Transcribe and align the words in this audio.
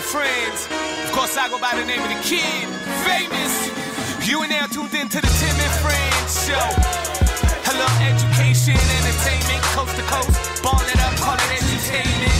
and 0.00 0.08
friends. 0.08 0.60
Of 1.04 1.12
course, 1.12 1.36
I 1.36 1.48
go 1.48 1.60
by 1.60 1.76
the 1.76 1.84
name 1.84 2.00
of 2.00 2.08
the 2.08 2.20
kid, 2.24 2.64
famous. 3.04 3.52
You 4.24 4.40
and 4.40 4.50
now 4.50 4.66
tuned 4.66 4.94
in 4.96 5.08
to 5.08 5.20
the 5.20 5.32
Tim 5.40 5.56
and 5.60 5.74
Friends 5.84 6.32
show. 6.48 6.66
Hello, 7.68 7.88
education, 8.08 8.80
entertainment, 8.80 9.60
coast 9.76 9.92
to 9.96 10.04
coast. 10.08 10.36
Ball 10.64 10.80
it 10.88 11.00
up, 11.04 11.14
call 11.20 11.36
it 11.36 11.52
entertainment. 11.52 12.32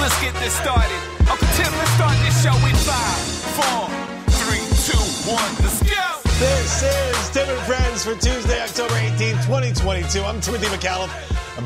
Let's 0.00 0.16
get 0.24 0.32
this 0.40 0.56
started. 0.56 1.00
Uncle 1.28 1.48
Tim, 1.58 1.68
let's 1.76 1.92
start 2.00 2.16
this 2.24 2.36
show 2.40 2.56
in 2.64 2.76
five, 2.88 3.20
four, 3.56 3.82
three, 4.40 4.64
two, 4.88 5.04
one. 5.28 5.52
Let's 5.60 5.82
go. 5.84 6.06
This 6.40 6.80
is 6.80 7.30
Tim 7.30 7.48
and 7.48 7.64
Friends 7.68 8.04
for 8.04 8.14
Tuesday, 8.16 8.62
October 8.62 8.96
18, 9.16 9.36
2022. 9.44 10.22
I'm 10.24 10.40
Timothy 10.40 10.68
McCallum, 10.72 11.10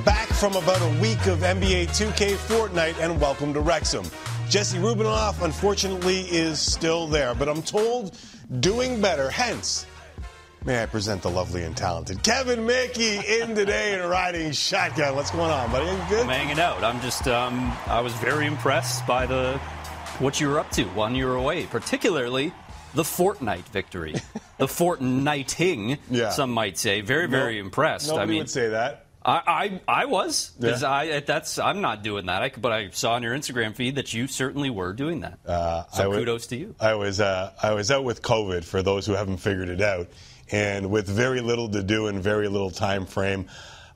back 0.04 0.28
from 0.28 0.56
about 0.56 0.82
a 0.82 0.90
week 1.00 1.26
of 1.26 1.40
NBA 1.46 1.94
2K 1.94 2.34
Fortnite, 2.34 2.98
and 2.98 3.20
welcome 3.20 3.54
to 3.54 3.60
Wrexham. 3.60 4.06
Jesse 4.50 4.78
Rubinoff, 4.78 5.42
unfortunately, 5.44 6.22
is 6.22 6.58
still 6.58 7.06
there, 7.06 7.34
but 7.36 7.48
I'm 7.48 7.62
told 7.62 8.18
doing 8.58 9.00
better. 9.00 9.30
Hence, 9.30 9.86
may 10.64 10.82
I 10.82 10.86
present 10.86 11.22
the 11.22 11.30
lovely 11.30 11.62
and 11.62 11.76
talented 11.76 12.24
Kevin 12.24 12.66
Mickey 12.66 13.18
in 13.18 13.54
today 13.54 13.94
and 13.94 14.10
riding 14.10 14.50
shotgun. 14.50 15.14
What's 15.14 15.30
going 15.30 15.52
on, 15.52 15.70
buddy? 15.70 15.86
You 15.86 16.02
good? 16.08 16.22
I'm 16.22 16.28
hanging 16.28 16.58
out. 16.58 16.82
I'm 16.82 17.00
just, 17.00 17.28
um, 17.28 17.72
I 17.86 18.00
was 18.00 18.12
very 18.14 18.46
impressed 18.46 19.06
by 19.06 19.24
the 19.24 19.56
what 20.18 20.40
you 20.40 20.48
were 20.48 20.58
up 20.58 20.70
to 20.72 20.82
while 20.86 21.12
you 21.12 21.26
were 21.26 21.36
away, 21.36 21.66
particularly 21.66 22.52
the 22.94 23.04
Fortnite 23.04 23.68
victory, 23.68 24.16
the 24.58 24.66
Fortniting, 24.66 25.98
Yeah. 26.10 26.30
some 26.30 26.50
might 26.50 26.76
say. 26.76 27.02
Very, 27.02 27.28
very 27.28 27.60
impressed. 27.60 28.08
Nobody 28.08 28.22
I 28.22 28.26
mean, 28.26 28.38
would 28.38 28.50
say 28.50 28.70
that. 28.70 29.06
I, 29.22 29.80
I, 29.86 30.02
I 30.02 30.04
was 30.06 30.52
because 30.58 30.82
Yeah. 30.82 30.90
I 30.90 31.20
that's 31.20 31.58
I'm 31.58 31.80
not 31.80 32.02
doing 32.02 32.26
that. 32.26 32.42
I, 32.42 32.52
but 32.56 32.72
I 32.72 32.88
saw 32.90 33.12
on 33.12 33.22
your 33.22 33.36
Instagram 33.36 33.74
feed 33.76 33.96
that 33.96 34.14
you 34.14 34.26
certainly 34.26 34.70
were 34.70 34.92
doing 34.92 35.20
that. 35.20 35.38
Uh, 35.46 35.84
so 35.92 36.10
kudos 36.10 36.46
to 36.48 36.56
you. 36.56 36.74
I 36.80 36.94
was 36.94 37.20
uh, 37.20 37.52
I 37.62 37.72
was 37.74 37.90
out 37.90 38.04
with 38.04 38.22
COVID 38.22 38.64
for 38.64 38.82
those 38.82 39.04
who 39.06 39.12
haven't 39.12 39.36
figured 39.38 39.68
it 39.68 39.82
out, 39.82 40.08
and 40.50 40.90
with 40.90 41.06
very 41.06 41.40
little 41.42 41.68
to 41.70 41.82
do 41.82 42.06
and 42.06 42.22
very 42.22 42.48
little 42.48 42.70
time 42.70 43.04
frame, 43.04 43.46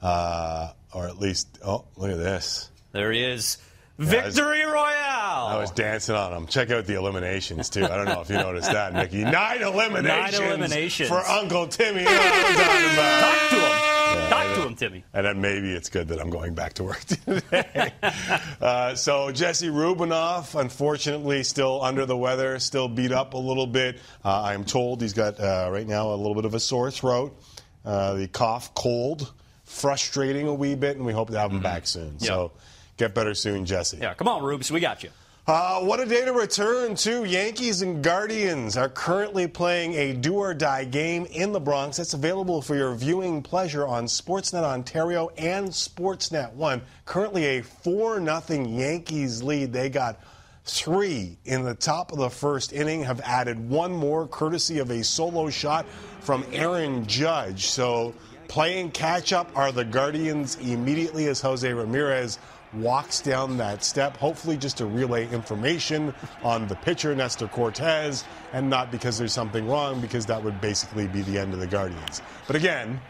uh, 0.03 0.73
or 0.93 1.07
at 1.07 1.19
least 1.19 1.59
oh 1.65 1.87
look 1.97 2.11
at 2.11 2.19
this. 2.19 2.71
There 2.93 3.11
he 3.11 3.25
is, 3.25 3.57
I 3.99 4.03
was- 4.03 4.09
victory 4.11 4.65
royale. 4.65 5.47
I 5.47 5.57
was 5.61 5.71
dancing 5.71 6.15
on 6.17 6.33
them. 6.33 6.47
Check 6.47 6.71
out 6.71 6.87
the 6.87 6.95
eliminations 6.97 7.69
too. 7.71 7.85
I 7.85 7.89
don't 7.97 8.07
know 8.07 8.21
if 8.23 8.29
you 8.31 8.37
noticed 8.37 8.73
that, 8.73 8.93
Mickey. 8.93 9.23
Nine 9.25 9.63
eliminations. 9.63 10.33
Nine 10.41 10.43
eliminations. 10.49 11.09
for 11.09 11.21
Uncle 11.21 11.69
Timmy. 11.69 12.01
You 12.01 12.07
know 12.07 12.13
what 12.13 12.47
I'm 12.47 12.55
talking 12.55 12.93
about. 12.93 13.21
Talk 13.21 13.51
to 13.51 13.57
him. 13.57 13.63
Yeah, 13.63 14.29
Talk 14.29 14.55
to 14.57 14.63
him, 14.67 14.75
Timmy. 14.77 15.05
And 15.13 15.27
then 15.27 15.41
maybe 15.41 15.73
it's 15.73 15.89
good 15.91 16.09
that 16.09 16.21
I'm 16.21 16.31
going 16.31 16.55
back 16.55 16.75
to 16.75 16.85
work 16.85 17.01
today. 17.05 17.93
uh, 18.61 18.95
so 18.95 19.31
Jesse 19.31 19.69
Rubinoff, 19.69 20.59
unfortunately, 20.59 21.43
still 21.45 21.83
under 21.83 22.07
the 22.07 22.17
weather, 22.17 22.59
still 22.59 22.89
beat 22.89 23.13
up 23.13 23.35
a 23.35 23.39
little 23.39 23.67
bit. 23.67 23.99
Uh, 24.25 24.43
I'm 24.43 24.65
told 24.65 25.03
he's 25.03 25.13
got 25.13 25.39
uh, 25.39 25.69
right 25.71 25.87
now 25.87 26.13
a 26.13 26.17
little 26.17 26.35
bit 26.35 26.45
of 26.47 26.55
a 26.55 26.61
sore 26.61 26.91
throat, 26.91 27.37
uh, 27.85 28.15
the 28.15 28.27
cough, 28.29 28.75
cold, 28.75 29.33
frustrating 29.65 30.47
a 30.49 30.55
wee 30.55 30.75
bit, 30.75 30.97
and 30.97 31.05
we 31.07 31.13
hope 31.13 31.31
to 31.31 31.39
have 31.39 31.51
him 31.53 31.61
back 31.61 31.87
soon. 31.87 32.19
So 32.19 32.53
get 32.97 33.15
better 33.15 33.35
soon, 33.35 33.65
Jesse. 33.65 33.99
Yeah, 33.99 34.15
come 34.15 34.29
on, 34.29 34.43
Rubes, 34.43 34.71
we 34.71 34.81
got 34.81 35.03
you. 35.03 35.11
Uh, 35.47 35.81
what 35.81 36.01
a 36.01 36.07
day 36.07 36.25
to 36.25 36.33
return 36.33 36.95
to. 36.95 37.25
Yankees 37.25 37.83
and 37.83 38.03
Guardians 38.03 38.79
are 38.79 38.89
currently 38.89 39.47
playing 39.47 39.93
a 39.93 40.15
do 40.15 40.37
or 40.37 40.55
die 40.55 40.85
game 40.85 41.27
in 41.27 41.53
the 41.53 41.61
Bronx. 41.61 41.99
It's 41.99 42.15
available 42.15 42.63
for 42.63 42.75
your 42.77 42.95
viewing 42.95 43.43
pleasure 43.43 43.87
on 43.87 44.07
Sportsnet 44.07 44.63
Ontario 44.63 45.29
and 45.37 45.69
Sportsnet 45.69 46.55
1. 46.55 46.81
Currently 47.05 47.59
a 47.59 47.63
4 47.63 48.25
0 48.25 48.67
Yankees 48.67 49.43
lead. 49.43 49.71
They 49.71 49.91
got 49.91 50.19
three 50.65 51.37
in 51.45 51.63
the 51.63 51.75
top 51.75 52.11
of 52.11 52.17
the 52.17 52.31
first 52.31 52.73
inning, 52.73 53.03
have 53.03 53.21
added 53.21 53.69
one 53.69 53.93
more 53.93 54.27
courtesy 54.27 54.79
of 54.79 54.91
a 54.91 55.05
solo 55.05 55.51
shot 55.51 55.85
from 56.21 56.43
Aaron 56.53 57.07
Judge. 57.07 57.67
So 57.67 58.15
playing 58.49 58.91
catch 58.93 59.33
up 59.33 59.51
are 59.57 59.73
the 59.73 59.85
Guardians 59.85 60.57
immediately 60.57 61.27
as 61.27 61.41
Jose 61.41 61.71
Ramirez 61.73 62.39
walks 62.73 63.21
down 63.21 63.57
that 63.59 63.85
step, 63.85 64.17
hopefully 64.17 64.57
just 64.57 64.79
to 64.79 64.87
relay 64.87 65.29
information 65.31 66.13
on 66.43 66.67
the 66.67 66.75
pitcher, 66.75 67.15
Nestor 67.15 67.47
Cortes, 67.47 68.25
and 68.53 68.69
not 68.69 68.91
because 68.91 69.17
there's 69.17 69.33
something 69.33 69.69
wrong, 69.69 70.01
because 70.01 70.27
that 70.27 70.43
would 70.43 70.61
basically 70.61 71.07
be 71.07 71.23
the 71.23 71.39
end 71.39 71.55
of 71.55 71.61
the 71.61 71.67
Guardians. 71.69 72.21
But 72.49 72.57
again, 72.57 73.01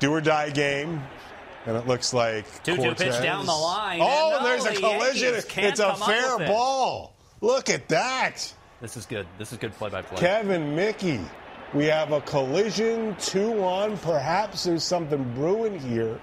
do 0.00 0.12
or 0.12 0.20
die 0.20 0.50
game. 0.50 1.02
And 1.66 1.78
it 1.78 1.86
looks 1.86 2.12
like 2.12 2.44
2-2 2.64 2.98
pitch 2.98 3.22
down 3.22 3.46
the 3.46 3.52
line, 3.52 3.98
Oh, 4.02 4.36
and 4.36 4.36
and 4.36 4.46
there's 4.46 4.66
a 4.66 4.78
collision. 4.78 5.32
Yankees 5.32 5.56
It's 5.56 5.80
a 5.80 5.94
fair 5.96 6.36
with 6.36 6.42
it. 6.42 6.48
ball. 6.48 7.16
Look 7.40 7.70
at 7.70 7.88
that. 7.88 8.52
This 8.82 8.98
is 8.98 9.06
good. 9.06 9.26
This 9.38 9.50
is 9.50 9.56
good 9.56 9.72
play-by-play. 9.72 10.18
Kevin 10.20 10.74
Mickey. 10.76 11.20
We 11.74 11.86
have 11.86 12.12
a 12.12 12.20
collision, 12.20 13.16
two 13.16 13.64
on. 13.64 13.98
Perhaps 13.98 14.62
there's 14.62 14.84
something 14.84 15.24
brewing 15.34 15.80
here 15.80 16.20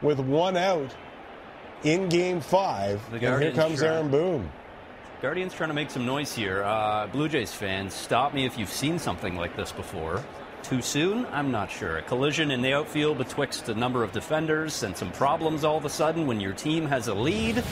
with 0.00 0.18
one 0.18 0.56
out 0.56 0.90
in 1.82 2.08
game 2.08 2.40
five. 2.40 3.02
The 3.10 3.16
and 3.26 3.42
here 3.42 3.52
comes. 3.52 3.82
Aaron 3.82 4.10
Boone. 4.10 4.50
Guardians 5.20 5.52
trying 5.52 5.68
to 5.68 5.74
make 5.74 5.90
some 5.90 6.06
noise 6.06 6.34
here. 6.34 6.62
Uh, 6.64 7.08
Blue 7.08 7.28
Jays 7.28 7.52
fans, 7.52 7.92
stop 7.92 8.32
me 8.32 8.46
if 8.46 8.58
you've 8.58 8.70
seen 8.70 8.98
something 8.98 9.36
like 9.36 9.54
this 9.54 9.70
before. 9.70 10.24
Too 10.62 10.80
soon? 10.80 11.26
I'm 11.26 11.50
not 11.50 11.70
sure. 11.70 11.98
A 11.98 12.02
collision 12.02 12.50
in 12.50 12.62
the 12.62 12.72
outfield 12.72 13.18
betwixt 13.18 13.68
a 13.68 13.74
number 13.74 14.02
of 14.02 14.12
defenders 14.12 14.82
and 14.82 14.96
some 14.96 15.12
problems 15.12 15.62
all 15.62 15.76
of 15.76 15.84
a 15.84 15.90
sudden 15.90 16.26
when 16.26 16.40
your 16.40 16.54
team 16.54 16.86
has 16.86 17.08
a 17.08 17.14
lead. 17.14 17.62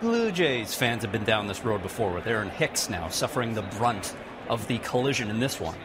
Blue 0.00 0.30
Jays 0.30 0.74
fans 0.74 1.02
have 1.02 1.12
been 1.12 1.24
down 1.24 1.48
this 1.48 1.64
road 1.64 1.82
before 1.82 2.12
with 2.12 2.26
Aaron 2.28 2.50
Hicks 2.50 2.88
now 2.88 3.08
suffering 3.08 3.52
the 3.52 3.62
brunt 3.62 4.14
of 4.48 4.66
the 4.68 4.78
collision 4.78 5.28
in 5.28 5.40
this 5.40 5.60
one. 5.60 5.76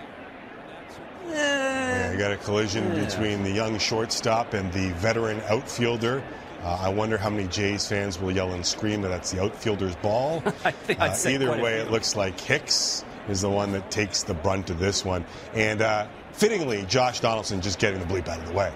Yeah, 1.37 2.11
you 2.11 2.17
got 2.17 2.31
a 2.31 2.37
collision 2.37 2.93
between 2.95 3.43
the 3.43 3.51
young 3.51 3.77
shortstop 3.79 4.53
and 4.53 4.71
the 4.73 4.91
veteran 4.93 5.39
outfielder. 5.47 6.23
Uh, 6.63 6.77
I 6.81 6.89
wonder 6.89 7.17
how 7.17 7.29
many 7.29 7.47
Jays 7.47 7.87
fans 7.87 8.19
will 8.19 8.31
yell 8.31 8.51
and 8.53 8.65
scream 8.65 9.01
that 9.03 9.09
that's 9.09 9.31
the 9.31 9.41
outfielder's 9.41 9.95
ball. 9.97 10.43
I 10.65 10.71
think 10.71 10.99
Uh, 10.99 11.15
either 11.27 11.51
way, 11.61 11.79
it 11.79 11.91
looks 11.91 12.15
like 12.15 12.39
Hicks 12.39 13.05
is 13.29 13.41
the 13.41 13.49
one 13.49 13.71
that 13.73 13.91
takes 13.91 14.23
the 14.23 14.33
brunt 14.33 14.69
of 14.69 14.79
this 14.79 15.05
one. 15.05 15.23
And 15.53 15.81
uh, 15.81 16.07
fittingly, 16.31 16.83
Josh 16.85 17.19
Donaldson 17.19 17.61
just 17.61 17.77
getting 17.79 17.99
the 17.99 18.05
bleep 18.05 18.27
out 18.27 18.39
of 18.39 18.47
the 18.47 18.53
way. 18.53 18.71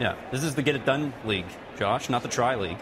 Yeah, 0.00 0.14
this 0.30 0.44
is 0.44 0.54
the 0.54 0.62
get 0.62 0.76
it 0.76 0.86
done 0.86 1.12
league, 1.24 1.46
Josh, 1.78 2.08
not 2.08 2.22
the 2.22 2.28
try 2.28 2.54
league. 2.54 2.78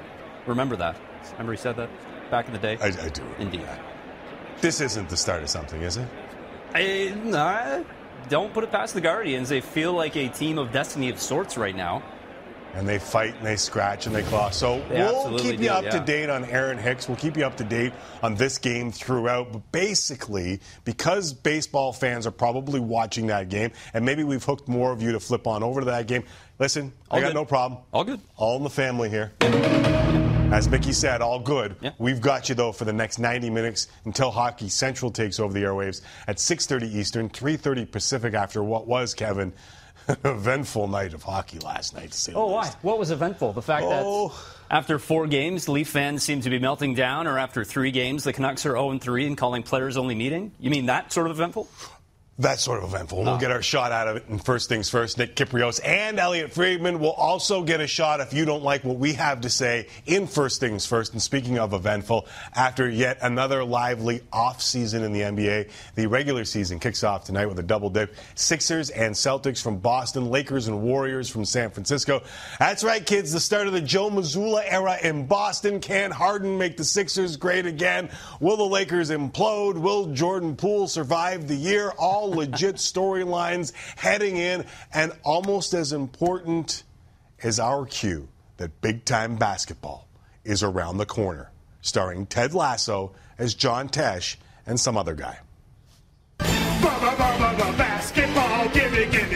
Remember 0.47 0.77
that. 0.77 0.97
Remember 1.33 1.53
he 1.53 1.59
said 1.59 1.77
that 1.77 1.91
back 2.31 2.47
in 2.47 2.53
the 2.53 2.59
day? 2.59 2.77
I, 2.81 2.87
I 2.87 3.09
do. 3.09 3.23
Indeed. 3.39 3.67
This 4.61 4.81
isn't 4.81 5.09
the 5.09 5.17
start 5.17 5.43
of 5.43 5.49
something, 5.49 5.81
is 5.83 5.97
it? 5.97 6.09
I, 6.75 7.15
nah, 7.25 7.83
don't 8.29 8.53
put 8.53 8.65
it 8.65 8.71
past 8.71 8.95
the 8.95 9.01
Guardians. 9.01 9.49
They 9.49 9.61
feel 9.61 9.93
like 9.93 10.17
a 10.17 10.29
team 10.29 10.59
of 10.59 10.73
destiny 10.73 11.09
of 11.11 11.21
sorts 11.21 11.57
right 11.57 11.75
now. 11.77 12.03
and 12.75 12.87
they 12.87 12.99
fight 12.99 13.35
and 13.37 13.47
they 13.47 13.57
scratch 13.57 14.07
and 14.07 14.15
they 14.15 14.23
claw. 14.23 14.51
So 14.51 14.81
They 14.91 15.01
we'll 15.01 15.39
keep 15.39 15.53
you 15.59 15.69
do, 15.69 15.69
up 15.71 15.89
to 15.91 16.01
date 16.01 16.29
on 16.29 16.45
Aaron 16.45 16.77
Hicks. 16.79 17.09
We'll 17.09 17.17
keep 17.17 17.37
you 17.37 17.45
up 17.47 17.57
to 17.57 17.65
date 17.65 17.93
on 18.23 18.35
this 18.35 18.59
game 18.59 18.93
throughout. 18.93 19.53
But 19.53 19.73
basically, 19.73 20.61
because 20.85 21.33
baseball 21.33 21.93
fans 21.95 22.27
are 22.27 22.31
probably 22.31 22.79
watching 22.79 23.27
that 23.29 23.49
game, 23.49 23.73
and 23.95 24.05
maybe 24.05 24.23
we've 24.23 24.45
hooked 24.45 24.69
more 24.69 24.93
of 24.93 25.01
you 25.03 25.13
to 25.13 25.21
flip 25.21 25.47
on 25.47 25.63
over 25.63 25.81
to 25.81 25.87
that 25.87 26.07
game. 26.07 26.25
Listen, 26.59 26.93
I 27.11 27.15
All 27.17 27.21
got 27.23 27.27
good. 27.29 27.35
no 27.35 27.45
problem. 27.47 27.81
All 27.93 28.05
good. 28.05 28.21
All 28.37 28.57
in 28.59 28.65
the 28.65 28.71
family 28.71 29.09
here. 29.09 29.33
As 30.51 30.67
Mickey 30.69 30.93
said, 30.93 31.21
all 31.21 31.39
good. 31.39 31.77
Yeah. 31.81 31.91
We've 31.99 32.21
got 32.23 32.49
you 32.49 32.55
though 32.55 32.73
for 32.73 32.85
the 32.87 32.93
next 32.93 33.19
90 33.19 33.51
minutes 33.51 33.89
until 34.07 34.31
Hockey 34.31 34.69
Central 34.71 35.11
takes 35.11 35.39
over 35.39 35.53
the 35.53 35.63
airwaves 35.63 36.01
at 36.27 36.37
6:30 36.39 36.95
Eastern, 36.95 37.29
3:30 37.29 37.85
Pacific. 37.91 38.33
After 38.35 38.63
what 38.65 38.87
was 38.87 39.13
Kevin, 39.15 39.53
an 40.09 40.17
eventful 40.25 40.89
night 40.89 41.13
of 41.13 41.23
hockey 41.23 41.59
last 41.59 41.95
night. 41.95 42.13
To 42.13 42.19
say 42.19 42.33
Oh, 42.35 42.47
why? 42.47 42.73
What 42.81 42.99
was 42.99 43.11
eventful? 43.11 43.53
The 43.53 43.63
fact 43.63 43.85
Oh. 43.87 44.29
that 44.29 44.75
after 44.77 44.99
four 44.99 45.27
games, 45.27 45.69
Leaf 45.69 45.89
fans 45.91 46.23
seem 46.23 46.41
to 46.41 46.51
be 46.51 46.59
melting 46.59 46.95
down, 46.95 47.27
or 47.27 47.39
after 47.39 47.63
three 47.63 47.91
games, 47.91 48.25
the 48.25 48.33
Canucks 48.33 48.65
are 48.65 48.73
0 48.73 48.99
3 48.99 49.27
and 49.27 49.37
calling 49.37 49.63
players 49.63 49.97
only 49.99 50.15
meeting? 50.15 50.53
You 50.59 50.71
mean 50.71 50.87
that 50.87 51.13
sort 51.13 51.27
of 51.27 51.33
eventful? 51.37 51.69
That's 52.41 52.63
sort 52.63 52.85
of 52.85 52.95
eventful. 52.95 53.19
We'll 53.25 53.35
Oh. 53.35 53.39
get 53.39 53.51
our 53.51 53.63
shot 53.63 53.91
out 53.91 54.07
of 54.07 54.15
it. 54.17 54.29
And 54.29 54.43
first 54.45 54.69
things 54.69 54.89
first, 54.89 55.19
Nick 55.19 55.35
Kypreos 55.35 55.81
and 55.85 56.21
Elliotte 56.21 56.53
Friedman 56.53 57.01
will 57.01 57.11
also 57.11 57.63
get 57.65 57.81
a 57.81 57.87
shot 57.89 58.21
if 58.21 58.33
you 58.33 58.45
don't 58.45 58.63
like 58.63 58.85
what 58.85 58.97
we 58.97 59.15
have 59.15 59.41
to 59.41 59.51
say 59.51 59.89
in 60.07 60.29
first 60.29 60.61
things 60.61 60.87
first. 60.87 61.13
And 61.15 61.21
speaking 61.21 61.59
of 61.59 61.73
eventful, 61.73 62.27
after 62.55 62.89
yet 62.89 63.19
another 63.23 63.65
lively 63.65 64.21
off 64.33 64.63
season 64.63 65.03
in 65.03 65.13
the 65.13 65.23
NBA, 65.25 65.67
the 65.97 66.07
regular 66.07 66.45
season 66.45 66.79
kicks 66.79 67.03
off 67.03 67.25
tonight 67.25 67.47
with 67.47 67.59
a 67.59 67.63
double 67.65 67.91
dip. 67.91 68.15
Sixers 68.37 68.91
and 68.91 69.17
Celtics 69.17 69.61
from 69.61 69.79
Boston, 69.79 70.31
Lakers 70.31 70.69
and 70.69 70.81
Warriors 70.81 71.29
from 71.29 71.45
San 71.45 71.71
Francisco. 71.71 72.23
That's 72.61 72.85
right, 72.85 73.05
kids. 73.05 73.33
The 73.33 73.41
start 73.41 73.67
of 73.67 73.73
the 73.73 73.81
Joe 73.81 74.11
Mazzulla 74.11 74.63
era 74.65 74.97
in 75.03 75.27
Boston. 75.27 75.81
Can 75.81 76.13
Harden 76.13 76.57
make 76.57 76.77
the 76.77 76.85
Sixers 76.85 77.37
great 77.37 77.67
again? 77.67 78.11
Will 78.39 78.57
the 78.57 78.63
Lakers 78.63 79.11
implode? 79.11 79.75
Will 79.79 80.07
Jordan 80.07 80.55
Poole 80.55 80.87
survive 80.87 81.49
the 81.49 81.57
year? 81.57 81.91
All 81.99 82.28
legit 82.29 82.77
storylines 82.77 83.73
heading 83.97 84.37
in, 84.37 84.65
and 84.93 85.13
almost 85.25 85.75
as 85.75 85.93
important 85.93 86.85
as 87.43 87.59
our 87.59 87.87
cue 87.87 88.29
that 88.57 88.81
big 88.81 89.05
time 89.05 89.37
basketball 89.37 90.07
is 90.45 90.63
around 90.63 90.99
the 90.99 91.07
corner. 91.07 91.51
starring 91.81 92.27
Ted 92.27 92.55
Lasso 92.55 93.13
as 93.39 93.55
John 93.55 93.89
Tesh 93.89 94.37
and 94.67 94.79
some 94.79 94.97
other 94.97 95.15
guy. 95.15 95.39
Basketball, 96.39 98.69
gimme, 98.69 99.07
gimme, 99.07 99.11
gimme 99.11 99.28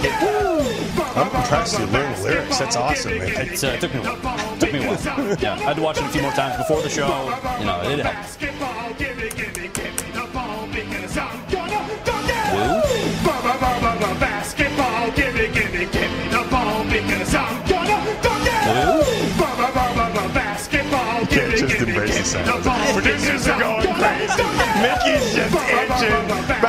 gonna 0.00 0.20
dunk. 0.20 1.16
I'm 1.16 1.26
impressed 1.36 1.78
you 1.78 1.86
learned 1.86 2.16
the 2.16 2.22
lyrics. 2.22 2.58
That's 2.58 2.76
awesome, 2.76 3.18
man. 3.18 3.28
It 3.48 3.64
uh, 3.64 3.76
took 3.76 3.92
me 3.94 4.00
a 4.00 4.02
while. 4.04 4.56
took 4.58 4.72
me 4.72 4.78
a 4.84 4.88
while. 4.94 5.36
Yeah, 5.40 5.54
I 5.54 5.56
had 5.58 5.76
to 5.76 5.82
watch 5.82 5.98
it 5.98 6.04
a 6.04 6.08
few 6.08 6.22
more 6.22 6.32
times 6.32 6.56
before 6.56 6.80
the 6.82 6.88
show. 6.88 7.06
You 7.58 7.66
know, 7.66 7.80
it 7.82 7.98
helped. 7.98 8.16
Basketball, 8.40 8.92
gimme, 8.98 9.28
gimme, 9.30 9.68
gimme 9.68 10.12
the 10.12 10.26
ball 10.32 10.66
because 10.68 11.16
I'm 11.18 11.48
gonna 11.50 12.04
dunk 12.04 12.28
it. 12.28 13.22
Basketball, 14.20 15.10
gimme, 15.12 15.46
gimme, 15.52 15.86
gimme 15.86 16.28
the 16.30 16.42
ball 16.50 16.84
because 16.84 17.34
I'm 17.34 17.66
gonna 17.68 18.22
dunk 18.22 18.46
it. 18.46 19.32
Basketball, 20.34 21.24
gimme, 21.26 21.56
just 21.56 21.78
gimme, 21.78 21.90
embrace 21.92 22.32
the 22.32 22.38
gimme 22.38 22.46
sound. 22.46 22.46
the 22.46 22.68
ball 22.68 22.92
Producers 22.94 23.24
because 23.24 23.48
are 23.48 23.52
I'm 23.52 23.60
going 23.60 23.84
gonna 23.84 24.02
crazy. 24.02 24.36
dunk 24.38 24.60
it. 24.62 24.72
Mickey's 24.82 25.34
just 25.34 25.54
itching. 25.68 26.61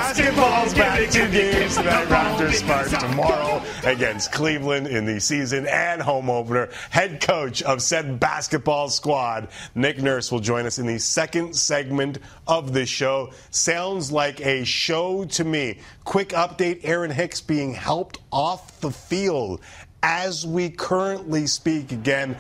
Tonight. 1.84 2.08
Raptors 2.08 2.54
Sparks 2.54 2.92
tomorrow 2.92 3.62
against 3.84 4.32
Cleveland 4.32 4.88
in 4.88 5.06
the 5.06 5.20
season 5.20 5.68
and 5.68 6.02
home 6.02 6.30
opener. 6.30 6.70
Head 6.90 7.22
coach 7.22 7.62
of 7.62 7.82
said 7.82 8.20
basketball 8.20 8.90
squad, 8.90 9.50
Nick 9.76 10.02
Nurse, 10.02 10.32
will 10.32 10.40
join 10.40 10.66
us 10.66 10.80
in 10.80 10.88
the 10.88 11.00
second 11.00 11.56
segment 11.56 12.20
of 12.48 12.74
this 12.74 12.90
show. 12.90 13.32
Sounds 13.52 14.12
like 14.12 14.40
a 14.42 14.64
show 14.64 15.26
to 15.26 15.44
me. 15.44 15.80
Quick 16.06 16.30
update 16.30 16.82
Aaron 16.84 17.12
Hicks 17.12 17.42
being 17.42 17.74
helped 17.74 18.20
off 18.32 18.80
the 18.80 18.92
field 18.92 19.62
as 20.02 20.46
we 20.48 20.70
currently 20.70 21.48
speak 21.48 21.92
again. 21.92 22.38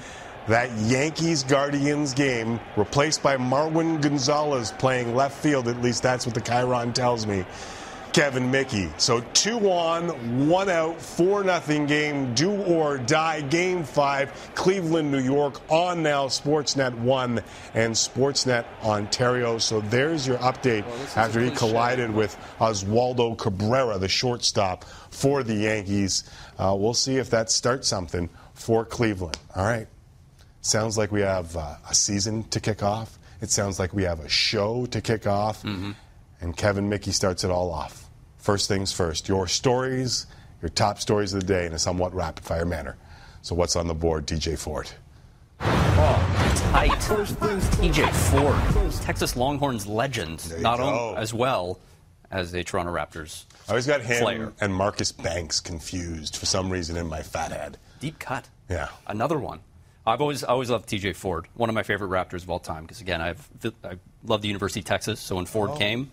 That 0.49 0.69
Yankees 0.77 1.41
Guardians 1.43 2.13
game, 2.13 2.59
replaced 2.75 3.23
by 3.23 3.37
Marwin 3.37 4.01
Gonzalez 4.01 4.73
playing 4.73 5.15
left 5.15 5.41
field, 5.41 5.69
at 5.69 5.81
least 5.81 6.03
that's 6.03 6.25
what 6.25 6.35
the 6.35 6.41
Chiron 6.41 6.91
tells 6.91 7.25
me. 7.25 7.45
Kevin 8.13 8.51
Mickey. 8.51 8.89
So 8.98 9.21
two 9.33 9.57
on, 9.69 10.48
one 10.48 10.69
out, 10.69 11.01
four 11.01 11.44
nothing 11.44 11.88
game, 11.88 12.33
do 12.36 12.51
or 12.51 13.00
die. 13.00 13.42
Game 13.42 13.83
five, 13.83 14.51
Cleveland, 14.56 15.12
New 15.12 15.19
York, 15.19 15.60
on 15.69 16.04
now 16.04 16.27
Sportsnet 16.27 16.94
one 17.00 17.42
and 17.74 17.94
Sportsnet 17.94 18.65
Ontario. 18.83 19.57
So 19.57 19.81
there's 19.81 20.27
your 20.27 20.38
update 20.38 20.86
after 21.18 21.42
he 21.42 21.50
collided 21.51 22.13
with 22.13 22.38
Oswaldo 22.60 23.38
Cabrera, 23.38 23.98
the 23.98 24.07
shortstop 24.07 24.86
for 25.10 25.44
the 25.44 25.56
Yankees. 25.56 26.24
Uh, 26.57 26.75
we'll 26.77 26.94
see 26.94 27.18
if 27.18 27.31
that 27.31 27.50
starts 27.50 27.88
something 27.88 28.30
for 28.54 28.86
Cleveland. 28.86 29.38
All 29.56 29.65
right. 29.65 29.88
Sounds 30.62 30.98
like 30.98 31.12
we 31.12 31.21
have 31.21 31.57
uh, 31.57 31.75
a 31.89 31.95
season 31.95 32.44
to 32.45 32.60
kick 32.60 32.83
off. 32.83 33.18
It 33.42 33.50
sounds 33.50 33.80
like 33.80 33.94
we 33.94 34.04
have 34.04 34.19
a 34.19 34.30
show 34.30 34.86
to 34.86 35.01
kick 35.01 35.27
off. 35.27 35.63
And 36.39 36.56
Kevin 36.56 36.89
Mickey 36.89 37.12
starts 37.12 37.44
it 37.44 37.51
all 37.51 37.71
off. 37.71 38.02
First 38.43 38.67
things 38.67 38.91
first, 38.91 39.29
your 39.29 39.47
stories, 39.47 40.27
your 40.61 40.67
top 40.67 40.99
stories 40.99 41.33
of 41.33 41.39
the 41.39 41.45
day 41.45 41.65
in 41.65 41.71
a 41.71 41.79
somewhat 41.79 42.13
rapid 42.13 42.43
fire 42.43 42.65
manner. 42.65 42.97
So, 43.41 43.55
what's 43.55 43.77
on 43.77 43.87
the 43.87 43.93
board, 43.93 44.27
DJ 44.27 44.59
Ford? 44.59 44.91
Oh, 45.61 46.51
tight. 46.73 46.91
TJ 46.91 48.11
Ford, 48.11 48.91
Texas 49.01 49.37
Longhorns 49.37 49.87
legend, 49.87 50.61
not 50.61 50.81
only 50.81 51.15
as 51.15 51.33
well 51.33 51.79
as 52.31 52.53
a 52.53 52.65
Toronto 52.65 52.91
Raptors 52.91 53.45
I 53.69 53.71
always 53.71 53.87
got 53.87 54.01
him 54.01 54.21
Player. 54.21 54.53
and 54.59 54.75
Marcus 54.75 55.13
Banks 55.13 55.61
confused 55.61 56.35
for 56.35 56.45
some 56.45 56.69
reason 56.69 56.97
in 56.97 57.07
my 57.07 57.21
fat 57.21 57.53
head. 57.53 57.77
deep 58.01 58.19
cut. 58.19 58.49
Yeah. 58.69 58.89
another 59.07 59.39
one. 59.39 59.61
I've 60.05 60.19
always 60.19 60.43
always 60.43 60.69
loved 60.69 60.89
TJ 60.89 61.15
Ford, 61.15 61.47
one 61.53 61.69
of 61.69 61.75
my 61.75 61.83
favorite 61.83 62.09
Raptors 62.09 62.43
of 62.43 62.49
all 62.49 62.59
time. 62.59 62.83
Because 62.83 62.99
again, 62.99 63.21
I've 63.21 63.47
I 63.85 63.95
love 64.25 64.41
the 64.41 64.49
University 64.49 64.81
of 64.81 64.85
Texas, 64.85 65.21
so 65.21 65.37
when 65.37 65.45
Ford 65.45 65.69
oh. 65.71 65.77
came, 65.77 66.11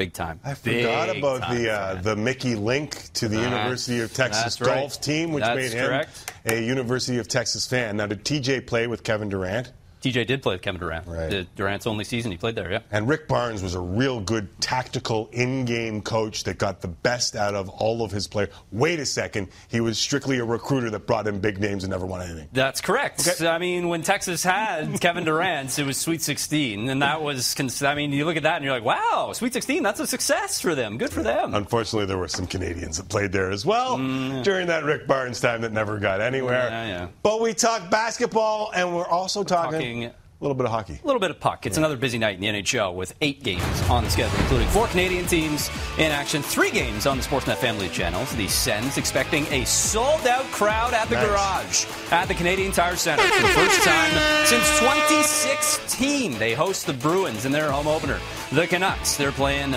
big 0.00 0.14
time. 0.14 0.40
I 0.42 0.54
forgot 0.54 1.08
Big 1.08 1.18
about 1.18 1.50
the 1.50 1.70
uh, 1.70 1.94
the 2.00 2.16
Mickey 2.16 2.54
link 2.54 3.12
to 3.14 3.28
the 3.28 3.36
That's- 3.36 3.52
University 3.52 4.00
of 4.00 4.14
Texas 4.14 4.42
that's 4.56 4.60
right. 4.62 4.80
golf 4.80 4.98
team, 5.00 5.32
which 5.32 5.44
That's 5.44 5.56
made 5.56 5.72
him 5.72 5.86
correct. 5.86 6.32
a 6.46 6.58
University 6.64 7.18
of 7.18 7.28
Texas 7.28 7.66
fan. 7.66 7.98
Now, 7.98 8.06
did 8.06 8.24
TJ 8.24 8.66
play 8.66 8.86
with 8.86 9.04
Kevin 9.04 9.28
Durant? 9.28 9.72
TJ 10.02 10.26
did 10.26 10.42
play 10.42 10.54
with 10.54 10.62
Kevin 10.62 10.80
Durant. 10.80 11.06
Right. 11.06 11.46
Durant's 11.56 11.86
only 11.86 12.04
season 12.04 12.30
he 12.30 12.38
played 12.38 12.54
there. 12.54 12.70
Yeah. 12.70 12.80
And 12.90 13.08
Rick 13.08 13.28
Barnes 13.28 13.62
was 13.62 13.74
a 13.74 13.80
real 13.80 14.20
good 14.20 14.48
tactical 14.60 15.28
in-game 15.32 16.02
coach 16.02 16.44
that 16.44 16.58
got 16.58 16.80
the 16.80 16.88
best 16.88 17.36
out 17.36 17.54
of 17.54 17.68
all 17.68 18.02
of 18.02 18.10
his 18.10 18.26
players. 18.26 18.50
Wait 18.72 18.98
a 18.98 19.06
second, 19.06 19.48
he 19.68 19.80
was 19.80 19.98
strictly 19.98 20.38
a 20.38 20.44
recruiter 20.44 20.90
that 20.90 21.06
brought 21.06 21.26
in 21.26 21.40
big 21.40 21.60
names 21.60 21.84
and 21.84 21.90
never 21.90 22.06
won 22.06 22.22
anything. 22.22 22.48
That's 22.52 22.80
correct. 22.80 23.26
Okay. 23.28 23.46
I 23.46 23.58
mean, 23.58 23.88
when 23.88 24.02
Texas 24.02 24.42
had 24.42 25.00
Kevin 25.00 25.24
Durant, 25.24 25.78
it 25.78 25.84
was 25.84 25.98
Sweet 25.98 26.22
16, 26.22 26.88
and 26.88 27.02
that 27.02 27.22
was. 27.22 27.54
I 27.82 27.94
mean, 27.94 28.12
you 28.12 28.24
look 28.24 28.36
at 28.36 28.44
that 28.44 28.56
and 28.56 28.64
you're 28.64 28.74
like, 28.74 28.84
wow, 28.84 29.32
Sweet 29.34 29.52
16, 29.52 29.82
that's 29.82 30.00
a 30.00 30.06
success 30.06 30.60
for 30.60 30.74
them. 30.74 30.98
Good 30.98 31.12
for 31.12 31.22
them. 31.22 31.54
Unfortunately, 31.54 32.06
there 32.06 32.18
were 32.18 32.28
some 32.28 32.46
Canadians 32.46 32.96
that 32.96 33.08
played 33.08 33.32
there 33.32 33.50
as 33.50 33.66
well 33.66 33.96
during 34.42 34.66
that 34.68 34.84
Rick 34.84 35.06
Barnes 35.06 35.40
time 35.40 35.60
that 35.62 35.72
never 35.72 35.98
got 35.98 36.20
anywhere. 36.20 36.68
Mm. 36.68 36.70
Yeah, 36.70 36.86
yeah. 36.86 37.08
But 37.22 37.40
we 37.40 37.54
talk 37.54 37.90
basketball, 37.90 38.70
and 38.74 38.94
we're 38.94 39.06
also 39.06 39.42
talking, 39.44 39.89
a 39.98 40.12
little 40.40 40.54
bit 40.54 40.64
of 40.64 40.72
hockey. 40.72 40.98
A 41.02 41.06
little 41.06 41.20
bit 41.20 41.30
of 41.30 41.38
puck. 41.38 41.66
It's 41.66 41.76
another 41.76 41.96
busy 41.96 42.16
night 42.16 42.34
in 42.36 42.40
the 42.40 42.46
NHL 42.62 42.94
with 42.94 43.14
eight 43.20 43.42
games 43.42 43.62
on 43.90 44.04
the 44.04 44.10
schedule, 44.10 44.38
including 44.40 44.68
four 44.68 44.86
Canadian 44.86 45.26
teams 45.26 45.68
in 45.98 46.10
action, 46.12 46.40
three 46.42 46.70
games 46.70 47.04
on 47.06 47.18
the 47.18 47.22
Sportsnet 47.22 47.56
family 47.56 47.88
channels. 47.90 48.34
The 48.36 48.48
Sens 48.48 48.96
expecting 48.96 49.44
a 49.52 49.64
sold 49.66 50.26
out 50.26 50.44
crowd 50.46 50.94
at 50.94 51.08
the 51.10 51.16
Nice. 51.16 51.26
garage 51.26 52.12
at 52.12 52.28
the 52.28 52.34
Canadian 52.34 52.72
Tire 52.72 52.96
Center 52.96 53.22
for 53.22 53.42
the 53.42 53.48
first 53.48 53.82
time 53.82 54.12
since 54.46 54.66
2016. 54.80 56.38
They 56.38 56.54
host 56.54 56.86
the 56.86 56.94
Bruins 56.94 57.44
in 57.44 57.52
their 57.52 57.70
home 57.70 57.86
opener. 57.86 58.18
The 58.52 58.66
Canucks, 58.66 59.16
they're 59.16 59.32
playing 59.32 59.74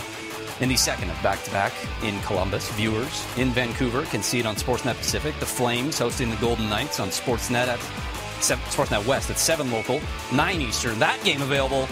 in 0.61 0.69
the 0.69 0.77
second 0.77 1.09
of 1.09 1.21
back 1.21 1.43
to 1.43 1.51
back 1.51 1.73
in 2.03 2.17
Columbus. 2.21 2.69
Viewers 2.73 3.25
in 3.37 3.49
Vancouver 3.49 4.03
can 4.05 4.23
see 4.23 4.39
it 4.39 4.45
on 4.45 4.55
Sportsnet 4.55 4.95
Pacific. 4.95 5.37
The 5.39 5.45
Flames 5.45 5.99
hosting 5.99 6.29
the 6.29 6.35
Golden 6.37 6.69
Knights 6.69 6.99
on 7.01 7.09
Sportsnet 7.09 7.67
at 7.67 7.79
7, 7.81 8.12
Sportsnet 8.43 9.05
West 9.07 9.29
at 9.29 9.39
7 9.39 9.71
local, 9.71 10.01
9 10.33 10.61
Eastern. 10.61 10.99
That 10.99 11.19
game 11.23 11.41
available 11.41 11.87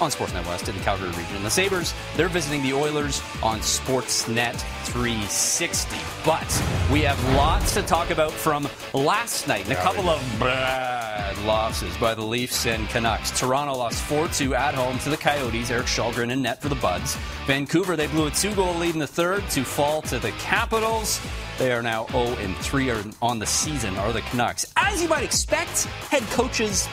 on 0.00 0.10
Sportsnet 0.10 0.46
West 0.46 0.68
in 0.68 0.76
the 0.76 0.82
Calgary 0.82 1.08
region. 1.08 1.42
The 1.42 1.50
Sabres, 1.50 1.94
they're 2.16 2.28
visiting 2.28 2.62
the 2.62 2.72
Oilers 2.72 3.22
on 3.42 3.60
Sportsnet 3.60 4.56
360. 4.84 5.96
But 6.24 6.62
we 6.92 7.02
have 7.02 7.22
lots 7.34 7.74
to 7.74 7.82
talk 7.82 8.10
about 8.10 8.32
from 8.32 8.68
last 8.92 9.48
night 9.48 9.64
and 9.64 9.72
a 9.72 9.82
couple 9.82 10.08
of 10.08 10.20
bad 10.38 11.36
losses 11.44 11.96
by 11.96 12.14
the 12.14 12.24
Leafs 12.24 12.66
and 12.66 12.88
Canucks. 12.88 13.38
Toronto 13.38 13.74
lost 13.74 14.02
4-2 14.04 14.56
at 14.56 14.74
home 14.74 14.98
to 15.00 15.10
the 15.10 15.16
Coyotes. 15.16 15.70
Erik 15.70 15.86
Källgren 15.86 16.30
in 16.30 16.42
net 16.42 16.60
for 16.60 16.68
the 16.68 16.74
Buds. 16.76 17.16
Vancouver, 17.46 17.96
they 17.96 18.06
blew 18.08 18.26
a 18.26 18.30
two-goal 18.30 18.74
lead 18.74 18.94
in 18.94 19.00
the 19.00 19.06
third 19.06 19.48
to 19.50 19.64
fall 19.64 20.02
to 20.02 20.18
the 20.18 20.32
Capitals. 20.32 21.20
They 21.58 21.72
are 21.72 21.82
now 21.82 22.06
0 22.08 22.36
and 22.36 22.56
3 22.58 22.92
on 23.22 23.38
the 23.38 23.46
season, 23.46 23.96
are 23.96 24.12
the 24.12 24.20
Canucks. 24.22 24.66
As 24.76 25.02
you 25.02 25.08
might 25.08 25.24
expect, 25.24 25.84
head 26.10 26.22
coaches 26.24 26.88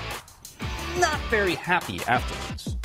not 1.00 1.20
very 1.30 1.56
happy 1.56 2.00
afterwards. 2.08 2.78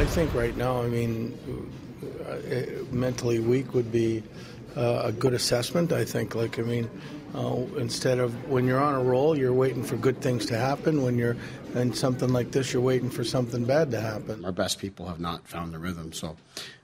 I 0.00 0.06
think 0.06 0.32
right 0.32 0.56
now, 0.56 0.80
I 0.80 0.88
mean, 0.88 1.36
uh, 2.26 2.30
uh, 2.30 2.84
mentally 2.90 3.38
weak 3.38 3.74
would 3.74 3.92
be 3.92 4.22
uh, 4.74 5.02
a 5.04 5.12
good 5.12 5.34
assessment. 5.34 5.92
I 5.92 6.06
think, 6.06 6.34
like, 6.34 6.58
I 6.58 6.62
mean, 6.62 6.88
uh, 7.34 7.56
instead 7.76 8.18
of 8.18 8.48
when 8.48 8.66
you're 8.66 8.80
on 8.80 8.94
a 8.94 9.02
roll, 9.04 9.36
you're 9.36 9.52
waiting 9.52 9.82
for 9.82 9.96
good 9.96 10.18
things 10.22 10.46
to 10.46 10.56
happen. 10.56 11.02
When 11.02 11.18
you're 11.18 11.36
in 11.74 11.92
something 11.92 12.32
like 12.32 12.50
this, 12.50 12.72
you're 12.72 12.80
waiting 12.80 13.10
for 13.10 13.24
something 13.24 13.66
bad 13.66 13.90
to 13.90 14.00
happen. 14.00 14.42
our 14.42 14.52
best 14.52 14.78
people 14.78 15.06
have 15.06 15.20
not 15.20 15.46
found 15.46 15.74
the 15.74 15.78
rhythm. 15.78 16.14
So 16.14 16.34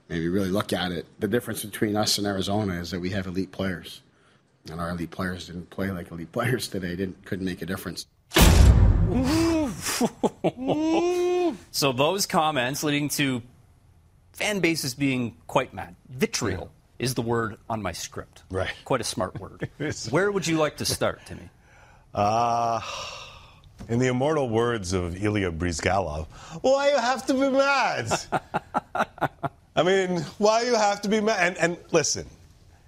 maybe 0.09 0.27
really 0.29 0.51
look 0.51 0.71
at 0.71 0.91
it. 0.91 1.07
The 1.19 1.27
difference 1.27 1.65
between 1.65 1.95
us 1.95 2.19
and 2.19 2.27
Arizona 2.27 2.75
is 2.75 2.91
that 2.91 2.99
we 2.99 3.09
have 3.09 3.25
elite 3.25 3.51
players, 3.51 4.03
and 4.69 4.79
our 4.79 4.91
elite 4.91 5.09
players 5.09 5.47
didn't 5.47 5.71
play 5.71 5.89
like 5.89 6.11
elite 6.11 6.31
players 6.37 6.67
today. 6.67 6.95
Didn't 6.95 7.25
couldn't 7.25 7.45
make 7.45 7.63
a 7.63 7.65
difference. 7.65 8.05
So 11.71 11.91
those 11.91 12.25
comments 12.25 12.83
leading 12.83 13.09
to 13.09 13.41
fan 14.33 14.59
bases 14.59 14.93
being 14.93 15.35
quite 15.47 15.73
mad. 15.73 15.95
Vitriol 16.09 16.71
is 16.99 17.13
the 17.13 17.21
word 17.21 17.57
on 17.69 17.81
my 17.81 17.91
script. 17.91 18.43
Right. 18.49 18.73
Quite 18.85 19.01
a 19.01 19.05
smart 19.05 19.39
word. 19.39 19.69
Where 20.09 20.31
would 20.31 20.47
you 20.47 20.57
like 20.57 20.77
to 20.77 20.85
start, 20.85 21.21
Timmy? 21.25 21.49
Uh, 22.13 22.81
in 23.89 23.99
the 23.99 24.07
immortal 24.07 24.49
words 24.49 24.93
of 24.93 25.23
Ilya 25.23 25.51
Bryzgalov, 25.51 26.27
why 26.61 26.89
you 26.89 26.97
have 26.97 27.25
to 27.27 27.33
be 27.33 27.49
mad? 27.49 28.11
I 29.75 29.83
mean, 29.83 30.21
why 30.39 30.63
you 30.63 30.75
have 30.75 31.01
to 31.03 31.09
be 31.09 31.21
mad? 31.21 31.39
And, 31.39 31.57
and 31.57 31.77
listen, 31.91 32.25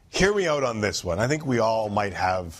hear 0.09 0.33
me 0.33 0.47
out 0.47 0.63
on 0.63 0.81
this 0.81 1.03
one. 1.03 1.19
I 1.19 1.27
think 1.27 1.45
we 1.45 1.59
all 1.59 1.89
might 1.89 2.13
have 2.13 2.53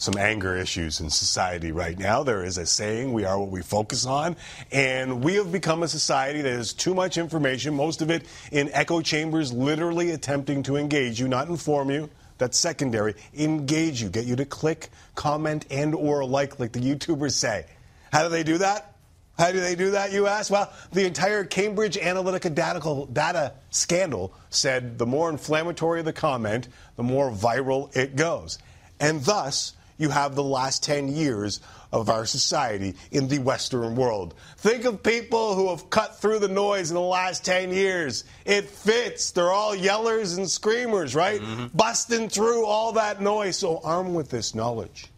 some 0.00 0.16
anger 0.16 0.56
issues 0.56 0.98
in 0.98 1.10
society 1.10 1.72
right 1.72 1.98
now. 1.98 2.22
There 2.22 2.42
is 2.42 2.56
a 2.56 2.64
saying, 2.64 3.12
we 3.12 3.26
are 3.26 3.38
what 3.38 3.50
we 3.50 3.60
focus 3.60 4.06
on. 4.06 4.34
And 4.72 5.22
we 5.22 5.34
have 5.34 5.52
become 5.52 5.82
a 5.82 5.88
society 5.88 6.40
that 6.40 6.50
has 6.50 6.72
too 6.72 6.94
much 6.94 7.18
information, 7.18 7.74
most 7.74 8.00
of 8.00 8.10
it 8.10 8.24
in 8.50 8.70
echo 8.72 9.02
chambers, 9.02 9.52
literally 9.52 10.12
attempting 10.12 10.62
to 10.64 10.76
engage 10.76 11.20
you, 11.20 11.28
not 11.28 11.48
inform 11.48 11.90
you. 11.90 12.08
That's 12.38 12.58
secondary. 12.58 13.14
Engage 13.36 14.00
you, 14.00 14.08
get 14.08 14.24
you 14.24 14.36
to 14.36 14.46
click, 14.46 14.88
comment, 15.14 15.66
and 15.70 15.94
or 15.94 16.24
like, 16.24 16.58
like 16.58 16.72
the 16.72 16.80
YouTubers 16.80 17.32
say. 17.32 17.66
How 18.10 18.22
do 18.22 18.30
they 18.30 18.42
do 18.42 18.56
that? 18.58 18.94
How 19.38 19.52
do 19.52 19.60
they 19.60 19.74
do 19.74 19.90
that, 19.90 20.12
you 20.12 20.26
ask? 20.26 20.50
Well, 20.50 20.72
the 20.92 21.06
entire 21.06 21.44
Cambridge 21.44 21.96
Analytica 21.96 22.54
data, 22.54 23.06
data 23.12 23.52
scandal 23.68 24.32
said 24.48 24.98
the 24.98 25.06
more 25.06 25.28
inflammatory 25.28 26.00
the 26.00 26.14
comment, 26.14 26.68
the 26.96 27.02
more 27.02 27.30
viral 27.30 27.94
it 27.94 28.16
goes. 28.16 28.58
And 28.98 29.22
thus, 29.22 29.74
you 30.00 30.08
have 30.08 30.34
the 30.34 30.42
last 30.42 30.82
10 30.82 31.08
years 31.08 31.60
of 31.92 32.08
our 32.08 32.24
society 32.24 32.94
in 33.10 33.28
the 33.28 33.38
Western 33.38 33.94
world. 33.94 34.34
Think 34.56 34.86
of 34.86 35.02
people 35.02 35.54
who 35.54 35.68
have 35.68 35.90
cut 35.90 36.18
through 36.18 36.38
the 36.38 36.48
noise 36.48 36.90
in 36.90 36.94
the 36.94 37.00
last 37.00 37.44
10 37.44 37.70
years. 37.70 38.24
It 38.46 38.70
fits. 38.70 39.30
They're 39.32 39.52
all 39.52 39.76
yellers 39.76 40.38
and 40.38 40.48
screamers, 40.48 41.14
right? 41.14 41.40
Mm-hmm. 41.40 41.76
Busting 41.76 42.30
through 42.30 42.64
all 42.64 42.92
that 42.92 43.20
noise. 43.20 43.58
So, 43.58 43.80
armed 43.84 44.14
with 44.14 44.30
this 44.30 44.54
knowledge, 44.54 45.08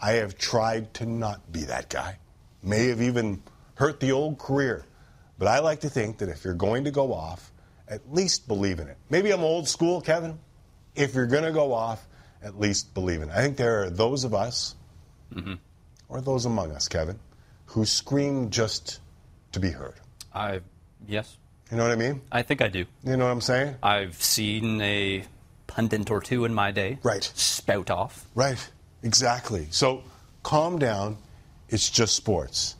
I 0.00 0.12
have 0.12 0.36
tried 0.36 0.92
to 0.94 1.06
not 1.06 1.52
be 1.52 1.60
that 1.64 1.88
guy. 1.88 2.18
May 2.62 2.88
have 2.88 3.00
even 3.00 3.40
hurt 3.74 4.00
the 4.00 4.10
old 4.10 4.38
career. 4.38 4.84
But 5.38 5.46
I 5.46 5.60
like 5.60 5.80
to 5.80 5.88
think 5.88 6.18
that 6.18 6.28
if 6.28 6.44
you're 6.44 6.54
going 6.54 6.84
to 6.84 6.90
go 6.90 7.14
off, 7.14 7.52
at 7.86 8.12
least 8.12 8.48
believe 8.48 8.80
in 8.80 8.88
it. 8.88 8.96
Maybe 9.10 9.30
I'm 9.30 9.42
old 9.42 9.68
school, 9.68 10.00
Kevin. 10.00 10.40
If 10.96 11.14
you're 11.14 11.26
going 11.26 11.44
to 11.44 11.52
go 11.52 11.72
off, 11.72 12.07
at 12.42 12.58
least 12.58 12.94
believe 12.94 13.22
in. 13.22 13.30
I 13.30 13.42
think 13.42 13.56
there 13.56 13.82
are 13.82 13.90
those 13.90 14.24
of 14.24 14.34
us, 14.34 14.74
mm-hmm. 15.34 15.54
or 16.08 16.20
those 16.20 16.44
among 16.44 16.72
us, 16.72 16.88
Kevin, 16.88 17.18
who 17.66 17.84
scream 17.84 18.50
just 18.50 19.00
to 19.52 19.60
be 19.60 19.70
heard. 19.70 19.94
I, 20.34 20.60
yes. 21.06 21.36
You 21.70 21.76
know 21.76 21.82
what 21.84 21.92
I 21.92 21.96
mean? 21.96 22.22
I 22.32 22.42
think 22.42 22.62
I 22.62 22.68
do. 22.68 22.86
You 23.04 23.16
know 23.16 23.26
what 23.26 23.32
I'm 23.32 23.40
saying? 23.40 23.76
I've 23.82 24.22
seen 24.22 24.80
a 24.80 25.24
pundit 25.66 26.10
or 26.10 26.20
two 26.20 26.44
in 26.44 26.54
my 26.54 26.70
day. 26.70 26.98
Right. 27.02 27.22
Spout 27.22 27.90
off. 27.90 28.26
Right. 28.34 28.70
Exactly. 29.02 29.68
So 29.70 30.02
calm 30.42 30.78
down. 30.78 31.18
It's 31.68 31.90
just 31.90 32.16
sports. 32.16 32.76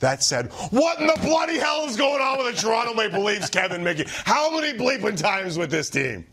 That 0.00 0.22
said, 0.22 0.46
what 0.70 0.98
in 0.98 1.06
the 1.06 1.18
bloody 1.20 1.58
hell 1.58 1.84
is 1.84 1.96
going 1.96 2.22
on 2.22 2.38
with 2.38 2.56
the 2.56 2.62
Toronto 2.62 2.94
Maple 2.94 3.22
Leafs, 3.22 3.50
Kevin 3.50 3.84
Mickey? 3.84 4.06
How 4.24 4.58
many 4.58 4.78
bleeping 4.78 5.20
times 5.20 5.58
with 5.58 5.70
this 5.70 5.90
team? 5.90 6.24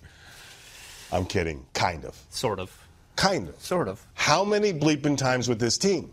I'm 1.11 1.25
kidding. 1.25 1.65
Kind 1.73 2.05
of. 2.05 2.17
Sort 2.29 2.59
of. 2.59 2.71
Kind 3.15 3.49
of. 3.49 3.59
Sort 3.61 3.87
of. 3.87 4.05
How 4.13 4.43
many 4.43 4.73
bleeping 4.73 5.17
times 5.17 5.47
with 5.47 5.59
this 5.59 5.77
team? 5.77 6.11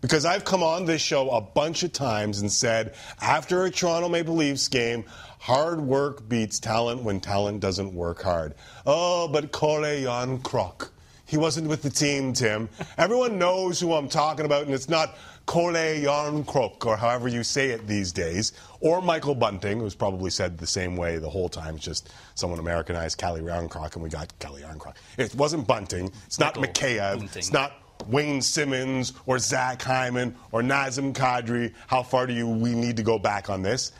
Because 0.00 0.24
I've 0.24 0.44
come 0.44 0.64
on 0.64 0.84
this 0.84 1.00
show 1.00 1.30
a 1.30 1.40
bunch 1.40 1.84
of 1.84 1.92
times 1.92 2.40
and 2.40 2.50
said, 2.50 2.94
after 3.20 3.64
a 3.64 3.70
Toronto 3.70 4.08
Maple 4.08 4.34
Leafs 4.34 4.66
game, 4.66 5.04
hard 5.38 5.80
work 5.80 6.28
beats 6.28 6.58
talent 6.58 7.02
when 7.02 7.20
talent 7.20 7.60
doesn't 7.60 7.94
work 7.94 8.20
hard. 8.20 8.54
Oh, 8.84 9.28
but 9.28 9.52
Calle 9.52 10.02
Jarnkrok. 10.02 10.90
He 11.24 11.36
wasn't 11.36 11.68
with 11.68 11.82
the 11.82 11.88
team, 11.88 12.32
Tim. 12.32 12.68
Everyone 12.98 13.38
knows 13.38 13.80
who 13.80 13.94
I'm 13.94 14.08
talking 14.08 14.44
about, 14.44 14.66
and 14.66 14.74
it's 14.74 14.88
not 14.88 15.16
Calle 15.46 16.02
Jarnkrok, 16.02 16.86
or 16.86 16.96
however 16.96 17.28
you 17.28 17.42
say 17.42 17.70
it 17.70 17.86
these 17.86 18.12
days, 18.12 18.52
or 18.80 19.00
Michael 19.02 19.34
Bunting, 19.34 19.80
who's 19.80 19.94
probably 19.94 20.30
said 20.30 20.58
the 20.58 20.66
same 20.66 20.96
way 20.96 21.18
the 21.18 21.28
whole 21.28 21.48
time. 21.48 21.76
It's 21.76 21.84
just 21.84 22.12
someone 22.34 22.58
Americanized 22.58 23.18
Calle 23.18 23.38
Jarnkrok, 23.38 23.94
and 23.94 24.02
we 24.02 24.08
got 24.08 24.36
Calle 24.38 24.58
Jarnkrok. 24.58 24.94
It 25.18 25.34
wasn't 25.34 25.66
Bunting. 25.66 26.12
It's 26.26 26.38
not 26.38 26.56
Michael 26.56 26.72
Mikheyev. 26.72 27.18
Bunting. 27.18 27.38
It's 27.38 27.52
not 27.52 27.72
Wayne 28.08 28.42
Simmonds 28.42 29.12
or 29.26 29.38
Zach 29.38 29.82
Hyman 29.82 30.36
or 30.50 30.62
Nazem 30.62 31.12
Kadri. 31.12 31.72
How 31.86 32.02
far 32.02 32.26
do 32.26 32.32
you 32.32 32.48
we 32.48 32.74
need 32.74 32.96
to 32.96 33.02
go 33.02 33.18
back 33.18 33.50
on 33.50 33.62
this? 33.62 33.92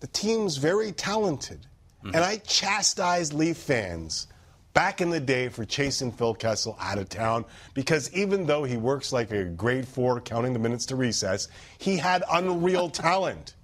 The 0.00 0.06
team's 0.08 0.56
very 0.56 0.92
talented. 0.92 1.66
Mm-hmm. 2.04 2.16
And 2.16 2.24
I 2.24 2.38
chastise 2.38 3.32
Leaf 3.32 3.56
fans 3.56 4.26
back 4.74 5.00
in 5.00 5.10
the 5.10 5.20
day 5.20 5.48
for 5.48 5.64
chasing 5.64 6.12
Phil 6.12 6.34
Kessel 6.34 6.76
out 6.80 6.98
of 6.98 7.08
town 7.08 7.44
because 7.74 8.12
even 8.14 8.46
though 8.46 8.64
he 8.64 8.76
works 8.76 9.12
like 9.12 9.30
a 9.30 9.44
grade 9.44 9.86
four 9.86 10.20
counting 10.20 10.52
the 10.52 10.58
minutes 10.58 10.86
to 10.86 10.96
recess, 10.96 11.48
he 11.78 11.96
had 11.96 12.24
unreal 12.30 12.88
talent. 12.90 13.54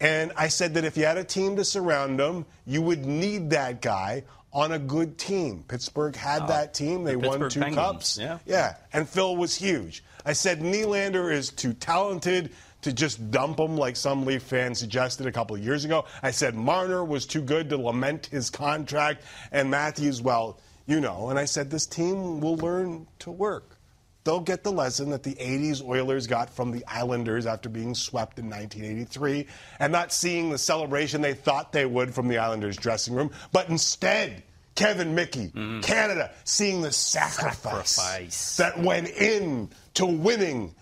And 0.00 0.32
I 0.36 0.48
said 0.48 0.74
that 0.74 0.84
if 0.84 0.96
you 0.96 1.04
had 1.04 1.18
a 1.18 1.24
team 1.24 1.56
to 1.56 1.64
surround 1.64 2.18
him, 2.18 2.46
you 2.64 2.80
would 2.80 3.04
need 3.04 3.50
that 3.50 3.82
guy 3.82 4.24
on 4.52 4.72
a 4.72 4.78
good 4.78 5.18
team. 5.18 5.64
Pittsburgh 5.68 6.16
had 6.16 6.42
uh, 6.42 6.46
that 6.46 6.74
team. 6.74 7.04
They 7.04 7.12
the 7.12 7.28
won 7.28 7.50
two 7.50 7.60
Penguins. 7.60 7.76
cups. 7.76 8.18
Yeah. 8.18 8.38
yeah. 8.46 8.76
And 8.92 9.08
Phil 9.08 9.36
was 9.36 9.54
huge. 9.54 10.02
I 10.24 10.32
said 10.32 10.60
Nylander 10.60 11.32
is 11.32 11.50
too 11.50 11.72
talented 11.72 12.50
to 12.82 12.92
just 12.92 13.30
dump 13.30 13.58
him 13.58 13.76
like 13.76 13.96
some 13.96 14.24
Leaf 14.24 14.42
fans 14.42 14.78
suggested 14.78 15.26
a 15.26 15.32
couple 15.32 15.56
of 15.56 15.62
years 15.62 15.84
ago. 15.84 16.04
I 16.22 16.30
said 16.30 16.54
Marner 16.54 17.04
was 17.04 17.26
too 17.26 17.42
good 17.42 17.68
to 17.70 17.76
lament 17.76 18.26
his 18.26 18.50
contract, 18.50 19.22
and 19.52 19.70
Matthews, 19.70 20.22
well, 20.22 20.58
you 20.86 21.00
know. 21.00 21.30
And 21.30 21.38
I 21.38 21.44
said 21.44 21.70
this 21.70 21.86
team 21.86 22.40
will 22.40 22.56
learn 22.56 23.06
to 23.20 23.30
work. 23.30 23.76
They'll 24.24 24.40
get 24.40 24.64
the 24.64 24.72
lesson 24.72 25.10
that 25.10 25.22
the 25.22 25.34
80s 25.34 25.82
Oilers 25.82 26.26
got 26.26 26.50
from 26.50 26.72
the 26.72 26.84
Islanders 26.86 27.46
after 27.46 27.70
being 27.70 27.94
swept 27.94 28.38
in 28.38 28.50
1983 28.50 29.46
and 29.78 29.92
not 29.92 30.12
seeing 30.12 30.50
the 30.50 30.58
celebration 30.58 31.22
they 31.22 31.32
thought 31.32 31.72
they 31.72 31.86
would 31.86 32.14
from 32.14 32.28
the 32.28 32.36
Islanders 32.36 32.76
dressing 32.76 33.14
room, 33.14 33.30
but 33.50 33.70
instead, 33.70 34.42
Kevin 34.74 35.14
Mickey, 35.14 35.48
mm. 35.48 35.82
Canada, 35.82 36.30
seeing 36.44 36.82
the 36.82 36.92
sacrifice, 36.92 37.90
sacrifice 37.90 38.56
that 38.58 38.78
went 38.78 39.08
in 39.08 39.70
to 39.94 40.06
winning 40.06 40.74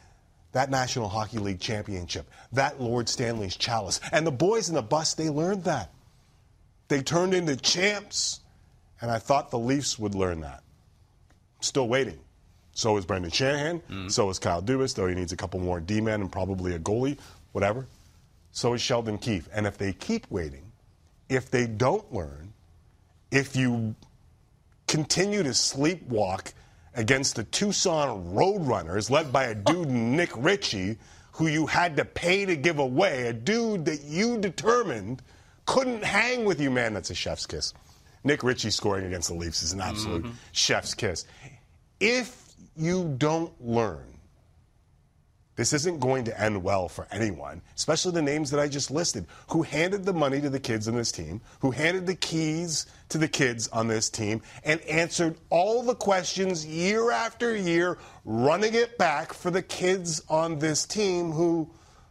that 0.53 0.71
National 0.71 1.09
Hockey 1.09 1.39
League 1.39 1.61
championship, 1.61 2.29
that 2.53 2.81
Lord 2.81 3.09
Stanley's 3.09 3.57
chalice. 3.57 4.01
And 4.13 4.27
the 4.27 4.33
boys 4.33 4.69
in 4.69 4.75
the 4.75 4.83
bus, 4.83 5.15
they 5.15 5.29
learned 5.29 5.65
that. 5.65 5.91
They 6.89 7.03
turned 7.03 7.35
into 7.35 7.57
champs. 7.57 8.41
And 9.01 9.11
I 9.11 9.19
thought 9.19 9.51
the 9.51 9.59
Leafs 9.59 9.99
would 9.99 10.15
learn 10.15 10.41
that. 10.41 10.63
Still 11.61 11.89
waiting. 11.89 12.19
So 12.73 12.97
is 12.97 13.05
Brendan 13.05 13.31
Shanahan. 13.31 13.81
Mm. 13.91 14.11
So 14.11 14.31
is 14.31 14.39
Kyle 14.39 14.63
Dubas, 14.63 14.95
though 14.95 15.07
he 15.07 15.15
needs 15.15 15.33
a 15.33 15.37
couple 15.37 15.61
more 15.61 15.81
D 15.81 16.01
men 16.01 16.21
and 16.21 16.31
probably 16.33 16.75
a 16.75 16.79
goalie, 16.79 17.19
whatever. 17.53 17.87
So 18.53 18.75
is 18.75 18.81
Sheldon 18.81 19.19
Keefe. 19.19 19.49
And 19.53 19.67
if 19.67 19.79
they 19.79 19.93
keep 19.93 20.31
waiting, 20.31 20.73
if 21.29 21.51
they 21.51 21.67
don't 21.67 22.13
learn, 22.13 22.53
if 23.31 23.55
you 23.55 23.95
continue 24.87 25.43
to 25.43 25.51
sleepwalk 25.51 26.53
against 26.99 27.37
the 27.37 27.45
Tucson 27.45 28.35
Roadrunners, 28.35 29.09
led 29.09 29.33
by 29.33 29.45
a 29.45 29.55
dude, 29.55 29.89
Nick 29.89 30.31
Ritchie, 30.37 30.99
who 31.31 31.47
you 31.47 31.67
had 31.67 31.97
to 31.97 32.05
pay 32.05 32.45
to 32.45 32.57
give 32.57 32.81
away, 32.81 33.29
a 33.29 33.33
dude 33.33 33.85
that 33.85 34.03
you 34.03 34.37
determined 34.37 35.23
couldn't 35.65 36.03
hang 36.03 36.45
with 36.45 36.61
you, 36.61 36.73
man. 36.73 36.95
That's 36.95 37.11
a 37.11 37.15
chef's 37.15 37.47
kiss. 37.47 37.73
Nick 38.25 38.43
Ritchie 38.43 38.71
scoring 38.71 39.07
against 39.07 39.29
the 39.29 39.35
Leafs 39.35 39.63
is 39.63 39.73
an 39.73 39.81
absolute 39.81 40.25
mm-hmm. 40.25 40.35
chef's 40.51 40.93
kiss. 40.93 41.25
If 42.01 42.53
you 42.77 43.15
don't 43.17 43.53
learn 43.65 44.19
this 45.59 45.73
isn't 45.73 45.99
going 45.99 46.23
to 46.23 46.41
end 46.41 46.63
well 46.63 46.89
for 46.89 47.09
anyone, 47.11 47.61
especially 47.75 48.13
the 48.13 48.23
names 48.23 48.53
that 48.53 48.61
I 48.61 48.69
just 48.69 48.93
listed, 48.93 49.27
who 49.49 49.63
handed 49.63 50.05
the 50.05 50.13
money 50.13 50.41
to 50.41 50.49
the 50.49 50.61
kids 50.61 50.87
in 50.87 50.95
this 50.95 51.11
team, 51.11 51.41
who 51.59 51.73
handed 51.73 52.07
the 52.07 52.15
keys 52.15 52.87
to 53.09 53.19
the 53.19 53.29
kids 53.29 53.69
on 53.69 53.89
this 53.89 54.11
team, 54.11 54.43
and 54.65 54.81
answered 54.83 55.37
all 55.51 55.83
the 55.83 55.95
questions 55.95 56.67
year 56.67 57.11
after 57.11 57.57
year, 57.57 57.99
running 58.25 58.75
it 58.75 58.99
back 58.99 59.33
for 59.33 59.51
the 59.51 59.63
kids 59.63 60.23
on 60.29 60.59
this 60.59 60.85
team 60.85 61.31
who, 61.33 61.69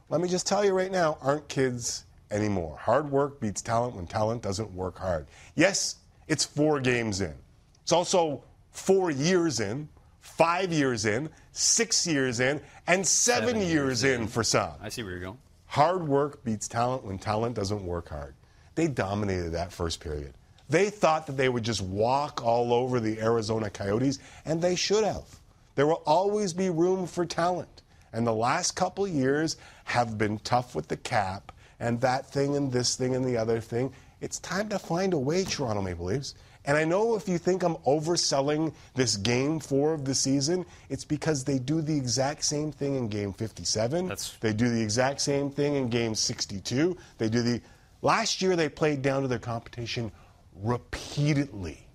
let 0.09 0.21
me 0.21 0.27
just 0.27 0.47
tell 0.47 0.65
you 0.65 0.73
right 0.73 0.91
now, 0.91 1.17
aren't 1.21 1.47
kids 1.47 2.05
anymore. 2.31 2.77
Hard 2.79 3.11
work 3.11 3.39
beats 3.39 3.61
talent 3.61 3.95
when 3.95 4.07
talent 4.07 4.41
doesn't 4.41 4.71
work 4.71 4.97
hard. 4.97 5.27
Yes, 5.55 5.97
it's 6.27 6.43
four 6.43 6.79
games 6.79 7.21
in. 7.21 7.33
It's 7.83 7.91
also 7.91 8.43
four 8.71 9.11
years 9.11 9.59
in 9.59 9.87
five 10.27 10.73
years 10.73 11.05
in, 11.05 11.29
six 11.53 12.05
years 12.05 12.39
in, 12.39 12.61
and 12.85 13.07
seven, 13.07 13.47
seven 13.47 13.61
years, 13.61 13.71
years 13.71 14.03
in, 14.03 14.21
in 14.23 14.27
for 14.27 14.43
some. 14.43 14.71
I 14.81 14.89
see 14.89 15.01
where 15.01 15.13
you're 15.13 15.21
going. 15.21 15.37
Hard 15.65 16.07
work 16.07 16.43
beats 16.43 16.67
talent 16.67 17.03
when 17.03 17.17
talent 17.17 17.55
doesn't 17.55 17.83
work 17.83 18.09
hard. 18.09 18.35
They 18.75 18.87
dominated 18.87 19.53
that 19.53 19.71
first 19.71 19.99
period. 19.99 20.33
They 20.69 20.89
thought 20.89 21.27
that 21.27 21.37
they 21.37 21.49
would 21.49 21.63
just 21.63 21.81
walk 21.81 22.43
all 22.43 22.73
over 22.73 22.99
the 22.99 23.19
Arizona 23.21 23.69
Coyotes, 23.69 24.19
and 24.45 24.61
they 24.61 24.75
should 24.75 25.03
have. 25.03 25.23
There 25.75 25.87
will 25.87 26.03
always 26.05 26.53
be 26.53 26.69
room 26.69 27.07
for 27.07 27.25
talent. 27.25 27.81
And 28.11 28.25
the 28.25 28.33
last 28.33 28.75
couple 28.75 29.07
years 29.07 29.57
have 29.85 30.17
been 30.17 30.39
tough 30.39 30.75
with 30.75 30.87
the 30.87 30.97
cap 30.97 31.51
and 31.79 32.01
that 32.01 32.25
thing 32.25 32.55
and 32.55 32.71
this 32.71 32.95
thing 32.95 33.15
and 33.15 33.23
the 33.23 33.37
other 33.37 33.59
thing. 33.59 33.93
It's 34.21 34.39
time 34.39 34.69
to 34.69 34.79
find 34.79 35.13
a 35.13 35.17
way, 35.19 35.43
Toronto 35.43 35.81
Maple 35.81 36.05
Leafs, 36.05 36.33
And 36.65 36.75
I 36.75 36.83
know 36.83 37.15
if 37.15 37.29
you 37.29 37.37
think 37.37 37.63
I'm 37.63 37.75
overselling 37.85 38.73
this 38.93 39.15
game 39.15 39.59
four 39.61 39.93
of 39.93 40.03
the 40.03 40.13
season, 40.15 40.65
it's 40.89 41.05
because 41.05 41.45
they 41.45 41.59
do 41.59 41.81
the 41.81 41.95
exact 41.95 42.43
same 42.43 42.73
thing 42.73 42.95
in 42.95 43.07
game 43.07 43.31
57. 43.31 44.07
That's- 44.07 44.33
They 44.41 44.51
do 44.51 44.67
the 44.67 44.81
exact 44.81 45.21
same 45.21 45.49
thing 45.49 45.75
in 45.75 45.87
game 45.89 46.13
62. 46.13 46.97
They 47.19 47.29
do 47.29 47.41
the. 47.41 47.61
Last 48.01 48.41
year, 48.41 48.55
they 48.57 48.67
played 48.67 49.01
down 49.01 49.21
to 49.21 49.27
their 49.29 49.39
competition 49.39 50.11
repeatedly. 50.61 51.87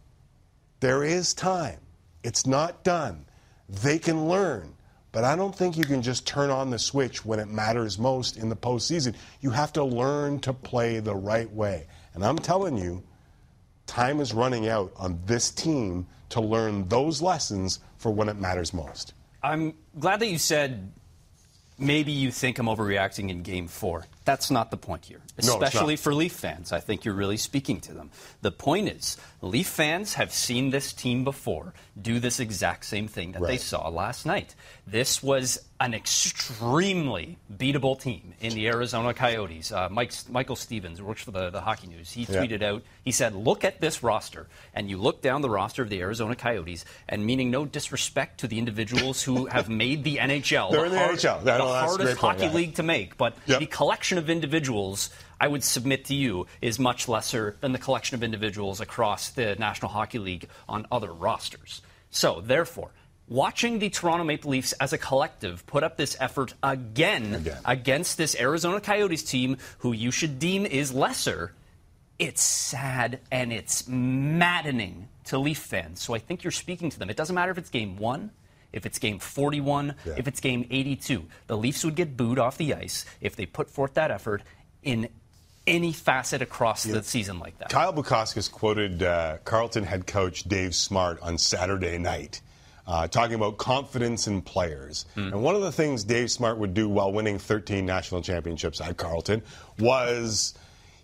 There 0.81 1.05
is 1.05 1.35
time. 1.35 1.79
It's 2.23 2.47
not 2.47 2.85
done. 2.85 3.25
They 3.69 3.99
can 3.99 4.29
learn. 4.29 4.75
But 5.13 5.25
I 5.25 5.37
don't 5.37 5.55
think 5.55 5.77
you 5.77 5.85
can 5.85 6.01
just 6.01 6.27
turn 6.27 6.51
on 6.51 6.71
the 6.71 6.79
switch 6.79 7.25
when 7.25 7.39
it 7.39 7.49
matters 7.49 7.99
most 7.99 8.39
in 8.39 8.49
the 8.49 8.57
postseason. 8.57 9.15
You 9.41 9.51
have 9.51 9.73
to 9.75 9.85
learn 9.85 10.41
to 10.41 10.55
play 10.55 11.01
the 11.01 11.15
right 11.15 11.53
way. 11.53 11.87
And 12.15 12.25
I'm 12.25 12.39
telling 12.39 12.79
you, 12.79 13.03
time 13.87 14.21
is 14.21 14.33
running 14.33 14.69
out 14.69 14.91
on 14.97 15.21
this 15.27 15.51
team 15.51 16.07
to 16.31 16.41
learn 16.41 16.89
those 16.89 17.21
lessons 17.21 17.81
for 17.99 18.11
when 18.11 18.31
it 18.31 18.39
matters 18.39 18.73
most. 18.73 19.13
I'm 19.43 19.75
glad 19.99 20.21
that 20.21 20.29
you 20.29 20.39
said 20.39 20.91
maybe 21.83 22.13
you 22.13 22.31
think 22.31 22.59
I'm 22.59 22.67
overreacting 22.67 23.31
in 23.31 23.43
game 23.43 23.69
four. 23.69 24.07
That's 24.25 24.51
not 24.51 24.71
the 24.71 24.77
point 24.77 25.05
here, 25.07 25.21
especially 25.37 25.97
for 25.97 26.15
Leaf 26.15 26.33
fans. 26.33 26.73
I 26.73 26.81
think 26.81 27.05
you're 27.05 27.15
really 27.15 27.37
speaking 27.37 27.81
to 27.83 27.93
them. 27.93 28.11
The 28.41 28.53
point 28.53 28.89
is, 28.89 29.17
Leaf 29.41 29.67
fans 29.67 30.15
have 30.15 30.33
seen 30.33 30.71
this 30.71 30.93
team 30.93 31.25
before 31.25 31.75
do 32.01 32.21
this 32.21 32.39
exact 32.39 32.85
same 32.85 33.09
thing 33.09 33.33
that 33.33 33.43
they 33.43 33.57
saw 33.57 33.89
last 33.89 34.25
night. 34.25 34.55
This 34.87 35.23
was 35.23 35.59
an 35.85 35.95
extremely 35.95 37.39
beatable 37.53 38.01
team 38.01 38.35
in 38.41 38.55
the 38.55 38.69
Arizona 38.69 39.13
Coyotes. 39.13 39.73
Uh, 39.73 39.89
Mike, 39.91 40.13
Michael 40.31 40.55
Stevens, 40.55 41.01
who 41.01 41.05
works 41.05 41.23
for 41.23 41.33
the, 41.33 41.51
the 41.51 41.61
Hockey 41.61 41.89
News, 41.89 42.13
he 42.13 42.23
Yeah. 42.23 42.37
tweeted 42.41 42.63
out, 42.63 42.83
he 43.05 43.11
said, 43.11 43.35
Look 43.35 43.65
at 43.65 43.81
this 43.81 44.03
roster. 44.03 44.47
And 44.75 44.89
you 44.89 44.97
look 44.97 45.23
down 45.23 45.43
the 45.43 45.51
roster 45.51 45.83
of 45.83 45.89
the 45.91 46.01
Arizona 46.01 46.37
Coyotes, 46.37 46.85
and 47.09 47.27
meaning 47.27 47.51
no 47.51 47.65
disrespect 47.65 48.41
to 48.41 48.47
the 48.47 48.59
individuals 48.59 49.23
who 49.25 49.47
have 49.57 49.69
made 49.69 50.05
the 50.05 50.19
NHL. 50.19 50.71
They're 50.71 50.85
in 50.87 50.93
the 50.93 50.99
hard- 50.99 51.17
NHL. 51.19 51.43
That- 51.45 51.61
a 51.61 51.65
hardest 51.65 52.19
point, 52.19 52.37
hockey 52.39 52.47
yeah. 52.47 52.53
league 52.55 52.75
to 52.77 52.83
make. 52.85 53.17
But 53.17 53.35
Yep. 53.47 53.59
the 53.61 53.67
collection 53.67 54.19
of 54.19 54.31
individuals, 54.31 55.11
I 55.41 55.49
would 55.49 55.65
submit 55.65 56.05
to 56.07 56.15
you, 56.15 56.47
is 56.61 56.79
much 56.79 57.09
lesser 57.09 57.57
than 57.61 57.73
the 57.73 57.79
collection 57.79 58.15
of 58.15 58.23
individuals 58.23 58.81
across 58.81 59.31
the 59.31 59.57
National 59.57 59.91
Hockey 59.91 60.21
League 60.21 60.49
on 60.69 60.87
other 60.93 61.13
rosters. 61.13 61.83
So, 62.11 62.41
therefore, 62.41 62.91
watching 63.33 63.79
the 63.79 63.89
Toronto 63.91 64.25
Maple 64.25 64.51
Leafs 64.51 64.73
as 64.75 64.93
a 64.93 64.99
collective 64.99 65.65
put 65.67 65.83
up 65.83 65.97
this 65.97 66.17
effort 66.21 66.55
again, 66.63 67.35
Again. 67.35 67.59
against 67.65 68.17
this 68.19 68.37
Arizona 68.39 68.81
Coyotes 68.81 69.23
team, 69.23 69.57
who 69.79 69.93
you 69.93 70.11
should 70.11 70.39
deem 70.39 70.67
is 70.67 70.93
lesser, 70.93 71.53
it's 72.19 72.43
sad 72.43 73.21
and 73.31 73.53
it's 73.53 73.89
maddening 73.89 75.09
to 75.25 75.39
Leaf 75.39 75.59
fans. 75.59 76.01
So 76.03 76.15
I 76.15 76.19
think 76.19 76.45
you're 76.45 76.51
speaking 76.51 76.91
to 76.91 76.99
them. 76.99 77.11
It 77.11 77.17
doesn't 77.17 77.35
matter 77.35 77.51
if 77.53 77.59
it's 77.59 77.71
game 77.71 77.97
one, 77.97 78.31
if 78.73 78.87
it's 78.87 78.99
game 78.99 79.19
41, 79.19 79.95
Yeah. 80.05 80.15
if 80.17 80.29
it's 80.29 80.41
game 80.41 80.67
82. 80.71 81.25
The 81.47 81.57
Leafs 81.57 81.85
would 81.85 81.95
get 81.95 82.17
booed 82.17 82.39
off 82.39 82.59
the 82.59 82.75
ice 82.75 83.05
if 83.21 83.37
they 83.37 83.47
put 83.47 83.71
forth 83.71 83.95
that 83.95 84.11
effort 84.11 84.43
in 84.83 85.09
any 85.67 85.93
facet 85.93 86.43
across 86.43 86.83
the 86.83 87.03
season 87.03 87.39
like 87.39 87.57
that. 87.59 87.71
Kyle 87.71 87.93
Bukauskas 87.93 88.51
quoted 88.51 89.03
uh, 89.03 89.39
Carleton 89.45 89.85
head 89.85 90.07
coach 90.07 90.43
Dave 90.45 90.75
Smart 90.75 91.21
on 91.23 91.39
Saturday 91.39 91.99
night, 91.99 92.41
uh, 92.87 93.07
talking 93.09 93.35
about 93.35 93.59
confidence 93.59 94.27
in 94.27 94.43
players. 94.43 95.07
And 95.17 95.43
one 95.43 95.55
of 95.55 95.63
the 95.63 95.73
things 95.73 96.05
Dave 96.05 96.31
Smart 96.31 96.59
would 96.59 96.75
do 96.75 96.89
while 96.89 97.13
winning 97.13 97.39
13 97.39 97.87
national 97.87 98.23
championships 98.23 98.81
at 98.81 98.97
Carleton 98.97 99.43
was 99.79 100.55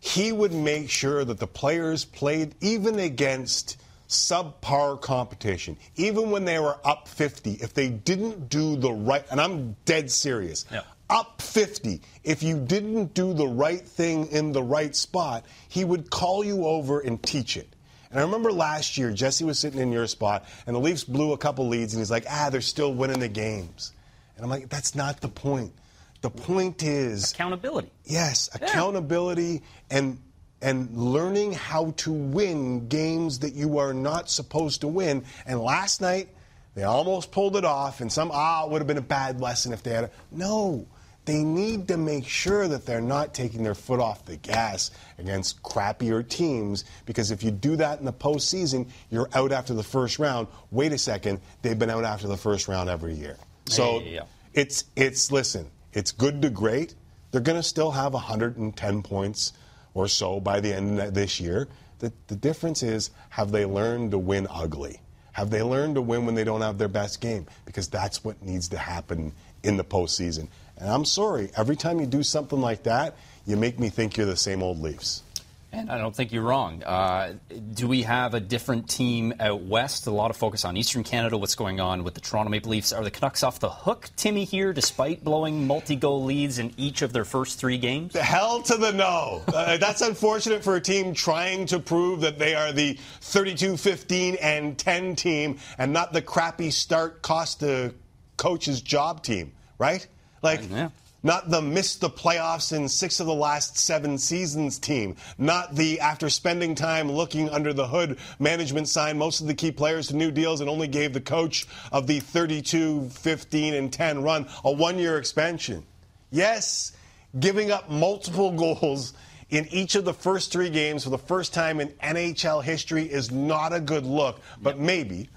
he 0.01 0.33
would 0.33 0.53
make 0.53 0.91
sure 0.91 1.25
that 1.25 1.39
the 1.39 1.47
players 1.47 2.05
played 2.05 2.55
even 2.61 2.99
against 2.99 3.81
subpar 4.09 5.01
competition, 5.01 5.77
even 5.97 6.31
when 6.31 6.45
they 6.45 6.59
were 6.59 6.79
up 6.85 7.07
50, 7.09 7.53
if 7.55 7.75
they 7.75 7.89
didn't 7.89 8.49
do 8.49 8.77
the 8.77 8.93
right, 8.93 9.25
and 9.31 9.41
I'm 9.41 9.77
dead 9.85 10.11
serious 10.11 10.65
Yeah. 10.73 10.81
up 11.11 11.43
50, 11.43 12.01
if 12.25 12.43
you 12.43 12.59
didn't 12.59 13.13
do 13.15 13.35
the 13.35 13.47
right 13.47 13.87
thing 13.87 14.27
in 14.29 14.53
the 14.53 14.63
right 14.63 14.95
spot, 14.97 15.45
he 15.69 15.85
would 15.85 16.11
call 16.11 16.43
you 16.45 16.67
over 16.67 17.01
and 17.01 17.23
teach 17.23 17.57
it. 17.57 17.69
And 18.11 18.19
I 18.19 18.23
remember 18.23 18.53
last 18.53 18.97
year, 18.97 19.11
Jesse 19.11 19.45
was 19.45 19.59
sitting 19.59 19.81
in 19.81 19.93
your 19.93 20.07
spot, 20.07 20.47
and 20.67 20.75
the 20.75 20.81
Leafs 20.81 21.05
blew 21.05 21.33
a 21.33 21.39
couple 21.39 21.69
leads, 21.69 21.93
and 21.93 22.01
he's 22.01 22.11
like, 22.11 22.25
ah, 22.29 22.49
they're 22.51 22.61
still 22.61 22.93
winning 22.95 23.21
the 23.21 23.29
games. 23.29 23.93
And 24.37 24.45
I'm 24.45 24.51
like, 24.51 24.69
that's 24.69 24.95
not 24.95 25.21
the 25.21 25.29
point. 25.29 25.73
The 26.21 26.31
point 26.31 26.83
is, 26.83 27.33
Accountability. 27.33 27.91
Yes, 28.05 28.49
accountability 28.55 29.63
and 29.91 30.19
and 30.61 30.97
learning 30.97 31.53
how 31.53 31.93
to 31.99 32.13
win 32.13 32.89
games 32.89 33.41
that 33.41 33.55
you 33.55 33.79
are 33.79 33.95
not 33.95 34.29
supposed 34.29 34.81
to 34.81 34.89
win. 34.89 35.25
And 35.47 35.61
last 35.61 36.01
night, 36.01 36.31
they 36.75 36.83
almost 36.83 37.31
pulled 37.31 37.57
it 37.57 37.65
off, 37.65 38.01
and 38.01 38.13
some 38.13 38.31
ah 38.33 38.65
it 38.65 38.71
would 38.71 38.81
have 38.81 38.89
been 38.89 38.99
a 38.99 39.03
bad 39.03 39.41
lesson 39.41 39.73
if 39.73 39.83
they 39.85 39.93
had. 39.93 40.05
A, 40.05 40.11
no, 40.33 40.87
they 41.29 41.45
need 41.45 41.89
to 41.89 41.99
make 41.99 42.27
sure 42.27 42.67
that 42.67 42.87
they're 42.87 43.03
not 43.03 43.35
taking 43.35 43.63
their 43.63 43.75
foot 43.75 44.01
off 44.01 44.25
the 44.25 44.37
gas 44.37 44.91
against 45.19 45.63
crappier 45.63 46.27
teams. 46.27 46.85
Because 47.05 47.31
if 47.31 47.43
you 47.43 47.51
do 47.51 47.77
that 47.77 47.99
in 47.99 48.07
the 48.07 48.13
postseason, 48.13 48.89
you're 49.11 49.29
out 49.35 49.53
after 49.53 49.75
the 49.75 49.83
first 49.83 50.19
round. 50.19 50.49
Wait 50.71 50.93
a 50.93 50.99
second, 50.99 51.41
they've 51.61 51.79
been 51.79 51.91
out 51.91 52.05
after 52.05 52.27
the 52.27 52.37
first 52.37 52.67
round 52.67 52.89
every 52.89 53.15
year. 53.15 53.37
So. 53.67 54.01
Yeah. 54.01 54.23
It's 54.55 54.87
it's 54.97 55.31
listen, 55.31 55.71
it's 55.93 56.11
good 56.11 56.43
to 56.43 56.51
great. 56.51 56.95
They're 57.31 57.41
going 57.41 57.59
to 57.59 57.63
still 57.63 57.93
have 57.93 58.13
110 58.15 59.03
points 59.03 59.53
or 59.95 60.09
so 60.09 60.41
by 60.41 60.59
the 60.59 60.75
end 60.75 60.99
of 60.99 61.15
this 61.15 61.39
year. 61.39 61.69
The, 61.99 62.13
the 62.27 62.35
difference 62.35 62.83
is 62.83 63.11
have 63.29 63.53
they 63.53 63.67
learned 63.67 64.11
to 64.13 64.19
win 64.19 64.49
ugly? 64.51 65.01
Have 65.33 65.51
they 65.51 65.63
learned 65.63 65.95
to 65.95 66.03
win 66.03 66.27
when 66.27 66.35
they 66.35 66.43
don't 66.43 66.63
have 66.63 66.79
their 66.79 66.89
best 66.89 67.21
game? 67.21 67.47
Because 67.67 67.87
that's 67.87 68.25
what 68.25 68.43
needs 68.43 68.69
to 68.71 68.79
happen 68.79 69.33
in 69.63 69.77
the 69.77 69.85
postseason. 69.85 70.49
And 70.81 70.89
I'm 70.89 71.05
sorry, 71.05 71.51
every 71.57 71.77
time 71.77 72.01
you 72.01 72.07
do 72.07 72.23
something 72.23 72.61
like 72.61 72.85
that, 72.85 73.17
you 73.47 73.57
make 73.57 73.79
me 73.79 73.89
think 73.89 74.17
you're 74.17 74.27
the 74.27 74.37
same 74.37 74.63
old 74.63 74.81
Leafs. 74.81 75.23
And 75.71 75.91
I 75.91 75.99
don't 75.99 76.17
think 76.17 76.33
you're 76.33 76.45
wrong. 76.45 76.83
Uh, 76.83 77.35
do 77.75 77.87
we 77.87 78.03
have 78.03 78.33
a 78.33 78.41
different 78.41 78.89
team 78.89 79.35
out 79.39 79.63
west? 79.63 80.07
A 80.07 80.11
lot 80.11 80.31
of 80.31 80.37
focus 80.37 80.65
on 80.65 80.79
Eastern 80.79 81.05
Canada. 81.05 81.37
What's 81.37 81.57
going 81.57 81.79
on 81.79 82.05
with 82.05 82.15
the 82.15 82.23
Toronto 82.23 82.51
Maple 82.51 82.71
Leafs? 82.71 82.91
Are 82.91 83.05
the 83.05 83.11
Canucks 83.11 83.43
off 83.43 83.61
the 83.61 83.69
hook, 83.69 84.09
Timmy, 84.17 84.45
here, 84.45 84.73
despite 84.73 85.23
blowing 85.23 85.67
multi 85.67 85.95
goal 85.95 86.25
leads 86.25 86.59
in 86.59 86.73
each 86.79 87.03
of 87.03 87.13
their 87.13 87.27
first 87.27 87.59
three 87.59 87.77
games? 87.77 88.15
The 88.15 88.23
hell 88.23 88.63
to 88.63 88.77
the 88.77 88.93
no. 88.93 89.43
Uh, 89.47 89.77
that's 89.77 90.01
unfortunate 90.01 90.65
for 90.65 90.77
a 90.77 90.81
team 90.81 91.13
trying 91.13 91.67
to 91.67 91.79
prove 91.79 92.23
that 92.23 92.39
they 92.39 92.55
are 92.55 92.73
the 92.73 92.99
32 93.21 93.77
15 93.77 94.37
and 94.37 94.79
10 94.79 95.17
team 95.17 95.59
and 95.77 95.93
not 95.93 96.15
the 96.15 96.23
crappy 96.23 96.71
start 96.71 97.21
cost 97.21 97.61
the 97.61 97.95
coach's 98.39 98.81
job 98.81 99.23
team, 99.23 99.53
right? 99.77 100.07
Like, 100.43 100.61
Yeah. 100.71 100.89
not 101.23 101.51
the 101.51 101.61
missed 101.61 102.01
the 102.01 102.11
playoffs 102.11 102.73
in 102.73 102.89
six 102.89 103.19
of 103.21 103.27
the 103.27 103.35
last 103.35 103.77
seven 103.79 104.19
seasons 104.19 104.79
team. 104.79 105.17
Not 105.37 105.75
the 105.75 106.01
after 106.01 106.31
spending 106.31 106.75
time 106.75 107.11
looking 107.11 107.51
under 107.51 107.73
the 107.73 107.89
hood 107.89 108.19
management 108.39 108.89
signed 108.89 109.19
most 109.19 109.41
of 109.41 109.47
the 109.49 109.55
key 109.55 109.73
players 109.73 110.09
to 110.09 110.17
new 110.17 110.31
deals 110.31 110.61
and 110.61 110.71
only 110.71 110.87
gave 110.89 111.13
the 111.13 111.21
coach 111.21 111.67
of 111.91 112.07
the 112.07 112.21
32 112.21 113.09
15 113.11 113.75
and 113.75 113.93
10 113.93 114.23
run 114.23 114.47
a 114.65 114.71
one 114.71 114.99
year 114.99 115.19
expansion. 115.19 115.85
Yes, 116.31 116.93
giving 117.39 117.71
up 117.71 117.91
multiple 117.91 118.53
goals 118.57 119.13
in 119.51 119.67
each 119.73 119.95
of 119.95 120.05
the 120.05 120.13
first 120.15 120.53
three 120.53 120.69
games 120.71 121.05
for 121.05 121.11
the 121.11 121.19
first 121.19 121.55
time 121.55 121.81
in 121.81 121.89
NHL 122.03 122.63
history 122.63 123.05
is 123.05 123.31
not 123.31 123.73
a 123.73 123.81
good 123.81 124.05
look, 124.05 124.41
but 124.61 124.79
maybe. 124.79 125.31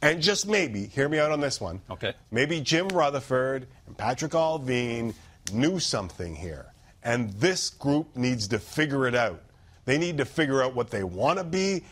And 0.00 0.22
just 0.22 0.46
maybe, 0.46 0.86
hear 0.86 1.08
me 1.08 1.18
out 1.18 1.32
on 1.32 1.40
this 1.40 1.60
one. 1.60 1.80
Okay. 1.90 2.14
Maybe 2.30 2.60
Jim 2.60 2.88
Rutherford 2.88 3.66
and 3.86 3.96
Patrik 3.96 4.30
Allvin 4.30 5.14
knew 5.52 5.78
something 5.78 6.36
here. 6.36 6.72
And 7.02 7.30
this 7.34 7.70
group 7.70 8.16
needs 8.16 8.48
to 8.48 8.58
figure 8.58 9.06
it 9.06 9.14
out. 9.14 9.42
They 9.86 9.98
need 9.98 10.18
to 10.18 10.24
figure 10.24 10.62
out 10.62 10.74
what 10.74 10.90
they 10.90 11.02
want 11.02 11.38
to 11.38 11.44
be 11.44 11.84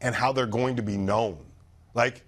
and 0.00 0.14
how 0.14 0.32
they're 0.32 0.46
going 0.46 0.76
to 0.76 0.82
be 0.82 0.96
known. 0.96 1.38
Like, 1.94 2.22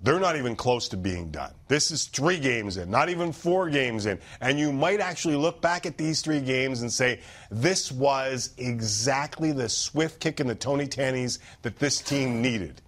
they're 0.00 0.18
not 0.18 0.36
even 0.36 0.56
close 0.56 0.88
to 0.88 0.96
being 0.96 1.30
done. 1.30 1.52
This 1.68 1.92
is 1.92 2.06
three 2.06 2.40
games 2.40 2.76
in, 2.76 2.90
not 2.90 3.08
even 3.08 3.30
four 3.30 3.70
games 3.70 4.06
in. 4.06 4.18
And 4.40 4.58
you 4.58 4.72
might 4.72 4.98
actually 4.98 5.36
look 5.36 5.60
back 5.60 5.86
at 5.86 5.96
these 5.96 6.22
three 6.22 6.40
games 6.40 6.82
and 6.82 6.92
say, 6.92 7.20
this 7.52 7.92
was 7.92 8.52
exactly 8.58 9.52
the 9.52 9.68
swift 9.68 10.18
kick 10.18 10.40
in 10.40 10.48
the 10.48 10.56
Tony 10.56 10.88
Tannies 10.88 11.38
that 11.62 11.78
this 11.78 12.00
team 12.00 12.42
needed. 12.42 12.82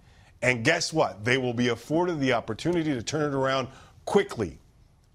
And 0.45 0.63
guess 0.63 0.93
what? 0.93 1.25
They 1.25 1.39
will 1.39 1.55
be 1.55 1.69
afforded 1.69 2.19
the 2.19 2.33
opportunity 2.33 2.93
to 2.93 3.01
turn 3.01 3.23
it 3.23 3.35
around 3.35 3.67
quickly. 4.05 4.59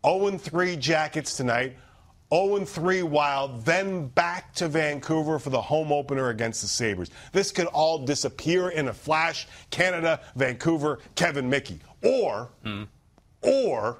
0 0.04 0.36
3 0.36 0.74
Jackets 0.74 1.36
tonight, 1.36 1.76
0 2.34 2.64
3 2.64 3.04
Wild, 3.04 3.64
then 3.64 4.08
back 4.08 4.52
to 4.54 4.66
Vancouver 4.66 5.38
for 5.38 5.50
the 5.50 5.60
home 5.60 5.92
opener 5.92 6.30
against 6.30 6.62
the 6.62 6.66
Sabres. 6.66 7.12
This 7.30 7.52
could 7.52 7.68
all 7.68 8.04
disappear 8.04 8.70
in 8.70 8.88
a 8.88 8.92
flash. 8.92 9.46
Canada, 9.70 10.18
Vancouver, 10.34 10.98
Kevin 11.14 11.48
Mickey. 11.48 11.78
Or, 12.02 12.50
hmm. 12.64 12.84
or 13.40 13.98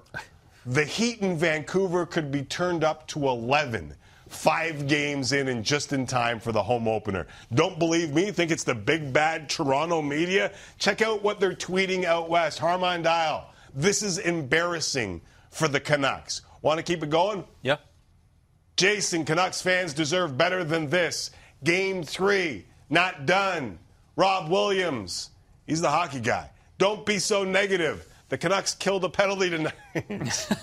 the 0.66 0.84
heat 0.84 1.20
in 1.20 1.36
Vancouver 1.36 2.06
could 2.06 2.32
be 2.32 2.42
turned 2.42 2.82
up 2.82 3.06
to 3.06 3.28
11 3.28 3.94
five 4.30 4.86
games 4.86 5.32
in 5.32 5.48
and 5.48 5.64
just 5.64 5.92
in 5.92 6.06
time 6.06 6.38
for 6.38 6.52
the 6.52 6.62
home 6.62 6.86
opener. 6.88 7.26
Don't 7.52 7.78
believe 7.78 8.14
me? 8.14 8.30
Think 8.30 8.52
it's 8.52 8.64
the 8.64 8.74
big 8.74 9.12
bad 9.12 9.50
Toronto 9.50 10.00
media? 10.00 10.52
Check 10.78 11.02
out 11.02 11.22
what 11.22 11.40
they're 11.40 11.52
tweeting 11.52 12.04
out 12.04 12.30
west. 12.30 12.58
Harman 12.60 13.02
Dayal. 13.02 13.44
This 13.74 14.02
is 14.02 14.18
embarrassing 14.18 15.20
for 15.50 15.66
the 15.68 15.80
Canucks. 15.80 16.42
Want 16.62 16.78
to 16.78 16.82
keep 16.84 17.02
it 17.02 17.10
going? 17.10 17.44
Yeah. 17.62 17.76
Jason, 18.76 19.24
Canucks 19.24 19.60
fans 19.60 19.92
deserve 19.92 20.38
better 20.38 20.62
than 20.64 20.88
this. 20.88 21.32
Game 21.64 22.02
three, 22.04 22.64
not 22.88 23.26
done. 23.26 23.78
Rob 24.16 24.50
Williams, 24.50 25.30
he's 25.66 25.80
the 25.80 25.90
hockey 25.90 26.20
guy. 26.20 26.50
Don't 26.78 27.04
be 27.04 27.18
so 27.18 27.44
negative. 27.44 28.06
The 28.28 28.38
Canucks 28.38 28.74
killed 28.74 29.04
a 29.04 29.08
penalty 29.08 29.50
tonight. 29.50 29.74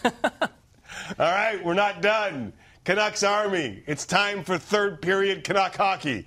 All 1.19 1.31
right, 1.31 1.63
we're 1.63 1.73
not 1.73 2.01
done. 2.01 2.53
Canucks 2.87 3.21
Army, 3.21 3.83
it's 3.85 4.05
time 4.05 4.45
for 4.45 4.57
third 4.57 5.01
period 5.01 5.43
Canuck 5.43 5.75
hockey. 5.75 6.25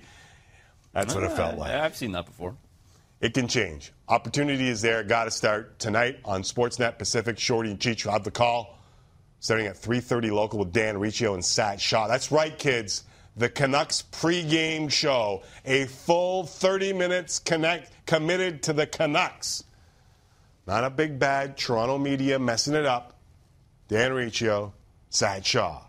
That's 0.93 1.15
what 1.15 1.23
it 1.23 1.31
felt 1.31 1.57
like. 1.57 1.71
I've 1.71 1.95
seen 1.95 2.11
that 2.11 2.27
before. 2.27 2.55
It 3.19 3.33
can 3.33 3.47
change. 3.47 3.91
Opportunity 4.07 4.67
is 4.67 4.79
there. 4.79 5.03
Got 5.03 5.23
to 5.23 5.31
start 5.31 5.79
tonight 5.79 6.19
on 6.23 6.43
Sportsnet 6.43 6.99
Pacific. 6.99 7.39
Shorty 7.39 7.71
and 7.71 7.79
Cheech 7.79 8.07
have 8.07 8.23
the 8.23 8.29
call 8.29 8.77
starting 9.39 9.65
at 9.65 9.75
3.30 9.75 10.31
local 10.31 10.59
with 10.59 10.71
Dan 10.71 10.99
Riccio 10.99 11.33
and 11.33 11.43
Sat 11.43 11.81
Shaw. 11.81 12.07
That's 12.07 12.31
right, 12.31 12.55
kids. 12.55 13.05
The 13.35 13.49
Canucks 13.49 14.03
pregame 14.11 14.91
show. 14.91 15.41
A 15.65 15.85
full 15.85 16.43
30 16.43 16.93
minutes 16.93 17.39
connect, 17.39 17.91
committed 18.05 18.61
to 18.61 18.73
the 18.73 18.85
Canucks. 18.85 19.63
Not 20.67 20.83
a 20.83 20.91
big 20.91 21.17
bad 21.17 21.57
Toronto 21.57 21.97
media 21.97 22.37
messing 22.37 22.75
it 22.75 22.85
up. 22.85 23.17
Dan 23.87 24.13
Riccio, 24.13 24.73
Sat 25.09 25.43
Shaw. 25.43 25.85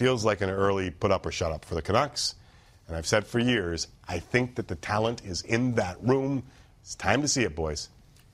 Feels 0.00 0.24
like 0.24 0.40
an 0.40 0.48
early 0.48 0.88
put 0.88 1.10
up 1.10 1.26
or 1.26 1.30
shut 1.30 1.52
up 1.52 1.66
for 1.66 1.74
the 1.74 1.82
Canucks. 1.82 2.34
And 2.88 2.96
I've 2.96 3.06
said 3.06 3.26
for 3.26 3.38
years, 3.38 3.86
I 4.08 4.18
think 4.18 4.54
that 4.54 4.66
the 4.66 4.74
talent 4.74 5.22
is 5.26 5.42
in 5.42 5.74
that 5.74 5.98
room. 6.00 6.42
It's 6.80 6.94
time 6.94 7.20
to 7.20 7.28
see 7.28 7.42
it, 7.42 7.54
boys. 7.54 7.90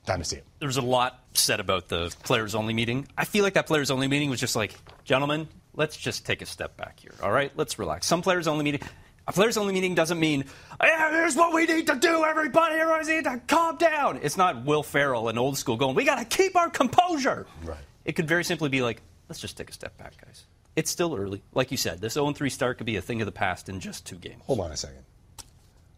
Time 0.07 0.21
to 0.21 0.25
see 0.25 0.37
it. 0.37 0.45
There 0.61 0.69
was 0.69 0.77
a 0.77 0.81
lot 0.81 1.25
said 1.33 1.59
about 1.59 1.89
the 1.89 2.15
players 2.23 2.55
only 2.55 2.73
meeting. 2.73 3.09
I 3.19 3.25
feel 3.25 3.43
like 3.43 3.55
that 3.55 3.67
players 3.67 3.91
only 3.91 4.07
meeting 4.07 4.31
was 4.31 4.39
just 4.39 4.55
like, 4.55 4.77
gentlemen, 5.03 5.49
let's 5.75 5.97
just 5.97 6.25
take 6.25 6.41
a 6.41 6.47
step 6.47 6.77
back 6.77 7.01
here. 7.01 7.11
All 7.21 7.33
right, 7.33 7.51
let's 7.57 7.81
relax. 7.81 8.07
Some 8.07 8.23
players 8.23 8.47
only 8.47 8.63
meeting. 8.63 8.83
A 9.27 9.33
players 9.33 9.57
only 9.57 9.75
meeting 9.75 9.97
doesn't 9.97 10.21
mean, 10.21 10.45
yeah, 10.81 11.11
here's 11.11 11.35
what 11.35 11.53
we 11.53 11.67
need 11.67 11.89
to 11.89 11.97
do, 11.97 12.23
everybody. 12.23 12.77
Everybody 12.77 13.17
need 13.17 13.25
to 13.25 13.41
calm 13.49 13.77
down. 13.77 14.21
It's 14.23 14.37
not 14.37 14.65
Will 14.65 14.85
Ferrell 14.85 15.29
and 15.29 15.37
old 15.37 15.59
school 15.59 15.77
going, 15.77 15.97
we 15.97 16.05
got 16.05 16.21
to 16.21 16.25
keep 16.25 16.55
our 16.55 16.71
composure. 16.71 17.45
Right. 17.65 17.77
It 18.05 18.13
could 18.13 18.29
very 18.29 18.45
simply 18.45 18.69
be 18.69 18.83
like, 18.83 19.03
let's 19.29 19.41
just 19.41 19.57
take 19.57 19.69
a 19.69 19.73
step 19.73 19.99
back, 19.99 20.15
guys. 20.25 20.45
It's 20.77 20.91
still 20.91 21.17
early. 21.17 21.43
Like 21.55 21.71
you 21.71 21.77
said, 21.79 22.01
this 22.01 22.13
0 22.15 22.33
3 22.33 22.51
start 22.51 22.77
could 22.79 22.87
be 22.87 22.97
a 22.97 23.03
thing 23.03 23.23
of 23.23 23.27
the 23.27 23.33
past 23.33 23.69
in 23.69 23.81
just 23.81 24.07
two 24.07 24.17
games. 24.17 24.43
Hold 24.47 24.61
on 24.61 24.71
a 24.71 24.77
second. 24.77 25.05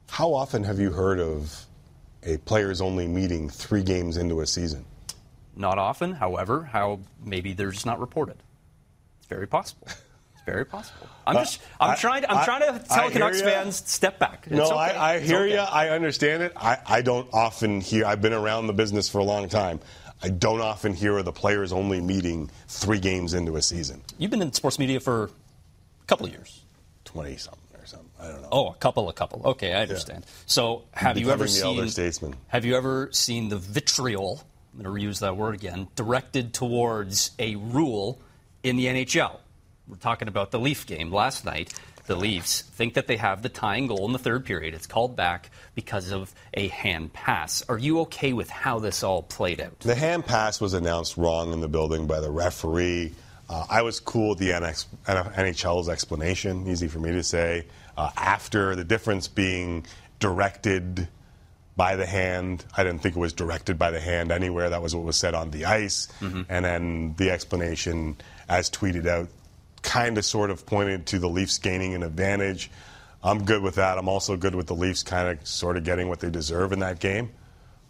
How 0.09 0.33
often 0.33 0.65
have 0.65 0.79
you 0.79 0.91
heard 0.93 1.19
of 1.21 1.65
a 2.23 2.37
players 2.39 2.81
only 2.81 3.07
meeting 3.09 3.51
three 3.51 3.83
games 3.83 4.17
into 4.17 4.41
a 4.41 4.47
season? 4.47 4.85
Not 5.57 5.79
often, 5.79 6.13
however, 6.13 6.63
how 6.73 7.01
maybe 7.23 7.53
they're 7.53 7.73
just 7.73 7.87
not 7.87 7.99
reported. 8.01 8.37
It's 9.19 9.27
very 9.27 9.49
possible. 9.49 9.89
It's 9.89 10.45
very 10.47 10.65
possible. 10.65 11.09
I'm 11.27 11.37
Uh, 11.37 11.41
just 11.41 11.61
I'm 11.81 11.91
I- 11.91 11.95
trying 11.97 12.23
to 12.23 12.31
I'm 12.31 12.39
I- 12.39 12.45
trying 12.45 12.61
to 12.81 12.87
tell 12.89 13.11
Canucks 13.11 13.43
fans 13.43 13.83
step 13.85 14.21
back. 14.21 14.45
It's 14.47 14.55
no, 14.57 14.67
okay. 14.67 14.75
I, 14.77 15.15
I 15.15 15.19
hear 15.19 15.41
okay. 15.41 15.55
you. 15.55 15.59
I 15.59 15.89
understand 15.91 16.45
it. 16.45 16.53
I, 16.57 16.79
I 16.87 17.03
don't 17.03 17.29
often 17.33 17.81
hear, 17.81 18.07
I've 18.07 18.23
been 18.23 18.33
around 18.33 18.69
the 18.69 18.73
business 18.73 19.09
for 19.09 19.19
a 19.19 19.25
long 19.25 19.49
time. 19.49 19.81
I 20.23 20.29
don't 20.29 20.61
often 20.61 20.95
hear 20.95 21.19
of 21.19 21.25
the 21.25 21.33
players 21.33 21.73
only 21.73 22.01
meeting 22.01 22.51
three 22.67 22.99
games 22.99 23.35
into 23.35 23.57
a 23.57 23.63
season. 23.63 24.03
You've 24.19 24.31
been 24.31 24.43
in 24.43 24.53
sports 24.53 24.79
media 24.79 25.01
for 25.01 25.25
a 25.25 26.07
couple 26.07 26.27
of 26.27 26.33
years. 26.33 26.63
20 27.05 27.37
something 27.37 27.61
or 27.81 27.87
something. 27.87 28.09
I 28.21 28.29
don't 28.29 28.43
know. 28.43 28.49
Oh, 28.51 28.69
a 28.69 28.75
couple, 28.75 29.09
a 29.09 29.13
couple. 29.13 29.43
Okay, 29.45 29.73
I 29.73 29.83
understand. 29.83 30.27
So, 30.47 30.83
have 30.93 31.19
you 31.19 31.31
ever 31.31 31.47
the 31.47 31.61
elder 31.63 31.83
seen? 31.83 31.91
statesman. 31.91 32.35
Have 32.49 32.65
you 32.65 32.77
ever 32.77 33.11
seen 33.13 33.49
the 33.49 33.57
vitriol? 33.59 34.43
I'm 34.75 34.83
going 34.83 35.01
to 35.01 35.07
reuse 35.07 35.21
that 35.21 35.37
word 35.37 35.55
again. 35.55 35.89
Directed 35.97 36.53
towards 36.53 37.31
a 37.39 37.55
rule 37.57 38.21
in 38.63 38.77
the 38.77 38.87
NHL. 38.87 39.37
We're 39.87 39.97
talking 39.97 40.29
about 40.29 40.51
the 40.51 40.59
Leaf 40.59 40.87
game 40.87 41.13
last 41.13 41.45
night. 41.45 41.73
The 42.09 42.17
Leafs 42.17 42.63
think 42.63 42.95
that 42.95 43.07
they 43.07 43.19
have 43.19 43.43
the 43.43 43.51
tying 43.51 43.87
goal 43.87 44.07
in 44.07 44.15
the 44.15 44.19
third 44.19 44.47
period. 44.47 44.73
It's 44.73 44.87
called 44.87 45.15
back 45.15 45.51
because 45.75 46.11
of 46.11 46.35
a 46.55 46.69
hand 46.69 47.13
pass. 47.13 47.63
Are 47.69 47.77
you 47.77 48.01
okay 48.01 48.33
with 48.33 48.49
how 48.49 48.79
this 48.79 49.03
all 49.03 49.23
played 49.23 49.61
out? 49.61 49.79
The 49.81 49.95
hand 49.95 50.25
pass 50.25 50.59
was 50.59 50.73
announced 50.73 51.19
wrong 51.19 51.53
in 51.53 51.61
the 51.61 51.69
building 51.69 52.07
by 52.07 52.21
the 52.21 52.31
referee. 52.31 53.13
Uh, 53.51 53.67
I 53.69 53.83
was 53.83 54.01
cool 54.01 54.31
with 54.31 54.39
the 54.39 54.51
NHL's 54.51 55.91
explanation, 55.91 56.67
easy 56.67 56.89
for 56.89 56.99
me 56.99 57.13
to 57.13 57.23
say. 57.23 57.67
Uh, 57.95 58.11
after 58.17 58.75
the 58.75 58.85
difference 58.85 59.29
being 59.29 59.85
directed 60.19 61.09
by 61.77 61.95
the 61.97 62.07
hand, 62.07 62.65
I 62.75 62.85
didn't 62.85 63.03
think 63.03 63.17
it 63.17 63.21
was 63.21 63.35
directed 63.35 63.79
by 63.79 63.91
the 63.91 64.01
hand 64.01 64.33
anywhere. 64.33 64.71
That 64.71 64.81
was 64.81 64.97
what 64.97 65.05
was 65.05 65.19
said 65.19 65.35
on 65.35 65.51
the 65.51 65.67
ice. 65.67 66.09
And 66.49 66.65
then 66.65 67.15
the 67.19 67.31
explanation, 67.31 68.17
as 68.49 68.71
tweeted 68.71 69.07
out, 69.07 69.29
kind 69.89 70.19
of 70.19 70.25
sort 70.25 70.51
of 70.51 70.67
pointed 70.67 71.07
to 71.07 71.19
the 71.19 71.29
Leafs 71.29 71.57
gaining 71.57 71.95
an 71.95 72.03
advantage. 72.03 72.71
I'm 73.23 73.45
good 73.45 73.63
with 73.63 73.77
that. 73.77 73.97
I'm 73.97 74.09
also 74.09 74.37
good 74.37 74.55
with 74.55 74.67
the 74.67 74.75
Leafs 74.75 75.03
kind 75.03 75.29
of 75.29 75.47
sort 75.49 75.79
of 75.79 75.85
getting 75.85 76.09
what 76.09 76.21
they 76.21 76.31
deserve 76.31 76.73
in 76.73 76.81
that 76.81 77.01
game. 77.01 77.31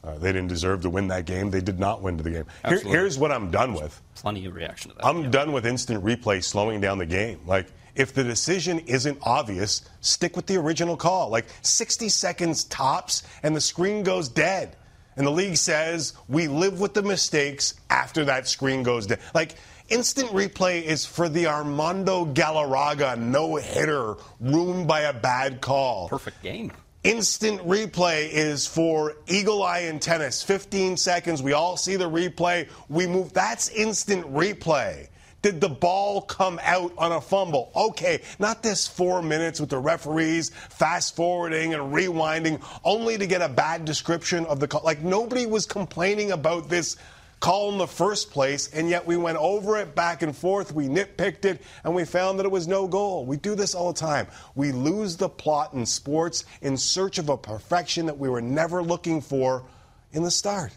Uh, 0.05 0.17
they 0.17 0.29
didn't 0.33 0.47
deserve 0.47 0.83
to 0.83 0.91
win 0.91 1.09
that 1.09 1.27
game. 1.27 1.51
They 1.51 1.61
did 1.61 1.81
not 1.81 2.01
win 2.01 2.17
the 2.17 2.31
game. 2.31 2.45
Here, 2.69 2.79
here's 2.79 3.19
what 3.19 3.33
I'm 3.33 3.51
done 3.51 3.75
with. 3.75 4.01
Plenty 4.15 4.47
of 4.47 4.55
reaction 4.55 4.93
to 4.93 4.97
that. 4.97 5.05
I'm 5.05 5.25
yeah. 5.25 5.31
done 5.31 5.53
with 5.53 5.67
instant 5.67 6.05
replay 6.05 6.43
slowing 6.43 6.81
down 6.81 6.99
the 6.99 7.07
game. 7.07 7.41
Like, 7.47 7.67
if 7.97 8.15
the 8.15 8.23
decision 8.23 8.79
isn't 8.81 9.19
obvious, 9.23 9.83
stick 10.01 10.37
with 10.37 10.47
the 10.47 10.57
original 10.57 10.97
call. 10.97 11.31
Like 11.31 11.47
60 11.63 12.09
seconds 12.11 12.63
tops, 12.65 13.25
and 13.43 13.57
the 13.57 13.61
screen 13.61 14.05
goes 14.05 14.29
dead. 14.29 14.77
And 15.17 15.27
the 15.27 15.33
league 15.33 15.57
says 15.57 16.13
we 16.29 16.47
live 16.47 16.79
with 16.79 16.95
the 16.95 17.03
mistakes 17.03 17.75
after 17.91 18.25
that 18.27 18.47
screen 18.47 18.85
goes 18.85 19.09
dead. 19.09 19.19
Like, 19.35 19.57
instant 19.89 20.31
replay 20.31 20.83
is 20.83 21.05
for 21.05 21.29
the 21.29 21.47
Armando 21.47 22.25
Galarraga 22.25 23.19
no 23.19 23.57
hitter 23.57 24.17
ruined 24.41 24.87
by 24.87 25.01
a 25.03 25.13
bad 25.13 25.61
call. 25.61 26.09
Perfect 26.09 26.43
game. 26.43 26.73
Instant 27.05 27.61
replay 27.63 28.29
is 28.31 28.67
for 28.67 29.17
eagle 29.29 29.63
eye 29.63 29.81
in 29.81 29.99
tennis. 30.01 30.43
15 30.43 30.97
seconds. 30.97 31.43
We 31.43 31.53
all 31.53 31.77
see 31.77 31.97
the 31.97 32.11
replay. 32.11 32.69
We 32.89 33.07
move. 33.07 33.33
That's 33.33 33.69
instant 33.71 34.27
replay. 34.33 35.09
Did 35.41 35.61
the 35.61 35.69
ball 35.69 36.23
come 36.23 36.59
out 36.65 36.93
on 36.99 37.13
a 37.13 37.21
fumble? 37.21 37.71
Okay, 37.75 38.23
not 38.41 38.63
this 38.63 38.89
four 38.89 39.23
minutes 39.23 39.61
with 39.61 39.71
the 39.71 39.79
referees 39.79 40.51
fast 40.51 41.15
forwarding 41.15 41.75
and 41.75 41.95
rewinding 41.95 42.61
only 42.83 43.17
to 43.17 43.27
get 43.27 43.41
a 43.41 43.49
bad 43.49 43.85
description 43.85 44.45
of 44.47 44.59
the 44.59 44.67
call. 44.67 44.83
Like 44.83 45.01
nobody 45.01 45.47
was 45.47 45.65
complaining 45.65 46.33
about 46.33 46.69
this 46.69 46.97
call 47.41 47.71
in 47.73 47.79
the 47.79 47.87
first 47.87 48.31
place, 48.31 48.73
and 48.73 48.89
yet 48.89 49.07
we 49.07 49.17
went 49.17 49.39
over 49.39 49.77
it 49.79 49.95
back 49.95 50.23
and 50.23 50.37
forth. 50.37 50.73
We 50.73 50.87
nitpicked 50.89 51.45
it, 51.45 51.63
and 51.85 51.95
we 51.95 52.05
found 52.05 52.39
that 52.39 52.47
it 52.47 52.53
was 52.53 52.67
no 52.67 52.87
goal. 52.89 53.25
We 53.25 53.37
do 53.37 53.55
this 53.55 53.75
all 53.75 53.93
the 53.93 53.99
time. 54.01 54.27
We 54.55 54.73
lose 54.73 55.17
the 55.17 55.29
plot 55.29 55.73
in 55.73 55.87
sports 55.87 56.45
in 56.63 56.77
search 56.77 57.19
of 57.19 57.29
a 57.29 57.37
perfection 57.37 58.07
that 58.07 58.19
we 58.19 58.29
were 58.29 58.43
never 58.43 58.83
looking 58.83 59.21
for 59.21 59.65
in 60.13 60.23
the 60.23 60.31
start. 60.31 60.73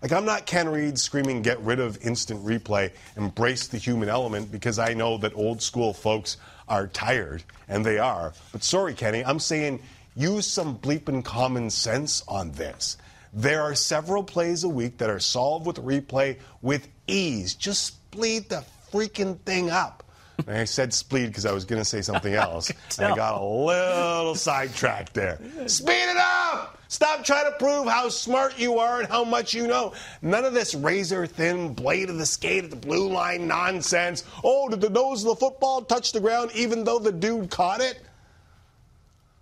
Like, 0.00 0.12
I'm 0.12 0.24
not 0.24 0.46
Ken 0.46 0.68
Reid 0.68 0.96
screaming, 0.96 1.42
get 1.42 1.58
rid 1.60 1.80
of 1.80 2.04
instant 2.04 2.44
replay, 2.44 2.92
embrace 3.16 3.66
the 3.66 3.78
human 3.78 4.08
element, 4.08 4.52
because 4.52 4.78
I 4.78 4.94
know 4.94 5.18
that 5.18 5.34
old 5.34 5.60
school 5.60 5.92
folks 5.92 6.36
are 6.68 6.86
tired, 6.86 7.42
and 7.68 7.84
they 7.84 7.98
are. 7.98 8.32
But 8.52 8.62
sorry, 8.62 8.94
Kenny, 8.94 9.24
I'm 9.24 9.40
saying 9.40 9.80
use 10.14 10.46
some 10.46 10.78
bleeping 10.78 11.24
common 11.24 11.70
sense 11.70 12.22
on 12.28 12.52
this. 12.52 12.96
There 13.38 13.62
are 13.62 13.76
several 13.76 14.24
plays 14.24 14.64
a 14.64 14.68
week 14.68 14.98
that 14.98 15.08
are 15.08 15.20
solved 15.20 15.64
with 15.64 15.76
replay 15.76 16.38
with 16.60 16.88
ease. 17.06 17.54
Just 17.54 18.10
bleed 18.10 18.48
the 18.48 18.64
freaking 18.92 19.38
thing 19.42 19.70
up. 19.70 20.02
And 20.38 20.56
I 20.56 20.64
said 20.64 20.90
spleed 20.90 21.28
because 21.28 21.46
I 21.46 21.52
was 21.52 21.64
going 21.64 21.80
to 21.80 21.84
say 21.84 22.02
something 22.02 22.34
else. 22.46 22.72
and 22.98 23.06
I 23.06 23.14
got 23.14 23.40
a 23.40 23.44
little 23.44 24.34
sidetracked 24.34 25.14
there. 25.14 25.38
Speed 25.66 25.92
it 26.10 26.16
up! 26.16 26.80
Stop 26.88 27.22
trying 27.22 27.44
to 27.44 27.56
prove 27.58 27.86
how 27.86 28.08
smart 28.08 28.58
you 28.58 28.80
are 28.80 28.98
and 28.98 29.08
how 29.08 29.22
much 29.22 29.54
you 29.54 29.68
know. 29.68 29.92
None 30.20 30.44
of 30.44 30.52
this 30.52 30.74
razor 30.74 31.24
thin 31.24 31.74
blade 31.74 32.10
of 32.10 32.18
the 32.18 32.26
skate 32.26 32.64
at 32.64 32.70
the 32.70 32.76
blue 32.76 33.08
line 33.08 33.46
nonsense. 33.46 34.24
Oh, 34.42 34.68
did 34.68 34.80
the 34.80 34.90
nose 34.90 35.22
of 35.22 35.28
the 35.28 35.36
football 35.36 35.82
touch 35.82 36.10
the 36.10 36.20
ground 36.20 36.50
even 36.56 36.82
though 36.82 36.98
the 36.98 37.12
dude 37.12 37.50
caught 37.50 37.80
it? 37.80 38.00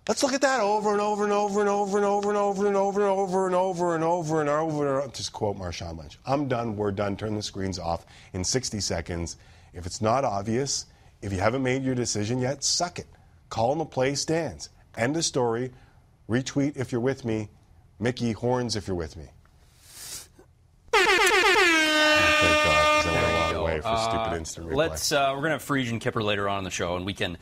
Let's 0.07 0.23
look 0.23 0.31
at 0.31 0.39
that 0.41 0.61
over 0.61 0.93
and 0.93 1.01
over 1.01 1.25
and 1.25 1.33
over 1.33 1.59
and 1.59 1.67
over 1.69 1.97
and 1.97 2.05
over 2.05 2.16
Just 5.17 5.33
quote 5.33 5.57
Marshawn 5.57 5.97
Lynch. 5.97 6.19
I'm 6.25 6.47
done. 6.47 6.77
We're 6.77 6.91
done. 6.91 7.17
Turn 7.17 7.35
the 7.35 7.41
screens 7.41 7.79
off 7.79 8.05
in 8.33 8.43
60 8.43 8.79
seconds. 8.79 9.37
If 9.73 9.85
it's 9.85 9.99
not 10.01 10.23
obvious, 10.23 10.85
if 11.21 11.33
you 11.33 11.39
haven't 11.39 11.63
made 11.63 11.83
your 11.83 11.95
decision 11.95 12.39
yet, 12.39 12.63
suck 12.63 12.99
it. 12.99 13.07
Call 13.49 13.71
in 13.71 13.79
the 13.79 13.85
play 13.85 14.13
stands. 14.13 14.69
End 14.95 15.15
the 15.15 15.23
story. 15.23 15.71
Retweet 16.29 16.77
if 16.77 16.91
you're 16.91 17.01
with 17.01 17.25
me. 17.25 17.49
Mickey 17.99 18.31
Horns 18.31 18.75
if 18.75 18.87
you're 18.87 18.95
with 18.95 19.17
me. 19.17 19.25
Thank 23.83 23.85
God, 23.85 24.01
'cause 24.03 24.05
I 24.05 24.09
went 24.09 24.11
a 24.11 24.21
long 24.21 24.21
way 24.21 24.21
for 24.21 24.25
stupid 24.31 24.37
instant 24.39 24.67
replay. 24.67 24.75
Let's. 24.75 25.11
Uh, 25.11 25.31
we're 25.35 25.41
gonna 25.41 25.51
have 25.51 25.63
Friedge 25.65 25.89
and 25.89 26.01
Kipper 26.01 26.23
later 26.23 26.49
on 26.49 26.59
in 26.59 26.63
the 26.63 26.69
show, 26.71 26.95
and 26.95 27.05
we 27.05 27.13
can 27.13 27.37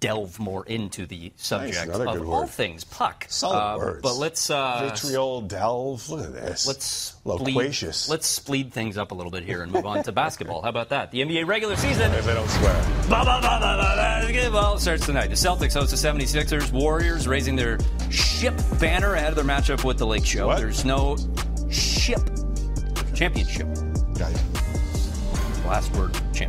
delve 0.00 0.38
more 0.40 0.64
into 0.66 1.06
the 1.06 1.32
subject 1.36 1.86
good 1.92 2.00
of 2.08 2.28
all 2.28 2.46
things 2.46 2.82
puck. 2.84 3.24
Solid 3.28 3.56
Uh, 3.56 3.78
words. 3.78 4.02
But 4.02 4.16
let's. 4.16 4.50
Uh, 4.50 4.90
Vitriol, 4.92 5.42
delve. 5.42 6.08
Look 6.10 6.24
at 6.24 6.32
this. 6.32 6.66
Let's 6.66 7.14
loquacious. 7.24 7.96
Speed, 7.98 8.10
let's 8.10 8.26
speed 8.26 8.72
things 8.72 8.98
up 8.98 9.12
a 9.12 9.14
little 9.14 9.30
bit 9.30 9.44
here 9.44 9.62
and 9.62 9.70
move 9.72 9.86
on 9.86 10.02
to 10.04 10.12
basketball. 10.12 10.62
How 10.62 10.68
about 10.70 10.88
that? 10.90 11.10
The 11.12 11.20
NBA 11.22 11.44
regular 11.46 11.76
season. 11.76 12.12
If 12.12 12.24
they 12.26 12.34
don't 12.34 12.48
swear. 12.48 12.74
Blah, 13.08 13.24
blah, 13.24 13.40
blah, 13.40 13.58
blah, 13.58 13.76
blah. 13.76 14.50
Well, 14.52 14.74
it 14.74 14.80
starts 14.80 15.06
tonight. 15.06 15.28
The 15.28 15.34
Celtics 15.34 15.74
host 15.74 15.90
the 15.90 15.96
76ers. 15.96 16.72
Warriors 16.72 17.26
raising 17.28 17.56
their 17.56 17.78
ship 18.10 18.54
banner 18.80 19.14
ahead 19.14 19.30
of 19.30 19.36
their 19.36 19.44
matchup 19.44 19.84
with 19.84 19.98
the 19.98 20.06
Lake 20.06 20.24
Show. 20.26 20.46
What? 20.48 20.58
There's 20.58 20.84
no 20.84 21.16
ship 21.70 22.20
championship. 23.14 23.66
Got 24.18 24.32
you. 24.32 24.38
Last 25.66 25.94
word, 25.96 26.14
you. 26.32 26.48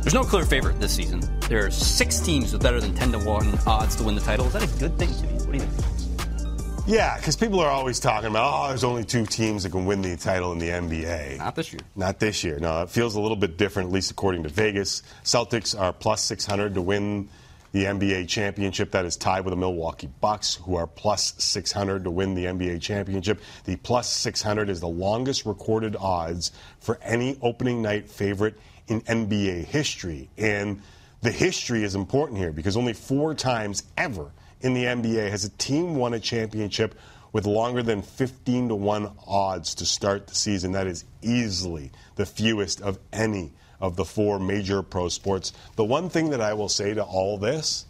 There's 0.00 0.14
no 0.14 0.22
clear 0.22 0.46
favorite 0.46 0.80
this 0.80 0.94
season. 0.94 1.20
There 1.48 1.66
are 1.66 1.70
six 1.70 2.20
teams 2.20 2.52
with 2.52 2.62
better 2.62 2.80
than 2.80 2.94
10 2.94 3.12
to 3.12 3.18
1 3.18 3.58
odds 3.66 3.96
to 3.96 4.04
win 4.04 4.14
the 4.14 4.20
title. 4.22 4.46
Is 4.46 4.54
that 4.54 4.62
a 4.62 4.78
good 4.78 4.96
thing 4.98 5.08
to 5.08 5.26
you? 5.26 5.34
What 5.40 5.52
do 5.52 5.58
you 5.58 5.60
think? 5.60 6.88
Yeah, 6.88 7.16
because 7.16 7.36
people 7.36 7.60
are 7.60 7.68
always 7.68 8.00
talking 8.00 8.30
about, 8.30 8.50
oh, 8.54 8.68
there's 8.68 8.84
only 8.84 9.04
two 9.04 9.26
teams 9.26 9.64
that 9.64 9.72
can 9.72 9.84
win 9.84 10.00
the 10.00 10.16
title 10.16 10.52
in 10.52 10.58
the 10.58 10.68
NBA. 10.68 11.36
Not 11.36 11.54
this 11.54 11.72
year. 11.72 11.80
Not 11.96 12.18
this 12.18 12.44
year. 12.44 12.58
No, 12.60 12.82
it 12.82 12.90
feels 12.90 13.16
a 13.16 13.20
little 13.20 13.36
bit 13.36 13.58
different, 13.58 13.88
at 13.88 13.92
least 13.92 14.10
according 14.10 14.44
to 14.44 14.48
Vegas. 14.48 15.02
Celtics 15.24 15.78
are 15.78 15.92
plus 15.92 16.22
600 16.22 16.74
to 16.74 16.80
win 16.80 17.28
the 17.76 17.84
NBA 17.84 18.26
championship. 18.26 18.92
That 18.92 19.04
is 19.04 19.18
tied 19.18 19.44
with 19.44 19.52
the 19.52 19.56
Milwaukee 19.56 20.08
Bucks, 20.22 20.54
who 20.54 20.76
are 20.76 20.86
plus 20.86 21.34
600 21.36 22.04
to 22.04 22.10
win 22.10 22.34
the 22.34 22.46
NBA 22.46 22.80
championship. 22.80 23.38
The 23.64 23.76
plus 23.76 24.08
600 24.08 24.70
is 24.70 24.80
the 24.80 24.88
longest 24.88 25.44
recorded 25.44 25.94
odds 25.94 26.52
for 26.80 26.98
any 27.02 27.38
opening 27.42 27.82
night 27.82 28.08
favorite 28.08 28.58
in 28.88 29.02
NBA 29.02 29.66
history. 29.66 30.30
And 30.38 30.80
the 31.20 31.30
history 31.30 31.84
is 31.84 31.94
important 31.94 32.38
here 32.38 32.50
because 32.50 32.78
only 32.78 32.94
four 32.94 33.34
times 33.34 33.82
ever 33.98 34.30
in 34.62 34.72
the 34.72 34.84
NBA 34.84 35.28
has 35.28 35.44
a 35.44 35.50
team 35.50 35.96
won 35.96 36.14
a 36.14 36.18
championship 36.18 36.94
with 37.34 37.44
longer 37.44 37.82
than 37.82 38.00
15 38.00 38.68
to 38.68 38.74
1 38.74 39.12
odds 39.26 39.74
to 39.74 39.84
start 39.84 40.28
the 40.28 40.34
season. 40.34 40.72
That 40.72 40.86
is 40.86 41.04
easily 41.20 41.92
the 42.14 42.24
fewest 42.24 42.80
of 42.80 42.98
any 43.12 43.52
of 43.80 43.96
the 43.96 44.04
four 44.04 44.38
major 44.38 44.82
pro 44.82 45.08
sports. 45.08 45.52
The 45.76 45.84
one 45.84 46.08
thing 46.08 46.30
that 46.30 46.40
I 46.40 46.54
will 46.54 46.68
say 46.68 46.94
to 46.94 47.02
all 47.02 47.38
this 47.38 47.86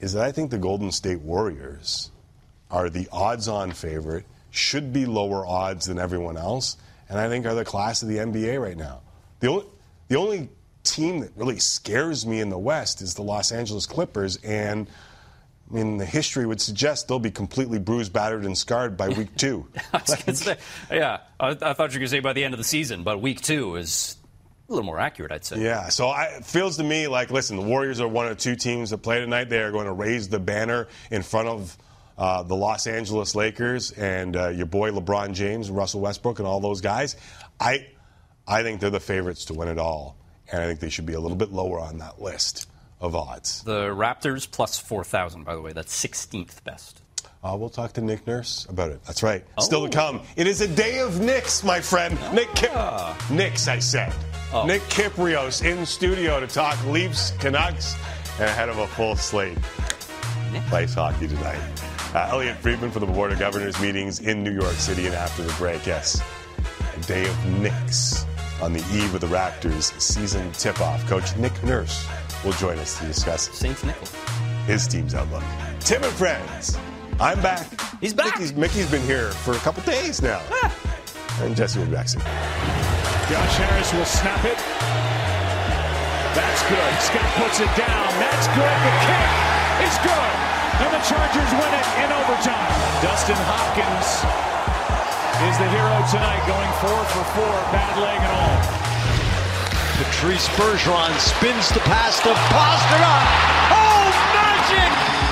is 0.00 0.12
that 0.12 0.24
I 0.24 0.32
think 0.32 0.50
the 0.50 0.58
Golden 0.58 0.92
State 0.92 1.20
Warriors 1.20 2.10
are 2.70 2.90
the 2.90 3.08
odds 3.12 3.48
on 3.48 3.72
favorite, 3.72 4.24
should 4.50 4.92
be 4.92 5.06
lower 5.06 5.46
odds 5.46 5.86
than 5.86 5.98
everyone 5.98 6.36
else, 6.36 6.76
and 7.08 7.18
I 7.18 7.28
think 7.28 7.46
are 7.46 7.54
the 7.54 7.64
class 7.64 8.02
of 8.02 8.08
the 8.08 8.16
NBA 8.16 8.60
right 8.60 8.76
now. 8.76 9.00
The 9.40 9.48
only, 9.48 9.66
the 10.08 10.16
only 10.16 10.48
team 10.82 11.20
that 11.20 11.30
really 11.36 11.58
scares 11.58 12.26
me 12.26 12.40
in 12.40 12.48
the 12.48 12.58
West 12.58 13.02
is 13.02 13.14
the 13.14 13.22
Los 13.22 13.52
Angeles 13.52 13.86
Clippers, 13.86 14.36
and 14.36 14.88
I 15.70 15.74
mean, 15.74 15.96
the 15.96 16.06
history 16.06 16.46
would 16.46 16.60
suggest 16.60 17.08
they'll 17.08 17.18
be 17.18 17.30
completely 17.30 17.78
bruised, 17.78 18.12
battered, 18.12 18.44
and 18.44 18.56
scarred 18.56 18.96
by 18.96 19.08
week 19.08 19.34
two. 19.36 19.66
I 19.92 20.00
gonna 20.06 20.34
say- 20.36 20.58
yeah, 20.90 21.18
I, 21.40 21.48
I 21.48 21.54
thought 21.54 21.68
you 21.68 21.76
were 21.78 21.88
going 21.88 22.00
to 22.02 22.08
say 22.08 22.20
by 22.20 22.32
the 22.32 22.44
end 22.44 22.54
of 22.54 22.58
the 22.58 22.64
season, 22.64 23.02
but 23.02 23.20
week 23.20 23.40
two 23.40 23.76
is 23.76 24.15
a 24.68 24.72
little 24.72 24.84
more 24.84 24.98
accurate, 24.98 25.32
I'd 25.32 25.44
say. 25.44 25.60
Yeah, 25.60 25.88
so 25.88 26.08
I, 26.08 26.24
it 26.38 26.44
feels 26.44 26.76
to 26.78 26.84
me 26.84 27.06
like, 27.06 27.30
listen, 27.30 27.56
the 27.56 27.62
Warriors 27.62 28.00
are 28.00 28.08
one 28.08 28.26
of 28.26 28.38
two 28.38 28.56
teams 28.56 28.90
that 28.90 28.98
play 28.98 29.20
tonight. 29.20 29.44
They 29.44 29.62
are 29.62 29.70
going 29.70 29.86
to 29.86 29.92
raise 29.92 30.28
the 30.28 30.40
banner 30.40 30.88
in 31.10 31.22
front 31.22 31.48
of 31.48 31.78
uh, 32.18 32.42
the 32.42 32.56
Los 32.56 32.86
Angeles 32.86 33.34
Lakers 33.34 33.92
and 33.92 34.36
uh, 34.36 34.48
your 34.48 34.66
boy 34.66 34.90
LeBron 34.90 35.34
James, 35.34 35.70
Russell 35.70 36.00
Westbrook, 36.00 36.38
and 36.38 36.48
all 36.48 36.60
those 36.60 36.80
guys. 36.80 37.16
I, 37.60 37.86
I 38.46 38.62
think 38.62 38.80
they're 38.80 38.90
the 38.90 39.00
favorites 39.00 39.46
to 39.46 39.54
win 39.54 39.68
it 39.68 39.78
all, 39.78 40.16
and 40.50 40.62
I 40.62 40.66
think 40.66 40.80
they 40.80 40.90
should 40.90 41.06
be 41.06 41.14
a 41.14 41.20
little 41.20 41.36
bit 41.36 41.52
lower 41.52 41.78
on 41.78 41.98
that 41.98 42.20
list 42.20 42.68
of 43.00 43.14
odds. 43.14 43.62
The 43.62 43.88
Raptors 43.88 44.50
plus 44.50 44.78
4,000, 44.78 45.44
by 45.44 45.54
the 45.54 45.60
way. 45.60 45.72
That's 45.72 45.94
16th 45.94 46.64
best. 46.64 47.02
Uh, 47.44 47.56
we'll 47.56 47.68
talk 47.68 47.92
to 47.92 48.00
Nick 48.00 48.26
Nurse 48.26 48.66
about 48.68 48.90
it. 48.90 49.00
That's 49.04 49.22
right. 49.22 49.44
Still 49.60 49.82
Oh. 49.82 49.86
to 49.86 49.96
come. 49.96 50.20
It 50.36 50.46
is 50.46 50.60
a 50.60 50.68
day 50.68 50.98
of 50.98 51.20
Knicks, 51.20 51.62
my 51.62 51.80
friend. 51.80 52.18
Nick 52.32 52.52
Kip. 52.54 52.72
Knicks, 53.30 53.68
I 53.68 53.78
said. 53.78 54.12
Oh. 54.52 54.64
Nick 54.66 54.82
Kypreos 54.88 55.64
in 55.64 55.86
studio 55.86 56.40
to 56.40 56.46
talk 56.46 56.82
Leafs, 56.86 57.32
Canucks, 57.38 57.94
and 58.40 58.44
ahead 58.48 58.68
of 58.68 58.78
a 58.78 58.86
full 58.88 59.14
slate. 59.16 59.58
Plays 60.68 60.94
hockey 60.94 61.28
tonight. 61.28 61.58
Uh, 62.14 62.28
Elliotte 62.30 62.56
Friedman 62.58 62.90
for 62.90 62.98
the 63.00 63.06
Board 63.06 63.30
of 63.32 63.38
Governors 63.38 63.78
meetings 63.80 64.20
in 64.20 64.42
New 64.42 64.52
York 64.52 64.72
City 64.74 65.06
and 65.06 65.14
after 65.14 65.42
the 65.42 65.52
break. 65.54 65.84
Yes, 65.86 66.22
a 66.96 67.00
day 67.02 67.28
of 67.28 67.46
Knicks 67.60 68.24
on 68.62 68.72
the 68.72 68.80
eve 68.94 69.14
of 69.14 69.20
the 69.20 69.26
Raptors 69.26 69.98
season 70.00 70.50
tip-off. 70.52 71.06
Coach 71.06 71.36
Nick 71.36 71.62
Nurse 71.62 72.06
will 72.44 72.52
join 72.52 72.78
us 72.78 72.98
to 72.98 73.06
discuss 73.06 73.50
Saints 73.50 73.84
Nickel. 73.84 74.06
his 74.66 74.86
team's 74.88 75.14
outlook. 75.14 75.44
Tim 75.80 76.02
and 76.02 76.12
friends, 76.14 76.78
I'm 77.18 77.40
back. 77.40 77.64
He's 78.00 78.12
back. 78.12 78.36
Mickey's, 78.36 78.52
Mickey's 78.52 78.90
been 78.90 79.00
here 79.02 79.32
for 79.40 79.52
a 79.56 79.60
couple 79.64 79.82
days 79.84 80.20
now. 80.20 80.40
Ah. 80.52 80.68
And 81.40 81.56
Jesse 81.56 81.78
will 81.78 81.86
be 81.86 81.96
back 81.96 82.08
soon. 82.08 82.20
Josh 82.20 83.56
Harris 83.56 83.88
will 83.96 84.04
snap 84.04 84.44
it. 84.44 84.60
That's 86.36 86.60
good. 86.68 86.92
Scott 87.00 87.30
puts 87.40 87.58
it 87.64 87.72
down. 87.72 88.08
That's 88.20 88.48
good. 88.52 88.76
The 88.84 88.92
kick 89.08 89.28
is 89.88 89.96
good. 90.04 90.32
And 90.76 90.92
the 90.92 91.00
Chargers 91.08 91.52
win 91.56 91.72
it 91.72 91.88
in 92.04 92.08
overtime. 92.12 92.72
Dustin 93.00 93.40
Hopkins 93.48 94.20
is 95.48 95.56
the 95.56 95.68
hero 95.72 95.96
tonight, 96.12 96.44
going 96.44 96.72
four 96.84 97.00
for 97.16 97.24
four, 97.32 97.56
bad 97.72 97.96
leg 97.96 98.20
and 98.20 98.32
all. 98.36 98.60
Patrice 100.04 100.48
Bergeron 100.60 101.16
spins 101.16 101.70
the 101.72 101.80
pass 101.88 102.20
to 102.20 102.28
Pastrnak. 102.52 103.24
Oh, 103.72 104.04
magic! 104.36 105.25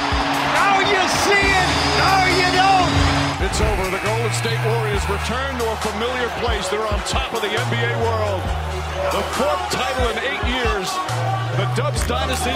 Now 0.94 1.02
you 1.02 1.08
see 1.26 1.46
it, 1.50 1.68
now 1.98 2.22
you 2.38 2.48
don't. 2.54 2.94
It's 3.42 3.60
over. 3.60 3.90
The 3.90 4.02
Golden 4.06 4.32
State 4.32 4.60
Warriors 4.64 5.02
return 5.10 5.58
to 5.58 5.72
a 5.72 5.76
familiar 5.82 6.28
place. 6.38 6.68
They're 6.68 6.86
on 6.86 7.00
top 7.00 7.34
of 7.34 7.42
the 7.42 7.48
NBA 7.48 7.98
world. 8.00 8.40
The 9.10 9.22
fourth 9.34 9.70
title 9.72 10.10
in 10.10 10.18
eight 10.18 10.44
years. 10.54 10.88
The 11.58 11.66
Dubs 11.74 12.06
dynasty 12.06 12.54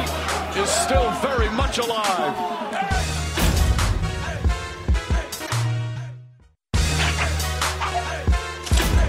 is 0.61 0.71
still 0.71 1.11
very 1.19 1.51
much 1.51 1.79
alive. 1.79 2.35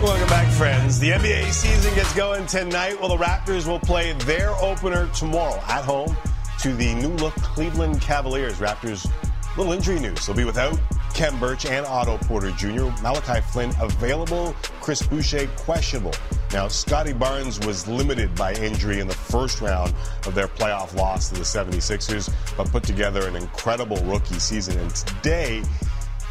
Welcome 0.01 0.29
back, 0.29 0.51
friends. 0.53 0.99
The 0.99 1.11
NBA 1.11 1.51
season 1.51 1.93
gets 1.93 2.15
going 2.15 2.47
tonight. 2.47 2.99
Well, 2.99 3.09
the 3.09 3.23
Raptors 3.23 3.67
will 3.67 3.79
play 3.79 4.13
their 4.25 4.49
opener 4.55 5.07
tomorrow 5.13 5.61
at 5.67 5.83
home 5.85 6.15
to 6.59 6.73
the 6.73 6.93
new 6.95 7.09
look 7.09 7.33
Cleveland 7.35 8.01
Cavaliers. 8.01 8.55
Raptors, 8.55 9.09
little 9.57 9.71
injury 9.71 9.99
news. 9.99 10.25
They'll 10.25 10.35
be 10.35 10.43
without 10.43 10.77
Khem 11.13 11.39
Birch 11.39 11.65
and 11.65 11.85
Otto 11.85 12.17
Porter 12.17 12.51
Jr. 12.51 12.89
Malachi 13.01 13.41
Flynn 13.41 13.71
available. 13.81 14.53
Chris 14.81 15.01
Boucher 15.01 15.47
questionable. 15.57 16.13
Now, 16.51 16.67
Scotty 16.67 17.13
Barnes 17.13 17.59
was 17.65 17.87
limited 17.87 18.35
by 18.35 18.53
injury 18.53 18.99
in 18.99 19.07
the 19.07 19.13
first 19.13 19.61
round 19.61 19.93
of 20.25 20.35
their 20.35 20.47
playoff 20.47 20.95
loss 20.95 21.29
to 21.29 21.35
the 21.35 21.41
76ers, 21.41 22.33
but 22.57 22.69
put 22.71 22.83
together 22.83 23.27
an 23.27 23.35
incredible 23.35 23.97
rookie 24.03 24.39
season. 24.39 24.77
And 24.79 24.93
today, 24.93 25.63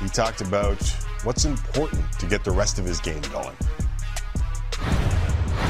he 0.01 0.09
talked 0.09 0.41
about 0.41 0.77
what's 1.25 1.45
important 1.45 2.05
to 2.19 2.27
get 2.27 2.45
the 2.45 2.51
rest 2.51 2.79
of 2.79 2.85
his 2.85 3.01
game 3.01 3.23
going. 3.33 3.57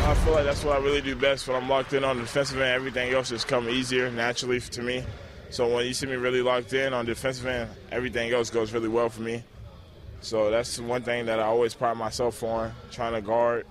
I 0.09 0.14
feel 0.14 0.33
like 0.33 0.44
that's 0.44 0.64
what 0.64 0.75
I 0.75 0.83
really 0.83 1.03
do 1.03 1.14
best 1.14 1.47
when 1.47 1.55
I'm 1.55 1.68
locked 1.68 1.92
in 1.92 2.03
on 2.03 2.16
the 2.16 2.23
defensive 2.23 2.59
end. 2.59 2.71
Everything 2.71 3.12
else 3.12 3.29
just 3.29 3.47
come 3.47 3.68
easier 3.68 4.11
naturally 4.11 4.59
to 4.59 4.81
me. 4.81 5.05
So 5.51 5.68
when 5.68 5.85
you 5.85 5.92
see 5.92 6.07
me 6.07 6.14
really 6.14 6.40
locked 6.40 6.73
in 6.73 6.94
on 6.94 7.05
defensive 7.05 7.44
end, 7.44 7.68
everything 7.92 8.33
else 8.33 8.49
goes 8.49 8.73
really 8.73 8.88
well 8.88 9.11
for 9.11 9.21
me. 9.21 9.44
So 10.23 10.51
that's 10.51 10.81
one 10.81 11.03
thing 11.03 11.27
that 11.27 11.40
I 11.40 11.42
always 11.42 11.75
pride 11.75 11.99
myself 11.99 12.42
on, 12.42 12.73
trying 12.90 13.12
to 13.12 13.21
guard. 13.21 13.66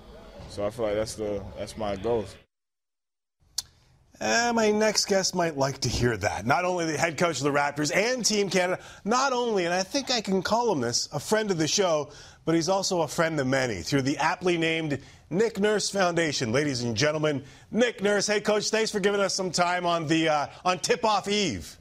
So 0.51 0.63
I 0.63 0.69
feel 0.69 0.85
like 0.85 0.93
that's 0.93 1.15
the 1.15 1.43
that's 1.57 1.75
my 1.75 1.95
goal. 1.95 2.25
Uh, 4.21 4.51
my 4.53 4.69
next 4.69 5.05
guest 5.05 5.33
might 5.33 5.57
like 5.57 5.79
to 5.79 5.89
hear 5.89 6.17
that. 6.17 6.45
Not 6.45 6.65
only 6.65 6.85
the 6.85 6.99
head 6.99 7.17
coach 7.17 7.37
of 7.37 7.45
the 7.45 7.51
Raptors 7.51 7.95
and 7.95 8.23
Team 8.23 8.51
Canada, 8.51 8.79
not 9.03 9.33
only, 9.33 9.65
and 9.65 9.73
I 9.73 9.81
think 9.81 10.11
I 10.11 10.21
can 10.21 10.43
call 10.43 10.71
him 10.71 10.81
this, 10.81 11.09
a 11.11 11.19
friend 11.19 11.49
of 11.49 11.57
the 11.57 11.67
show, 11.67 12.11
but 12.45 12.53
he's 12.53 12.69
also 12.69 13.01
a 13.01 13.07
friend 13.07 13.39
of 13.39 13.47
many 13.47 13.81
through 13.81 14.03
the 14.03 14.17
aptly 14.17 14.57
named 14.57 14.99
Nick 15.29 15.59
Nurse 15.59 15.89
Foundation. 15.89 16.51
Ladies 16.51 16.83
and 16.83 16.95
gentlemen, 16.95 17.43
Nick 17.71 18.01
Nurse. 18.01 18.27
Hey, 18.27 18.39
Coach, 18.39 18.69
thanks 18.69 18.91
for 18.91 18.99
giving 18.99 19.19
us 19.19 19.33
some 19.33 19.51
time 19.51 19.85
on 19.85 20.07
the 20.07 20.29
uh, 20.29 20.47
on 20.63 20.79
tip-off 20.79 21.27
eve. 21.27 21.77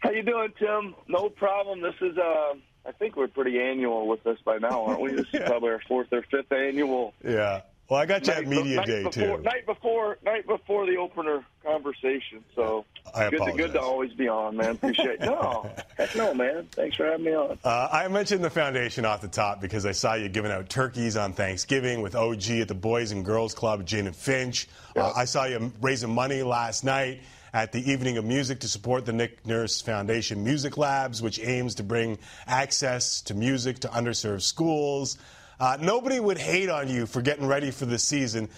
How 0.00 0.10
you 0.10 0.22
doing, 0.22 0.52
Tim? 0.58 0.94
No 1.08 1.28
problem. 1.28 1.80
This 1.80 1.94
is, 2.00 2.18
uh, 2.18 2.54
I 2.84 2.90
think 2.98 3.16
we're 3.16 3.28
pretty 3.28 3.60
annual 3.60 4.08
with 4.08 4.24
this 4.24 4.38
by 4.44 4.58
now, 4.58 4.84
aren't 4.86 5.00
we? 5.00 5.12
This 5.12 5.26
is 5.32 5.40
probably 5.46 5.70
our 5.70 5.80
fourth 5.86 6.08
or 6.12 6.22
fifth 6.28 6.50
annual 6.50 7.14
Yeah. 7.24 7.60
Well, 7.88 8.00
I 8.00 8.06
got 8.06 8.26
you 8.26 8.32
at 8.32 8.46
media 8.46 8.76
night 8.76 8.86
day 8.86 9.02
before, 9.02 9.36
too. 9.38 9.42
Night 9.42 9.66
before, 9.66 10.18
night 10.24 10.46
before 10.46 10.86
the 10.86 10.96
opener 10.96 11.44
conversation. 11.62 12.42
So 12.54 12.84
I 13.14 13.28
good 13.28 13.44
to, 13.44 13.52
good 13.52 13.72
to 13.74 13.80
always 13.80 14.12
be 14.12 14.28
on, 14.28 14.56
man. 14.56 14.70
Appreciate. 14.70 15.20
It. 15.20 15.20
No, 15.20 15.70
heck 15.98 16.14
no, 16.16 16.32
man. 16.32 16.68
Thanks 16.72 16.96
for 16.96 17.04
having 17.04 17.26
me 17.26 17.34
on. 17.34 17.58
Uh, 17.62 17.88
I 17.92 18.08
mentioned 18.08 18.42
the 18.42 18.50
foundation 18.50 19.04
off 19.04 19.20
the 19.20 19.28
top 19.28 19.60
because 19.60 19.84
I 19.84 19.92
saw 19.92 20.14
you 20.14 20.28
giving 20.28 20.50
out 20.50 20.68
turkeys 20.68 21.16
on 21.16 21.32
Thanksgiving 21.34 22.00
with 22.00 22.14
OG 22.14 22.50
at 22.50 22.68
the 22.68 22.74
Boys 22.74 23.12
and 23.12 23.24
Girls 23.24 23.52
Club, 23.52 23.84
Jane 23.84 24.06
and 24.06 24.16
Finch. 24.16 24.68
Uh, 24.96 25.12
I 25.14 25.26
saw 25.26 25.44
you 25.44 25.72
raising 25.82 26.14
money 26.14 26.42
last 26.42 26.84
night 26.84 27.20
at 27.52 27.72
the 27.72 27.90
Evening 27.90 28.16
of 28.16 28.24
Music 28.24 28.60
to 28.60 28.68
support 28.68 29.04
the 29.04 29.12
Nick 29.12 29.46
Nurse 29.46 29.82
Foundation 29.82 30.42
Music 30.42 30.78
Labs, 30.78 31.20
which 31.20 31.38
aims 31.40 31.74
to 31.74 31.82
bring 31.82 32.18
access 32.46 33.20
to 33.22 33.34
music 33.34 33.80
to 33.80 33.88
underserved 33.88 34.42
schools. 34.42 35.18
Uh, 35.62 35.76
nobody 35.80 36.18
would 36.18 36.38
hate 36.38 36.68
on 36.68 36.88
you 36.88 37.06
for 37.06 37.22
getting 37.22 37.46
ready 37.46 37.70
for 37.70 37.86
the 37.86 37.96
season, 37.96 38.48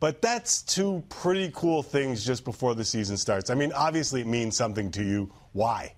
but 0.00 0.22
that's 0.22 0.62
two 0.62 1.04
pretty 1.10 1.50
cool 1.54 1.82
things 1.82 2.24
just 2.24 2.42
before 2.42 2.74
the 2.74 2.82
season 2.82 3.18
starts. 3.18 3.50
I 3.50 3.54
mean, 3.54 3.70
obviously 3.74 4.22
it 4.22 4.26
means 4.26 4.56
something 4.56 4.90
to 4.92 5.04
you. 5.04 5.30
Why? 5.52 5.92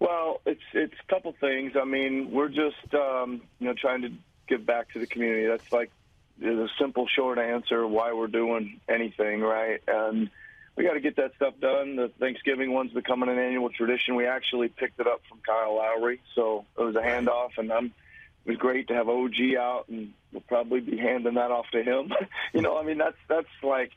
Well, 0.00 0.40
it's 0.46 0.64
it's 0.72 0.94
a 1.00 1.14
couple 1.14 1.32
things. 1.40 1.74
I 1.80 1.84
mean, 1.84 2.32
we're 2.32 2.48
just 2.48 2.92
um, 2.92 3.40
you 3.60 3.68
know 3.68 3.74
trying 3.74 4.02
to 4.02 4.10
give 4.48 4.66
back 4.66 4.92
to 4.94 4.98
the 4.98 5.06
community. 5.06 5.46
That's 5.46 5.72
like 5.72 5.92
the 6.40 6.68
simple, 6.76 7.06
short 7.06 7.38
answer 7.38 7.86
why 7.86 8.14
we're 8.14 8.26
doing 8.26 8.80
anything, 8.88 9.42
right? 9.42 9.80
And 9.86 10.28
we 10.74 10.82
got 10.82 10.94
to 10.94 11.00
get 11.00 11.14
that 11.18 11.36
stuff 11.36 11.54
done. 11.60 11.94
The 11.94 12.10
Thanksgiving 12.18 12.72
one's 12.72 12.92
becoming 12.92 13.28
an 13.28 13.38
annual 13.38 13.70
tradition. 13.70 14.16
We 14.16 14.26
actually 14.26 14.66
picked 14.66 14.98
it 14.98 15.06
up 15.06 15.20
from 15.28 15.38
Kyle 15.46 15.76
Lowry, 15.76 16.20
so 16.34 16.64
it 16.76 16.82
was 16.82 16.96
a 16.96 17.00
handoff, 17.00 17.50
and 17.56 17.72
I'm. 17.72 17.94
It 18.44 18.50
was 18.52 18.58
great 18.58 18.88
to 18.88 18.94
have 18.94 19.08
OG 19.08 19.54
out, 19.58 19.84
and 19.88 20.12
we'll 20.32 20.42
probably 20.42 20.80
be 20.80 20.96
handing 20.96 21.34
that 21.34 21.50
off 21.50 21.66
to 21.72 21.82
him. 21.82 22.12
you 22.54 22.62
know, 22.62 22.78
I 22.78 22.82
mean, 22.82 22.98
that's 22.98 23.16
that's 23.28 23.48
like 23.62 23.90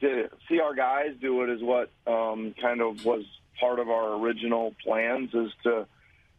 to 0.00 0.28
see 0.48 0.60
our 0.60 0.74
guys 0.74 1.14
do 1.20 1.42
it 1.42 1.50
is 1.50 1.62
what 1.62 1.90
um, 2.06 2.54
kind 2.60 2.80
of 2.80 3.04
was 3.04 3.24
part 3.60 3.78
of 3.78 3.88
our 3.88 4.14
original 4.14 4.74
plans 4.82 5.32
is 5.34 5.52
to 5.62 5.86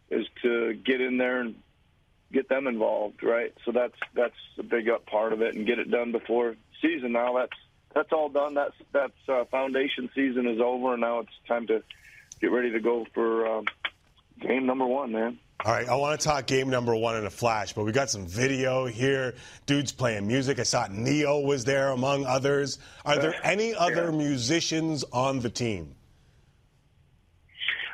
is 0.09 0.25
to 0.41 0.73
get 0.73 1.01
in 1.01 1.17
there 1.17 1.41
and 1.41 1.55
get 2.31 2.49
them 2.49 2.67
involved, 2.67 3.23
right? 3.23 3.53
So 3.65 3.71
that's 3.71 3.95
that's 4.13 4.35
a 4.57 4.63
big 4.63 4.89
up 4.89 5.05
part 5.05 5.33
of 5.33 5.41
it, 5.41 5.55
and 5.55 5.65
get 5.65 5.79
it 5.79 5.89
done 5.89 6.11
before 6.11 6.55
season. 6.81 7.13
Now 7.13 7.37
that's 7.37 7.57
that's 7.93 8.11
all 8.11 8.29
done. 8.29 8.55
That's 8.55 8.75
that's 8.91 9.29
uh, 9.29 9.45
foundation 9.45 10.09
season 10.15 10.47
is 10.47 10.59
over, 10.59 10.93
and 10.93 11.01
now 11.01 11.19
it's 11.19 11.29
time 11.47 11.67
to 11.67 11.83
get 12.41 12.51
ready 12.51 12.71
to 12.71 12.79
go 12.79 13.05
for 13.13 13.47
um, 13.47 13.65
game 14.41 14.65
number 14.65 14.85
one, 14.85 15.11
man. 15.11 15.39
All 15.65 15.71
right, 15.71 15.87
I 15.87 15.95
want 15.95 16.19
to 16.19 16.27
talk 16.27 16.45
game 16.45 16.69
number 16.69 16.93
one 16.93 17.15
in 17.15 17.25
a 17.25 17.29
flash, 17.29 17.71
but 17.73 17.85
we 17.85 17.93
got 17.93 18.09
some 18.09 18.25
video 18.27 18.85
here. 18.85 19.33
Dudes 19.65 19.93
playing 19.93 20.27
music. 20.27 20.59
I 20.59 20.63
saw 20.63 20.87
Ne-Yo 20.89 21.39
was 21.39 21.63
there 21.63 21.89
among 21.91 22.25
others. 22.25 22.79
Are 23.05 23.17
there 23.17 23.35
any 23.43 23.73
other 23.73 24.11
musicians 24.11 25.05
on 25.13 25.39
the 25.39 25.49
team? 25.49 25.95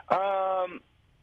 Um, 0.09 0.79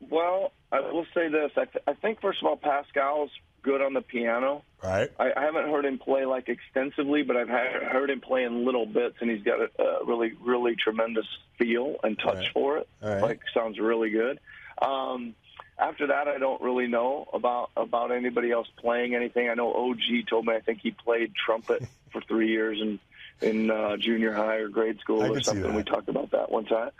well, 0.08 0.52
I 0.70 0.80
will 0.80 1.06
say 1.14 1.26
this. 1.28 1.50
I, 1.56 1.64
th- 1.64 1.82
I 1.88 1.94
think 1.94 2.20
first 2.20 2.40
of 2.42 2.46
all, 2.46 2.56
Pascal's 2.56 3.30
good 3.62 3.82
on 3.82 3.92
the 3.94 4.02
piano. 4.02 4.62
Right. 4.84 5.10
I, 5.18 5.32
I 5.36 5.40
haven't 5.42 5.68
heard 5.68 5.84
him 5.84 5.98
play 5.98 6.26
like 6.26 6.48
extensively, 6.48 7.24
but 7.24 7.36
I've 7.36 7.48
ha- 7.48 7.88
heard 7.90 8.08
him 8.10 8.20
play 8.20 8.44
in 8.44 8.64
little 8.64 8.86
bits, 8.86 9.16
and 9.20 9.28
he's 9.28 9.42
got 9.42 9.58
a, 9.60 9.82
a 9.82 10.04
really, 10.04 10.34
really 10.40 10.76
tremendous 10.76 11.26
feel 11.58 11.96
and 12.04 12.16
touch 12.16 12.36
Right. 12.36 12.52
for 12.52 12.78
it. 12.78 12.88
Right. 13.02 13.20
Like 13.20 13.40
sounds 13.52 13.80
really 13.80 14.10
good. 14.10 14.38
Um, 14.80 15.34
after 15.78 16.06
that, 16.08 16.28
I 16.28 16.38
don't 16.38 16.60
really 16.62 16.86
know 16.86 17.28
about 17.32 17.70
about 17.76 18.10
anybody 18.10 18.50
else 18.50 18.68
playing 18.76 19.14
anything. 19.14 19.48
I 19.48 19.54
know 19.54 19.72
OG 19.72 20.28
told 20.28 20.46
me 20.46 20.54
I 20.54 20.60
think 20.60 20.80
he 20.82 20.90
played 20.90 21.34
trumpet 21.34 21.82
for 22.12 22.20
three 22.22 22.48
years 22.48 22.80
in 22.80 22.98
in 23.42 23.70
uh, 23.70 23.96
junior 23.96 24.32
high 24.32 24.56
or 24.56 24.68
grade 24.68 25.00
school 25.00 25.22
I 25.22 25.28
or 25.28 25.40
something. 25.40 25.74
We 25.74 25.82
talked 25.82 26.08
about 26.08 26.30
that 26.30 26.50
one 26.50 26.64
time. 26.64 26.90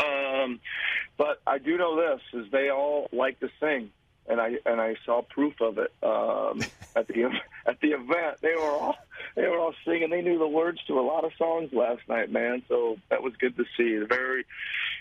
Um, 0.00 0.60
but 1.16 1.40
I 1.46 1.58
do 1.58 1.76
know 1.76 1.96
this 1.96 2.20
is 2.32 2.50
they 2.50 2.70
all 2.70 3.08
like 3.12 3.38
to 3.38 3.48
sing, 3.60 3.90
and 4.26 4.40
I 4.40 4.58
and 4.66 4.80
I 4.80 4.96
saw 5.06 5.22
proof 5.22 5.60
of 5.60 5.78
it 5.78 5.92
um, 6.02 6.62
at 6.96 7.06
the 7.06 7.30
at 7.66 7.80
the 7.80 7.92
event. 7.92 8.38
They 8.40 8.54
were 8.56 8.62
all 8.62 8.96
they 9.36 9.46
were 9.46 9.58
all 9.58 9.74
singing. 9.84 10.10
They 10.10 10.22
knew 10.22 10.38
the 10.40 10.48
words 10.48 10.80
to 10.88 10.98
a 10.98 11.02
lot 11.02 11.24
of 11.24 11.30
songs 11.38 11.72
last 11.72 12.02
night, 12.08 12.32
man. 12.32 12.62
So 12.68 12.96
that 13.10 13.22
was 13.22 13.34
good 13.36 13.56
to 13.56 13.64
see. 13.76 14.04
Very 14.04 14.44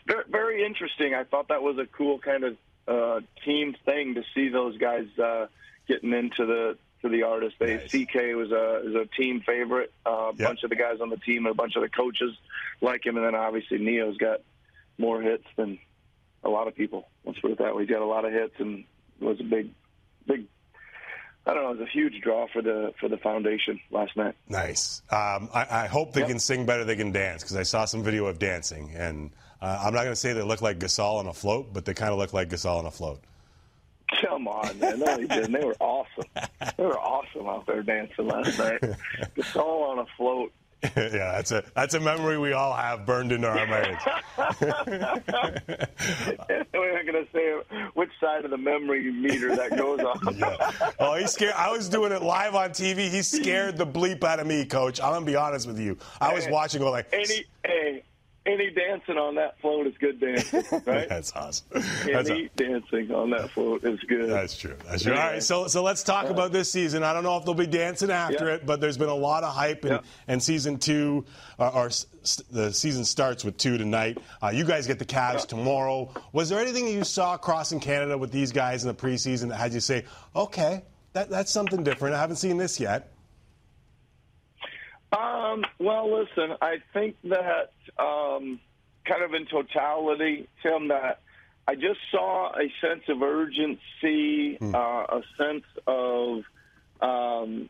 very, 0.06 0.24
very 0.30 0.66
interesting. 0.66 1.16
I 1.16 1.24
thought 1.24 1.48
that 1.48 1.64
was 1.64 1.78
a 1.78 1.86
cool 1.86 2.20
kind 2.20 2.44
of 2.44 2.58
uh, 2.88 3.22
team 3.46 3.76
thing 3.86 4.16
to 4.16 4.24
see 4.36 4.50
those 4.50 4.78
guys 4.78 5.08
uh, 5.18 5.48
getting 5.88 6.14
into 6.14 6.46
the 6.46 6.78
to 7.02 7.10
the 7.10 7.24
artist. 7.24 7.56
They 7.60 7.76
Nice. 7.78 7.92
CK 7.92 8.16
was 8.36 8.52
a 8.52 8.82
is 8.88 8.96
a 8.96 9.06
team 9.18 9.42
favorite. 9.46 9.92
Uh, 10.06 10.10
a 10.10 10.28
Yep. 10.36 10.38
bunch 10.48 10.64
of 10.64 10.70
the 10.70 10.76
guys 10.76 11.00
on 11.02 11.10
the 11.10 11.18
team, 11.18 11.46
and 11.46 11.52
a 11.52 11.56
bunch 11.56 11.76
of 11.76 11.82
the 11.82 11.90
coaches 11.90 12.36
like 12.82 13.06
him, 13.06 13.18
and 13.18 13.26
then 13.26 13.36
obviously 13.36 13.78
Ne-Yo's 13.78 14.18
got 14.18 14.40
more 14.98 15.22
hits 15.22 15.46
than 15.58 15.80
a 16.44 16.50
lot 16.50 16.68
of 16.68 16.76
people. 16.76 17.08
Let's 17.26 17.40
put 17.40 17.52
it 17.52 17.58
that 17.60 17.76
way. 17.76 17.84
He's 17.84 17.90
got 17.92 18.02
a 18.02 18.06
lot 18.06 18.26
of 18.26 18.32
hits 18.34 18.54
and 18.60 18.84
was 19.20 19.40
a 19.40 19.44
big, 19.44 19.70
big. 20.28 20.46
I 21.46 21.54
don't 21.54 21.64
know. 21.64 21.72
It 21.72 21.80
was 21.80 21.88
a 21.88 21.92
huge 21.92 22.22
draw 22.22 22.48
for 22.48 22.62
the 22.62 22.94
for 23.00 23.10
the 23.10 23.18
foundation 23.18 23.80
last 23.92 24.16
night. 24.16 24.36
Nice. 24.48 25.02
Um, 25.10 25.50
I, 25.54 25.66
I 25.84 25.88
hope 25.88 26.14
they 26.14 26.22
Yep. 26.22 26.30
can 26.30 26.40
sing 26.40 26.66
better. 26.66 26.86
They 26.86 26.96
can 26.96 27.12
dance 27.12 27.44
because 27.44 27.58
I 27.58 27.64
saw 27.64 27.84
some 27.86 28.02
video 28.04 28.28
of 28.28 28.40
dancing, 28.40 28.92
and 28.96 29.32
uh, 29.64 29.80
I'm 29.82 29.94
not 29.94 30.02
going 30.02 30.12
to 30.12 30.16
say 30.16 30.34
they 30.34 30.42
look 30.42 30.62
like 30.62 30.78
Gasol 30.78 31.20
on 31.20 31.28
a 31.28 31.34
float, 31.34 31.72
but 31.72 31.86
they 31.86 31.94
kind 31.94 32.12
of 32.12 32.18
look 32.18 32.34
like 32.34 32.50
Gasol 32.50 32.80
on 32.80 32.86
a 32.86 32.92
float. 32.92 33.22
Come 34.22 34.48
on, 34.48 34.78
man. 34.78 35.00
No, 35.00 35.16
they 35.16 35.26
didn't. 35.26 35.54
They 35.54 35.66
were 35.66 35.78
awesome. 35.80 36.26
They 36.78 36.84
were 36.84 37.00
awesome 37.00 37.48
out 37.48 37.66
there 37.66 37.82
dancing 37.82 38.28
last 38.28 38.60
night. 38.60 38.82
Gasol 39.38 39.90
on 39.90 40.00
a 40.00 40.06
float. 40.18 40.52
yeah, 40.98 41.32
that's 41.32 41.52
a 41.52 41.64
that's 41.76 41.94
a 41.94 42.00
memory 42.02 42.38
we 42.38 42.52
all 42.52 42.76
have 42.76 43.06
burned 43.06 43.32
into 43.32 43.48
our 43.48 43.66
minds. 43.66 44.04
We're 44.60 44.68
not 44.68 45.26
going 47.06 47.26
to 47.26 47.28
say 47.32 47.54
which 47.94 48.10
side 48.20 48.44
of 48.44 48.52
the 48.52 48.58
memory 48.58 49.10
meter 49.10 49.56
that 49.56 49.78
goes 49.78 50.02
on. 50.02 50.36
yeah. 50.38 50.92
Oh, 51.00 51.16
he's 51.16 51.32
scared. 51.32 51.54
I 51.56 51.72
was 51.72 51.88
doing 51.88 52.12
it 52.12 52.22
live 52.22 52.56
on 52.56 52.72
TV. 52.72 53.10
He 53.10 53.22
scared 53.22 53.78
the 53.78 53.88
bleep 53.88 54.26
out 54.26 54.42
of 54.42 54.48
me, 54.48 54.66
Coach. 54.66 55.00
I'm 55.00 55.14
gonna 55.14 55.26
be 55.26 55.38
honest 55.38 55.68
with 55.68 55.80
you. 55.80 55.98
I 56.20 56.34
was 56.34 56.50
watching, 56.50 56.82
going 56.82 56.92
like, 56.92 57.08
Any, 57.14 57.46
hey, 57.66 58.04
any 58.46 58.70
dancing 58.72 59.18
on 59.18 59.36
that 59.36 59.60
float 59.62 59.88
is 59.88 59.94
good 60.00 60.20
dancing, 60.20 60.64
right? 60.86 61.08
"That's 61.08 61.32
awesome." 61.34 61.66
That's, 61.72 62.30
any 62.30 62.50
dancing 62.58 63.12
on 63.12 63.30
that 63.30 63.50
float 63.52 63.84
is 63.86 64.00
good. 64.02 64.30
that's 64.30 64.58
true. 64.58 64.76
That's 64.90 65.04
true. 65.04 65.14
All 65.14 65.18
right, 65.20 65.42
so 65.42 65.68
so 65.68 65.82
let's 65.82 66.04
talk 66.04 66.28
about 66.30 66.52
this 66.52 66.70
season. 66.72 67.04
I 67.04 67.14
don't 67.14 67.24
know 67.24 67.38
if 67.38 67.46
they'll 67.46 67.54
be 67.54 67.68
dancing 67.68 68.12
after 68.12 68.48
Yeah. 68.48 68.56
it, 68.56 68.66
but 68.66 68.82
there's 68.82 68.98
been 68.98 69.08
a 69.10 69.16
lot 69.16 69.44
of 69.44 69.54
hype, 69.54 69.84
and, 69.86 69.94
Yeah. 69.94 70.00
and 70.28 70.44
season 70.44 70.78
two, 70.78 71.24
uh, 71.58 71.70
or 71.70 71.86
s- 71.86 72.06
s- 72.24 72.44
the 72.52 72.74
season 72.74 73.06
starts 73.06 73.46
with 73.46 73.58
two 73.58 73.78
tonight. 73.78 74.18
Uh, 74.42 74.50
you 74.54 74.66
guys 74.66 74.88
get 74.88 75.00
the 75.00 75.06
Cavs 75.06 75.48
tomorrow. 75.48 76.12
Was 76.34 76.50
there 76.50 76.60
anything 76.60 76.88
you 76.88 77.04
saw 77.06 77.38
crossing 77.38 77.80
Canada 77.80 78.18
with 78.18 78.32
these 78.32 78.52
guys 78.52 78.84
in 78.84 78.90
the 78.90 78.94
preseason 78.94 79.50
that 79.50 79.56
had 79.56 79.74
you 79.74 79.80
say, 79.80 80.04
"Okay, 80.36 80.84
that, 81.14 81.30
that's 81.30 81.52
something 81.52 81.82
different. 81.84 82.14
I 82.16 82.20
haven't 82.20 82.36
seen 82.38 82.58
this 82.58 82.78
yet." 82.80 83.13
Um, 85.54 85.64
well, 85.80 86.12
listen, 86.12 86.56
I 86.62 86.78
think 86.94 87.16
that 87.26 87.72
um, 87.98 88.60
kind 89.06 89.24
of 89.24 89.34
in 89.34 89.46
totality, 89.46 90.48
Tim, 90.62 90.90
that 90.90 91.22
I 91.68 91.76
just 91.76 92.00
saw 92.12 92.52
a 92.52 92.72
sense 92.82 93.04
of 93.10 93.22
urgency, 93.22 94.58
uh, 94.62 95.06
a 95.10 95.22
sense 95.38 95.64
of 95.88 96.44
um, 97.02 97.70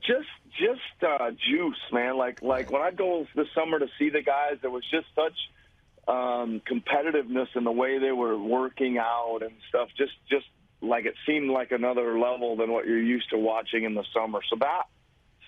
just 0.00 0.28
just 0.58 1.04
uh, 1.06 1.30
juice, 1.30 1.76
man. 1.92 2.16
Like 2.16 2.42
like 2.42 2.70
when 2.70 2.82
I 2.82 2.90
go 2.90 3.26
this 3.36 3.46
summer 3.54 3.78
to 3.78 3.86
see 3.98 4.10
the 4.10 4.22
guys, 4.22 4.58
there 4.62 4.70
was 4.70 4.84
just 4.90 5.06
such 5.14 5.36
um, 6.08 6.60
competitiveness 6.68 7.48
in 7.54 7.64
the 7.64 7.72
way 7.72 7.98
they 7.98 8.12
were 8.12 8.38
working 8.38 8.98
out 8.98 9.40
and 9.42 9.52
stuff. 9.68 9.88
Just 9.96 10.12
just 10.28 10.46
like 10.80 11.04
it 11.04 11.14
seemed 11.26 11.50
like 11.50 11.72
another 11.72 12.18
level 12.18 12.56
than 12.56 12.72
what 12.72 12.86
you're 12.86 13.02
used 13.02 13.30
to 13.30 13.38
watching 13.38 13.84
in 13.84 13.94
the 13.94 14.04
summer. 14.14 14.40
So 14.48 14.56
that 14.60 14.84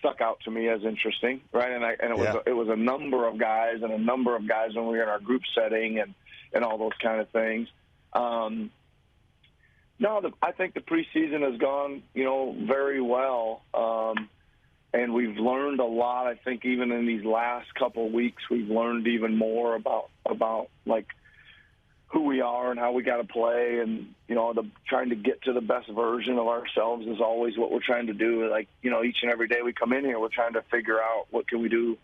stuck 0.02 0.20
out 0.20 0.40
to 0.44 0.50
me 0.50 0.68
as 0.68 0.82
interesting, 0.84 1.40
right? 1.52 1.70
And 1.70 1.84
I, 1.84 1.90
and 2.00 2.10
it 2.10 2.18
was 2.18 2.28
Yeah. 2.34 2.40
a, 2.44 2.50
it 2.50 2.56
was 2.56 2.68
a 2.68 2.76
number 2.76 3.28
of 3.28 3.38
guys 3.38 3.82
and 3.82 3.92
a 3.92 3.98
number 3.98 4.34
of 4.34 4.48
guys 4.48 4.74
when 4.74 4.86
we 4.88 4.96
were 4.96 5.04
in 5.04 5.08
our 5.08 5.20
group 5.20 5.42
setting 5.54 6.00
and 6.00 6.14
and 6.52 6.64
all 6.64 6.76
those 6.76 6.96
kind 7.00 7.20
of 7.20 7.28
things. 7.30 7.68
Um, 8.12 8.70
no, 9.98 10.20
the, 10.20 10.32
I 10.42 10.50
think 10.52 10.74
the 10.74 10.80
preseason 10.80 11.48
has 11.48 11.58
gone, 11.60 12.02
you 12.14 12.24
know, 12.24 12.54
very 12.66 13.00
well, 13.00 13.62
um, 13.72 14.28
and 14.92 15.14
we've 15.14 15.36
learned 15.36 15.78
a 15.78 15.84
lot. 15.84 16.26
I 16.26 16.34
think 16.34 16.64
even 16.64 16.90
in 16.90 17.06
these 17.06 17.24
last 17.24 17.72
couple 17.74 18.06
of 18.06 18.12
weeks, 18.12 18.42
we've 18.50 18.68
learned 18.68 19.06
even 19.06 19.38
more 19.38 19.76
about 19.76 20.10
about 20.26 20.68
like 20.84 21.06
who 22.12 22.22
we 22.24 22.42
are 22.42 22.70
and 22.70 22.78
how 22.78 22.92
we 22.92 23.02
got 23.02 23.16
to 23.16 23.24
play, 23.24 23.78
and 23.80 24.14
you 24.28 24.34
know, 24.34 24.52
the 24.52 24.64
trying 24.86 25.08
to 25.08 25.16
get 25.16 25.42
to 25.42 25.52
the 25.52 25.60
best 25.62 25.88
version 25.90 26.38
of 26.38 26.46
ourselves 26.46 27.06
is 27.06 27.20
always 27.20 27.56
what 27.56 27.72
we're 27.72 27.80
trying 27.84 28.06
to 28.08 28.12
do. 28.14 28.48
Like 28.50 28.68
you 28.82 28.90
know, 28.90 29.02
each 29.02 29.18
and 29.22 29.32
every 29.32 29.48
day 29.48 29.62
we 29.64 29.72
come 29.72 29.92
in 29.92 30.04
here, 30.04 30.20
we're 30.20 30.28
trying 30.28 30.52
to 30.52 30.62
figure 30.70 31.00
out 31.00 31.26
what 31.30 31.48
can 31.48 31.62
we 31.62 31.68
do 31.68 31.96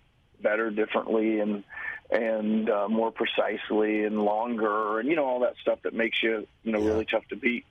better, 0.42 0.70
differently, 0.70 1.40
and 1.40 1.62
and 2.10 2.70
uh, 2.70 2.88
more 2.88 3.12
precisely 3.12 4.04
and 4.04 4.22
longer, 4.22 4.98
and 4.98 5.08
you 5.08 5.16
know 5.16 5.26
all 5.26 5.40
that 5.40 5.54
stuff 5.60 5.78
that 5.82 5.92
makes 5.92 6.22
you 6.22 6.46
you 6.64 6.72
know 6.72 6.80
Yeah. 6.80 6.88
really 6.88 7.04
tough 7.04 7.26
to 7.28 7.36
beat. 7.36 7.64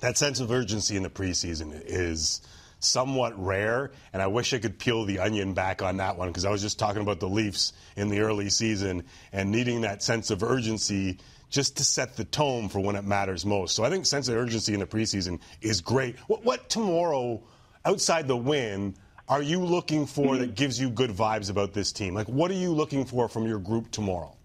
that 0.00 0.16
sense 0.16 0.38
of 0.40 0.50
urgency 0.52 0.94
in 0.96 1.02
the 1.02 1.10
preseason 1.10 1.82
is 1.84 2.42
somewhat 2.78 3.32
rare, 3.42 3.90
and 4.12 4.22
I 4.22 4.26
wish 4.28 4.52
I 4.52 4.58
could 4.58 4.78
peel 4.78 5.04
the 5.04 5.18
onion 5.18 5.54
back 5.54 5.82
on 5.82 5.96
that 5.96 6.16
one 6.16 6.28
because 6.28 6.44
I 6.44 6.50
was 6.50 6.60
just 6.62 6.78
talking 6.78 7.02
about 7.02 7.18
the 7.18 7.28
Leafs 7.28 7.72
in 7.96 8.08
the 8.10 8.20
early 8.20 8.50
season 8.50 9.04
and 9.32 9.50
needing 9.50 9.80
that 9.80 10.02
sense 10.02 10.30
of 10.30 10.42
urgency 10.44 11.18
just 11.56 11.78
to 11.78 11.84
set 11.84 12.14
the 12.16 12.24
tone 12.24 12.68
for 12.68 12.80
when 12.80 12.96
it 12.96 13.04
matters 13.06 13.46
most. 13.46 13.74
So 13.74 13.82
I 13.82 13.88
think 13.88 14.04
sense 14.04 14.28
of 14.28 14.36
urgency 14.36 14.74
in 14.74 14.80
the 14.80 14.86
preseason 14.86 15.40
is 15.62 15.80
great. 15.80 16.18
What, 16.28 16.44
what 16.44 16.68
tomorrow, 16.68 17.42
outside 17.86 18.28
the 18.28 18.36
win, 18.36 18.94
are 19.26 19.40
you 19.40 19.60
looking 19.60 20.04
for 20.04 20.36
that 20.36 20.54
gives 20.54 20.78
you 20.78 20.90
good 20.90 21.08
vibes 21.08 21.48
about 21.48 21.72
this 21.72 21.92
team? 21.92 22.12
Like, 22.12 22.28
what 22.28 22.50
are 22.50 22.54
you 22.54 22.74
looking 22.74 23.06
for 23.06 23.26
from 23.26 23.46
your 23.46 23.58
group 23.58 23.90
tomorrow? 23.90 24.36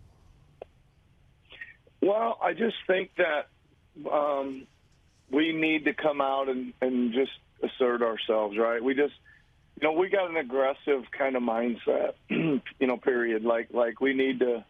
Well, 2.00 2.40
I 2.42 2.54
just 2.54 2.78
think 2.88 3.12
that 3.18 3.50
um, 4.10 4.66
we 5.30 5.52
need 5.52 5.84
to 5.86 5.94
come 5.94 6.22
out 6.22 6.48
and, 6.48 6.72
and 6.82 7.14
just 7.14 7.34
assert 7.62 8.02
ourselves, 8.02 8.58
right? 8.58 8.82
We 8.82 8.96
just, 8.96 9.16
you 9.82 9.86
know, 9.86 10.00
we 10.00 10.08
got 10.08 10.30
an 10.30 10.38
aggressive 10.38 11.04
kind 11.12 11.36
of 11.36 11.44
mindset, 11.44 12.14
you 12.30 12.62
know, 12.80 12.96
period. 12.96 13.44
Like, 13.44 13.68
like 13.74 14.00
we 14.00 14.14
need 14.14 14.40
to, 14.40 14.64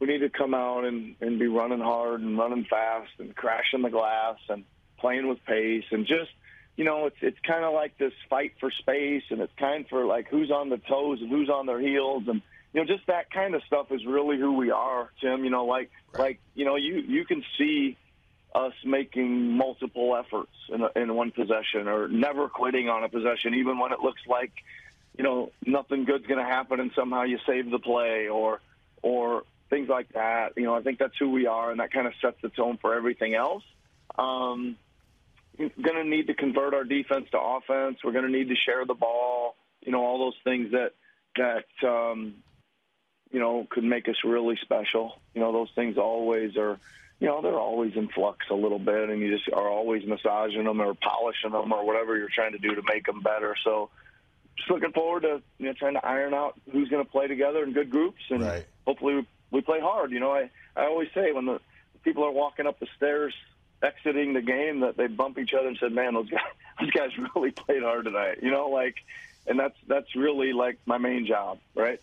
we 0.00 0.06
need 0.06 0.18
to 0.18 0.30
come 0.30 0.54
out 0.54 0.84
and, 0.84 1.14
and 1.20 1.38
be 1.38 1.46
running 1.46 1.80
hard 1.80 2.20
and 2.20 2.38
running 2.38 2.64
fast 2.64 3.10
and 3.18 3.34
crashing 3.36 3.82
the 3.82 3.90
glass 3.90 4.38
and 4.48 4.64
playing 4.98 5.28
with 5.28 5.44
pace 5.44 5.84
and 5.90 6.06
just, 6.06 6.30
you 6.76 6.84
know, 6.84 7.06
it's 7.06 7.16
it's 7.20 7.38
kind 7.46 7.64
of 7.64 7.74
like 7.74 7.98
this 7.98 8.12
fight 8.28 8.54
for 8.58 8.70
space 8.70 9.24
and 9.30 9.40
it's 9.40 9.52
kind 9.58 9.86
for 9.88 10.06
like 10.06 10.28
who's 10.28 10.50
on 10.50 10.70
the 10.70 10.78
toes 10.78 11.20
and 11.20 11.30
who's 11.30 11.50
on 11.50 11.66
their 11.66 11.80
heels 11.80 12.24
and 12.26 12.40
you 12.72 12.80
know 12.80 12.86
just 12.86 13.06
that 13.08 13.30
kind 13.30 13.54
of 13.54 13.62
stuff 13.64 13.90
is 13.90 14.06
really 14.06 14.38
who 14.38 14.54
we 14.54 14.70
are, 14.70 15.10
Tim. 15.20 15.44
You 15.44 15.50
know, 15.50 15.66
like 15.66 15.90
right. 16.12 16.20
like 16.20 16.40
you 16.54 16.64
know 16.64 16.76
you 16.76 17.00
you 17.00 17.24
can 17.24 17.44
see 17.58 17.98
us 18.54 18.72
making 18.84 19.56
multiple 19.56 20.16
efforts 20.16 20.52
in, 20.68 20.82
a, 20.82 20.90
in 20.96 21.14
one 21.14 21.30
possession 21.30 21.88
or 21.88 22.08
never 22.08 22.48
quitting 22.48 22.88
on 22.88 23.04
a 23.04 23.08
possession, 23.08 23.54
even 23.54 23.78
when 23.78 23.92
it 23.92 24.00
looks 24.00 24.22
like, 24.26 24.52
you 25.16 25.24
know, 25.24 25.52
nothing 25.64 26.04
good's 26.04 26.26
going 26.26 26.44
to 26.44 26.50
happen 26.50 26.80
and 26.80 26.90
somehow 26.94 27.22
you 27.22 27.38
save 27.46 27.70
the 27.70 27.78
play 27.78 28.28
or, 28.28 28.60
or 29.02 29.44
things 29.70 29.88
like 29.88 30.12
that. 30.12 30.52
You 30.56 30.64
know, 30.64 30.74
I 30.74 30.82
think 30.82 30.98
that's 30.98 31.16
who 31.18 31.30
we 31.30 31.46
are, 31.46 31.70
and 31.70 31.80
that 31.80 31.92
kind 31.92 32.06
of 32.06 32.12
sets 32.20 32.36
the 32.42 32.50
tone 32.50 32.78
for 32.80 32.94
everything 32.94 33.34
else. 33.34 33.62
Um, 34.18 34.76
going 35.56 35.96
to 35.96 36.04
need 36.04 36.26
to 36.26 36.34
convert 36.34 36.74
our 36.74 36.84
defense 36.84 37.26
to 37.32 37.40
offense. 37.40 37.98
We're 38.04 38.12
going 38.12 38.30
to 38.30 38.30
need 38.30 38.48
to 38.48 38.56
share 38.56 38.84
the 38.84 38.94
ball. 38.94 39.56
You 39.80 39.92
know, 39.92 40.04
all 40.04 40.18
those 40.18 40.36
things 40.44 40.72
that 40.72 40.92
that 41.36 41.88
um, 41.88 42.34
you 43.30 43.40
know 43.40 43.66
could 43.70 43.84
make 43.84 44.08
us 44.08 44.16
really 44.24 44.58
special. 44.62 45.20
You 45.34 45.40
know, 45.40 45.52
those 45.52 45.70
things 45.74 45.96
always 45.96 46.56
are 46.56 46.78
you 47.20 47.26
know, 47.26 47.42
they're 47.42 47.58
always 47.58 47.94
in 47.96 48.08
flux 48.08 48.46
a 48.50 48.54
little 48.54 48.78
bit, 48.78 49.10
and 49.10 49.20
you 49.20 49.36
just 49.36 49.48
are 49.52 49.68
always 49.68 50.06
massaging 50.06 50.64
them 50.64 50.80
or 50.80 50.94
polishing 50.94 51.52
them 51.52 51.70
or 51.70 51.84
whatever 51.84 52.16
you're 52.16 52.30
trying 52.34 52.52
to 52.52 52.58
do 52.58 52.74
to 52.74 52.82
make 52.88 53.04
them 53.04 53.20
better. 53.20 53.54
So, 53.62 53.90
just 54.56 54.70
looking 54.70 54.92
forward 54.92 55.22
to 55.22 55.42
you 55.58 55.66
know 55.66 55.74
trying 55.74 55.94
to 55.94 56.04
iron 56.04 56.32
out 56.32 56.58
who's 56.72 56.88
going 56.88 57.04
to 57.04 57.10
play 57.10 57.28
together 57.28 57.62
in 57.62 57.74
good 57.74 57.90
groups, 57.90 58.22
and 58.30 58.42
right. 58.42 58.64
hopefully 58.86 59.26
we, 59.50 59.60
play 59.60 59.80
hard. 59.80 60.10
You 60.10 60.20
know, 60.20 60.32
I 60.32 60.50
I 60.76 60.86
always 60.86 61.08
say 61.14 61.32
when 61.32 61.46
the 61.46 61.60
people 62.02 62.24
are 62.24 62.30
walking 62.30 62.66
up 62.66 62.78
the 62.78 62.88
stairs 62.96 63.34
exiting 63.82 64.34
the 64.34 64.42
game 64.42 64.80
that 64.80 64.96
they 64.96 65.06
bump 65.06 65.38
each 65.38 65.54
other 65.54 65.68
and 65.68 65.76
said, 65.78 65.92
"Man, 65.92 66.14
those 66.14 66.30
guys 66.30 66.40
those 66.80 66.90
guys 66.90 67.10
really 67.34 67.50
played 67.50 67.82
hard 67.82 68.04
tonight." 68.04 68.38
You 68.42 68.50
know, 68.50 68.68
like, 68.68 68.96
and 69.46 69.58
that's 69.58 69.76
that's 69.86 70.14
really 70.14 70.52
like 70.52 70.78
my 70.86 70.98
main 70.98 71.26
job, 71.26 71.58
right? 71.74 72.00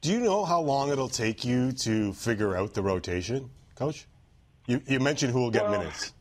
Do 0.00 0.12
you 0.12 0.20
know 0.20 0.44
how 0.44 0.60
long 0.60 0.90
it'll 0.90 1.08
take 1.08 1.46
you 1.46 1.72
to 1.72 2.12
figure 2.12 2.54
out 2.54 2.74
the 2.74 2.82
rotation, 2.82 3.48
Coach? 3.74 4.06
You, 4.66 4.82
you 4.86 5.00
mentioned 5.00 5.32
who 5.32 5.40
will 5.40 5.50
get 5.50 5.62
well, 5.62 5.78
minutes. 5.78 6.12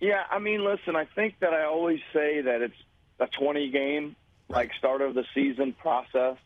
Yeah, 0.00 0.22
I 0.30 0.38
mean, 0.38 0.64
listen, 0.64 0.94
I 0.94 1.04
think 1.04 1.38
that 1.40 1.52
I 1.52 1.64
always 1.64 2.00
say 2.12 2.42
that 2.42 2.62
it's 2.62 2.76
a 3.18 3.26
20 3.26 3.70
game, 3.70 4.14
like 4.48 4.72
start 4.78 5.00
of 5.00 5.14
the 5.14 5.24
season 5.34 5.72
process, 5.72 6.36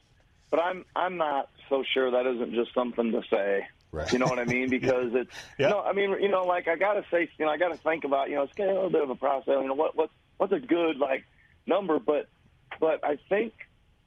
but 0.51 0.61
I'm 0.61 0.85
I'm 0.95 1.17
not 1.17 1.51
so 1.71 1.83
sure 1.95 2.11
that 2.11 2.27
isn't 2.27 2.53
just 2.53 2.75
something 2.75 3.13
to 3.13 3.23
say. 3.31 3.67
Right. 3.93 4.13
You 4.13 4.19
know 4.19 4.27
what 4.27 4.39
I 4.39 4.45
mean? 4.45 4.69
Because 4.71 5.13
it's 5.15 5.31
yeah. 5.59 5.67
you 5.67 5.71
know, 5.71 5.81
I 5.81 5.93
mean, 5.93 6.11
you 6.21 6.29
know, 6.29 6.45
like 6.45 6.69
I 6.69 6.77
gotta 6.77 7.05
say, 7.11 7.31
you 7.39 7.47
know, 7.47 7.51
I 7.51 7.57
gotta 7.57 7.79
think 7.79 8.05
about, 8.05 8.29
you 8.29 8.37
know, 8.37 8.43
it's 8.43 8.53
a 8.59 8.63
little 8.63 8.91
bit 8.91 9.03
of 9.03 9.11
a 9.11 9.15
process. 9.15 9.55
You 9.61 9.69
know, 9.69 9.75
what 9.75 9.97
what 9.97 10.11
what's 10.37 10.53
a 10.53 10.61
good 10.61 10.99
like 10.99 11.25
number? 11.67 11.99
But 11.99 12.29
but 12.79 13.03
I 13.03 13.19
think 13.31 13.55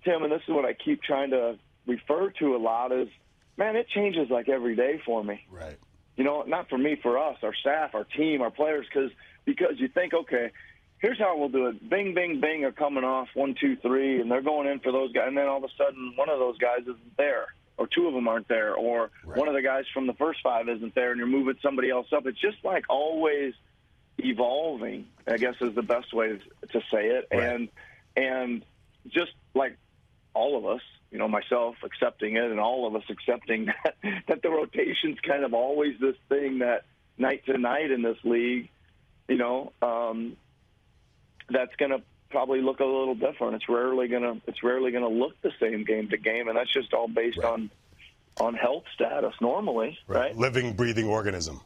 Tim, 0.06 0.22
and 0.22 0.32
this 0.32 0.42
is 0.48 0.54
what 0.54 0.66
I 0.66 0.74
keep 0.74 1.02
trying 1.02 1.32
to 1.32 1.58
refer 1.88 2.30
to 2.40 2.56
a 2.56 2.60
lot 2.60 2.92
is, 2.92 3.08
man, 3.58 3.76
it 3.76 3.88
changes 3.90 4.30
like 4.30 4.48
every 4.48 4.76
day 4.76 5.02
for 5.04 5.24
me. 5.24 5.46
Right 5.50 5.78
you 6.16 6.24
know, 6.24 6.44
not 6.44 6.70
for 6.70 6.78
me, 6.78 6.98
for 7.02 7.18
us, 7.18 7.38
our 7.42 7.56
staff, 7.56 7.96
our 7.96 8.04
team, 8.04 8.42
our 8.42 8.52
players, 8.52 8.86
because 8.92 9.12
because 9.46 9.74
you 9.78 9.88
think, 9.88 10.14
okay, 10.14 10.52
here's 11.04 11.20
how 11.20 11.38
we'll 11.38 11.50
do 11.50 11.68
it. 11.68 11.90
Bing, 11.90 12.16
bing, 12.16 12.40
bing 12.40 12.64
are 12.64 12.72
coming 12.72 13.04
off 13.04 13.28
one, 13.36 13.56
two, 13.60 13.76
three, 13.76 14.22
and 14.22 14.32
they're 14.32 14.42
going 14.42 14.68
in 14.68 14.80
for 14.80 14.92
those 14.92 15.12
guys, 15.12 15.28
and 15.28 15.38
then 15.38 15.48
all 15.48 15.58
of 15.58 15.64
a 15.66 15.74
sudden 15.78 16.14
one 16.16 16.30
of 16.30 16.40
those 16.40 16.58
guys 16.58 16.80
isn't 16.84 17.18
there, 17.18 17.48
or 17.78 17.88
two 17.94 18.08
of 18.08 18.14
them 18.14 18.28
aren't 18.28 18.48
there, 18.48 18.74
or 18.74 19.12
right. 19.26 19.38
one 19.38 19.50
of 19.50 19.54
the 19.54 19.62
guys 19.62 19.84
from 19.94 20.08
the 20.08 20.14
first 20.14 20.40
five 20.42 20.70
isn't 20.70 20.96
there, 20.96 21.12
and 21.12 21.20
you're 21.20 21.28
moving 21.28 21.56
somebody 21.62 21.90
else 21.92 22.08
up. 22.16 22.26
It's 22.26 22.40
just 22.40 22.58
like 22.64 22.86
always 22.90 23.54
evolving. 24.18 25.06
I 25.28 25.38
guess 25.38 25.56
is 25.62 25.76
the 25.76 25.84
best 25.84 26.14
way 26.14 26.40
to 26.72 26.80
say 26.92 27.08
it, 27.08 27.28
right. 27.32 27.44
and 27.44 27.70
and 28.16 28.66
just 29.10 29.34
like 29.54 29.78
all 30.34 30.58
of 30.58 30.66
us, 30.66 30.82
you 31.12 31.18
know, 31.20 31.28
myself 31.28 31.76
accepting 31.84 32.38
it 32.38 32.50
and 32.50 32.60
all 32.60 32.88
of 32.88 32.96
us 32.96 33.04
accepting 33.10 33.66
that, 33.84 33.96
that 34.28 34.42
the 34.42 34.50
rotation's 34.50 35.20
kind 35.20 35.44
of 35.44 35.54
always 35.54 36.00
this 36.00 36.16
thing 36.30 36.60
that 36.60 36.86
night 37.18 37.46
to 37.46 37.58
night 37.58 37.92
in 37.92 38.02
this 38.02 38.18
league, 38.24 38.70
you 39.28 39.38
know, 39.38 39.74
um, 39.82 40.38
that's 41.50 41.76
going 41.78 41.92
to 41.92 42.02
probably 42.30 42.62
look 42.62 42.80
a 42.80 42.86
little 42.86 43.16
different. 43.16 43.56
It's 43.56 43.70
rarely 43.70 44.08
going 44.08 44.24
to 44.24 44.42
it's 44.48 44.64
rarely 44.64 44.92
going 44.92 45.04
to 45.04 45.10
look 45.10 45.40
the 45.42 45.52
same 45.60 45.86
game 45.86 46.10
to 46.10 46.18
game, 46.18 46.48
and 46.48 46.58
that's 46.58 46.74
just 46.74 46.94
all 46.94 47.08
based 47.08 47.38
right. 47.38 47.52
on 47.52 47.70
on 48.40 48.56
health 48.56 48.84
status 48.96 49.34
normally, 49.40 49.98
right. 50.08 50.20
right? 50.20 50.38
Living, 50.38 50.74
breathing 50.74 51.08
organism. 51.08 51.62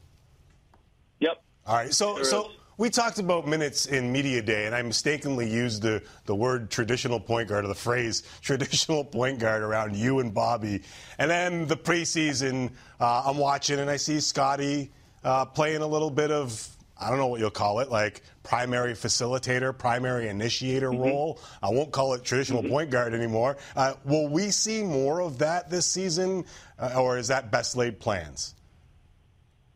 Yep. 1.19 1.41
All 1.65 1.75
right. 1.75 1.93
So 1.93 2.15
sure 2.17 2.25
so. 2.25 2.45
Is. 2.47 2.51
We 2.79 2.91
talked 2.91 3.17
about 3.17 3.47
minutes 3.47 3.87
in 3.87 4.11
media 4.11 4.39
day, 4.39 4.67
and 4.67 4.75
I 4.75 4.83
mistakenly 4.83 5.49
used 5.49 5.81
the, 5.81 6.03
the 6.25 6.35
word 6.35 6.69
traditional 6.69 7.19
point 7.19 7.49
guard 7.49 7.65
or 7.65 7.69
the 7.69 7.73
phrase 7.73 8.21
traditional 8.41 9.03
point 9.03 9.39
guard 9.39 9.63
around 9.63 9.95
you 9.95 10.19
and 10.19 10.31
Bobby. 10.31 10.83
And 11.17 11.31
then 11.31 11.65
the 11.65 11.75
preseason, 11.75 12.69
uh, 12.99 13.23
I'm 13.25 13.37
watching 13.37 13.79
and 13.79 13.89
I 13.89 13.97
see 13.97 14.19
Scotty 14.19 14.91
uh, 15.23 15.45
playing 15.45 15.81
a 15.81 15.87
little 15.87 16.11
bit 16.11 16.29
of, 16.29 16.76
I 16.99 17.09
don't 17.09 17.19
know 17.19 17.27
what 17.27 17.39
you'll 17.39 17.49
call 17.51 17.79
it, 17.79 17.89
like 17.89 18.21
primary 18.43 18.93
facilitator, 18.93 19.77
primary 19.77 20.29
initiator 20.29 20.89
mm-hmm. 20.89 21.01
role. 21.01 21.39
I 21.61 21.69
won't 21.69 21.91
call 21.91 22.13
it 22.13 22.23
traditional 22.23 22.61
mm-hmm. 22.61 22.71
point 22.71 22.89
guard 22.89 23.13
anymore. 23.13 23.57
Uh, 23.75 23.93
will 24.03 24.27
we 24.27 24.51
see 24.51 24.83
more 24.83 25.21
of 25.21 25.39
that 25.39 25.69
this 25.69 25.85
season, 25.85 26.45
uh, 26.79 26.99
or 27.01 27.17
is 27.17 27.27
that 27.27 27.51
best 27.51 27.75
laid 27.75 27.99
plans? 27.99 28.55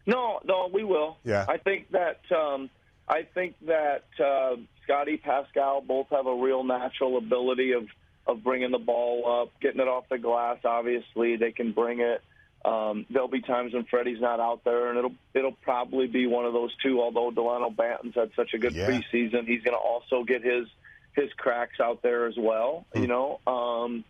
No, 0.05 0.39
no, 0.43 0.69
we 0.74 0.84
will. 0.84 1.17
Yeah. 1.24 1.45
I 1.47 1.57
think 1.57 1.91
that. 1.91 2.19
Um, 2.36 2.69
I 3.07 3.24
think 3.34 3.55
that 3.65 4.05
uh, 4.24 4.55
Scotty 4.84 5.17
Pascal 5.17 5.82
both 5.82 6.07
have 6.11 6.28
a 6.28 6.36
real 6.36 6.63
natural 6.63 7.17
ability 7.17 7.74
of 7.74 7.84
of 8.28 8.43
bringing 8.43 8.72
the 8.72 8.78
ball 8.78 9.41
up, 9.41 9.59
getting 9.59 9.82
it 9.82 9.88
off 9.88 10.05
the 10.09 10.17
glass. 10.17 10.59
Obviously, 10.63 11.36
they 11.36 11.51
can 11.51 11.74
bring 11.74 11.99
it. 11.99 12.22
Um, 12.64 13.05
there'll 13.09 13.28
be 13.28 13.41
times 13.41 13.74
when 13.74 13.86
Freddie's 13.86 14.22
not 14.22 14.39
out 14.39 14.64
there, 14.64 14.89
and 14.89 14.97
it'll 14.97 15.16
it'll 15.34 15.57
probably 15.64 16.07
be 16.07 16.28
one 16.28 16.45
of 16.45 16.53
those 16.53 16.72
two. 16.84 17.01
Although 17.01 17.32
Delano 17.32 17.70
Banton's 17.70 18.16
had 18.16 18.32
such 18.36 18.53
a 18.53 18.59
good 18.59 18.74
yeah. 18.74 18.88
preseason, 18.88 19.47
he's 19.47 19.64
going 19.64 19.76
to 19.76 19.82
also 19.84 20.24
get 20.24 20.43
his 20.43 20.68
his 21.16 21.32
cracks 21.38 21.80
out 21.80 22.01
there 22.01 22.28
as 22.28 22.36
well. 22.38 22.86
Mm. 22.95 23.01
You 23.01 23.07
know, 23.07 23.39
um, 23.47 24.03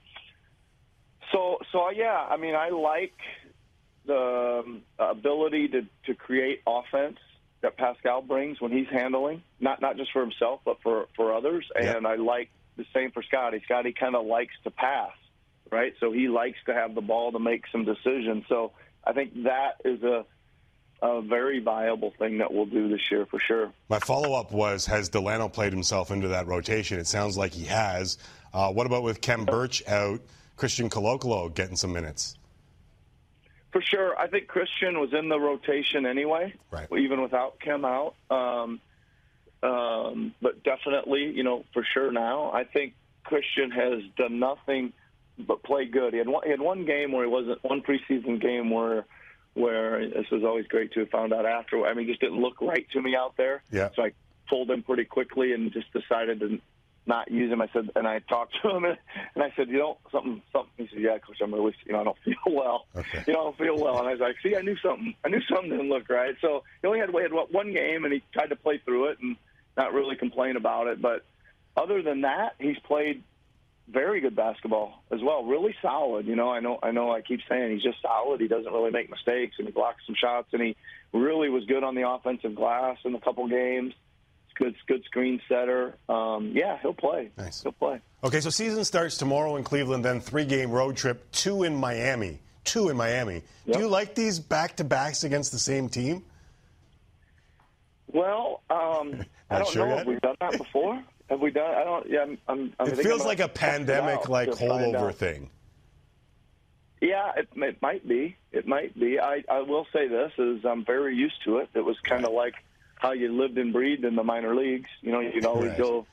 so 1.32 1.60
so 1.72 1.90
yeah. 1.92 2.28
I 2.30 2.38
mean, 2.38 2.56
I 2.56 2.70
like 2.70 3.14
the 4.06 4.64
um, 4.66 4.82
ability 5.00 5.70
to 5.70 5.86
to 6.08 6.16
create 6.16 6.62
offense 6.68 7.18
that 7.62 7.78
Pascal 7.78 8.22
brings 8.22 8.60
when 8.60 8.72
he's 8.72 8.88
handling, 8.92 9.44
not 9.60 9.82
not 9.82 9.98
just 9.98 10.12
for 10.12 10.22
himself 10.22 10.62
but 10.66 10.82
for 10.82 11.08
for 11.16 11.34
others. 11.34 11.66
And 11.76 12.06
I 12.06 12.16
like 12.16 12.50
the 12.78 12.86
same 12.94 13.12
for 13.12 13.24
Scotty. 13.24 13.62
Scotty 13.66 13.94
kind 13.94 14.16
of 14.16 14.26
likes 14.26 14.54
to 14.64 14.72
pass, 14.72 15.12
right? 15.72 15.94
So 16.00 16.12
he 16.12 16.28
likes 16.28 16.60
to 16.66 16.74
have 16.74 16.96
the 16.96 17.02
ball 17.02 17.32
to 17.32 17.40
make 17.40 17.66
some 17.72 17.86
decisions. 17.86 18.46
So 18.50 18.72
I 19.04 19.14
think 19.14 19.44
that 19.44 19.82
is 19.86 20.04
a 20.04 20.26
a 21.04 21.20
very 21.20 21.60
viable 21.60 22.14
thing 22.20 22.38
that 22.38 22.54
we'll 22.54 22.68
do 22.68 22.88
this 22.88 23.02
year 23.10 23.26
for 23.26 23.40
sure. 23.40 23.72
My 23.90 23.98
follow 23.98 24.40
up 24.40 24.52
was 24.52 24.86
Has 24.86 25.10
Delano 25.10 25.50
played 25.50 25.74
himself 25.74 26.12
into 26.12 26.28
that 26.28 26.46
rotation? 26.46 27.00
It 27.00 27.08
sounds 27.08 27.36
like 27.36 27.54
he 27.54 27.66
has. 27.66 28.20
Uh, 28.54 28.72
what 28.72 28.86
about 28.86 29.02
with 29.02 29.20
Khem 29.20 29.46
Birch 29.46 29.82
out, 29.88 30.22
Christian 30.58 30.92
Koloko 30.92 31.52
getting 31.54 31.76
some 31.76 31.92
minutes? 31.92 32.38
For 33.72 33.82
sure. 33.82 34.16
I 34.20 34.28
think 34.28 34.48
Christian 34.48 35.00
was 35.00 35.12
in 35.14 35.30
the 35.30 35.40
rotation 35.40 36.06
anyway, 36.06 36.54
right. 36.70 36.88
even 36.96 37.22
without 37.22 37.60
Khem 37.60 37.84
out. 37.84 38.14
Um, 38.30 38.80
um, 39.64 40.36
but 40.42 40.64
definitely, 40.64 41.32
you 41.32 41.44
know, 41.44 41.64
for 41.74 41.84
sure 41.84 42.12
now. 42.12 42.52
I 42.52 42.64
think 42.64 42.94
Christian 43.24 43.72
has 43.72 44.04
done 44.18 44.40
nothing 44.40 44.94
but 45.48 45.64
play 45.64 45.86
good. 45.86 46.14
He 46.14 46.20
had 46.20 46.28
one, 46.28 46.44
he 46.44 46.52
had 46.52 46.62
one 46.62 46.86
game 46.86 47.12
where 47.12 47.26
he 47.26 47.30
wasn't 47.30 47.64
one 47.64 47.82
preseason 47.82 48.42
game 48.42 48.70
where 48.70 49.06
where 49.54 50.08
this 50.08 50.30
was 50.32 50.44
always 50.44 50.66
great 50.68 50.94
to 50.94 51.02
have 51.02 51.10
found 51.10 51.34
out 51.34 51.46
after. 51.46 51.86
I 51.86 51.94
mean, 51.94 52.08
just 52.08 52.22
didn't 52.22 52.40
look 52.40 52.62
right 52.62 52.88
to 52.94 53.02
me 53.02 53.16
out 53.16 53.36
there. 53.38 53.64
Yeah. 53.72 53.90
So 53.96 54.04
I 54.04 54.14
pulled 54.50 54.70
him 54.70 54.84
pretty 54.84 55.06
quickly 55.06 55.54
and 55.54 55.72
just 55.74 55.92
decided 55.92 56.40
to 56.40 56.60
not 57.06 57.32
use 57.32 57.52
him. 57.52 57.62
I 57.62 57.70
said, 57.74 57.90
and 57.96 58.08
I 58.08 58.20
talked 58.20 58.54
to 58.62 58.70
him, 58.70 58.86
and, 58.86 58.98
and 59.36 59.44
I 59.44 59.52
said, 59.56 59.70
you 59.70 59.80
know, 59.80 59.98
something, 60.12 60.42
something. 60.52 60.72
He 60.78 60.88
said, 60.94 61.02
yeah, 61.02 61.18
coach, 61.18 61.38
I'm 61.42 61.54
really, 61.54 61.76
you 61.86 61.94
know, 61.94 62.02
I 62.02 62.04
don't 62.04 62.18
feel 62.26 62.36
well. 62.48 62.86
Okay. 62.96 63.24
You 63.28 63.34
know, 63.34 63.40
I 63.40 63.44
don't 63.44 63.58
feel 63.58 63.78
well. 63.78 64.00
And 64.00 64.08
I 64.08 64.12
was 64.12 64.20
like, 64.20 64.36
see, 64.44 64.56
I 64.56 64.62
knew 64.62 64.78
something. 64.78 65.16
I 65.26 65.30
knew 65.30 65.42
something 65.50 65.70
didn't 65.70 65.90
look 65.90 66.10
right. 66.10 66.36
So 66.42 66.64
he 66.82 66.88
only 66.88 67.00
had, 67.00 67.14
we 67.14 67.22
had 67.22 67.34
what, 67.34 67.52
one 67.52 67.74
game, 67.74 68.06
and 68.06 68.14
he 68.14 68.22
tried 68.34 68.48
to 68.48 68.56
play 68.56 68.82
through 68.84 69.10
it 69.10 69.20
and 69.22 69.36
not 69.76 69.94
really 69.94 70.16
complain 70.16 70.56
about 70.56 70.88
it. 70.88 71.02
But 71.02 71.26
other 71.76 72.02
than 72.02 72.22
that, 72.22 72.56
he's 72.60 72.78
played 72.80 73.24
very 73.88 74.22
good 74.22 74.36
basketball 74.36 75.04
as 75.12 75.20
well. 75.22 75.44
Really 75.44 75.76
solid. 75.82 76.26
You 76.26 76.36
know, 76.36 76.50
I 76.50 76.60
know, 76.60 76.80
I 76.82 76.92
know. 76.92 77.12
I 77.12 77.22
keep 77.22 77.42
saying 77.50 77.72
he's 77.72 77.84
just 77.84 78.02
solid. 78.02 78.40
He 78.40 78.48
doesn't 78.48 78.72
really 78.72 78.92
make 78.92 79.10
mistakes, 79.10 79.56
and 79.58 79.68
he 79.68 79.72
blocks 79.72 80.04
some 80.06 80.16
shots, 80.16 80.50
and 80.54 80.62
he 80.62 80.76
really 81.14 81.50
was 81.50 81.66
good 81.66 81.84
on 81.84 81.96
the 81.96 82.08
offensive 82.08 82.56
glass 82.56 82.98
in 83.04 83.14
a 83.16 83.20
couple 83.20 83.48
games. 83.48 83.94
Good, 84.56 84.76
good 84.88 85.04
screen 85.06 85.42
setter. 85.50 85.96
Um, 86.08 86.52
yeah, 86.54 86.78
he'll 86.82 86.94
play. 86.94 87.32
Nice. 87.38 87.64
He'll 87.64 87.72
play. 87.72 88.00
Okay, 88.24 88.42
so 88.42 88.50
season 88.50 88.86
starts 88.86 89.18
tomorrow 89.18 89.56
in 89.56 89.64
Cleveland, 89.64 90.06
then 90.06 90.22
three 90.22 90.46
game 90.46 90.72
road 90.72 90.96
trip, 90.96 91.32
two 91.32 91.64
in 91.64 91.76
Miami. 91.76 92.40
Two 92.64 92.90
in 92.90 92.98
Miami. 92.98 93.42
Yep. 93.66 93.76
Do 93.76 93.80
you 93.80 93.88
like 93.88 94.14
these 94.14 94.40
back 94.40 94.76
to 94.76 94.84
backs 94.84 95.24
against 95.24 95.52
the 95.52 95.58
same 95.58 95.90
team? 95.90 96.24
Well, 98.08 98.62
um, 98.70 99.26
I 99.50 99.60
don't 99.60 99.68
sure 99.70 99.86
know. 99.88 99.90
yet? 99.90 99.98
Have 100.00 100.08
we 100.08 100.20
done 100.20 100.36
that 100.40 100.58
before? 100.58 101.04
Have 101.32 101.40
we 101.40 101.50
done? 101.50 101.74
I 101.74 101.84
don't. 101.86 102.10
Yeah, 102.10 102.24
I'm. 102.24 102.38
I'm 102.50 102.74
I 102.78 102.84
It 102.90 102.98
feels 102.98 103.22
I'm 103.22 103.28
like 103.28 103.40
a 103.40 103.48
pandemic 103.48 104.28
like 104.28 104.50
holdover 104.50 105.16
thing. 105.16 105.50
Yeah, 107.00 107.32
it, 107.38 107.48
it 107.56 107.82
might 107.82 108.06
be. 108.08 108.36
It 108.52 108.68
might 108.68 108.98
be. 109.00 109.18
I, 109.20 109.44
I 109.50 109.62
will 109.62 109.88
say 109.94 110.08
this 110.10 110.34
is 110.38 110.66
I'm 110.66 110.84
very 110.86 111.16
used 111.16 111.42
to 111.46 111.58
it. 111.60 111.70
It 111.74 111.86
was 111.86 111.96
kind 112.04 112.26
of 112.26 112.34
like 112.34 112.56
how 113.00 113.14
you 113.14 113.32
lived 113.36 113.58
and 113.58 113.72
breathed 113.74 114.04
in 114.04 114.16
the 114.16 114.24
minor 114.24 114.54
leagues. 114.56 114.90
You 115.02 115.14
know, 115.14 115.22
you'd 115.22 115.46
always 115.46 115.70
Right. 115.70 115.78
go, 115.80 116.06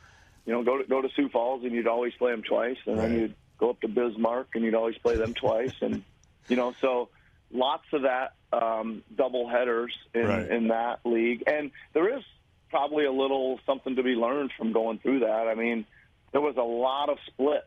you 0.47 0.53
know, 0.53 0.62
go 0.62 0.79
to 0.79 0.85
go 0.85 1.03
to 1.03 1.09
Sioux 1.16 1.29
Falls 1.31 1.64
and 1.64 1.73
you'd 1.73 1.89
always 1.89 2.14
play 2.14 2.31
them 2.31 2.43
twice, 2.43 2.79
and 2.87 2.97
then 2.99 3.12
you'd 3.19 3.35
go 3.59 3.71
up 3.71 3.81
to 3.81 3.89
Bismarck 3.89 4.51
and 4.55 4.64
you'd 4.64 4.77
always 4.77 4.97
play 4.99 5.16
them 5.16 5.35
twice, 5.35 5.75
and 5.81 6.05
you 6.49 6.55
know, 6.55 6.73
so 6.81 7.09
lots 7.51 7.85
of 7.93 8.03
that 8.03 8.35
um, 8.53 9.03
double 9.16 9.49
headers 9.49 9.93
in, 10.14 10.27
Right. 10.27 10.49
in 10.49 10.69
that 10.69 11.01
league, 11.05 11.43
and 11.47 11.73
there 11.93 12.16
is 12.16 12.23
probably 12.71 13.05
a 13.05 13.12
little 13.12 13.59
something 13.66 13.97
to 13.97 14.03
be 14.03 14.11
learned 14.14 14.53
from 14.57 14.73
going 14.73 14.99
through 14.99 15.21
that. 15.21 15.49
I 15.49 15.55
mean, 15.55 15.87
there 16.33 16.41
was 16.41 16.57
a 16.57 16.62
lot 16.62 17.09
of 17.11 17.19
splits 17.27 17.64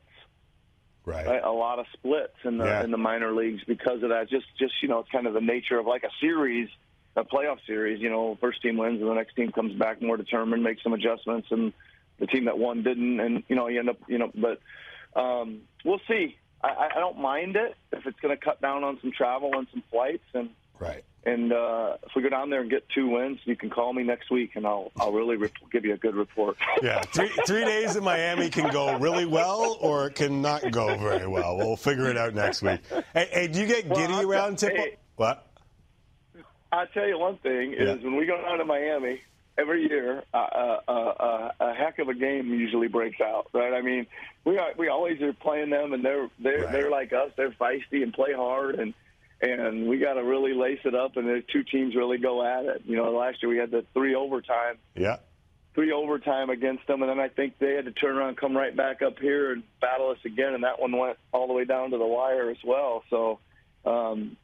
Right. 1.04 1.26
right? 1.26 1.43
a 1.43 1.52
lot 1.52 1.80
of 1.80 1.88
splits 1.93 2.36
in 2.43 2.58
the 2.60 2.66
Yeah. 2.66 2.84
in 2.84 2.91
the 2.91 2.97
minor 2.97 3.32
leagues 3.34 3.64
because 3.66 4.04
of 4.04 4.10
that. 4.10 4.30
Just 4.30 4.45
just 4.60 4.74
you 4.82 4.88
know, 4.88 4.99
it's 4.99 5.10
kind 5.10 5.26
of 5.28 5.34
the 5.34 5.41
nature 5.41 5.80
of 5.80 5.88
like 5.88 6.04
a 6.04 6.12
series, 6.20 6.70
a 7.16 7.24
playoff 7.24 7.58
series. 7.66 7.99
You 7.99 8.10
know, 8.12 8.38
first 8.39 8.62
team 8.62 8.78
wins 8.78 9.02
and 9.02 9.10
the 9.10 9.16
next 9.16 9.34
team 9.36 9.52
comes 9.52 9.74
back 9.74 10.02
more 10.02 10.16
determined, 10.18 10.64
makes 10.64 10.84
some 10.84 10.93
adjustments, 10.93 11.47
and 11.52 11.74
the 12.20 12.28
team 12.28 12.45
that 12.45 12.58
won 12.60 12.84
didn't, 12.84 13.20
and 13.20 13.43
you 13.47 13.56
know, 13.56 13.68
you 13.68 13.80
end 13.80 13.89
up 13.89 13.97
you 14.08 14.20
know, 14.20 14.32
but 14.36 14.60
um, 15.20 15.62
we'll 15.84 16.02
see. 16.08 16.38
I, 16.64 16.68
I 16.70 16.86
I 16.97 16.99
don't 16.99 17.18
mind 17.18 17.56
it 17.56 17.76
if 17.91 18.06
it's 18.06 18.20
going 18.20 18.38
to 18.38 18.43
cut 18.43 18.62
down 18.62 18.84
on 18.84 18.99
some 19.02 19.12
travel 19.12 19.52
and 19.58 19.68
some 19.72 19.82
flights 19.89 20.24
and. 20.36 20.52
Right. 20.80 21.04
And 21.24 21.53
uh, 21.53 21.97
if 22.03 22.15
we 22.15 22.24
go 22.24 22.30
down 22.30 22.49
there 22.49 22.61
and 22.61 22.69
get 22.69 22.89
two 22.89 23.07
wins, 23.07 23.39
you 23.45 23.55
can 23.55 23.69
call 23.69 23.93
me 23.93 24.01
next 24.01 24.32
week, 24.32 24.51
and 24.55 24.65
I'll 24.65 24.91
I'll 24.99 25.11
really 25.11 25.38
give 25.72 25.86
you 25.86 25.93
a 25.93 25.97
good 25.97 26.15
report. 26.15 26.57
Yeah, 26.82 27.01
three, 27.01 27.30
three 27.45 27.63
days 27.63 27.95
in 27.95 28.03
Miami 28.03 28.49
can 28.49 28.72
go 28.72 28.97
really 28.97 29.26
well 29.28 29.78
or 29.82 30.07
it 30.07 30.15
can 30.15 30.41
not 30.41 30.72
go 30.72 30.97
very 30.97 31.28
well. 31.28 31.57
We'll 31.57 31.76
figure 31.76 32.09
it 32.09 32.17
out 32.17 32.34
next 32.34 32.63
week. 32.63 32.80
Hey, 33.13 33.30
hey 33.32 33.47
do 33.49 33.59
you 33.59 33.67
get 33.67 33.86
Well, 33.88 33.99
giddy 33.99 34.13
I'll 34.13 34.28
around 34.30 34.57
tip? 34.57 34.76
hey. 34.76 34.97
What? 35.15 35.45
I'll 36.72 36.88
tell 36.88 37.07
you 37.07 37.19
one 37.19 37.38
thing 37.38 37.74
is 37.74 37.80
Yeah. 37.88 37.93
when 38.03 38.15
we 38.15 38.26
go 38.26 38.41
down 38.41 38.57
to 38.57 38.65
Miami 38.65 39.22
every 39.57 39.88
year, 39.88 40.24
uh, 40.34 40.38
uh, 40.38 40.80
uh, 40.88 40.91
uh, 40.91 41.51
a 41.59 41.74
heck 41.76 41.99
of 41.99 42.07
a 42.09 42.13
game 42.15 42.47
usually 42.53 42.88
breaks 42.88 43.19
out, 43.22 43.47
right? 43.53 43.74
I 43.74 43.82
mean, 43.82 44.07
we 44.45 44.57
are, 44.57 44.72
we 44.78 44.88
always 44.88 45.22
are 45.22 45.34
playing 45.34 45.69
them, 45.69 45.93
and 45.93 46.03
they're 46.03 46.30
they're 46.39 46.63
Right. 46.63 46.72
they're 46.72 46.89
like 46.89 47.13
us. 47.13 47.32
They're 47.36 47.51
feisty 47.51 48.01
and 48.01 48.11
play 48.13 48.34
hard, 48.34 48.76
and 48.80 48.93
and 49.42 49.88
we 49.88 49.98
got 49.98 50.14
to 50.14 50.24
really 50.24 50.54
lace 50.54 50.80
it 50.86 50.96
up, 50.96 51.18
and 51.18 51.28
the 51.28 51.44
two 51.52 51.64
teams 51.64 51.96
really 51.96 52.18
go 52.18 52.46
at 52.46 52.66
it. 52.66 52.84
You 52.86 52.96
know, 52.98 53.12
last 53.12 53.42
year 53.42 53.50
we 53.50 53.58
had 53.58 53.72
the 53.72 53.84
three 53.94 54.16
overtime 54.16 54.78
Yeah. 54.96 55.18
three 55.74 55.92
overtime 55.92 56.50
against 56.50 56.86
them, 56.88 57.02
and 57.02 57.10
then 57.10 57.20
I 57.20 57.30
think 57.30 57.58
they 57.60 57.74
had 57.74 57.86
to 57.86 57.92
turn 57.92 58.18
around, 58.18 58.30
and 58.30 58.38
come 58.38 58.56
right 58.56 58.76
back 58.76 59.02
up 59.02 59.20
here, 59.20 59.54
and 59.54 59.64
battle 59.80 60.10
us 60.10 60.18
again, 60.26 60.54
and 60.54 60.64
that 60.64 60.80
one 60.82 60.92
went 60.92 61.18
all 61.32 61.48
the 61.48 61.54
way 61.54 61.66
down 61.66 61.92
to 61.92 61.98
the 61.98 62.06
wire 62.06 62.50
as 62.50 62.58
well. 62.64 63.04
So, 63.10 63.39
um, 63.86 64.38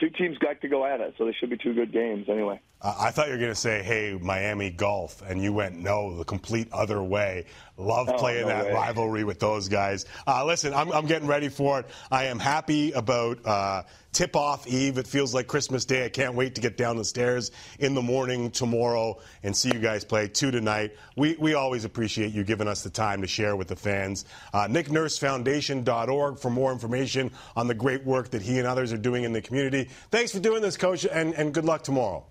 two 0.00 0.10
teams 0.10 0.36
got 0.38 0.60
to 0.60 0.68
go 0.68 0.84
at 0.84 1.00
it, 1.00 1.14
so 1.16 1.24
they 1.24 1.32
should 1.32 1.50
be 1.50 1.56
two 1.56 1.72
good 1.72 1.92
games 1.92 2.28
anyway. 2.28 2.60
I 2.98 3.10
thought 3.10 3.26
you 3.26 3.32
were 3.32 3.38
going 3.38 3.50
to 3.50 3.54
say, 3.54 3.82
hey, 3.82 4.18
Miami 4.20 4.70
Golf, 4.70 5.22
and 5.22 5.42
you 5.42 5.52
went, 5.52 5.76
no, 5.78 6.16
the 6.16 6.24
complete 6.24 6.68
other 6.72 7.02
way. 7.02 7.46
Love 7.78 8.08
Oh, 8.08 8.16
playing 8.18 8.42
no 8.42 8.48
that 8.48 8.66
way. 8.66 8.72
rivalry 8.72 9.24
with 9.24 9.40
those 9.40 9.68
guys. 9.68 10.06
Uh, 10.26 10.44
listen, 10.44 10.72
I'm, 10.72 10.90
I'm 10.92 11.06
getting 11.06 11.26
ready 11.28 11.48
for 11.48 11.80
it. 11.80 11.86
I 12.10 12.24
am 12.26 12.38
happy 12.38 12.92
about 12.92 13.44
uh, 13.44 13.82
tip 14.12 14.34
off 14.36 14.66
eve. 14.66 14.96
It 14.98 15.06
feels 15.06 15.34
like 15.34 15.46
Christmas 15.46 15.84
Day. 15.84 16.04
I 16.04 16.08
can't 16.08 16.34
wait 16.34 16.54
to 16.54 16.60
get 16.60 16.76
down 16.76 16.96
the 16.96 17.04
stairs 17.04 17.50
in 17.78 17.94
the 17.94 18.00
morning 18.02 18.50
tomorrow 18.50 19.18
and 19.42 19.54
see 19.54 19.70
you 19.72 19.78
guys 19.80 20.04
play 20.04 20.28
two 20.28 20.50
tonight. 20.50 20.92
We, 21.16 21.36
we 21.38 21.54
always 21.54 21.84
appreciate 21.84 22.32
you 22.32 22.44
giving 22.44 22.68
us 22.68 22.82
the 22.82 22.90
time 22.90 23.20
to 23.22 23.26
share 23.26 23.56
with 23.56 23.68
the 23.68 23.76
fans. 23.76 24.24
Uh, 24.54 24.66
NickNurseFoundation.org 24.68 26.38
for 26.38 26.50
more 26.50 26.72
information 26.72 27.30
on 27.56 27.66
the 27.66 27.74
great 27.74 28.04
work 28.04 28.30
that 28.30 28.42
he 28.42 28.58
and 28.58 28.66
others 28.66 28.92
are 28.92 28.98
doing 28.98 29.24
in 29.24 29.32
the 29.32 29.42
community. 29.42 29.88
Thanks 30.10 30.32
for 30.32 30.40
doing 30.40 30.62
this, 30.62 30.76
Coach, 30.76 31.04
and, 31.04 31.34
and 31.34 31.52
good 31.52 31.64
luck 31.64 31.82
tomorrow. 31.82 32.24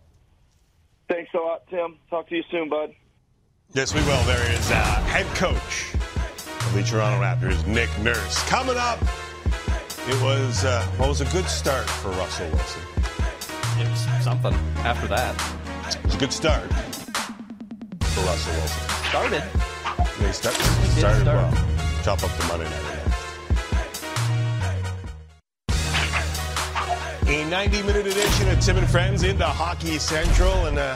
Thanks 1.08 1.32
a 1.34 1.38
lot, 1.38 1.68
Tim. 1.70 1.98
Talk 2.10 2.28
to 2.30 2.36
you 2.36 2.44
soon, 2.50 2.70
bud. 2.70 2.94
Yes, 3.74 3.94
we 3.94 4.02
will. 4.02 4.24
There 4.24 4.52
is 4.52 4.72
uh, 4.72 4.76
head 5.06 5.26
coach 5.36 5.94
of 5.96 6.74
the 6.74 6.84
Toronto 6.84 7.22
Raptors, 7.22 7.66
Nick 7.68 7.90
Nurse. 8.00 8.42
Coming 8.48 8.78
up, 8.78 9.00
it 10.08 10.22
was 10.24 10.64
uh, 10.66 10.88
well, 10.98 11.06
it 11.06 11.10
was 11.10 11.22
a 11.22 11.26
good 11.26 11.46
start 11.46 11.90
for 11.90 12.10
Russell 12.10 12.48
Wilson. 12.50 12.82
It 13.78 13.90
was 13.90 14.24
something 14.24 14.54
after 14.86 15.08
that. 15.08 15.36
It 15.98 16.06
was 16.06 16.16
a 16.16 16.18
good 16.18 16.34
start 16.34 16.64
for 16.74 18.22
Russell 18.22 18.54
Wilson. 18.54 18.90
Started. 19.10 19.44
They 20.20 20.32
start, 20.32 20.56
did 20.56 20.92
started 20.98 21.22
start. 21.22 21.54
well. 21.54 21.68
Chop 22.04 22.24
up 22.24 22.32
the 22.38 22.46
Monday 22.48 22.70
night. 22.70 22.95
A 27.28 27.44
90-minute 27.50 28.06
edition 28.06 28.50
of 28.50 28.60
Tim 28.60 28.78
and 28.78 28.88
Friends 28.88 29.24
into 29.24 29.46
Hockey 29.46 29.98
Central, 29.98 30.68
and 30.68 30.78
uh, 30.78 30.96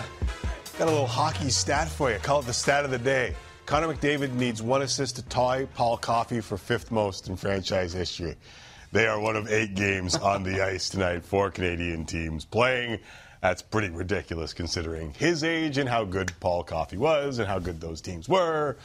got 0.77 0.88
a 0.88 0.91
little 0.91 1.07
hockey 1.07 1.49
stat 1.49 1.88
for 1.89 2.11
you. 2.11 2.19
Call 2.19 2.41
it 2.41 2.45
the 2.45 2.53
stat 2.53 2.86
of 2.86 2.91
the 2.91 2.99
day. 2.99 3.34
Connor 3.65 3.91
McDavid 3.91 4.34
needs 4.34 4.61
one 4.61 4.84
assist 4.84 5.15
to 5.15 5.23
tie 5.23 5.65
Paul 5.73 5.97
Coffey 5.97 6.39
for 6.39 6.55
fifth 6.55 6.91
most 6.91 7.30
in 7.30 7.36
franchise 7.36 7.93
history. 7.93 8.36
They 8.91 9.07
are 9.07 9.19
one 9.19 9.36
of 9.36 9.51
eight 9.51 9.73
games 9.73 10.15
on 10.17 10.43
the 10.43 10.63
ice 10.63 10.88
tonight 10.89 11.25
for 11.25 11.49
Canadian 11.49 12.05
teams 12.05 12.45
playing. 12.45 12.99
That's 13.41 13.63
pretty 13.63 13.89
ridiculous 13.89 14.53
considering 14.53 15.15
his 15.15 15.43
age 15.43 15.80
and 15.80 15.89
how 15.89 16.03
good 16.05 16.32
Paul 16.39 16.63
Coffey 16.63 16.97
was 16.97 17.39
and 17.39 17.47
how 17.47 17.57
good 17.57 17.82
those 17.82 18.01
teams 18.01 18.30
were. 18.30 18.77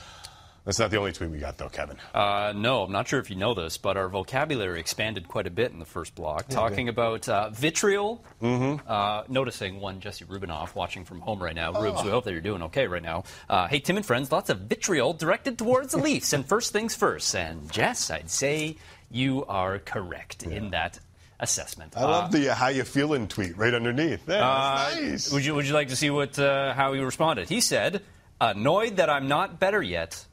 That's 0.65 0.79
not 0.79 0.91
the 0.91 0.97
only 0.97 1.13
tweet 1.13 1.29
we 1.31 1.37
got, 1.39 1.59
though, 1.59 1.69
Kevin. 1.69 1.99
Uh, 2.15 2.55
no, 2.57 2.85
I'm 2.85 2.93
not 2.93 3.07
sure 3.07 3.21
if 3.21 3.29
you 3.29 3.37
know 3.37 3.53
this, 3.53 3.77
but 3.77 3.99
our 3.99 4.09
vocabulary 4.09 4.81
expanded 4.81 5.29
quite 5.29 5.47
a 5.47 5.51
bit 5.51 5.73
in 5.73 5.79
the 5.79 5.85
first 5.85 6.15
block, 6.15 6.49
talking 6.49 6.89
about 6.89 7.29
uh, 7.29 7.51
vitriol. 7.51 8.25
Mm-hmm. 8.43 8.89
Uh, 8.91 9.25
noticing 9.29 9.79
one 9.79 10.01
Jesse 10.01 10.25
Rubinoff 10.25 10.75
watching 10.75 11.05
from 11.05 11.21
home 11.21 11.43
right 11.43 11.55
now. 11.55 11.73
Rubes, 11.79 12.03
we 12.03 12.09
hope 12.09 12.25
that 12.25 12.33
you're 12.33 12.41
doing 12.41 12.63
okay 12.63 12.87
right 12.87 13.03
now. 13.03 13.25
Uh, 13.47 13.69
hey, 13.69 13.79
Tim 13.79 13.99
and 13.99 14.07
friends, 14.07 14.33
lots 14.33 14.49
of 14.49 14.61
vitriol 14.61 15.13
directed 15.13 15.59
towards 15.59 15.93
the 15.93 15.99
Leafs. 16.03 16.33
And 16.33 16.47
first 16.47 16.73
things 16.73 16.95
first. 16.95 17.35
And 17.37 17.71
Jess, 17.71 18.11
I'd 18.11 18.31
say 18.31 18.77
you 19.11 19.45
are 19.45 19.79
correct 19.79 20.45
in 20.45 20.71
that 20.71 20.99
assessment. 21.41 21.93
I 21.95 22.05
love 22.05 22.33
the 22.33 22.49
uh, 22.51 22.55
how 22.55 22.69
you 22.69 22.85
feeling 22.85 23.29
tweet 23.29 23.59
right 23.59 23.75
underneath. 23.75 24.27
Yeah, 24.27 24.39
that's 24.41 24.97
Uh, 24.97 25.01
nice. 25.11 25.31
Would 25.33 25.45
you 25.45 25.55
Would 25.57 25.67
you 25.67 25.75
like 25.75 25.89
to 25.89 25.97
see 25.97 26.09
what 26.09 26.39
uh, 26.39 26.73
how 26.73 26.95
he 26.95 27.01
responded? 27.01 27.51
He 27.51 27.61
said, 27.61 28.01
"Annoyed 28.41 28.97
that 28.97 29.11
I'm 29.11 29.29
not 29.29 29.61
better 29.61 29.83
yet." 29.83 30.25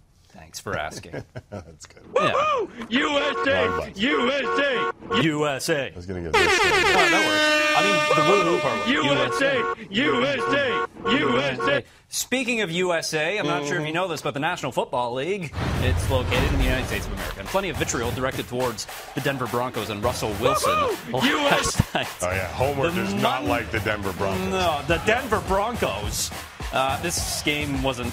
Thanks 0.42 0.60
for 0.60 0.76
asking. 0.76 1.24
that's 1.52 1.86
good. 1.86 2.02
yeah. 2.16 2.34
Long 2.34 2.68
USA! 2.90 3.68
button. 3.68 3.94
USA! 3.96 4.92
USA. 5.22 5.92
I 5.92 5.96
was 5.96 6.08
going 6.08 6.24
to 6.24 6.32
get 6.32 6.34
this. 6.34 6.60
Oh, 6.60 7.10
that 7.12 7.24
works. 7.28 7.78
I 7.78 7.82
mean, 7.86 8.16
the 8.16 8.46
woo 8.50 8.52
woo 8.54 8.60
part. 8.60 8.78
works. 8.80 8.90
USA! 9.40 9.64
USA! 9.92 10.86
USA! 11.12 11.84
Speaking 12.10 12.62
of 12.62 12.72
USA, 12.72 13.38
I'm 13.38 13.46
not 13.46 13.68
sure 13.68 13.80
if 13.80 13.86
you 13.86 13.94
know 13.94 14.08
this, 14.08 14.24
but 14.24 14.34
the 14.34 14.40
National 14.40 14.72
Football 14.72 15.14
League, 15.14 15.54
it's 15.82 16.10
located 16.10 16.52
in 16.54 16.58
the 16.58 16.64
United 16.66 16.88
States 16.88 17.06
of 17.06 17.14
America. 17.14 17.40
And 17.40 17.48
plenty 17.48 17.70
of 17.70 17.78
vitriol 17.78 18.10
directed 18.12 18.48
towards 18.48 18.88
the 19.14 19.22
Denver 19.22 19.46
Broncos 19.46 19.92
and 19.92 20.04
Russell 20.04 20.34
Wilson 20.42 20.72
last 21.12 21.94
night. 21.94 22.08
Oh, 22.24 22.32
yeah. 22.32 22.48
Homer 22.48 22.90
The 22.90 22.96
does 23.04 23.14
not 23.14 23.42
Mon- 23.42 23.48
like 23.50 23.70
the 23.72 23.80
Denver 23.82 24.12
Broncos. 24.14 24.50
No, 24.50 24.82
the 24.88 24.98
Denver 25.06 25.40
Broncos. 25.48 26.32
Uh, 26.74 27.00
this 27.02 27.42
game 27.44 27.84
wasn't 27.84 28.12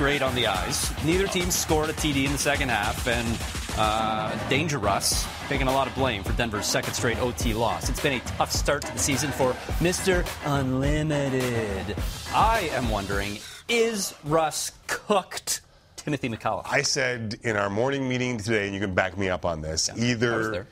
great 0.00 0.22
on 0.22 0.34
the 0.34 0.46
eyes. 0.46 0.90
Neither 1.04 1.26
team 1.26 1.50
scored 1.50 1.90
a 1.90 1.92
TD 1.92 2.24
in 2.24 2.32
the 2.32 2.38
second 2.38 2.70
half, 2.70 3.06
and 3.06 3.38
uh, 3.76 4.34
Danger 4.48 4.78
Russ 4.78 5.26
taking 5.46 5.68
a 5.68 5.70
lot 5.70 5.86
of 5.86 5.94
blame 5.94 6.24
for 6.24 6.32
Denver's 6.32 6.64
second 6.64 6.94
straight 6.94 7.18
OT 7.18 7.52
loss. 7.52 7.90
It's 7.90 8.00
been 8.00 8.14
a 8.14 8.20
tough 8.20 8.50
start 8.50 8.80
to 8.86 8.92
the 8.94 8.98
season 8.98 9.30
for 9.30 9.52
Mr. 9.78 10.26
Unlimited. 10.46 11.94
I 12.34 12.70
am 12.72 12.88
wondering, 12.88 13.40
is 13.68 14.14
Russ 14.24 14.72
cooked 14.86 15.60
Timothy 15.96 16.30
Micallef. 16.30 16.62
I 16.64 16.80
said 16.80 17.38
in 17.42 17.56
our 17.58 17.68
morning 17.68 18.08
meeting 18.08 18.38
today, 18.38 18.64
and 18.64 18.74
you 18.74 18.80
can 18.80 18.94
back 18.94 19.18
me 19.18 19.28
up 19.28 19.44
on 19.44 19.60
this, 19.60 19.92
was 19.92 20.02
either 20.02 20.66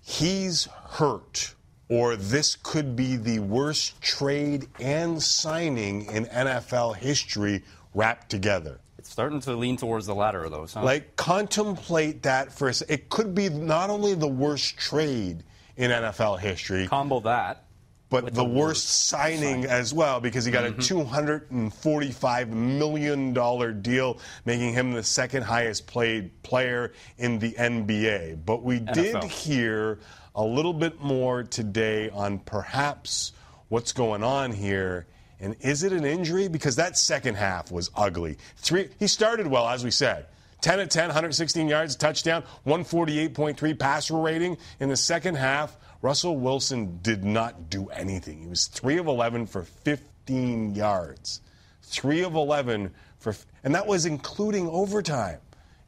he's 0.00 0.66
hurt 0.90 1.56
or 1.88 2.14
this 2.14 2.54
could 2.54 2.94
be 2.94 3.16
the 3.16 3.38
worst 3.40 4.00
trade 4.00 4.68
and 4.78 5.20
signing 5.20 6.04
in 6.06 6.26
NFL 6.26 6.96
history 6.96 7.64
wrapped 7.94 8.30
together. 8.30 8.80
It's 8.98 9.10
starting 9.10 9.40
to 9.40 9.54
lean 9.54 9.76
towards 9.76 10.06
the 10.06 10.14
latter 10.14 10.44
of 10.44 10.50
those, 10.50 10.74
huh? 10.74 10.82
Like, 10.82 11.16
contemplate 11.16 12.24
that 12.24 12.52
for 12.52 12.68
a 12.68 12.74
se- 12.74 12.86
It 12.88 13.08
could 13.08 13.34
be 13.34 13.48
not 13.48 13.90
only 13.90 14.14
the 14.14 14.28
worst 14.28 14.76
trade 14.76 15.44
in 15.76 15.90
NFL 15.90 16.40
history, 16.40 16.88
Combo 16.88 17.20
that. 17.20 17.64
but 18.10 18.34
the, 18.34 18.44
worst 18.44 18.54
worst 18.54 19.08
signing 19.08 19.66
as 19.66 19.94
well 19.94 20.20
because 20.20 20.44
he 20.44 20.50
got 20.50 20.66
a 20.66 20.72
mm-hmm. 20.72 21.60
$245 21.60 22.48
million 22.48 23.82
deal, 23.82 24.18
making 24.44 24.72
him 24.72 24.92
the 24.92 25.04
second 25.04 25.44
highest 25.44 25.86
paid 25.86 26.42
player 26.42 26.92
in 27.18 27.38
the 27.38 27.52
NBA. 27.52 28.44
But 28.44 28.64
we 28.64 28.80
did 28.80 29.22
hear 29.24 30.00
a 30.34 30.42
little 30.42 30.72
bit 30.72 31.00
more 31.00 31.44
today 31.44 32.10
on 32.10 32.40
perhaps 32.40 33.32
what's 33.68 33.92
going 33.92 34.22
on 34.22 34.52
here. 34.52 35.06
And 35.40 35.56
is 35.60 35.82
it 35.82 35.92
an 35.92 36.04
injury? 36.04 36.48
Because 36.48 36.76
that 36.76 36.98
second 36.98 37.36
half 37.36 37.70
was 37.70 37.90
ugly. 37.94 38.38
Three, 38.56 38.88
he 38.98 39.06
started 39.06 39.46
well, 39.46 39.68
as 39.68 39.84
we 39.84 39.90
said. 39.90 40.26
10 40.60 40.80
of 40.80 40.88
10, 40.88 41.08
116 41.08 41.68
yards, 41.68 41.94
touchdown, 41.94 42.42
148.3 42.66 43.78
passer 43.78 44.16
rating. 44.16 44.56
In 44.80 44.88
the 44.88 44.96
second 44.96 45.36
half, 45.36 45.76
Russell 46.02 46.36
Wilson 46.36 46.98
did 47.02 47.24
not 47.24 47.70
do 47.70 47.88
anything. 47.90 48.42
He 48.42 48.48
was 48.48 48.66
3 48.66 48.98
of 48.98 49.06
11 49.06 49.46
for 49.46 49.62
15 49.62 50.74
yards. 50.74 51.40
3 51.82 52.24
of 52.24 52.34
11 52.34 52.92
for, 53.18 53.34
and 53.62 53.74
that 53.74 53.86
was 53.86 54.06
including 54.06 54.68
overtime. 54.68 55.38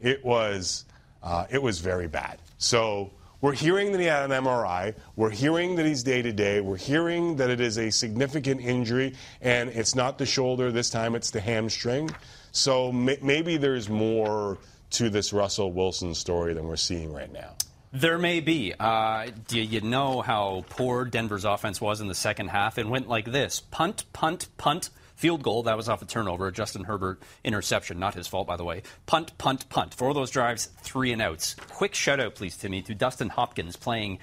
It 0.00 0.24
was, 0.24 0.84
uh, 1.22 1.46
it 1.50 1.62
was 1.62 1.80
very 1.80 2.06
bad. 2.06 2.38
So 2.58 3.10
we're 3.40 3.54
hearing 3.54 3.92
that 3.92 4.00
he 4.00 4.06
had 4.06 4.30
an 4.30 4.44
MRI. 4.44 4.94
We're 5.16 5.30
hearing 5.30 5.76
that 5.76 5.86
he's 5.86 6.02
day 6.02 6.22
to 6.22 6.32
day. 6.32 6.60
We're 6.60 6.76
hearing 6.76 7.36
that 7.36 7.50
it 7.50 7.60
is 7.60 7.78
a 7.78 7.90
significant 7.90 8.60
injury, 8.60 9.14
and 9.40 9.70
it's 9.70 9.94
not 9.94 10.18
the 10.18 10.26
shoulder 10.26 10.70
this 10.70 10.90
time; 10.90 11.14
it's 11.14 11.30
the 11.30 11.40
hamstring. 11.40 12.10
So 12.52 12.92
may- 12.92 13.18
maybe 13.22 13.56
there's 13.56 13.88
more 13.88 14.58
to 14.90 15.08
this 15.08 15.32
Russell 15.32 15.72
Wilson 15.72 16.14
story 16.14 16.52
than 16.54 16.66
we're 16.66 16.76
seeing 16.76 17.12
right 17.12 17.32
now. 17.32 17.54
There 17.92 18.18
may 18.18 18.40
be. 18.40 18.72
Uh, 18.78 19.28
do 19.48 19.60
you 19.60 19.80
know 19.80 20.20
how 20.20 20.64
poor 20.68 21.04
Denver's 21.04 21.44
offense 21.44 21.80
was 21.80 22.00
in 22.00 22.06
the 22.06 22.14
second 22.14 22.48
half? 22.48 22.78
It 22.78 22.86
went 22.86 23.08
like 23.08 23.32
this 23.32 23.60
punt, 23.60 24.04
punt, 24.12 24.48
punt, 24.58 24.90
field 25.20 25.42
goal. 25.42 25.64
That 25.64 25.76
was 25.76 25.88
off 25.88 26.00
a 26.00 26.06
turnover. 26.06 26.50
Justin 26.50 26.84
Herbert 26.84 27.20
interception. 27.44 27.98
Not 27.98 28.14
his 28.14 28.26
fault, 28.26 28.46
by 28.46 28.56
the 28.56 28.64
way. 28.64 28.82
Punt, 29.04 29.36
punt, 29.36 29.68
punt. 29.68 29.92
Four 29.92 30.08
of 30.08 30.14
those 30.14 30.30
drives, 30.30 30.70
three 30.80 31.12
and 31.12 31.20
outs. 31.20 31.54
Quick 31.68 31.94
shout 31.94 32.20
out, 32.20 32.34
please, 32.34 32.56
Timmy, 32.56 32.80
to 32.82 32.94
Dustin 32.94 33.28
Hopkins 33.28 33.76
playing 33.76 34.18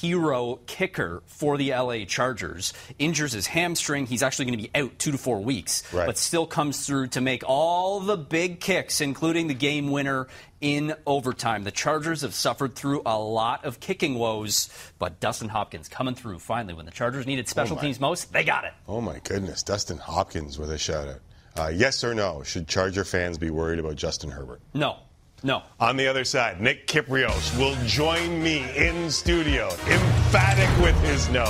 hero 0.00 0.60
kicker 0.66 1.22
for 1.26 1.56
the 1.56 1.70
LA 1.70 2.04
Chargers. 2.04 2.72
Injures 2.98 3.32
his 3.32 3.46
hamstring. 3.46 4.06
He's 4.06 4.22
actually 4.22 4.46
going 4.46 4.58
to 4.58 4.62
be 4.64 4.70
out 4.74 4.98
two 4.98 5.12
to 5.12 5.18
four 5.18 5.40
weeks, 5.40 5.82
Right. 5.92 6.06
but 6.06 6.18
still 6.18 6.46
comes 6.46 6.86
through 6.86 7.08
to 7.08 7.20
make 7.20 7.42
all 7.46 8.00
the 8.00 8.16
big 8.16 8.60
kicks, 8.60 9.00
including 9.00 9.48
the 9.48 9.54
game 9.54 9.90
winner 9.90 10.28
in 10.60 10.94
overtime. 11.06 11.64
The 11.64 11.70
Chargers 11.72 12.22
have 12.22 12.34
suffered 12.34 12.74
through 12.76 13.02
a 13.04 13.18
lot 13.18 13.64
of 13.64 13.80
kicking 13.80 14.14
woes, 14.14 14.68
but 14.98 15.18
Dustin 15.20 15.48
Hopkins 15.48 15.88
coming 15.88 16.14
through 16.14 16.38
finally 16.38 16.74
when 16.74 16.86
the 16.86 16.92
Chargers 16.92 17.26
needed 17.26 17.48
special 17.48 17.76
my. 17.76 17.82
teams 17.82 17.98
most, 18.00 18.32
they 18.32 18.44
got 18.44 18.64
it. 18.64 18.72
Oh 18.88 19.00
my 19.00 19.18
goodness, 19.24 19.62
Dustin 19.62 19.98
Hopkins 19.98 20.58
with 20.58 20.70
a 20.70 20.78
shout 20.78 21.08
out. 21.08 21.20
Uh, 21.54 21.68
yes 21.68 22.02
or 22.02 22.14
no? 22.14 22.42
Should 22.44 22.66
Charger 22.66 23.04
fans 23.04 23.36
be 23.38 23.50
worried 23.50 23.78
about 23.78 23.96
Justin 23.96 24.30
Herbert? 24.30 24.60
No, 24.72 24.96
no. 25.44 25.62
On 25.80 25.96
the 25.96 26.06
other 26.06 26.24
side, 26.24 26.60
Nick 26.60 26.86
Kypreos 26.86 27.56
will 27.58 27.74
join 27.86 28.42
me 28.42 28.64
in 28.76 29.10
studio, 29.10 29.68
emphatic 29.88 30.68
with 30.82 30.98
his 31.02 31.28
no, 31.30 31.44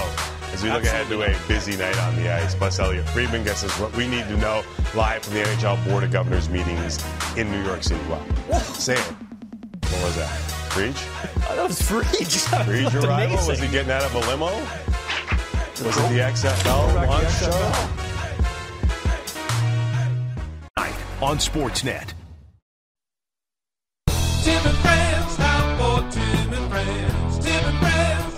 as 0.53 0.62
we 0.62 0.70
look 0.70 0.84
ahead 0.84 1.07
to 1.09 1.22
a 1.22 1.49
busy 1.49 1.76
night 1.76 1.99
on 2.03 2.16
the 2.16 2.32
ice. 2.32 2.55
Plus, 2.55 2.78
Elliotte 2.78 3.09
Friedman 3.11 3.45
guesses 3.45 3.72
what 3.78 3.95
we 3.97 4.07
need 4.09 4.24
to 4.28 4.36
know 4.38 4.62
live 4.95 5.22
from 5.22 5.34
the 5.34 5.40
NHL 5.40 5.88
Board 5.88 6.05
of 6.05 6.11
Governors 6.11 6.49
meetings 6.49 7.05
in 7.36 7.51
New 7.51 7.62
York 7.64 7.82
City. 7.82 8.01
Well, 8.09 8.24
say 8.61 8.95
it. 8.95 8.99
What 9.01 10.05
was 10.05 10.16
that? 10.16 10.30
Friedge? 10.70 11.07
Oh, 11.51 11.57
that 11.57 11.68
was 11.68 11.82
free. 11.82 12.05
Just 12.24 12.51
that 12.53 12.66
Friedge 12.66 12.93
looked 12.93 13.07
arrival? 13.07 13.36
Was 13.47 13.61
he 13.61 13.68
getting 13.68 13.90
out 13.90 14.05
of 14.05 14.14
a 14.14 14.20
limo? 14.20 14.47
Was 15.84 15.97
it 15.97 16.09
the 16.11 16.20
XFL 16.20 16.95
launch 17.07 17.32
show? 17.38 17.51
Night 20.76 20.95
on 21.20 21.38
Sportsnet. 21.38 22.12
Tim 24.43 24.66
and 24.66 24.78
Friends, 24.78 25.36
time 25.36 25.78
for 25.78 26.03
Tim 26.11 26.53
and 26.53 26.68
Friends. 26.68 27.38
Tim 27.38 27.64
and 27.64 27.78
Friends. 27.78 28.34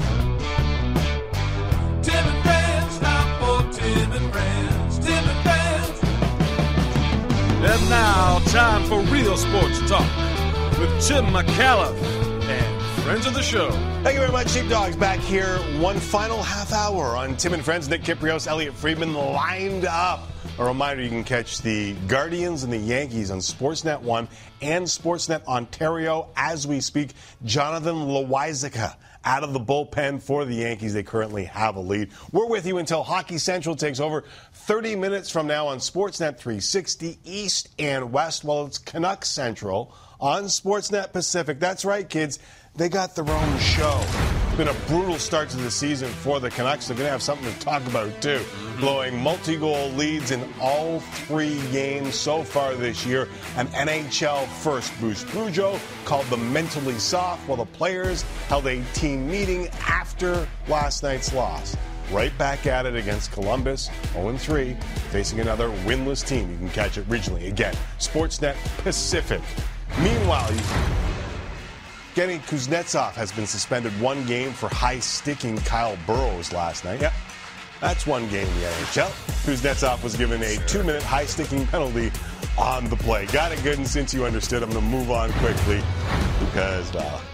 Tim 2.07 2.27
and 2.27 2.43
Friends, 2.45 2.99
time 2.99 3.31
for 3.41 3.63
Tim 3.73 4.13
and 4.13 4.31
Friends. 4.31 4.99
Tim 4.99 5.25
and 5.33 5.41
Friends. 5.43 5.97
And 7.73 7.89
now, 7.89 8.39
time 8.49 8.85
for 8.85 9.01
real 9.11 9.37
sports 9.39 9.81
talk 9.89 10.07
with 10.79 11.01
Tim 11.07 11.25
Micallef 11.27 11.97
and 12.51 13.03
friends 13.03 13.25
of 13.25 13.33
the 13.33 13.43
show. 13.43 13.71
Thank 14.03 14.15
you 14.15 14.21
very 14.21 14.33
much, 14.33 14.51
Sheepdogs. 14.51 14.97
Back 14.97 15.21
here, 15.21 15.57
one 15.81 15.99
final 15.99 16.43
half 16.43 16.75
hour 16.75 17.17
on 17.17 17.35
Tim 17.37 17.55
and 17.55 17.65
Friends. 17.65 17.89
Nick 17.89 18.03
Kypreos, 18.03 18.47
Elliotte 18.47 18.75
Friedman 18.75 19.15
lined 19.15 19.87
up. 19.87 20.34
A 20.57 20.65
reminder 20.65 21.03
you 21.03 21.09
can 21.09 21.25
catch 21.25 21.63
the 21.63 21.95
Guardians 22.07 22.63
and 22.63 22.73
the 22.73 22.79
Yankees 22.79 23.33
on 23.33 23.39
Sportsnet 23.39 24.01
1 24.03 24.29
and 24.63 24.85
Sportsnet 24.85 25.45
Ontario 25.47 26.29
as 26.37 26.65
we 26.65 26.81
speak. 26.81 27.11
Jonathan 27.45 27.97
Loáisiga 27.97 28.95
out 29.25 29.43
of 29.43 29.53
the 29.53 29.59
bullpen 29.59 30.23
for 30.23 30.45
the 30.45 30.55
Yankees. 30.55 30.95
They 30.95 31.03
currently 31.03 31.45
have 31.47 31.75
a 31.75 31.81
lead. 31.81 32.11
We're 32.31 32.47
with 32.47 32.67
you 32.67 32.79
until 32.79 33.03
Hockey 33.03 33.39
Central 33.39 33.75
takes 33.75 33.99
over 33.99 34.23
30 34.53 34.95
minutes 34.95 35.29
from 35.29 35.49
now 35.49 35.67
on 35.67 35.79
Sportsnet 35.79 36.39
360 36.39 37.19
East 37.25 37.71
and 37.81 38.13
West. 38.13 38.45
Well, 38.45 38.67
it's 38.67 38.79
Canucks 38.79 39.31
Central 39.31 39.93
on 40.21 40.45
Sportsnet 40.45 41.13
Pacific. 41.13 41.59
That's 41.59 41.85
right, 41.85 42.09
kids. 42.09 42.39
They 42.77 42.89
got 42.89 43.17
their 43.17 43.29
own 43.29 43.59
show. 43.59 44.44
It's 44.55 44.59
been 44.61 44.69
a 44.69 44.87
brutal 44.87 45.19
start 45.19 45.49
to 45.49 45.57
the 45.57 45.69
season 45.69 46.09
for 46.09 46.39
the 46.39 46.49
Canucks. 46.49 46.87
They're 46.87 46.97
going 46.97 47.09
to 47.09 47.11
have 47.11 47.25
something 47.25 47.53
to 47.53 47.59
talk 47.59 47.85
about, 47.89 48.23
too. 48.23 48.39
Mm-hmm. 48.39 48.81
Blowing 48.81 49.21
multi 49.21 49.57
goal 49.57 49.89
leads 49.89 50.31
in 50.31 50.49
all 50.61 51.01
three 51.01 51.61
games 51.73 52.15
so 52.15 52.45
far 52.45 52.77
this 52.77 53.05
year. 53.05 53.29
An 53.57 53.67
NHL 53.67 54.47
first. 54.47 54.97
Bruce 55.01 55.25
Boudreau 55.25 55.81
called 56.05 56.27
them 56.27 56.53
mentally 56.53 56.95
soft, 57.01 57.49
while 57.49 57.57
the 57.57 57.65
players 57.65 58.23
held 58.47 58.69
a 58.69 58.81
team 58.93 59.29
meeting 59.29 59.67
after 59.89 60.47
last 60.69 61.03
night's 61.03 61.35
loss. 61.35 61.77
Right 62.13 62.39
back 62.39 62.65
at 62.69 62.87
it 62.87 62.95
against 62.95 63.33
Columbus, 63.33 63.91
0 64.13 64.37
3, 64.37 64.77
facing 65.11 65.41
another 65.41 65.71
winless 65.85 66.25
team. 66.25 66.49
You 66.53 66.59
can 66.59 66.71
catch 66.71 66.97
it 66.97 67.09
regionally. 67.09 67.49
Again, 67.49 67.75
Sportsnet 67.99 68.55
Pacific. 68.85 69.41
Meanwhile, 69.99 70.53
you 70.53 70.61
Evgeny 72.15 72.39
Kuznetsov 72.47 73.15
has 73.15 73.33
been 73.33 73.45
suspended 73.45 73.91
one 74.01 74.25
game 74.25 74.53
for 74.53 74.69
high 74.69 75.01
sticking 75.01 75.57
Kyle 75.59 75.99
Burroughs 76.07 76.53
last 76.53 76.85
night. 76.85 77.01
Yep. 77.01 77.12
That's 77.81 78.07
one 78.07 78.29
game 78.29 78.47
in 78.47 78.61
the 78.61 78.67
NHL. 78.67 79.09
Kuznetsov 79.45 80.01
was 80.01 80.15
given 80.15 80.41
a 80.45 80.57
two 80.69 80.85
minute 80.85 81.03
high 81.03 81.27
sticking 81.27 81.67
penalty 81.67 82.12
on 82.57 82.89
the 82.89 82.95
play. 82.95 83.27
Got 83.27 83.51
it 83.51 83.61
good, 83.65 83.79
and 83.79 83.89
since 83.89 84.15
you 84.15 84.25
understood, 84.25 84.62
I'm 84.62 84.71
going 84.71 84.85
to 84.85 84.91
move 84.91 85.11
on 85.11 85.33
quickly 85.33 85.83
because, 86.39 86.95
anyways. 86.95 87.34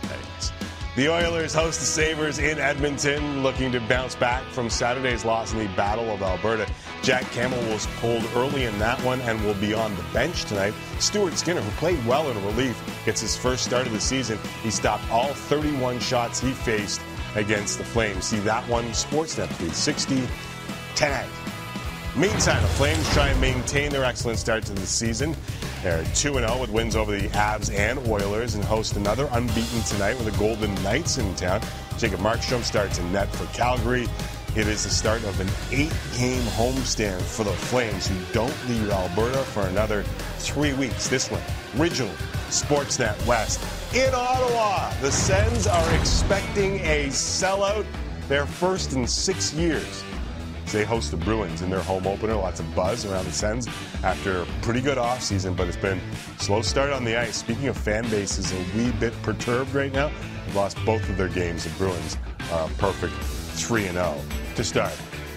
The 0.97 1.09
Oilers 1.09 1.55
host 1.55 1.78
the 1.78 1.86
Sabres 1.86 2.41
in 2.41 2.59
Edmonton, 2.59 3.45
looking 3.45 3.70
to 3.70 3.80
bounce 3.82 4.16
back 4.16 4.43
from 4.47 4.68
Saturday's 4.68 5.24
loss 5.24 5.53
in 5.53 5.61
the 5.61 5.68
Battle 5.76 6.11
of 6.11 6.20
Alberta. 6.20 6.66
Jack 7.01 7.22
Campbell 7.30 7.62
was 7.70 7.86
pulled 8.01 8.24
early 8.34 8.64
in 8.64 8.76
that 8.80 9.01
one 9.05 9.20
and 9.20 9.41
will 9.45 9.55
be 9.55 9.72
on 9.72 9.95
the 9.95 10.03
bench 10.12 10.47
tonight. 10.47 10.74
Stuart 10.99 11.34
Skinner, 11.34 11.61
who 11.61 11.70
played 11.78 12.05
well 12.07 12.28
in 12.28 12.45
relief, 12.45 12.76
gets 13.05 13.20
his 13.20 13.36
first 13.36 13.64
start 13.64 13.86
of 13.86 13.93
the 13.93 14.01
season. 14.01 14.36
He 14.64 14.70
stopped 14.72 15.09
all 15.12 15.32
31 15.32 16.01
shots 16.01 16.41
he 16.41 16.51
faced 16.51 17.01
against 17.36 17.78
the 17.78 17.84
Flames. 17.84 18.24
See 18.24 18.41
that 18.41 18.68
one, 18.68 18.86
Sportsnet 18.86 19.47
360 19.47 20.26
tonight. 20.97 21.30
Meantime, 22.16 22.61
the 22.62 22.68
Flames 22.70 23.09
try 23.14 23.28
and 23.28 23.41
maintain 23.41 23.93
their 23.93 24.05
excellent 24.05 24.41
start 24.41 24.64
to 24.64 24.72
the 24.72 24.84
season. 24.84 25.36
They're 25.83 26.05
2 26.14 26.35
0 26.35 26.61
with 26.61 26.70
wins 26.70 26.95
over 26.95 27.16
the 27.16 27.28
Avs 27.28 27.74
and 27.74 27.99
Oilers 28.07 28.55
and 28.55 28.62
host 28.62 28.97
another 28.97 29.28
unbeaten 29.33 29.83
tonight 29.83 30.14
with 30.18 30.26
the 30.26 30.39
Golden 30.39 30.74
Knights 30.83 31.16
in 31.16 31.35
town. 31.37 31.62
Jacob 31.97 32.20
Markstrom 32.20 32.62
starts 32.62 32.99
in 32.99 33.11
net 33.12 33.35
for 33.35 33.47
Calgary. 33.57 34.07
It 34.57 34.66
is 34.66 34.85
the 34.85 34.91
start 34.91 35.24
of 35.24 35.41
an 35.41 35.49
eight 35.70 35.93
game 36.18 36.43
homestand 36.43 37.22
for 37.22 37.45
the 37.45 37.53
Flames, 37.53 38.09
who 38.09 38.16
don't 38.33 38.55
leave 38.68 38.91
Alberta 38.91 39.39
for 39.39 39.62
another 39.62 40.03
three 40.39 40.74
weeks. 40.74 41.09
This 41.09 41.31
one, 41.31 41.41
regional 41.76 42.12
Sportsnet 42.49 43.24
West. 43.26 43.61
In 43.95 44.12
Ottawa, 44.12 44.93
the 45.01 45.11
Sens 45.11 45.66
are 45.66 45.95
expecting 45.95 46.81
a 46.81 47.07
sellout, 47.07 47.87
their 48.28 48.45
first 48.45 48.93
in 48.93 49.07
six 49.07 49.55
years. 49.55 50.03
They 50.73 50.85
host 50.85 51.11
the 51.11 51.16
Bruins 51.16 51.62
in 51.62 51.71
their 51.71 51.83
home 51.83 52.07
opener. 52.07 52.35
Lots 52.35 52.61
of 52.61 52.75
buzz 52.75 53.05
around 53.05 53.25
the 53.25 53.33
Sens 53.33 53.68
after 54.05 54.43
a 54.43 54.47
pretty 54.62 54.81
good 54.81 54.99
offseason, 54.99 55.57
but 55.57 55.66
it's 55.66 55.77
been 55.77 56.01
slow 56.39 56.62
start 56.62 56.91
on 56.93 57.05
the 57.05 57.18
ice. 57.18 57.37
Speaking 57.37 57.68
of 57.68 57.77
fan 57.77 58.09
bases, 58.11 58.53
a 58.53 58.77
wee 58.77 58.93
bit 58.93 59.12
perturbed 59.23 59.75
right 59.75 59.93
now. 59.93 60.11
They've 60.47 60.55
lost 60.55 60.79
both 60.85 61.09
of 61.09 61.16
their 61.16 61.29
games. 61.29 61.64
The 61.64 61.71
Bruins 61.71 62.16
a 62.53 62.68
perfect 62.79 63.14
3 63.14 63.83
0 63.89 64.21
to 64.57 64.64
start. 64.64 64.93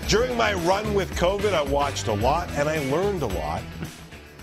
During 0.07 0.37
my 0.37 0.53
run 0.53 0.93
with 0.93 1.11
COVID, 1.15 1.53
I 1.53 1.63
watched 1.63 2.07
a 2.07 2.13
lot 2.13 2.49
and 2.51 2.67
I 2.67 2.79
learned 2.89 3.21
a 3.21 3.27
lot. 3.27 3.61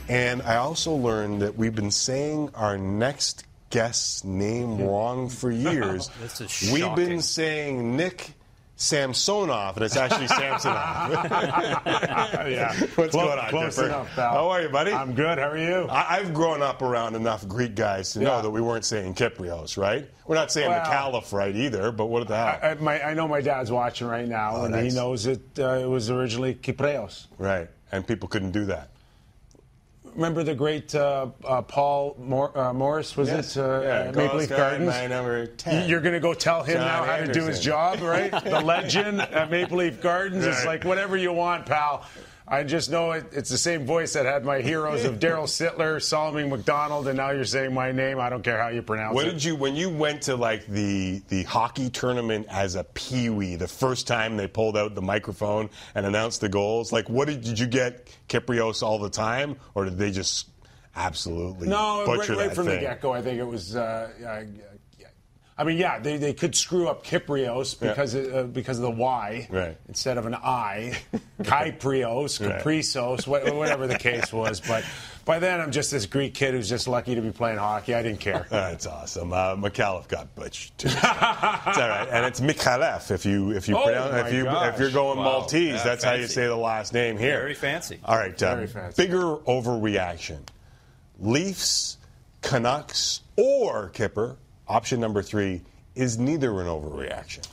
And 0.09 0.43
I 0.43 0.57
also 0.57 0.93
learned 0.93 1.43
that 1.43 1.57
we've 1.57 1.74
been 1.74 1.91
saying 1.91 2.51
our 2.55 2.76
next 2.76 3.45
guest's 3.70 4.24
name 4.24 4.78
wrong 4.82 5.28
for 5.28 5.51
years. 5.51 6.11
This 6.20 6.41
is 6.41 6.72
We've 6.72 6.95
been 6.97 7.22
saying 7.22 7.97
Nick 7.97 8.34
Samsonov, 8.81 9.76
and 9.76 9.85
it's 9.85 9.95
actually 9.97 10.26
Samsonov. 10.41 11.12
yeah. 12.49 12.72
What's 12.95 12.95
Close- 12.95 13.12
going 13.12 13.39
on, 13.39 13.49
Close 13.51 13.76
Dipper? 13.76 13.89
enough, 13.89 14.14
pal. 14.14 14.33
How 14.33 14.49
are 14.49 14.62
you, 14.62 14.68
buddy? 14.70 14.93
I'm 14.93 15.14
good. 15.14 15.39
How 15.39 15.51
are 15.51 15.59
you? 15.59 15.87
I- 15.91 16.16
I've 16.16 16.33
grown 16.33 16.62
up 16.62 16.81
around 16.81 17.14
enough 17.14 17.47
Greek 17.47 17.74
guys 17.74 18.12
to 18.14 18.20
know 18.20 18.41
that 18.41 18.51
we 18.51 18.61
weren't 18.62 18.87
saying 18.87 19.14
Kyprios, 19.14 19.76
right? 19.76 20.09
We're 20.26 20.35
not 20.37 20.51
saying 20.51 20.70
Well- 20.70 20.85
Caliph, 20.87 21.33
right 21.33 21.55
either, 21.55 21.93
but 21.93 22.07
what 22.07 22.26
the 22.26 22.37
hell? 22.37 22.59
I, 22.62 22.70
I, 22.70 22.74
my, 22.74 23.03
I 23.03 23.14
know 23.14 23.28
my 23.28 23.43
dad's 23.43 23.70
watching 23.70 24.07
right 24.07 24.26
now, 24.26 24.57
Oh, 24.57 24.64
and 24.64 24.74
nice. 24.74 24.93
he 24.93 24.97
knows 24.99 25.26
it. 25.26 25.43
Uh, 25.59 25.72
it 25.74 25.87
was 25.89 26.11
originally 26.11 26.55
Kyprios. 26.55 27.26
right. 27.39 27.68
And 27.93 28.07
people 28.07 28.28
couldn't 28.28 28.53
do 28.53 28.64
that. 28.66 28.91
Remember 30.14 30.42
the 30.42 30.54
great 30.54 30.94
uh, 30.94 31.28
uh, 31.44 31.62
Paul 31.62 32.16
Mor- 32.18 32.56
uh, 32.56 32.72
Morris? 32.72 33.16
Was 33.16 33.28
Yes. 33.28 33.56
it 33.56 33.61
uh, 33.61 33.80
Yeah, 33.82 34.11
Maple 34.12 34.38
Leaf 34.38 34.48
Gardens? 34.48 34.88
my 34.88 35.06
number 35.06 35.46
10. 35.46 35.88
You're 35.88 36.00
going 36.00 36.14
to 36.14 36.20
go 36.20 36.34
tell 36.34 36.62
him 36.62 36.76
John 36.76 36.86
now 36.86 37.04
how 37.04 37.16
to 37.18 37.32
do 37.32 37.44
his 37.44 37.61
job, 37.61 38.00
right? 38.00 38.30
the 38.44 38.61
legend 38.61 39.20
at 39.20 39.50
Maple 39.50 39.78
Leaf 39.78 40.00
Gardens. 40.00 40.44
It's 40.44 40.64
like 40.66 40.84
whatever 40.84 41.16
you 41.16 41.32
want, 41.32 41.66
pal. 41.66 42.04
I 42.53 42.64
just 42.64 42.90
know 42.90 43.12
it, 43.12 43.26
it's 43.30 43.48
the 43.48 43.57
same 43.57 43.86
voice 43.86 44.14
that 44.14 44.26
had 44.26 44.44
my 44.44 44.61
heroes 44.61 45.05
of 45.05 45.20
Darryl 45.20 45.44
Sittler, 45.44 46.03
Salming 46.03 46.51
McDonald, 46.51 47.07
and 47.07 47.16
now 47.16 47.30
you're 47.30 47.44
saying 47.44 47.72
my 47.72 47.92
name. 47.92 48.18
I 48.18 48.28
don't 48.28 48.42
care 48.42 48.61
how 48.61 48.68
you 48.70 48.82
pronounce 48.82 49.14
What 49.14 49.28
it. 49.28 49.30
did 49.34 49.44
you 49.44 49.55
when 49.55 49.76
you 49.76 49.88
went 49.88 50.22
to 50.22 50.34
like 50.34 50.66
the 50.66 51.22
the 51.28 51.44
hockey 51.44 51.90
tournament 51.90 52.48
as 52.51 52.74
a 52.74 52.82
peewee? 52.82 53.55
The 53.55 53.68
first 53.68 54.09
time 54.09 54.36
they 54.36 54.48
pulled 54.48 54.76
out 54.76 54.96
the 54.96 55.01
microphone 55.03 55.70
and 55.94 56.05
announced 56.05 56.40
the 56.40 56.48
goals, 56.48 56.90
like 56.92 57.09
what 57.09 57.28
did, 57.28 57.42
did 57.42 57.57
you 57.59 57.68
get 57.68 58.12
Kiprios 58.28 58.82
all 58.82 58.98
the 58.98 59.11
time, 59.11 59.55
or 59.76 59.84
did 59.84 59.96
they 59.96 60.11
just 60.11 60.48
absolutely 60.96 61.68
No, 61.68 62.03
butcher 62.05 62.32
right 62.34 62.48
that 62.48 62.57
from 62.57 62.64
the 62.66 62.72
thing? 62.72 62.80
get 62.80 63.01
go, 63.01 63.12
I 63.12 63.22
think 63.22 63.38
it 63.38 63.46
was. 63.46 63.76
Uh, 63.76 64.11
yeah. 64.20 64.42
I 65.61 65.64
mean, 65.64 65.76
yeah, 65.76 65.98
they, 65.98 66.16
they 66.16 66.32
could 66.32 66.54
screw 66.54 66.88
up 66.88 67.04
Kyprios 67.04 67.80
Yeah. 67.82 67.88
because 67.90 68.14
of, 68.14 68.34
uh, 68.34 68.42
because 68.44 68.78
of 68.78 68.82
the 68.82 68.90
Y 68.90 69.46
Right. 69.50 69.76
instead 69.88 70.16
of 70.16 70.24
an 70.24 70.34
I, 70.34 70.96
Kyprios, 71.42 72.40
Right. 72.40 72.62
Caprisos, 72.64 73.26
wha- 73.26 73.52
whatever 73.54 73.86
the 73.86 73.98
case 73.98 74.32
was. 74.32 74.61
But 74.61 74.84
by 75.26 75.38
then, 75.38 75.61
I'm 75.61 75.70
just 75.70 75.90
this 75.90 76.06
Greek 76.06 76.32
kid 76.32 76.54
who's 76.54 76.68
just 76.68 76.88
lucky 76.88 77.14
to 77.14 77.20
be 77.20 77.30
playing 77.30 77.58
hockey. 77.58 77.94
I 77.94 78.02
didn't 78.02 78.20
care. 78.20 78.46
That's 78.50 78.86
awesome. 78.86 79.34
Uh, 79.34 79.54
McAuliffe 79.56 80.08
got 80.08 80.34
butchered 80.34 80.72
too. 80.78 80.88
it's 80.88 81.04
all 81.04 81.11
right, 81.88 82.08
and 82.11 82.24
it's 82.24 82.40
Mikhailov 82.40 83.11
if 83.11 83.26
you 83.26 83.50
if 83.52 83.68
you 83.68 83.76
oh 83.76 83.84
pronounce 83.84 84.28
if 84.28 84.32
you 84.32 84.44
gosh. 84.44 84.72
if 84.74 84.80
you're 84.80 84.90
going 84.90 85.18
Wow. 85.18 85.24
Maltese, 85.24 85.74
Yeah, 85.74 85.82
that's 85.84 86.02
how 86.04 86.14
you 86.14 86.26
say 86.26 86.46
the 86.46 86.56
last 86.56 86.94
name 86.94 87.18
here. 87.18 87.36
Very 87.38 87.54
fancy. 87.54 88.00
All 88.04 88.16
right, 88.16 88.42
uh, 88.42 88.54
Very 88.54 88.66
fancy. 88.66 89.02
bigger 89.02 89.36
overreaction. 89.46 90.38
Leafs, 91.18 91.98
Canucks, 92.40 93.20
or 93.36 93.90
Kipper. 93.90 94.36
Option 94.70 95.00
number 95.00 95.20
three 95.20 95.62
is 95.96 96.16
neither 96.16 96.60
an 96.60 96.68
overreaction. 96.68 97.44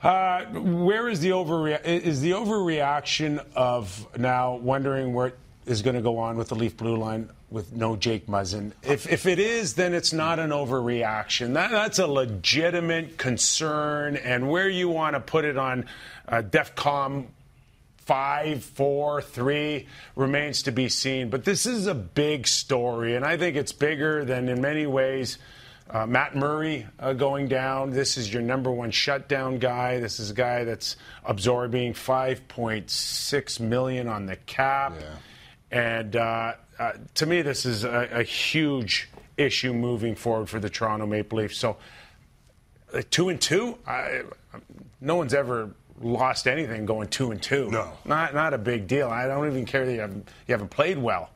Uh, 0.00 0.44
where 0.44 1.08
is 1.08 1.18
the 1.18 1.30
overrea- 1.30 1.84
is 1.84 2.20
the 2.20 2.30
overreaction 2.30 3.44
of 3.56 4.06
now 4.16 4.54
wondering 4.54 5.12
what 5.12 5.36
is 5.66 5.82
going 5.82 5.96
to 5.96 6.02
go 6.02 6.18
on 6.18 6.36
with 6.36 6.48
the 6.48 6.54
Leaf 6.54 6.76
Blue 6.76 6.96
line 6.96 7.28
with 7.50 7.72
no 7.72 7.96
Jake 7.96 8.28
Muzzin? 8.28 8.70
If 8.84 9.10
if 9.10 9.26
it 9.26 9.40
is, 9.40 9.74
then 9.74 9.92
it's 9.92 10.12
not 10.12 10.38
an 10.38 10.50
overreaction. 10.50 11.54
That, 11.54 11.72
that's 11.72 11.98
a 11.98 12.06
legitimate 12.06 13.18
concern, 13.18 14.14
and 14.14 14.48
where 14.48 14.68
you 14.68 14.88
want 14.88 15.16
to 15.16 15.20
put 15.20 15.44
it 15.44 15.58
on 15.58 15.86
uh, 16.28 16.42
DEFCON 16.42 17.26
five, 17.96 18.62
four, 18.62 19.20
three 19.20 19.88
remains 20.14 20.62
to 20.62 20.70
be 20.70 20.88
seen. 20.88 21.28
But 21.28 21.44
this 21.44 21.66
is 21.66 21.88
a 21.88 21.94
big 21.94 22.46
story, 22.46 23.16
and 23.16 23.24
I 23.24 23.36
think 23.36 23.56
it's 23.56 23.72
bigger 23.72 24.24
than 24.24 24.48
in 24.48 24.60
many 24.60 24.86
ways. 24.86 25.36
Uh, 25.92 26.06
Matt 26.06 26.36
Murray 26.36 26.86
uh, 27.00 27.12
going 27.12 27.48
down. 27.48 27.90
This 27.90 28.16
is 28.16 28.32
your 28.32 28.42
number 28.42 28.70
one 28.70 28.92
shutdown 28.92 29.58
guy. 29.58 29.98
This 29.98 30.20
is 30.20 30.30
a 30.30 30.34
guy 30.34 30.62
that's 30.62 30.94
absorbing 31.24 31.94
5.6 31.94 33.60
million 33.60 34.06
on 34.06 34.26
the 34.26 34.36
cap, 34.36 34.94
and 35.72 36.14
uh, 36.14 36.52
uh, 36.78 36.92
to 37.14 37.26
me, 37.26 37.42
this 37.42 37.66
is 37.66 37.82
a, 37.82 38.08
a 38.12 38.22
huge 38.22 39.08
issue 39.36 39.72
moving 39.72 40.14
forward 40.14 40.48
for 40.48 40.60
the 40.60 40.70
Toronto 40.70 41.06
Maple 41.06 41.38
Leafs. 41.38 41.58
So 41.58 41.76
uh, 42.94 43.02
two 43.10 43.28
and 43.28 43.40
two. 43.40 43.76
I, 43.84 44.22
no 45.00 45.16
one's 45.16 45.34
ever 45.34 45.74
lost 46.00 46.46
anything 46.46 46.86
going 46.86 47.08
two 47.08 47.32
and 47.32 47.42
two. 47.42 47.68
No. 47.68 47.92
not 48.04 48.32
not 48.32 48.54
a 48.54 48.58
big 48.58 48.86
deal. 48.86 49.08
I 49.08 49.26
don't 49.26 49.46
even 49.46 49.66
care 49.66 49.84
that 49.86 49.92
you 49.92 50.00
haven't, 50.00 50.28
you 50.46 50.52
haven't 50.52 50.70
played 50.70 50.98
well. 50.98 51.30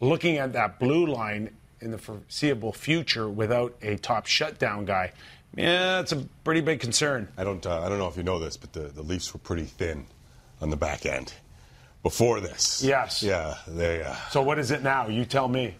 Looking 0.00 0.38
at 0.38 0.54
that 0.54 0.80
blue 0.80 1.06
line 1.06 1.50
in 1.82 1.90
the 1.90 1.98
foreseeable 1.98 2.72
future 2.72 3.28
without 3.28 3.74
a 3.82 3.96
top 3.96 4.26
shutdown 4.26 4.84
guy, 4.84 5.12
yeah, 5.54 6.00
it's 6.00 6.12
a 6.12 6.16
pretty 6.44 6.60
big 6.62 6.80
concern. 6.80 7.28
I 7.36 7.44
don't 7.44 7.64
uh, 7.66 7.82
I 7.82 7.88
don't 7.88 7.98
know 7.98 8.08
if 8.08 8.16
you 8.16 8.22
know 8.22 8.38
this, 8.38 8.56
but 8.56 8.72
the, 8.72 8.80
the 8.88 9.02
Leafs 9.02 9.34
were 9.34 9.40
pretty 9.40 9.64
thin 9.64 10.06
on 10.60 10.70
the 10.70 10.76
back 10.76 11.04
end 11.04 11.34
before 12.02 12.40
this. 12.40 12.82
Yes. 12.82 13.22
Yeah, 13.22 13.56
they. 13.68 14.02
Uh, 14.02 14.14
So 14.30 14.42
what 14.42 14.58
is 14.58 14.70
it 14.70 14.82
now? 14.82 15.08
You 15.08 15.24
tell 15.24 15.48
me. 15.48 15.74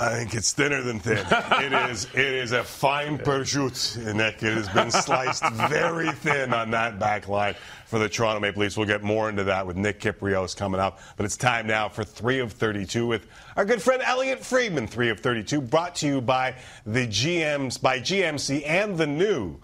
I 0.00 0.16
think 0.16 0.34
it's 0.34 0.52
thinner 0.52 0.80
than 0.80 0.98
thin. 0.98 1.18
it 1.28 1.90
is. 1.90 2.06
It 2.14 2.24
is 2.24 2.52
a 2.52 2.64
fine 2.64 3.18
prosciutto, 3.18 4.14
Nick. 4.14 4.42
It 4.42 4.54
has 4.54 4.68
been 4.70 4.90
sliced 4.90 5.44
very 5.68 6.10
thin 6.10 6.54
on 6.54 6.70
that 6.70 6.98
back 6.98 7.28
line 7.28 7.54
for 7.84 7.98
the 7.98 8.08
Toronto 8.08 8.40
Maple 8.40 8.62
Leafs. 8.62 8.78
We'll 8.78 8.86
get 8.86 9.02
more 9.02 9.28
into 9.28 9.44
that 9.44 9.66
with 9.66 9.76
Nick 9.76 10.00
Kypreos 10.00 10.56
coming 10.56 10.80
up. 10.80 11.00
But 11.18 11.26
it's 11.26 11.36
time 11.36 11.66
now 11.66 11.90
for 11.90 12.02
three 12.02 12.38
of 12.38 12.52
32 12.52 13.06
with 13.06 13.26
our 13.56 13.66
good 13.66 13.82
friend 13.82 14.02
Elliotte 14.02 14.42
Friedman. 14.42 14.86
Three 14.86 15.10
of 15.10 15.20
32, 15.20 15.60
brought 15.60 15.96
to 15.96 16.06
you 16.06 16.20
by 16.22 16.54
the 16.86 17.06
GMs, 17.06 17.80
by 17.80 18.00
GMC, 18.00 18.66
and 18.66 18.96
the 18.96 19.06
new. 19.06 19.60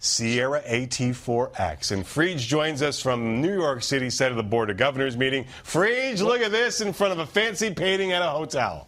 Sierra 0.00 0.62
AT4X. 0.62 1.90
And 1.90 2.04
Friedge 2.04 2.46
joins 2.46 2.82
us 2.82 3.02
from 3.02 3.42
New 3.42 3.52
York 3.52 3.82
City, 3.82 4.08
side 4.10 4.30
of 4.30 4.36
the 4.36 4.44
Board 4.44 4.70
of 4.70 4.76
Governors 4.76 5.16
meeting. 5.16 5.44
Friedge, 5.64 6.22
look 6.22 6.40
at 6.40 6.52
this 6.52 6.80
in 6.80 6.92
front 6.92 7.12
of 7.12 7.18
a 7.18 7.26
fancy 7.26 7.74
painting 7.74 8.12
at 8.12 8.22
a 8.22 8.30
hotel. 8.30 8.86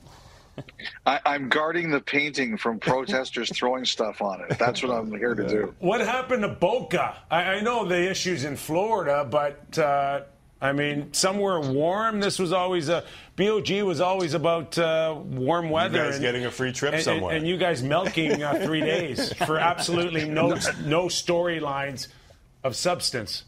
I, 1.07 1.21
I'm 1.27 1.49
guarding 1.49 1.91
the 1.91 2.01
painting 2.01 2.57
from 2.57 2.79
protesters 2.79 3.51
throwing 3.57 3.85
stuff 3.85 4.23
on 4.23 4.41
it. 4.43 4.59
That's 4.59 4.83
what 4.83 4.93
I'm 4.93 5.11
here 5.11 5.35
to 5.35 5.49
do. 5.49 5.75
What 5.79 6.01
happened 6.01 6.43
to 6.43 6.49
Boca? 6.49 7.17
I, 7.31 7.43
I 7.43 7.61
know 7.61 7.87
the 7.87 8.11
issues 8.11 8.45
in 8.45 8.57
Florida, 8.57 9.27
but 9.29 9.79
uh, 9.79 10.23
I 10.61 10.73
mean, 10.73 11.13
somewhere 11.13 11.61
warm. 11.61 12.21
This 12.21 12.39
was 12.39 12.53
always 12.53 12.89
a 12.89 13.05
BOG 13.37 13.83
was 13.83 14.01
always 14.01 14.35
about 14.35 14.77
uh, 14.77 15.17
warm 15.19 15.71
weather. 15.71 16.11
guys 16.11 16.19
getting 16.19 16.45
a 16.45 16.51
free 16.51 16.73
trip 16.73 16.95
and, 16.95 17.03
somewhere. 17.03 17.31
and, 17.31 17.39
and 17.39 17.49
you 17.49 17.57
guys 17.57 17.83
milking 17.83 18.43
uh, 18.43 18.61
three 18.63 18.81
days 18.83 19.33
for 19.33 19.59
absolutely 19.59 20.29
no 20.29 20.49
no 20.85 21.07
storylines 21.07 22.09
of 22.63 22.77
substance. 22.77 23.45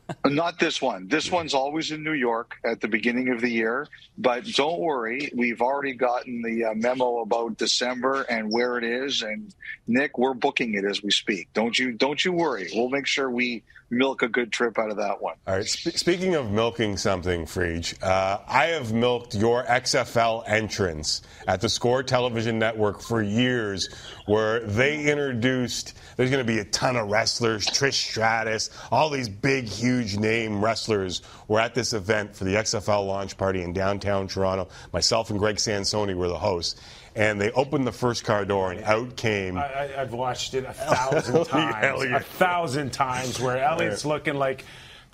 Not 0.26 0.58
this 0.58 0.80
one. 0.80 1.08
This 1.08 1.30
one's 1.30 1.54
always 1.54 1.90
in 1.90 2.02
New 2.02 2.12
York 2.12 2.56
at 2.64 2.80
the 2.80 2.88
beginning 2.88 3.30
of 3.30 3.40
the 3.40 3.50
year. 3.50 3.86
But 4.18 4.44
don't 4.46 4.80
worry, 4.80 5.30
we've 5.34 5.60
already 5.60 5.94
gotten 5.94 6.42
the 6.42 6.64
uh, 6.66 6.74
memo 6.74 7.20
about 7.20 7.58
December 7.58 8.22
and 8.22 8.50
where 8.52 8.78
it 8.78 8.84
is. 8.84 9.22
And 9.22 9.54
Nick, 9.86 10.18
we're 10.18 10.34
booking 10.34 10.74
it 10.74 10.84
as 10.84 11.02
we 11.02 11.10
speak. 11.10 11.48
Don't 11.52 11.78
you? 11.78 11.92
Don't 11.92 12.24
you 12.24 12.32
worry. 12.32 12.68
We'll 12.74 12.90
make 12.90 13.06
sure 13.06 13.30
we 13.30 13.62
milk 13.92 14.22
a 14.22 14.28
good 14.28 14.50
trip 14.50 14.78
out 14.78 14.90
of 14.90 14.96
that 14.96 15.20
one. 15.20 15.36
All 15.46 15.56
right. 15.56 15.66
Sp- 15.68 15.94
speaking 15.94 16.34
of 16.34 16.50
milking 16.50 16.96
something, 16.96 17.44
Friedge, 17.44 18.02
uh, 18.02 18.38
I 18.48 18.66
have 18.66 18.92
milked 18.92 19.34
your 19.34 19.64
XFL 19.64 20.44
entrance 20.46 21.22
at 21.46 21.60
the 21.60 21.68
Score 21.68 22.02
Television 22.02 22.58
Network 22.58 23.02
for 23.02 23.22
years, 23.22 23.88
where 24.26 24.60
they 24.60 25.04
introduced. 25.04 25.94
There's 26.16 26.30
going 26.30 26.44
to 26.44 26.52
be 26.52 26.58
a 26.58 26.64
ton 26.64 26.96
of 26.96 27.10
wrestlers, 27.10 27.66
Trish 27.66 28.10
Stratus, 28.10 28.70
all 28.90 29.10
these 29.10 29.28
big, 29.28 29.66
huge 29.66 30.16
name 30.16 30.64
wrestlers 30.64 31.22
were 31.46 31.60
at 31.60 31.74
this 31.74 31.92
event 31.92 32.34
for 32.34 32.44
the 32.44 32.54
XFL 32.54 33.06
launch 33.06 33.36
party 33.36 33.62
in 33.62 33.72
downtown 33.74 34.26
Toronto. 34.26 34.68
Myself 34.92 35.30
and 35.30 35.38
Greg 35.38 35.60
Sansone 35.60 36.16
were 36.16 36.28
the 36.28 36.38
hosts. 36.38 36.80
And 37.14 37.40
they 37.40 37.50
opened 37.52 37.86
the 37.86 37.92
first 37.92 38.24
car 38.24 38.44
door, 38.44 38.72
and 38.72 38.82
out 38.84 39.16
came 39.16 39.58
I, 39.58 39.66
I, 39.66 40.00
I've 40.02 40.12
watched 40.14 40.54
it 40.54 40.64
a 40.64 40.72
thousand 40.72 41.44
times. 41.46 41.76
Elliotte. 41.84 42.20
A 42.22 42.24
thousand 42.24 42.92
times 42.92 43.38
where 43.38 43.58
Elliotte's 43.58 44.04
looking 44.06 44.34
like 44.34 44.64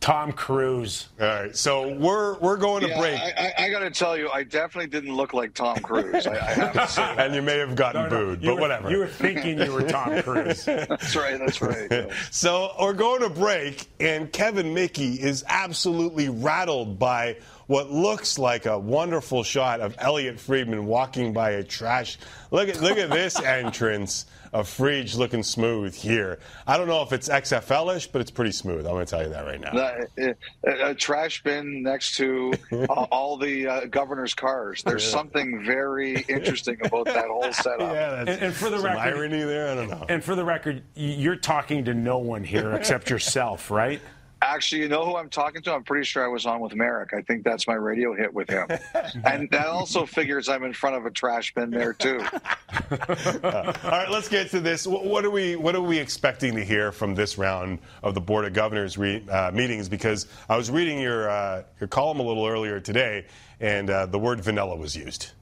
Tom 0.01 0.31
Cruise. 0.31 1.09
All 1.21 1.27
right, 1.27 1.57
so 1.57 1.93
we're 1.97 2.39
we're 2.39 2.57
going 2.57 2.83
to 2.87 2.97
break. 2.97 3.19
I, 3.21 3.53
I, 3.59 3.65
I 3.65 3.71
got 3.71 3.81
to 3.81 3.91
tell 3.91 4.17
you, 4.17 4.31
I 4.31 4.45
definitely 4.45 4.89
didn't 4.91 5.17
look 5.17 5.35
like 5.35 5.55
Tom 5.55 5.77
Cruise. 5.81 6.25
I, 6.25 6.35
I 6.35 6.37
have 6.53 6.73
to 6.75 6.87
say. 6.87 7.15
and 7.19 7.35
you 7.35 7.43
may 7.43 7.59
have 7.59 7.75
gotten 7.75 8.05
No, 8.05 8.09
no, 8.09 8.27
booed, 8.27 8.43
you 8.43 8.51
but 8.51 8.55
were- 8.55 8.61
whatever. 8.61 8.91
You 8.93 8.99
were 8.99 9.09
thinking 9.09 9.59
you 9.59 9.73
were 9.73 9.83
Tom 9.83 10.23
Cruise. 10.23 10.65
That's 10.67 11.17
right. 11.17 11.37
That's 11.37 11.61
right. 11.61 12.11
so 12.31 12.75
we're 12.81 12.93
going 12.93 13.23
to 13.23 13.29
break, 13.31 13.87
and 13.99 14.33
Kevin 14.33 14.73
Mickey 14.73 15.15
is 15.15 15.43
absolutely 15.49 16.29
rattled 16.29 17.01
by 17.01 17.39
what 17.69 17.91
looks 17.91 18.39
like 18.39 18.67
a 18.67 18.77
wonderful 18.79 19.45
shot 19.45 19.81
of 19.81 19.95
Elliotte 19.99 20.41
Friedman 20.41 20.87
walking 20.87 21.33
by 21.33 21.51
a 21.51 21.63
trash. 21.63 22.19
Look 22.51 22.69
at 22.69 22.81
look 22.81 22.99
at 22.99 23.11
this 23.11 23.39
entrance 23.43 24.27
of 24.55 24.67
Friedge 24.67 25.15
looking 25.15 25.43
smooth 25.43 25.95
here. 25.95 26.39
I 26.67 26.79
don't 26.79 26.89
know 26.89 27.03
if 27.03 27.13
it's 27.13 27.29
XFL-ish, 27.29 28.07
but 28.07 28.23
it's 28.23 28.31
pretty 28.31 28.53
smooth. 28.53 28.87
I'm 28.87 28.93
going 28.95 29.05
to 29.05 29.11
tell 29.11 29.23
you 29.23 29.29
that 29.29 29.45
right 29.45 29.61
now. 29.61 29.73
The- 30.17 30.37
a, 30.67 30.91
a 30.91 30.95
trash 30.95 31.43
bin 31.43 31.83
next 31.83 32.15
to 32.17 32.55
uh, 32.73 32.87
all 33.13 33.37
the 33.37 33.67
uh, 33.69 33.81
governor's 33.91 34.33
cars. 34.33 34.83
There's 34.83 35.05
Yeah. 35.05 35.11
something 35.11 35.63
very 35.67 36.21
interesting 36.29 36.79
about 36.83 37.05
that 37.05 37.27
whole 37.29 37.53
setup. 37.53 37.93
Yeah, 37.93 38.25
that's 38.25 38.31
And, 38.31 38.43
and 38.47 38.55
for 38.55 38.71
the 38.71 38.79
record, 38.79 38.99
irony 39.01 39.43
there. 39.43 39.69
I 39.69 39.75
don't 39.75 39.91
know. 39.91 40.07
And 40.09 40.25
for 40.25 40.35
the 40.35 40.47
record, 40.47 40.83
you're 40.95 41.37
talking 41.37 41.85
to 41.85 41.93
no 41.93 42.17
one 42.17 42.43
here 42.43 42.73
except 42.73 43.11
yourself, 43.11 43.71
right? 43.71 44.01
Actually, 44.41 44.83
you 44.83 44.89
know 44.89 45.05
who 45.05 45.17
I'm 45.17 45.29
talking 45.29 45.63
to? 45.63 45.73
I'm 45.73 45.83
pretty 45.83 46.05
sure 46.05 46.25
I 46.25 46.29
was 46.29 46.47
on 46.47 46.61
with 46.61 46.75
Merrick. 46.75 47.13
I 47.13 47.23
think 47.23 47.43
that's 47.45 47.67
my 47.67 47.75
radio 47.75 48.15
hit 48.15 48.33
with 48.33 48.49
him. 48.49 48.69
and 49.25 49.51
that 49.51 49.67
also 49.67 50.07
figures 50.07 50.49
I'm 50.49 50.63
in 50.63 50.73
front 50.73 50.97
of 50.97 51.07
a 51.07 51.11
trash 51.11 51.53
bin 51.55 51.71
there 51.71 51.93
too. 51.93 52.21
All 52.91 53.63
right, 53.85 54.09
let's 54.11 54.29
get 54.29 54.51
to 54.51 54.61
this. 54.61 54.87
What, 54.87 55.05
what 55.05 55.25
are 55.25 55.31
we 55.31 55.57
What 55.57 55.75
are 55.75 55.81
we 55.81 55.99
expecting 55.99 56.55
to 56.55 56.65
hear 56.65 56.93
from 56.93 57.15
this 57.15 57.37
round 57.37 57.81
of 58.03 58.15
the 58.15 58.21
Board 58.21 58.45
of 58.45 58.53
Governors 58.53 58.97
re, 58.97 59.25
uh, 59.29 59.51
meetings? 59.53 59.89
Because 59.89 60.27
I 60.49 60.57
was 60.57 60.71
reading 60.71 61.01
your 61.01 61.29
uh, 61.29 61.65
your 61.81 61.89
column 61.89 62.21
a 62.21 62.23
little 62.23 62.47
earlier 62.47 62.79
today, 62.79 63.27
and 63.61 63.91
uh, 63.91 64.07
the 64.07 64.19
word 64.19 64.41
vanilla 64.41 64.77
was 64.77 64.95
used. 64.95 65.33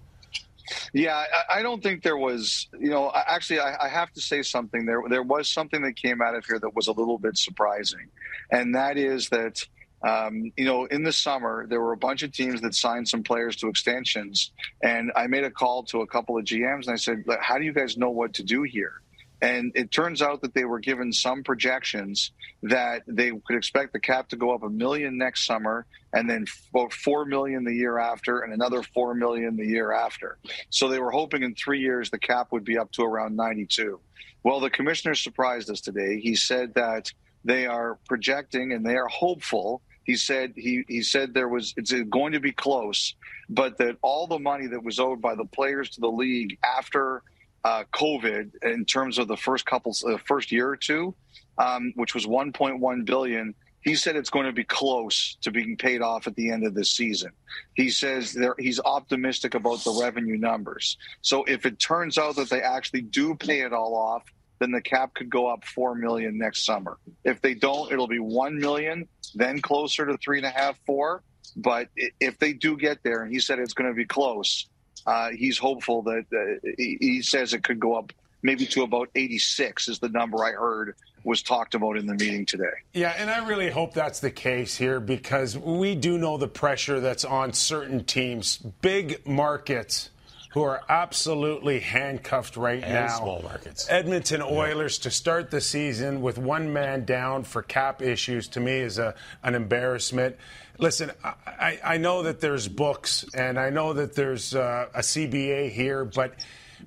Yeah, 0.92 1.14
I, 1.50 1.58
I 1.58 1.62
don't 1.62 1.82
think 1.82 2.02
there 2.02 2.16
was. 2.16 2.68
You 2.78 2.90
know, 2.90 3.08
I- 3.08 3.24
actually, 3.34 3.60
I, 3.60 3.86
I 3.86 3.88
have 3.88 4.12
to 4.12 4.20
say 4.20 4.42
something. 4.42 4.84
There, 4.86 5.02
there 5.08 5.22
was 5.22 5.48
something 5.48 5.82
that 5.82 5.96
came 5.96 6.20
out 6.22 6.34
of 6.34 6.44
here 6.46 6.58
that 6.58 6.74
was 6.74 6.86
a 6.88 6.92
little 6.92 7.18
bit 7.18 7.36
surprising, 7.36 8.08
and 8.50 8.74
that 8.74 8.96
is 8.96 9.28
that. 9.30 9.64
Um, 10.06 10.52
you 10.58 10.66
know, 10.66 10.84
in 10.84 11.02
the 11.02 11.12
summer, 11.12 11.66
there 11.66 11.80
were 11.80 11.92
a 11.92 11.96
bunch 11.96 12.22
of 12.22 12.30
teams 12.30 12.60
that 12.60 12.74
signed 12.74 13.08
some 13.08 13.22
players 13.22 13.56
to 13.56 13.68
extensions, 13.68 14.52
and 14.82 15.10
I 15.16 15.26
made 15.26 15.42
a 15.44 15.50
call 15.50 15.84
to 15.84 16.02
a 16.02 16.06
couple 16.06 16.36
of 16.36 16.44
GMs, 16.44 16.82
and 16.82 16.90
I 16.90 16.96
said, 16.96 17.24
"How 17.40 17.58
do 17.58 17.64
you 17.64 17.72
guys 17.72 17.96
know 17.96 18.10
what 18.10 18.34
to 18.34 18.42
do 18.44 18.62
here?" 18.62 19.00
And 19.42 19.72
it 19.74 19.90
turns 19.90 20.22
out 20.22 20.40
that 20.42 20.54
they 20.54 20.64
were 20.64 20.78
given 20.78 21.12
some 21.12 21.42
projections 21.42 22.32
that 22.62 23.02
they 23.06 23.30
could 23.30 23.56
expect 23.56 23.92
the 23.92 24.00
cap 24.00 24.28
to 24.30 24.36
go 24.36 24.54
up 24.54 24.62
a 24.62 24.70
million 24.70 25.18
next 25.18 25.46
summer, 25.46 25.86
and 26.12 26.28
then 26.28 26.46
four 26.90 27.24
million 27.26 27.64
the 27.64 27.74
year 27.74 27.98
after, 27.98 28.40
and 28.40 28.52
another 28.52 28.82
four 28.82 29.14
million 29.14 29.56
the 29.56 29.66
year 29.66 29.92
after. 29.92 30.38
So 30.70 30.88
they 30.88 30.98
were 30.98 31.10
hoping 31.10 31.42
in 31.42 31.54
three 31.54 31.80
years 31.80 32.10
the 32.10 32.18
cap 32.18 32.48
would 32.52 32.64
be 32.64 32.78
up 32.78 32.90
to 32.92 33.02
around 33.02 33.36
92. 33.36 34.00
Well, 34.42 34.60
the 34.60 34.70
commissioner 34.70 35.14
surprised 35.14 35.70
us 35.70 35.80
today. 35.80 36.20
He 36.20 36.34
said 36.34 36.74
that 36.74 37.12
they 37.44 37.66
are 37.66 37.98
projecting 38.08 38.72
and 38.72 38.84
they 38.86 38.96
are 38.96 39.08
hopeful. 39.08 39.82
He 40.04 40.16
said 40.16 40.52
he, 40.56 40.84
he 40.88 41.02
said 41.02 41.34
there 41.34 41.48
was 41.48 41.74
it's 41.76 41.92
going 41.92 42.32
to 42.32 42.40
be 42.40 42.52
close, 42.52 43.14
but 43.48 43.76
that 43.78 43.96
all 44.02 44.26
the 44.26 44.38
money 44.38 44.66
that 44.68 44.82
was 44.82 44.98
owed 44.98 45.20
by 45.20 45.34
the 45.34 45.44
players 45.44 45.90
to 45.90 46.00
the 46.00 46.10
league 46.10 46.58
after 46.64 47.22
uh, 47.66 47.82
COVID, 47.92 48.62
in 48.62 48.84
terms 48.84 49.18
of 49.18 49.26
the 49.26 49.36
first 49.36 49.66
couple, 49.66 49.92
uh, 50.06 50.18
first 50.18 50.52
year 50.52 50.68
or 50.68 50.76
two, 50.76 51.16
um, 51.58 51.92
which 51.96 52.14
was 52.14 52.24
1.1 52.24 53.04
billion, 53.04 53.56
he 53.80 53.96
said 53.96 54.14
it's 54.14 54.30
going 54.30 54.46
to 54.46 54.52
be 54.52 54.62
close 54.62 55.36
to 55.40 55.50
being 55.50 55.76
paid 55.76 56.00
off 56.00 56.28
at 56.28 56.36
the 56.36 56.52
end 56.52 56.64
of 56.64 56.74
this 56.74 56.92
season. 56.92 57.32
He 57.74 57.90
says 57.90 58.38
he's 58.56 58.78
optimistic 58.78 59.54
about 59.54 59.82
the 59.82 59.98
revenue 60.00 60.36
numbers. 60.36 60.96
So 61.22 61.42
if 61.42 61.66
it 61.66 61.80
turns 61.80 62.18
out 62.18 62.36
that 62.36 62.50
they 62.50 62.62
actually 62.62 63.00
do 63.00 63.34
pay 63.34 63.62
it 63.62 63.72
all 63.72 63.96
off, 63.96 64.22
then 64.60 64.70
the 64.70 64.80
cap 64.80 65.14
could 65.14 65.28
go 65.28 65.48
up 65.48 65.64
four 65.64 65.96
million 65.96 66.38
next 66.38 66.64
summer. 66.64 66.98
If 67.24 67.40
they 67.42 67.54
don't, 67.54 67.90
it'll 67.92 68.06
be 68.06 68.20
one 68.20 68.60
million, 68.60 69.08
then 69.34 69.60
closer 69.60 70.06
to 70.06 70.16
three 70.18 70.38
and 70.38 70.46
a 70.46 70.50
half, 70.50 70.78
four. 70.86 71.24
But 71.56 71.88
if 72.20 72.38
they 72.38 72.52
do 72.52 72.76
get 72.76 73.02
there, 73.02 73.22
and 73.22 73.32
he 73.32 73.40
said 73.40 73.58
it's 73.58 73.74
going 73.74 73.90
to 73.90 73.96
be 73.96 74.06
close, 74.06 74.68
uh, 75.06 75.30
he's 75.30 75.58
hopeful 75.58 76.02
that 76.02 76.24
uh, 76.32 76.68
he, 76.76 76.98
he 77.00 77.22
says 77.22 77.54
it 77.54 77.62
could 77.62 77.80
go 77.80 77.94
up 77.94 78.12
maybe 78.42 78.66
to 78.66 78.82
about 78.82 79.10
86 79.14 79.88
is 79.88 79.98
the 79.98 80.08
number 80.08 80.44
I 80.44 80.52
heard 80.52 80.94
was 81.24 81.42
talked 81.42 81.74
about 81.74 81.96
in 81.96 82.06
the 82.06 82.14
meeting 82.14 82.46
today. 82.46 82.64
Yeah, 82.92 83.12
and 83.18 83.28
I 83.28 83.46
really 83.46 83.68
hope 83.68 83.92
that's 83.92 84.20
the 84.20 84.30
case 84.30 84.76
here 84.76 85.00
because 85.00 85.58
we 85.58 85.96
do 85.96 86.18
know 86.18 86.36
the 86.36 86.46
pressure 86.46 87.00
that's 87.00 87.24
on 87.24 87.52
certain 87.52 88.04
teams, 88.04 88.58
big 88.58 89.26
markets 89.26 90.10
who 90.56 90.62
are 90.62 90.80
absolutely 90.88 91.80
handcuffed 91.80 92.56
right 92.56 92.82
And 92.82 92.90
now. 92.94 93.08
small 93.08 93.42
markets. 93.42 93.86
Edmonton 93.90 94.40
Oilers 94.40 94.96
to 95.00 95.10
start 95.10 95.50
the 95.50 95.60
season 95.60 96.22
with 96.22 96.38
one 96.38 96.72
man 96.72 97.04
down 97.04 97.44
for 97.44 97.60
cap 97.60 98.00
issues 98.00 98.48
to 98.48 98.60
me 98.60 98.78
is 98.78 98.98
a, 98.98 99.14
an 99.42 99.54
embarrassment. 99.54 100.36
Listen, 100.78 101.12
I, 101.22 101.34
I 101.46 101.80
I 101.84 101.96
know 101.98 102.22
that 102.22 102.40
there's 102.40 102.68
books 102.68 103.26
and 103.34 103.60
I 103.60 103.68
know 103.68 103.92
that 103.92 104.14
there's 104.14 104.54
uh, 104.54 104.86
a 104.94 105.00
CBA 105.00 105.72
here, 105.72 106.06
but 106.06 106.32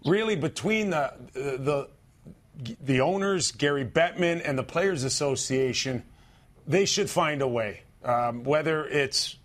really 0.04 0.36
between 0.36 0.90
the 0.90 1.14
the 1.34 1.90
the 2.84 3.02
owners, 3.02 3.52
Gary 3.52 3.86
Bettman, 3.86 4.42
and 4.44 4.58
the 4.58 4.64
Players 4.64 5.04
Association, 5.04 6.02
they 6.66 6.86
should 6.86 7.08
find 7.08 7.44
a 7.44 7.48
way. 7.48 7.84
Um, 8.04 8.44
whether 8.44 8.88
it's 8.88 9.38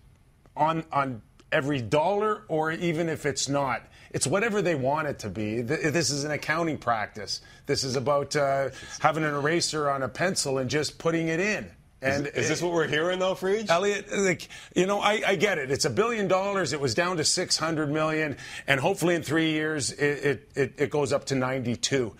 on 0.57 0.83
on 0.91 1.21
every 1.51 1.79
dollar 1.79 2.41
or 2.47 2.71
even 2.71 3.07
if 3.07 3.27
it's 3.27 3.47
not, 3.47 3.83
it's 4.15 4.25
whatever 4.25 4.61
they 4.61 4.75
want 4.75 5.09
it 5.09 5.19
to 5.19 5.29
be. 5.29 5.61
This 5.61 6.09
is 6.09 6.23
an 6.23 6.31
accounting 6.31 6.77
practice. 6.77 7.41
This 7.65 7.83
is 7.83 7.97
about 7.97 8.33
uh, 8.33 8.69
having 9.01 9.25
an 9.25 9.35
eraser 9.35 9.89
on 9.89 10.03
a 10.03 10.07
pencil 10.07 10.57
and 10.57 10.69
just 10.69 10.97
putting 10.97 11.27
it 11.27 11.41
in. 11.41 11.69
And 12.01 12.27
is 12.27 12.47
this 12.47 12.61
what 12.61 12.71
we're 12.71 12.87
hearing 12.87 13.19
though, 13.19 13.35
Friedge? 13.35 13.69
Elliotte, 13.69 14.09
like, 14.13 14.47
you 14.73 14.85
know, 14.85 15.01
I, 15.01 15.21
I 15.27 15.35
get 15.35 15.57
it. 15.57 15.69
It's 15.69 15.83
a 15.83 15.89
billion 15.89 16.29
dollars. 16.29 16.71
It 16.71 16.79
was 16.79 16.95
down 16.95 17.17
to 17.17 17.25
600 17.25 17.91
million, 17.91 18.37
and 18.67 18.79
hopefully 18.79 19.15
in 19.15 19.21
three 19.21 19.51
years 19.51 19.91
it, 19.91 20.25
it, 20.25 20.51
it, 20.55 20.73
it 20.77 20.89
goes 20.91 21.11
up 21.11 21.25
to 21.25 21.35
92. 21.35 22.15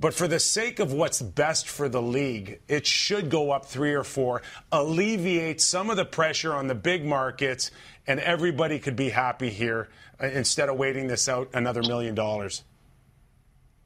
But 0.00 0.14
for 0.14 0.26
the 0.26 0.40
sake 0.40 0.80
of 0.80 0.94
what's 0.94 1.20
best 1.20 1.68
for 1.68 1.86
the 1.86 2.00
league, 2.00 2.62
it 2.68 2.86
should 2.86 3.28
go 3.28 3.50
up 3.50 3.66
three 3.66 3.92
or 3.92 4.02
four, 4.02 4.40
alleviate 4.72 5.60
some 5.60 5.90
of 5.90 5.98
the 5.98 6.06
pressure 6.06 6.54
on 6.54 6.68
the 6.68 6.74
big 6.74 7.04
markets, 7.04 7.70
and 8.06 8.18
everybody 8.18 8.78
could 8.78 8.96
be 8.96 9.10
happy 9.10 9.50
here 9.50 9.90
uh, 10.18 10.26
instead 10.26 10.70
of 10.70 10.76
waiting 10.76 11.06
this 11.06 11.28
out 11.28 11.50
another 11.52 11.82
million 11.82 12.14
dollars. 12.14 12.62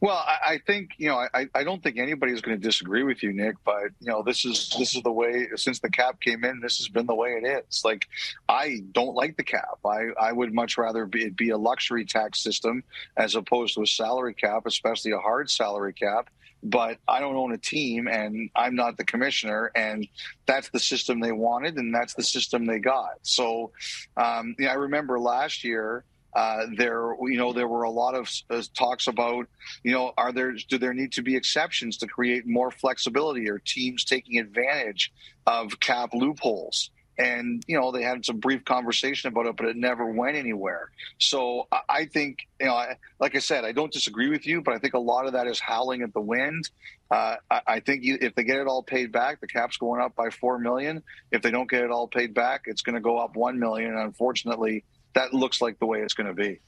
Well, 0.04 0.18
I, 0.18 0.52
I 0.52 0.58
think 0.66 0.90
you 0.98 1.08
know 1.08 1.16
I, 1.32 1.48
I 1.54 1.64
don't 1.64 1.82
think 1.82 1.96
anybody's 1.96 2.42
going 2.42 2.60
to 2.60 2.62
disagree 2.62 3.04
with 3.04 3.22
you, 3.22 3.32
Nick. 3.32 3.56
But 3.64 3.84
you 4.00 4.12
know 4.12 4.22
this 4.22 4.44
is 4.44 4.76
this 4.78 4.94
is 4.94 5.02
the 5.02 5.10
way 5.10 5.48
since 5.56 5.78
the 5.78 5.88
cap 5.88 6.20
came 6.20 6.44
in. 6.44 6.60
This 6.60 6.76
has 6.76 6.88
been 6.88 7.06
the 7.06 7.14
way 7.14 7.40
it 7.42 7.64
is. 7.66 7.80
Like 7.86 8.06
I 8.46 8.80
don't 8.92 9.14
like 9.14 9.38
the 9.38 9.44
cap. 9.44 9.78
I, 9.82 10.08
I 10.20 10.30
would 10.30 10.52
much 10.52 10.76
rather 10.76 11.06
be, 11.06 11.24
it 11.24 11.36
be 11.38 11.48
a 11.48 11.56
luxury 11.56 12.04
tax 12.04 12.42
system 12.42 12.84
as 13.16 13.34
opposed 13.34 13.76
to 13.76 13.82
a 13.82 13.86
salary 13.86 14.34
cap, 14.34 14.66
especially 14.66 15.12
a 15.12 15.18
hard 15.18 15.50
salary 15.50 15.94
cap. 15.94 16.28
But 16.62 16.98
I 17.08 17.20
don't 17.20 17.36
own 17.36 17.52
a 17.52 17.58
team, 17.58 18.06
and 18.06 18.50
I'm 18.54 18.74
not 18.74 18.98
the 18.98 19.04
commissioner, 19.04 19.72
and 19.74 20.06
that's 20.44 20.68
the 20.68 20.80
system 20.80 21.20
they 21.20 21.32
wanted, 21.32 21.76
and 21.76 21.94
that's 21.94 22.12
the 22.12 22.24
system 22.24 22.66
they 22.66 22.78
got. 22.78 23.20
So, 23.22 23.72
um, 24.18 24.54
know, 24.58 24.68
I 24.68 24.74
remember 24.74 25.18
last 25.18 25.64
year. 25.64 26.04
Uh, 26.34 26.66
there, 26.76 27.14
you 27.22 27.36
know, 27.36 27.52
there 27.52 27.68
were 27.68 27.84
a 27.84 27.90
lot 27.90 28.14
of 28.14 28.28
uh, 28.50 28.62
talks 28.76 29.06
about, 29.06 29.46
you 29.82 29.92
know, 29.92 30.12
are 30.16 30.32
there 30.32 30.52
do 30.52 30.78
there 30.78 30.94
need 30.94 31.12
to 31.12 31.22
be 31.22 31.36
exceptions 31.36 31.98
to 31.98 32.06
create 32.06 32.46
more 32.46 32.70
flexibility 32.70 33.48
or 33.48 33.60
teams 33.64 34.04
taking 34.04 34.38
advantage 34.38 35.12
of 35.46 35.78
cap 35.80 36.10
loopholes? 36.12 36.90
And 37.16 37.62
you 37.68 37.78
know, 37.78 37.92
they 37.92 38.02
had 38.02 38.24
some 38.24 38.40
brief 38.40 38.64
conversation 38.64 39.28
about 39.28 39.46
it, 39.46 39.56
but 39.56 39.66
it 39.66 39.76
never 39.76 40.06
went 40.06 40.36
anywhere. 40.36 40.90
So 41.18 41.68
I, 41.88 42.06
think, 42.06 42.38
you 42.58 42.66
know, 42.66 42.74
I, 42.74 42.96
like 43.20 43.36
I 43.36 43.38
said, 43.38 43.64
I 43.64 43.70
don't 43.70 43.92
disagree 43.92 44.28
with 44.28 44.46
you, 44.46 44.62
but 44.62 44.74
I 44.74 44.78
think 44.78 44.94
a 44.94 44.98
lot 44.98 45.26
of 45.26 45.34
that 45.34 45.46
is 45.46 45.60
howling 45.60 46.02
at 46.02 46.12
the 46.12 46.20
wind. 46.20 46.68
Uh, 47.10 47.36
I, 47.48 47.60
I 47.66 47.80
think 47.80 48.02
you, 48.02 48.18
if 48.20 48.34
they 48.34 48.42
get 48.42 48.56
it 48.56 48.66
all 48.66 48.82
paid 48.82 49.12
back, 49.12 49.40
the 49.40 49.46
cap's 49.46 49.76
going 49.76 50.00
up 50.00 50.16
by 50.16 50.30
four 50.30 50.58
million. 50.58 51.04
If 51.30 51.42
they 51.42 51.52
don't 51.52 51.70
get 51.70 51.84
it 51.84 51.92
all 51.92 52.08
paid 52.08 52.34
back, 52.34 52.62
it's 52.66 52.82
going 52.82 52.96
to 52.96 53.00
go 53.00 53.18
up 53.18 53.36
one 53.36 53.60
million. 53.60 53.90
And 53.90 54.00
unfortunately, 54.00 54.82
that 55.14 55.32
looks 55.32 55.60
like 55.60 55.78
the 55.78 55.86
way 55.86 56.00
it's 56.00 56.14
going 56.14 56.26
to 56.26 56.34
be. 56.34 56.60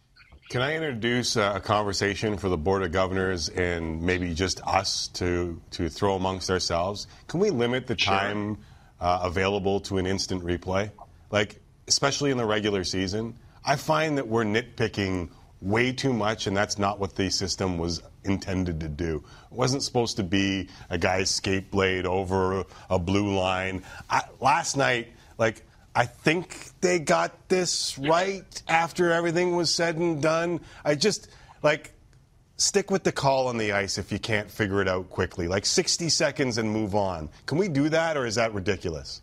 Can 0.48 0.62
I 0.62 0.76
introduce 0.76 1.36
uh, 1.36 1.54
a 1.56 1.60
conversation 1.60 2.36
for 2.36 2.48
the 2.48 2.56
Board 2.56 2.84
of 2.84 2.92
Governors 2.92 3.48
and 3.48 4.00
maybe 4.00 4.32
just 4.32 4.64
us 4.64 5.08
to, 5.08 5.60
to 5.72 5.88
throw 5.88 6.14
amongst 6.14 6.50
ourselves? 6.50 7.08
Can 7.26 7.40
we 7.40 7.50
limit 7.50 7.88
the 7.88 7.96
time 7.96 8.58
uh, 9.00 9.20
available 9.24 9.80
to 9.80 9.98
an 9.98 10.06
instant 10.06 10.44
replay? 10.44 10.92
Like, 11.32 11.60
especially 11.88 12.30
in 12.30 12.36
the 12.36 12.46
regular 12.46 12.84
season, 12.84 13.36
I 13.64 13.74
find 13.74 14.18
that 14.18 14.28
we're 14.28 14.44
nitpicking 14.44 15.30
way 15.60 15.90
too 15.90 16.12
much, 16.12 16.46
and 16.46 16.56
that's 16.56 16.78
not 16.78 17.00
what 17.00 17.16
the 17.16 17.28
system 17.28 17.76
was 17.76 18.00
intended 18.22 18.78
to 18.80 18.88
do. 18.88 19.24
It 19.50 19.56
wasn't 19.56 19.82
supposed 19.82 20.16
to 20.18 20.22
be 20.22 20.68
a 20.90 20.96
guy's 20.96 21.28
skate 21.28 21.72
blade 21.72 22.06
over 22.06 22.64
a 22.88 23.00
blue 23.00 23.34
line. 23.36 23.82
I, 24.08 24.22
last 24.40 24.76
night, 24.76 25.08
like, 25.38 25.65
I 25.96 26.04
think 26.04 26.68
they 26.82 26.98
got 26.98 27.48
this 27.48 27.98
right 27.98 28.62
after 28.68 29.10
everything 29.12 29.56
was 29.56 29.74
said 29.74 29.96
and 29.96 30.20
done. 30.20 30.60
I 30.84 30.94
just, 30.94 31.28
like, 31.62 31.92
stick 32.58 32.90
with 32.90 33.02
the 33.02 33.12
call 33.12 33.48
on 33.48 33.56
the 33.56 33.72
ice 33.72 33.96
if 33.96 34.12
you 34.12 34.18
can't 34.18 34.50
figure 34.50 34.82
it 34.82 34.88
out 34.88 35.08
quickly. 35.08 35.48
Like 35.48 35.64
60 35.64 36.10
seconds 36.10 36.58
and 36.58 36.70
move 36.70 36.94
on. 36.94 37.30
Can 37.46 37.56
we 37.56 37.68
do 37.68 37.88
that, 37.88 38.18
or 38.18 38.26
is 38.26 38.34
that 38.34 38.52
ridiculous? 38.52 39.22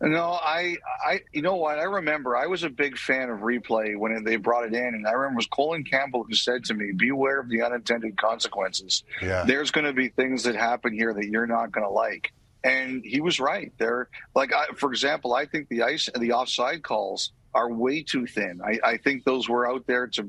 No, 0.00 0.32
I, 0.32 0.76
I, 1.04 1.20
you 1.32 1.42
know 1.42 1.56
what? 1.56 1.78
I 1.78 1.84
remember 1.84 2.36
I 2.36 2.46
was 2.46 2.62
a 2.62 2.70
big 2.70 2.98
fan 2.98 3.30
of 3.30 3.40
replay 3.40 3.96
when 3.96 4.22
they 4.24 4.36
brought 4.36 4.66
it 4.66 4.74
in, 4.74 4.94
and 4.94 5.06
I 5.06 5.12
remember 5.12 5.34
it 5.34 5.36
was 5.36 5.46
Colin 5.46 5.84
Campbell 5.84 6.22
who 6.22 6.34
said 6.34 6.64
to 6.66 6.74
me, 6.74 6.92
"Beware 6.92 7.40
of 7.40 7.48
the 7.48 7.62
unintended 7.62 8.16
consequences. 8.18 9.04
Yeah. 9.22 9.44
There's 9.44 9.70
going 9.70 9.86
to 9.86 9.94
be 9.94 10.08
things 10.08 10.42
that 10.42 10.54
happen 10.54 10.92
here 10.92 11.14
that 11.14 11.26
you're 11.26 11.46
not 11.46 11.72
going 11.72 11.86
to 11.86 11.90
like." 11.90 12.32
And 12.66 13.04
he 13.04 13.20
was 13.20 13.38
right. 13.38 13.72
There, 13.78 14.08
like 14.34 14.52
I, 14.52 14.66
for 14.74 14.90
example, 14.90 15.34
I 15.34 15.46
think 15.46 15.68
the 15.68 15.82
ice 15.82 16.08
and 16.08 16.20
the 16.22 16.32
offside 16.32 16.82
calls 16.82 17.30
are 17.54 17.70
way 17.70 18.02
too 18.02 18.26
thin. 18.26 18.60
I, 18.62 18.78
I 18.84 18.96
think 18.96 19.24
those 19.24 19.48
were 19.48 19.70
out 19.70 19.86
there 19.86 20.08
to 20.08 20.28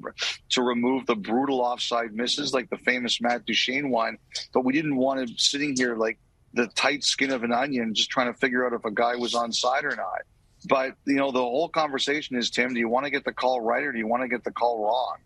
to 0.52 0.62
remove 0.62 1.08
the 1.08 1.16
brutal 1.16 1.62
offside 1.62 2.14
misses, 2.14 2.54
like 2.54 2.70
the 2.70 2.78
famous 2.78 3.20
Matt 3.20 3.46
Duchene 3.46 3.90
one. 3.90 4.18
But 4.54 4.64
we 4.66 4.72
didn't 4.72 4.98
want 4.98 5.20
him 5.22 5.38
sitting 5.38 5.76
here 5.76 5.96
like 5.96 6.20
the 6.54 6.68
tight 6.68 7.04
skin 7.04 7.32
of 7.32 7.44
an 7.44 7.52
onion, 7.52 7.96
just 7.96 8.12
trying 8.12 8.32
to 8.32 8.40
figure 8.40 8.66
out 8.68 8.74
if 8.74 8.86
a 8.86 8.92
guy 8.92 9.16
was 9.16 9.34
on 9.34 9.52
side 9.52 9.84
or 9.84 9.96
not. 9.96 10.22
But 10.70 10.96
you 11.06 11.16
know, 11.16 11.32
the 11.32 11.40
whole 11.40 11.70
conversation 11.70 12.38
is, 12.38 12.52
Tim, 12.52 12.74
do 12.74 12.80
you 12.80 12.88
want 12.88 13.06
to 13.06 13.10
get 13.10 13.26
the 13.26 13.34
call 13.34 13.62
right 13.62 13.84
or 13.84 13.92
do 13.92 13.98
you 13.98 14.08
want 14.08 14.22
to 14.22 14.30
get 14.30 14.44
the 14.44 14.52
call 14.52 14.84
wrong? 14.84 15.18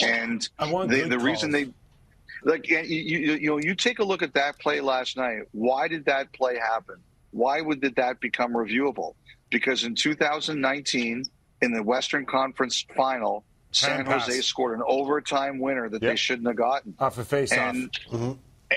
And 0.00 0.46
I 0.58 0.70
want 0.70 0.90
the, 0.90 0.98
good 0.98 1.10
the 1.10 1.18
reason 1.18 1.50
they 1.50 1.70
like 2.44 2.68
you, 2.68 2.78
you, 2.80 3.18
you 3.34 3.50
know 3.50 3.58
you 3.58 3.74
take 3.74 3.98
a 3.98 4.04
look 4.04 4.22
at 4.22 4.34
that 4.34 4.58
play 4.58 4.80
last 4.80 5.16
night. 5.16 5.42
Why 5.52 5.88
did 5.88 6.04
that 6.06 6.32
play 6.32 6.58
happen? 6.58 6.96
Why 7.30 7.60
would 7.60 7.80
did 7.80 7.96
that 7.96 8.20
become 8.20 8.52
reviewable? 8.52 9.14
Because 9.50 9.84
in 9.84 9.94
2019, 9.94 11.24
in 11.62 11.72
the 11.72 11.82
Western 11.82 12.26
Conference 12.26 12.84
Final, 12.96 13.44
San 13.70 14.06
Jose 14.06 14.40
scored 14.42 14.78
an 14.78 14.84
overtime 14.86 15.58
winner 15.58 15.88
that 15.88 16.00
they 16.00 16.16
shouldn't 16.16 16.46
have 16.46 16.56
gotten. 16.56 16.94
Off 16.98 17.18
a 17.18 17.24
face-off. 17.24 17.58
And, 17.58 17.92
mm-hmm. 18.10 18.32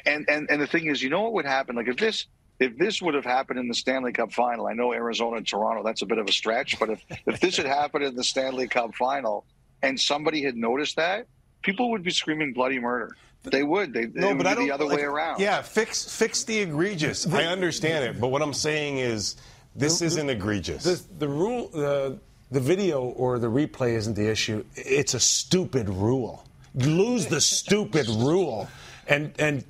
and 0.06 0.30
and 0.30 0.50
and 0.50 0.62
the 0.62 0.68
thing 0.68 0.88
is, 0.88 1.02
you 1.02 1.10
know 1.10 1.22
what 1.22 1.34
would 1.34 1.46
happen? 1.46 1.76
Like 1.76 1.88
if 1.88 1.98
this 1.98 2.28
if 2.60 2.78
this 2.78 3.02
would 3.02 3.16
have 3.16 3.26
happened 3.26 3.60
in 3.60 3.68
the 3.68 3.74
Stanley 3.74 4.12
Cup 4.12 4.32
final, 4.34 4.68
I 4.68 4.74
know 4.74 4.94
Arizona 4.94 5.38
and 5.38 5.48
Toronto, 5.48 5.84
that's 5.84 6.02
a 6.02 6.06
bit 6.06 6.18
of 6.18 6.28
a 6.28 6.32
stretch, 6.32 6.80
but 6.80 6.90
if 6.90 7.04
if 7.26 7.40
this 7.40 7.58
had 7.58 7.66
happened 7.66 8.04
in 8.04 8.16
the 8.16 8.24
Stanley 8.24 8.68
Cup 8.68 8.96
final 8.96 9.46
and 9.82 10.00
somebody 10.00 10.44
had 10.44 10.56
noticed 10.56 10.98
that, 10.98 11.28
people 11.62 11.92
would 11.92 12.04
be 12.04 12.12
screaming 12.12 12.54
bloody 12.54 12.80
murder. 12.80 13.16
They 13.44 13.64
would. 13.64 13.94
They 13.94 14.06
No, 14.14 14.30
it 14.30 14.38
but 14.38 14.38
would 14.38 14.48
I 14.48 14.50
be 14.52 14.56
don't. 14.56 14.68
the 14.68 14.74
other 14.74 14.86
like, 14.86 14.98
way 14.98 15.04
around. 15.04 15.40
Yeah, 15.40 15.62
fix 15.62 16.18
fix 16.18 16.44
the 16.44 16.60
egregious. 16.60 17.26
I 17.28 17.46
understand 17.46 18.06
it, 18.06 18.22
but 18.22 18.28
what 18.28 18.42
I'm 18.42 18.54
saying 18.54 19.00
is, 19.00 19.36
this 19.76 20.02
isn't 20.02 20.30
egregious. 20.30 20.84
the, 20.84 21.02
the 21.18 21.28
rule, 21.28 21.70
the, 21.70 22.20
the 22.52 22.60
video 22.60 23.02
or 23.02 23.40
the 23.40 23.48
replay 23.48 23.94
isn't 23.94 24.16
the 24.16 24.30
issue. 24.30 24.64
It's 24.76 25.14
a 25.14 25.20
stupid 25.20 25.90
rule. 25.90 26.46
Lose 26.76 27.28
the 27.28 27.42
stupid 27.42 28.08
rule 28.08 28.70
and 29.08 29.34
and 29.40 29.64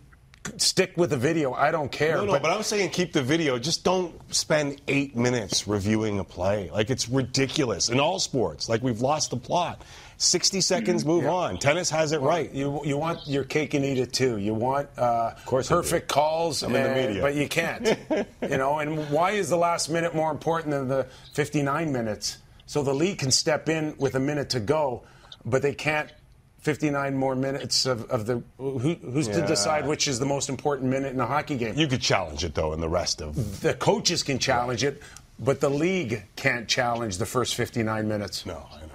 stick 0.57 0.93
with 0.97 1.11
the 1.11 1.17
video. 1.17 1.53
I 1.53 1.71
don't 1.71 1.91
care. 1.91 2.17
No, 2.17 2.25
no, 2.25 2.39
but, 2.39 2.51
I'm 2.51 2.63
saying 2.63 2.89
keep 2.89 3.13
the 3.13 3.21
video. 3.21 3.59
Just 3.59 3.83
don't 3.83 4.13
spend 4.33 4.81
eight 4.87 5.15
minutes 5.15 5.67
reviewing 5.67 6.19
a 6.19 6.23
play. 6.23 6.69
Like 6.71 6.89
it's 6.89 7.07
ridiculous 7.09 7.89
in 7.89 7.99
all 7.99 8.19
sports. 8.19 8.67
Like 8.67 8.81
we've 8.81 9.01
lost 9.01 9.29
the 9.29 9.37
plot. 9.37 9.83
Sixty 10.21 10.61
seconds, 10.61 11.03
move 11.03 11.25
on. 11.25 11.57
Tennis 11.57 11.89
has 11.89 12.11
it 12.11 12.21
right. 12.21 12.53
You 12.53 12.79
you 12.85 12.95
want 12.95 13.27
your 13.27 13.43
cake 13.43 13.73
and 13.73 13.83
eat 13.83 13.97
it 13.97 14.13
too. 14.13 14.37
You 14.37 14.53
want 14.53 14.87
uh, 14.95 15.31
course 15.47 15.67
perfect 15.67 16.09
calls, 16.09 16.61
I'm 16.61 16.75
in 16.75 16.83
the 16.83 17.07
media. 17.07 17.21
but 17.23 17.33
you 17.33 17.49
can't. 17.49 17.87
you 18.43 18.57
know, 18.57 18.77
and 18.77 19.09
why 19.09 19.31
is 19.31 19.49
the 19.49 19.57
last 19.57 19.89
minute 19.89 20.13
more 20.13 20.29
important 20.29 20.71
than 20.71 20.87
the 20.87 21.07
59 21.33 21.91
minutes? 21.91 22.37
So 22.67 22.83
the 22.83 22.93
league 22.93 23.17
can 23.17 23.31
step 23.31 23.67
in 23.67 23.95
with 23.97 24.13
a 24.13 24.19
minute 24.19 24.51
to 24.51 24.59
go, 24.59 25.01
but 25.43 25.63
they 25.63 25.73
can't. 25.73 26.11
59 26.59 27.17
more 27.17 27.35
minutes 27.35 27.87
of, 27.87 28.07
of 28.11 28.27
the 28.27 28.43
who, 28.59 28.77
who's 28.77 29.27
to 29.27 29.43
decide 29.47 29.87
which 29.87 30.07
is 30.07 30.19
the 30.19 30.27
most 30.27 30.47
important 30.47 30.91
minute 30.91 31.11
in 31.11 31.19
a 31.19 31.25
hockey 31.25 31.57
game? 31.57 31.73
You 31.75 31.87
could 31.87 32.01
challenge 32.01 32.43
it 32.43 32.53
though 32.53 32.73
in 32.73 32.79
the 32.79 32.87
rest 32.87 33.19
of. 33.19 33.61
the 33.61 33.73
coaches 33.73 34.21
can 34.21 34.37
challenge 34.37 34.83
it, 34.83 35.01
but 35.39 35.59
the 35.59 35.71
league 35.71 36.23
can't 36.35 36.67
challenge 36.67 37.17
the 37.17 37.25
first 37.25 37.55
59 37.55 38.07
minutes. 38.07 38.45
No, 38.45 38.63
I 38.71 38.81
know. 38.81 38.90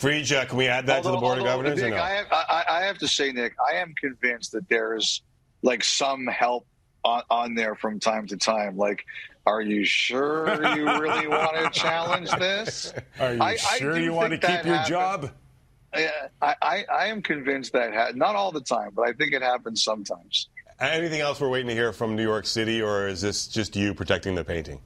Friedge, 0.00 0.48
can 0.48 0.56
we 0.56 0.66
add 0.66 0.86
that 0.86 1.02
to 1.02 1.08
the 1.08 1.08
Although- 1.14 1.20
board 1.20 1.38
of 1.38 1.44
although, 1.46 1.62
governors? 1.64 1.78
or 1.82 1.84
Nick, 1.86 1.94
no? 1.94 2.02
I, 2.02 2.10
have, 2.10 2.26
I, 2.32 2.64
I 2.68 2.80
have 2.84 2.98
to 2.98 3.08
say, 3.08 3.32
Nick, 3.32 3.54
I 3.70 3.76
am 3.76 3.94
convinced 4.00 4.52
that 4.52 4.68
there's 4.68 5.22
like 5.62 5.84
some 5.84 6.26
help 6.26 6.66
on, 7.04 7.22
on 7.30 7.54
there 7.54 7.74
from 7.74 8.00
time 8.00 8.26
to 8.28 8.36
time. 8.36 8.76
Like, 8.78 9.04
are 9.46 9.60
you 9.60 9.84
sure 9.84 10.46
you 10.76 10.84
really 10.86 11.26
want 11.28 11.56
to 11.56 11.70
challenge 11.78 12.30
this? 12.32 12.94
Are 13.18 13.34
you 13.34 13.42
I- 13.42 13.56
sure 13.56 13.98
you 13.98 14.12
want 14.14 14.30
to 14.32 14.38
keep 14.38 14.64
your 14.64 14.74
happened. 14.76 14.88
job? 14.88 15.30
I, 15.92 16.08
I, 16.40 16.84
I 16.90 17.06
am 17.08 17.20
convinced 17.20 17.72
that 17.72 17.92
ha- 17.92 18.12
not 18.14 18.36
all 18.36 18.52
the 18.52 18.60
time, 18.60 18.90
but 18.94 19.08
I 19.08 19.12
think 19.12 19.32
it 19.32 19.42
happens 19.42 19.82
sometimes. 19.82 20.48
Anything 20.78 21.20
else 21.20 21.40
we're 21.40 21.48
waiting 21.50 21.66
to 21.66 21.74
hear 21.74 21.92
from 21.92 22.14
New 22.16 22.22
York 22.22 22.46
City, 22.46 22.80
or 22.80 23.08
is 23.08 23.20
this 23.20 23.46
just 23.48 23.74
you 23.76 23.92
protecting 23.92 24.34
the 24.36 24.44
painting? 24.44 24.80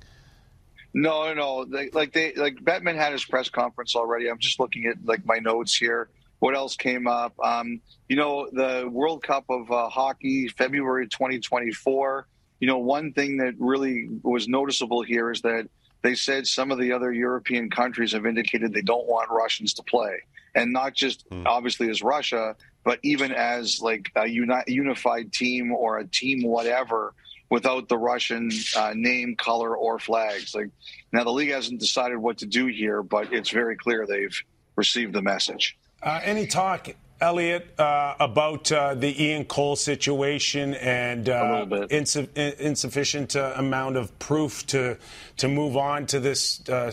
No, 0.94 1.24
no, 1.26 1.34
no. 1.34 1.64
They, 1.64 1.90
like 1.90 2.12
they 2.12 2.32
like 2.34 2.54
Bettman 2.56 2.94
had 2.94 3.12
his 3.12 3.24
press 3.24 3.48
conference 3.48 3.96
already. 3.96 4.30
I'm 4.30 4.38
just 4.38 4.60
looking 4.60 4.86
at 4.86 5.04
like 5.04 5.26
my 5.26 5.38
notes 5.38 5.74
here. 5.76 6.08
What 6.38 6.54
else 6.54 6.76
came 6.76 7.08
up? 7.08 7.34
Um, 7.42 7.80
you 8.08 8.16
know, 8.16 8.48
the 8.52 8.88
World 8.90 9.22
Cup 9.22 9.44
of 9.48 9.70
uh, 9.70 9.88
Hockey, 9.88 10.48
February 10.48 11.08
2024. 11.08 12.28
You 12.60 12.68
know, 12.68 12.78
one 12.78 13.12
thing 13.12 13.38
that 13.38 13.54
really 13.58 14.08
was 14.22 14.46
noticeable 14.46 15.02
here 15.02 15.30
is 15.32 15.42
that 15.42 15.68
they 16.02 16.14
said 16.14 16.46
some 16.46 16.70
of 16.70 16.78
the 16.78 16.92
other 16.92 17.12
European 17.12 17.70
countries 17.70 18.12
have 18.12 18.24
indicated 18.24 18.72
they 18.72 18.82
don't 18.82 19.06
want 19.06 19.30
Russians 19.30 19.74
to 19.74 19.82
play, 19.82 20.20
and 20.54 20.72
not 20.72 20.94
just 20.94 21.26
obviously 21.44 21.90
as 21.90 22.02
Russia, 22.02 22.54
but 22.84 23.00
even 23.02 23.32
as 23.32 23.80
like 23.80 24.12
a 24.14 24.28
uni- 24.28 24.62
unified 24.68 25.32
team 25.32 25.72
or 25.72 25.98
a 25.98 26.06
team 26.06 26.42
whatever 26.44 27.14
without 27.50 27.88
the 27.88 27.98
Russian 27.98 28.50
uh, 28.76 28.92
name, 28.94 29.36
color, 29.36 29.76
or 29.76 29.98
flags. 29.98 30.54
Like 30.54 30.70
now, 31.12 31.24
the 31.24 31.30
league 31.30 31.50
hasn't 31.50 31.80
decided 31.80 32.18
what 32.18 32.38
to 32.38 32.46
do 32.46 32.66
here, 32.66 33.02
but 33.02 33.32
it's 33.32 33.50
very 33.50 33.76
clear 33.76 34.06
they've 34.06 34.42
received 34.76 35.12
the 35.12 35.22
message. 35.22 35.76
Uh, 36.02 36.20
any 36.22 36.46
talk, 36.46 36.88
Elliotte, 37.20 37.78
uh, 37.78 38.14
about 38.20 38.70
uh, 38.72 38.94
the 38.94 39.24
Ian 39.24 39.44
Cole 39.44 39.76
situation 39.76 40.74
and 40.74 41.28
uh, 41.28 41.64
insu- 41.90 42.28
in- 42.36 42.54
insufficient 42.58 43.36
uh, 43.36 43.54
amount 43.56 43.96
of 43.96 44.18
proof 44.18 44.66
to 44.66 44.98
to 45.38 45.48
move 45.48 45.76
on 45.76 46.06
to 46.06 46.20
this, 46.20 46.68
uh, 46.68 46.92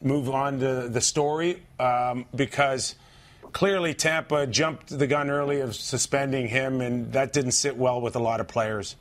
move 0.00 0.30
on 0.30 0.60
to 0.60 0.88
the 0.88 1.00
story? 1.00 1.62
Um, 1.78 2.26
because 2.34 2.94
clearly 3.52 3.94
Tampa 3.94 4.46
jumped 4.46 4.96
the 4.96 5.06
gun 5.06 5.28
early 5.28 5.60
of 5.60 5.74
suspending 5.74 6.48
him, 6.48 6.80
and 6.80 7.12
that 7.12 7.32
didn't 7.32 7.52
sit 7.52 7.76
well 7.76 8.00
with 8.00 8.16
a 8.16 8.20
lot 8.20 8.40
of 8.40 8.48
players. 8.48 8.96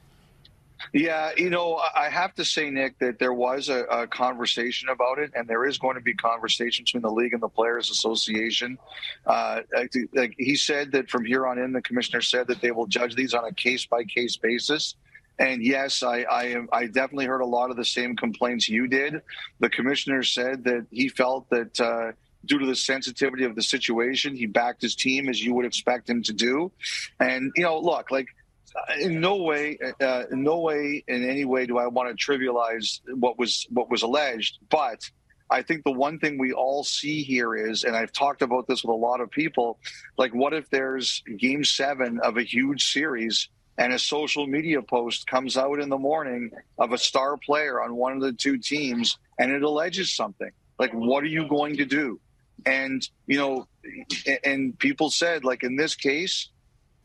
Yeah, 0.93 1.31
you 1.37 1.49
know, 1.49 1.75
I 1.95 2.09
have 2.09 2.33
to 2.35 2.45
say, 2.45 2.69
Nick, 2.69 2.99
that 2.99 3.19
there 3.19 3.33
was 3.33 3.69
a, 3.69 3.83
a 3.83 4.07
conversation 4.07 4.89
about 4.89 5.19
it, 5.19 5.31
and 5.35 5.47
there 5.47 5.65
is 5.65 5.77
going 5.77 5.95
to 5.95 6.01
be 6.01 6.13
conversation 6.13 6.83
between 6.83 7.01
the 7.01 7.11
league 7.11 7.33
and 7.33 7.41
the 7.41 7.49
Players 7.49 7.89
Association. 7.89 8.77
Uh, 9.25 9.61
like 10.13 10.35
he 10.37 10.55
said 10.55 10.91
that 10.93 11.09
from 11.09 11.25
here 11.25 11.47
on 11.47 11.57
in, 11.57 11.71
the 11.71 11.81
commissioner 11.81 12.21
said 12.21 12.47
that 12.47 12.61
they 12.61 12.71
will 12.71 12.87
judge 12.87 13.15
these 13.15 13.33
on 13.33 13.45
a 13.45 13.53
case 13.53 13.85
by 13.85 14.03
case 14.03 14.37
basis. 14.37 14.95
And 15.39 15.63
yes, 15.63 16.03
I, 16.03 16.21
I 16.21 16.43
am. 16.45 16.69
I 16.71 16.85
definitely 16.85 17.25
heard 17.25 17.41
a 17.41 17.45
lot 17.45 17.71
of 17.71 17.77
the 17.77 17.85
same 17.85 18.15
complaints 18.15 18.69
you 18.69 18.87
did. 18.87 19.21
The 19.59 19.69
commissioner 19.69 20.23
said 20.23 20.63
that 20.65 20.85
he 20.91 21.09
felt 21.09 21.49
that 21.49 21.79
uh, 21.79 22.11
due 22.45 22.59
to 22.59 22.65
the 22.65 22.75
sensitivity 22.75 23.43
of 23.45 23.55
the 23.55 23.63
situation, 23.63 24.35
he 24.35 24.45
backed 24.45 24.81
his 24.81 24.95
team 24.95 25.29
as 25.29 25.43
you 25.43 25.53
would 25.53 25.65
expect 25.65 26.09
him 26.09 26.21
to 26.23 26.33
do. 26.33 26.71
And 27.19 27.51
you 27.55 27.63
know, 27.63 27.79
look, 27.79 28.11
like 28.11 28.27
in 28.99 29.19
no 29.19 29.37
way, 29.37 29.77
uh, 29.99 30.23
in 30.31 30.43
no 30.43 30.59
way, 30.59 31.03
in 31.07 31.27
any 31.27 31.45
way, 31.45 31.65
do 31.65 31.77
I 31.77 31.87
want 31.87 32.17
to 32.17 32.25
trivialize 32.25 33.01
what 33.15 33.37
was 33.37 33.67
what 33.69 33.89
was 33.89 34.01
alleged. 34.03 34.59
But 34.69 35.09
I 35.49 35.61
think 35.61 35.83
the 35.83 35.91
one 35.91 36.19
thing 36.19 36.37
we 36.37 36.53
all 36.53 36.83
see 36.83 37.23
here 37.23 37.55
is, 37.55 37.83
and 37.83 37.95
I've 37.95 38.13
talked 38.13 38.41
about 38.41 38.67
this 38.67 38.83
with 38.83 38.91
a 38.91 38.97
lot 38.97 39.19
of 39.19 39.29
people, 39.29 39.79
like 40.17 40.33
what 40.33 40.53
if 40.53 40.69
there's 40.69 41.23
Game 41.37 41.63
Seven 41.63 42.19
of 42.19 42.37
a 42.37 42.43
huge 42.43 42.85
series, 42.85 43.49
and 43.77 43.93
a 43.93 43.99
social 43.99 44.47
media 44.47 44.81
post 44.81 45.27
comes 45.27 45.57
out 45.57 45.79
in 45.79 45.89
the 45.89 45.97
morning 45.97 46.51
of 46.77 46.93
a 46.93 46.97
star 46.97 47.37
player 47.37 47.81
on 47.81 47.95
one 47.95 48.13
of 48.13 48.21
the 48.21 48.33
two 48.33 48.57
teams, 48.57 49.17
and 49.39 49.51
it 49.51 49.63
alleges 49.63 50.13
something. 50.13 50.51
Like, 50.79 50.93
what 50.93 51.23
are 51.23 51.27
you 51.27 51.47
going 51.47 51.77
to 51.77 51.85
do? 51.85 52.19
And 52.65 53.07
you 53.27 53.37
know, 53.37 53.67
and 54.43 54.77
people 54.79 55.09
said, 55.09 55.43
like 55.43 55.63
in 55.63 55.75
this 55.75 55.95
case, 55.95 56.49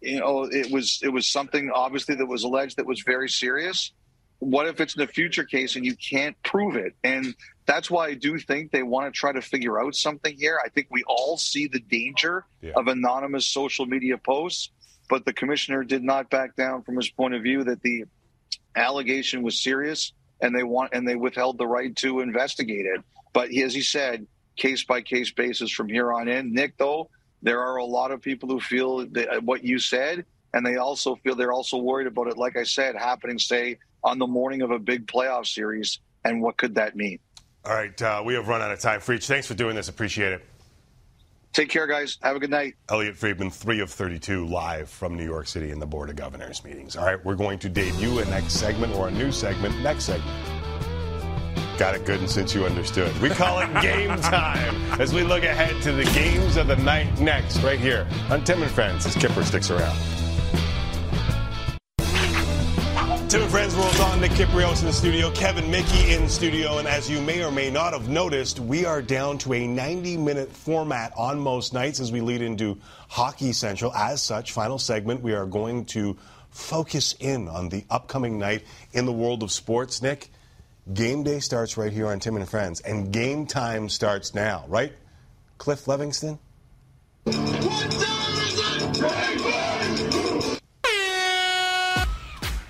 you 0.00 0.20
know 0.20 0.44
it 0.44 0.70
was 0.70 1.00
it 1.02 1.08
was 1.08 1.26
something 1.26 1.70
obviously 1.74 2.14
that 2.16 2.26
was 2.26 2.44
alleged 2.44 2.76
that 2.76 2.86
was 2.86 3.02
very 3.02 3.28
serious 3.28 3.92
what 4.38 4.66
if 4.68 4.82
it's 4.82 4.94
in 4.94 5.00
the 5.00 5.06
future 5.06 5.44
case 5.44 5.76
and 5.76 5.86
you 5.86 5.96
can't 5.96 6.36
prove 6.42 6.76
it? 6.76 6.94
And 7.02 7.34
that's 7.64 7.90
why 7.90 8.08
I 8.08 8.12
do 8.14 8.38
think 8.38 8.70
they 8.70 8.82
want 8.82 9.06
to 9.06 9.18
try 9.18 9.32
to 9.32 9.40
figure 9.40 9.80
out 9.80 9.94
something 9.94 10.36
here. 10.36 10.60
I 10.62 10.68
think 10.68 10.88
we 10.90 11.02
all 11.08 11.38
see 11.38 11.68
the 11.68 11.80
danger 11.80 12.44
Yeah. 12.60 12.72
of 12.76 12.86
anonymous 12.86 13.46
social 13.46 13.86
media 13.86 14.18
posts, 14.18 14.68
but 15.08 15.24
the 15.24 15.32
commissioner 15.32 15.84
did 15.84 16.04
not 16.04 16.28
back 16.28 16.54
down 16.54 16.82
from 16.82 16.96
his 16.96 17.08
point 17.08 17.32
of 17.32 17.42
view 17.42 17.64
that 17.64 17.80
the 17.80 18.04
allegation 18.74 19.42
was 19.42 19.62
serious 19.62 20.12
and 20.42 20.54
they 20.54 20.62
want 20.62 20.92
and 20.92 21.08
they 21.08 21.16
withheld 21.16 21.56
the 21.56 21.66
right 21.66 21.96
to 21.96 22.20
investigate 22.20 22.84
it. 22.84 23.00
But 23.32 23.50
as 23.54 23.74
he 23.74 23.80
said, 23.80 24.26
case 24.56 24.84
by 24.84 25.00
case 25.00 25.30
basis 25.32 25.70
from 25.70 25.88
here 25.88 26.12
on 26.12 26.28
in. 26.28 26.52
Nick, 26.52 26.76
though, 26.76 27.08
there 27.42 27.60
are 27.60 27.76
a 27.76 27.84
lot 27.84 28.10
of 28.10 28.20
people 28.20 28.48
who 28.48 28.60
feel 28.60 29.06
that, 29.08 29.42
what 29.44 29.64
you 29.64 29.78
said, 29.78 30.24
and 30.52 30.64
they 30.64 30.76
also 30.76 31.16
feel 31.16 31.34
they're 31.34 31.52
also 31.52 31.78
worried 31.78 32.06
about 32.06 32.28
it. 32.28 32.36
Like 32.36 32.56
I 32.56 32.64
said, 32.64 32.96
happening 32.96 33.38
say 33.38 33.78
on 34.02 34.18
the 34.18 34.26
morning 34.26 34.62
of 34.62 34.70
a 34.70 34.78
big 34.78 35.06
playoff 35.06 35.46
series, 35.46 36.00
and 36.24 36.40
what 36.40 36.56
could 36.56 36.74
that 36.76 36.96
mean? 36.96 37.18
All 37.64 37.74
right, 37.74 38.00
uh, 38.00 38.22
we 38.24 38.34
have 38.34 38.48
run 38.48 38.62
out 38.62 38.70
of 38.70 38.80
time. 38.80 39.00
Friedge, 39.00 39.26
thanks 39.26 39.46
for 39.46 39.54
doing 39.54 39.74
this. 39.74 39.88
Appreciate 39.88 40.32
it. 40.32 40.46
Take 41.52 41.70
care, 41.70 41.86
guys. 41.86 42.18
Have 42.22 42.36
a 42.36 42.38
good 42.38 42.50
night. 42.50 42.74
Elliotte 42.90 43.16
Friedman, 43.16 43.50
3 43.50 43.80
of 43.80 43.90
32, 43.90 44.46
live 44.46 44.90
from 44.90 45.16
New 45.16 45.24
York 45.24 45.48
City 45.48 45.70
in 45.70 45.78
the 45.78 45.86
Board 45.86 46.10
of 46.10 46.16
Governors 46.16 46.62
meetings. 46.62 46.96
All 46.96 47.06
right, 47.06 47.24
we're 47.24 47.34
going 47.34 47.58
to 47.60 47.70
debut 47.70 48.18
a 48.18 48.24
next 48.26 48.54
segment 48.54 48.94
or 48.94 49.08
a 49.08 49.10
new 49.10 49.32
segment 49.32 49.74
next 49.80 50.04
segment. 50.04 50.55
Got 51.78 51.94
it 51.94 52.06
good 52.06 52.20
and 52.20 52.30
since 52.30 52.54
you 52.54 52.64
understood. 52.64 53.14
We 53.20 53.28
call 53.28 53.60
it 53.60 53.82
game 53.82 54.16
time 54.22 54.74
as 54.98 55.12
we 55.12 55.22
look 55.22 55.44
ahead 55.44 55.82
to 55.82 55.92
the 55.92 56.04
games 56.04 56.56
of 56.56 56.68
the 56.68 56.76
night 56.76 57.20
next, 57.20 57.58
right 57.62 57.78
here 57.78 58.08
on 58.30 58.42
Tim 58.44 58.62
and 58.62 58.70
Friends 58.70 59.04
as 59.04 59.14
Kipper 59.14 59.44
sticks 59.44 59.70
around. 59.70 59.94
Tim 63.28 63.42
and 63.42 63.50
Friends 63.50 63.74
rolls 63.74 64.00
on. 64.00 64.20
Nick 64.22 64.30
Kypreos 64.30 64.80
in 64.80 64.86
the 64.86 64.92
studio, 64.92 65.30
Kevin 65.32 65.70
Mickey 65.70 66.14
in 66.14 66.28
studio, 66.30 66.78
and 66.78 66.88
as 66.88 67.10
you 67.10 67.20
may 67.20 67.44
or 67.44 67.50
may 67.50 67.70
not 67.70 67.92
have 67.92 68.08
noticed, 68.08 68.58
we 68.58 68.86
are 68.86 69.02
down 69.02 69.36
to 69.38 69.52
a 69.52 69.66
90-minute 69.66 70.50
format 70.52 71.12
on 71.14 71.38
most 71.38 71.74
nights 71.74 72.00
as 72.00 72.10
we 72.10 72.22
lead 72.22 72.40
into 72.40 72.78
Hockey 73.08 73.52
Central. 73.52 73.92
As 73.92 74.22
such, 74.22 74.52
final 74.52 74.78
segment, 74.78 75.20
we 75.20 75.34
are 75.34 75.44
going 75.44 75.84
to 75.86 76.16
focus 76.50 77.14
in 77.20 77.48
on 77.48 77.68
the 77.68 77.84
upcoming 77.90 78.38
night 78.38 78.64
in 78.92 79.04
the 79.04 79.12
world 79.12 79.42
of 79.42 79.52
sports. 79.52 80.00
Nick, 80.00 80.30
game 80.92 81.22
day 81.22 81.40
starts 81.40 81.76
right 81.76 81.92
here 81.92 82.06
on 82.08 82.20
Tim 82.20 82.36
and 82.36 82.48
Friends, 82.48 82.80
and 82.80 83.12
game 83.12 83.46
time 83.46 83.88
starts 83.88 84.34
now, 84.34 84.64
right? 84.68 84.92
Cliff 85.58 85.84
Levingston. 85.86 86.38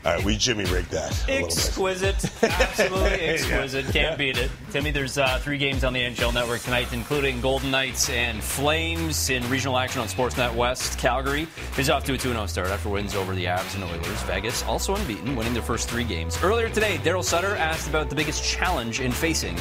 All 0.07 0.15
right, 0.15 0.25
we 0.25 0.37
Jimmy 0.37 0.65
rigged 0.67 0.93
that 0.93 1.11
a 1.29 1.33
little 1.33 1.49
bit. 1.49 1.57
Exquisite. 1.57 2.43
Absolutely 2.45 3.01
Yeah. 3.11 3.33
exquisite. 3.33 3.87
Can't 3.87 4.17
beat 4.17 4.39
it. 4.39 4.53
Timmy, 4.71 4.93
there's 4.93 5.19
uh, 5.19 5.39
three 5.41 5.59
games 5.59 5.83
on 5.83 5.93
the 5.93 5.99
NHL 6.01 6.33
Network 6.33 6.61
tonight, 6.61 6.93
including 6.93 7.41
Golden 7.41 7.73
Knights 7.73 8.09
and 8.11 8.41
Flames 8.41 9.31
in 9.31 9.43
regional 9.51 9.77
action 9.77 10.01
on 10.01 10.07
Sportsnet 10.07 10.55
West. 10.55 10.97
Calgary 10.97 11.49
is 11.77 11.91
off 11.91 12.05
to 12.05 12.15
a 12.15 12.19
2 12.19 12.29
0 12.31 12.47
start 12.47 12.69
after 12.69 12.89
wins 12.89 13.17
over 13.17 13.35
the 13.35 13.47
Avs 13.47 13.75
and 13.75 13.83
Oilers. 13.83 14.23
Vegas 14.23 14.63
also 14.63 14.95
unbeaten, 14.95 15.35
winning 15.35 15.55
their 15.55 15.63
first 15.63 15.89
three 15.91 16.05
games. 16.05 16.39
Earlier 16.41 16.69
today, 16.69 16.99
Daryl 16.99 17.25
Sutter 17.25 17.57
asked 17.57 17.89
about 17.89 18.09
the 18.09 18.15
biggest 18.15 18.45
challenge 18.45 19.01
in 19.01 19.11
facing 19.11 19.57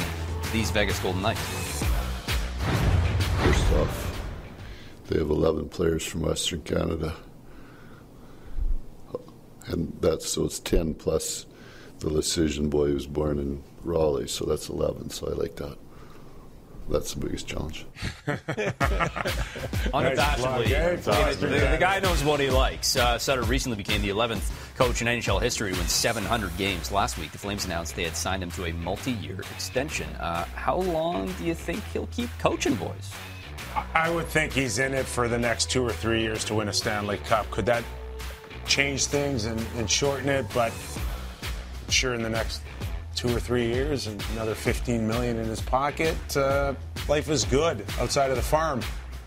these 0.52 0.70
Vegas 0.70 1.00
Golden 1.00 1.22
Knights. 1.22 1.82
First 3.42 3.72
off, 3.72 4.20
they 5.08 5.18
have 5.18 5.30
11 5.30 5.70
players 5.70 6.04
from 6.06 6.22
Western 6.22 6.60
Canada. 6.62 7.16
And 9.68 9.96
that's 10.00 10.28
so 10.28 10.44
it's 10.44 10.58
10 10.60 10.94
plus 10.94 11.46
the 12.00 12.10
Decision 12.10 12.68
boy 12.68 12.88
who 12.88 12.94
was 12.94 13.06
born 13.06 13.38
in 13.38 13.62
Raleigh, 13.82 14.28
so 14.28 14.44
that's 14.44 14.68
11. 14.68 15.10
So 15.10 15.28
I 15.28 15.32
like 15.32 15.56
that. 15.56 15.76
That's 16.88 17.14
the 17.14 17.20
biggest 17.20 17.48
challenge. 17.48 17.84
Unabashedly. 19.92 21.06
Nice 21.06 21.36
the, 21.36 21.46
the- 21.46 21.58
the 21.58 21.76
guy 21.80 21.98
knows 22.00 22.22
what 22.22 22.38
he 22.40 22.48
likes. 22.50 22.96
Uh, 22.96 23.18
Sutter 23.18 23.42
recently 23.42 23.76
became 23.76 24.02
the 24.02 24.08
11th 24.10 24.50
coach 24.76 25.00
in 25.02 25.08
NHL 25.08 25.40
history 25.42 25.72
to 25.72 25.78
win 25.78 25.88
700 25.88 26.56
games. 26.56 26.92
Last 26.92 27.18
week, 27.18 27.32
the 27.32 27.38
Flames 27.38 27.64
announced 27.64 27.96
they 27.96 28.04
had 28.04 28.16
signed 28.16 28.42
him 28.42 28.50
to 28.52 28.66
a 28.66 28.72
multi-year 28.72 29.40
extension. 29.40 30.08
Uh, 30.20 30.44
how 30.54 30.76
long 30.76 31.26
do 31.38 31.44
you 31.44 31.54
think 31.54 31.82
he'll 31.92 32.06
keep 32.08 32.30
coaching, 32.38 32.74
boys? 32.76 33.10
I 33.94 34.08
would 34.10 34.26
think 34.26 34.52
he's 34.52 34.78
in 34.78 34.94
it 34.94 35.06
for 35.06 35.28
the 35.28 35.38
next 35.38 35.70
two 35.70 35.82
or 35.84 35.90
three 35.92 36.20
years 36.22 36.44
to 36.46 36.54
win 36.54 36.68
a 36.68 36.72
Stanley 36.72 37.18
Cup. 37.18 37.50
Could 37.50 37.66
that 37.66 37.84
change 38.66 39.06
things 39.06 39.44
and, 39.46 39.64
and 39.76 39.90
shorten 39.90 40.28
it? 40.28 40.46
But 40.54 40.72
I'm 41.84 41.90
sure 41.90 42.14
in 42.14 42.22
the 42.22 42.30
next 42.30 42.62
two 43.14 43.34
or 43.34 43.40
three 43.40 43.66
years 43.66 44.06
and 44.08 44.22
another 44.34 44.54
15 44.54 45.06
million 45.06 45.38
in 45.38 45.46
his 45.46 45.60
pocket, 45.60 46.16
uh, 46.36 46.74
life 47.08 47.30
is 47.30 47.44
good 47.44 47.84
outside 47.98 48.30
of 48.30 48.36
the 48.36 48.42
farm. 48.42 48.80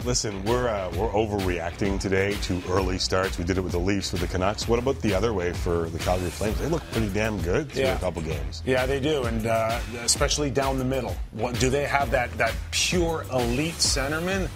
Listen, 0.05 0.41
we're 0.45 0.69
uh, 0.69 0.89
we're 0.95 1.09
overreacting 1.09 1.99
today 1.99 2.33
to 2.43 2.61
early 2.69 2.97
starts. 2.97 3.37
We 3.37 3.43
did 3.43 3.57
it 3.57 3.61
with 3.61 3.73
the 3.73 3.79
Leafs 3.79 4.13
with 4.13 4.21
the 4.21 4.27
Canucks. 4.27 4.65
What 4.65 4.79
about 4.79 5.01
the 5.01 5.13
other 5.13 5.33
way 5.33 5.51
for 5.51 5.89
the 5.89 5.99
Calgary 5.99 6.29
Flames? 6.29 6.57
They 6.57 6.67
look 6.67 6.83
pretty 6.91 7.09
damn 7.09 7.41
good 7.41 7.69
through 7.69 7.81
Yeah. 7.83 7.97
a 7.97 7.99
couple 7.99 8.21
games. 8.21 8.63
Yeah, 8.65 8.85
they 8.85 9.01
do, 9.01 9.23
and 9.23 9.45
uh, 9.45 9.77
especially 10.03 10.51
down 10.51 10.77
the 10.77 10.85
middle. 10.85 11.17
What, 11.33 11.59
do 11.59 11.69
they 11.69 11.83
have 11.83 12.11
that 12.11 12.31
that 12.37 12.53
pure 12.71 13.25
elite 13.33 13.73
centerman? 13.73 14.47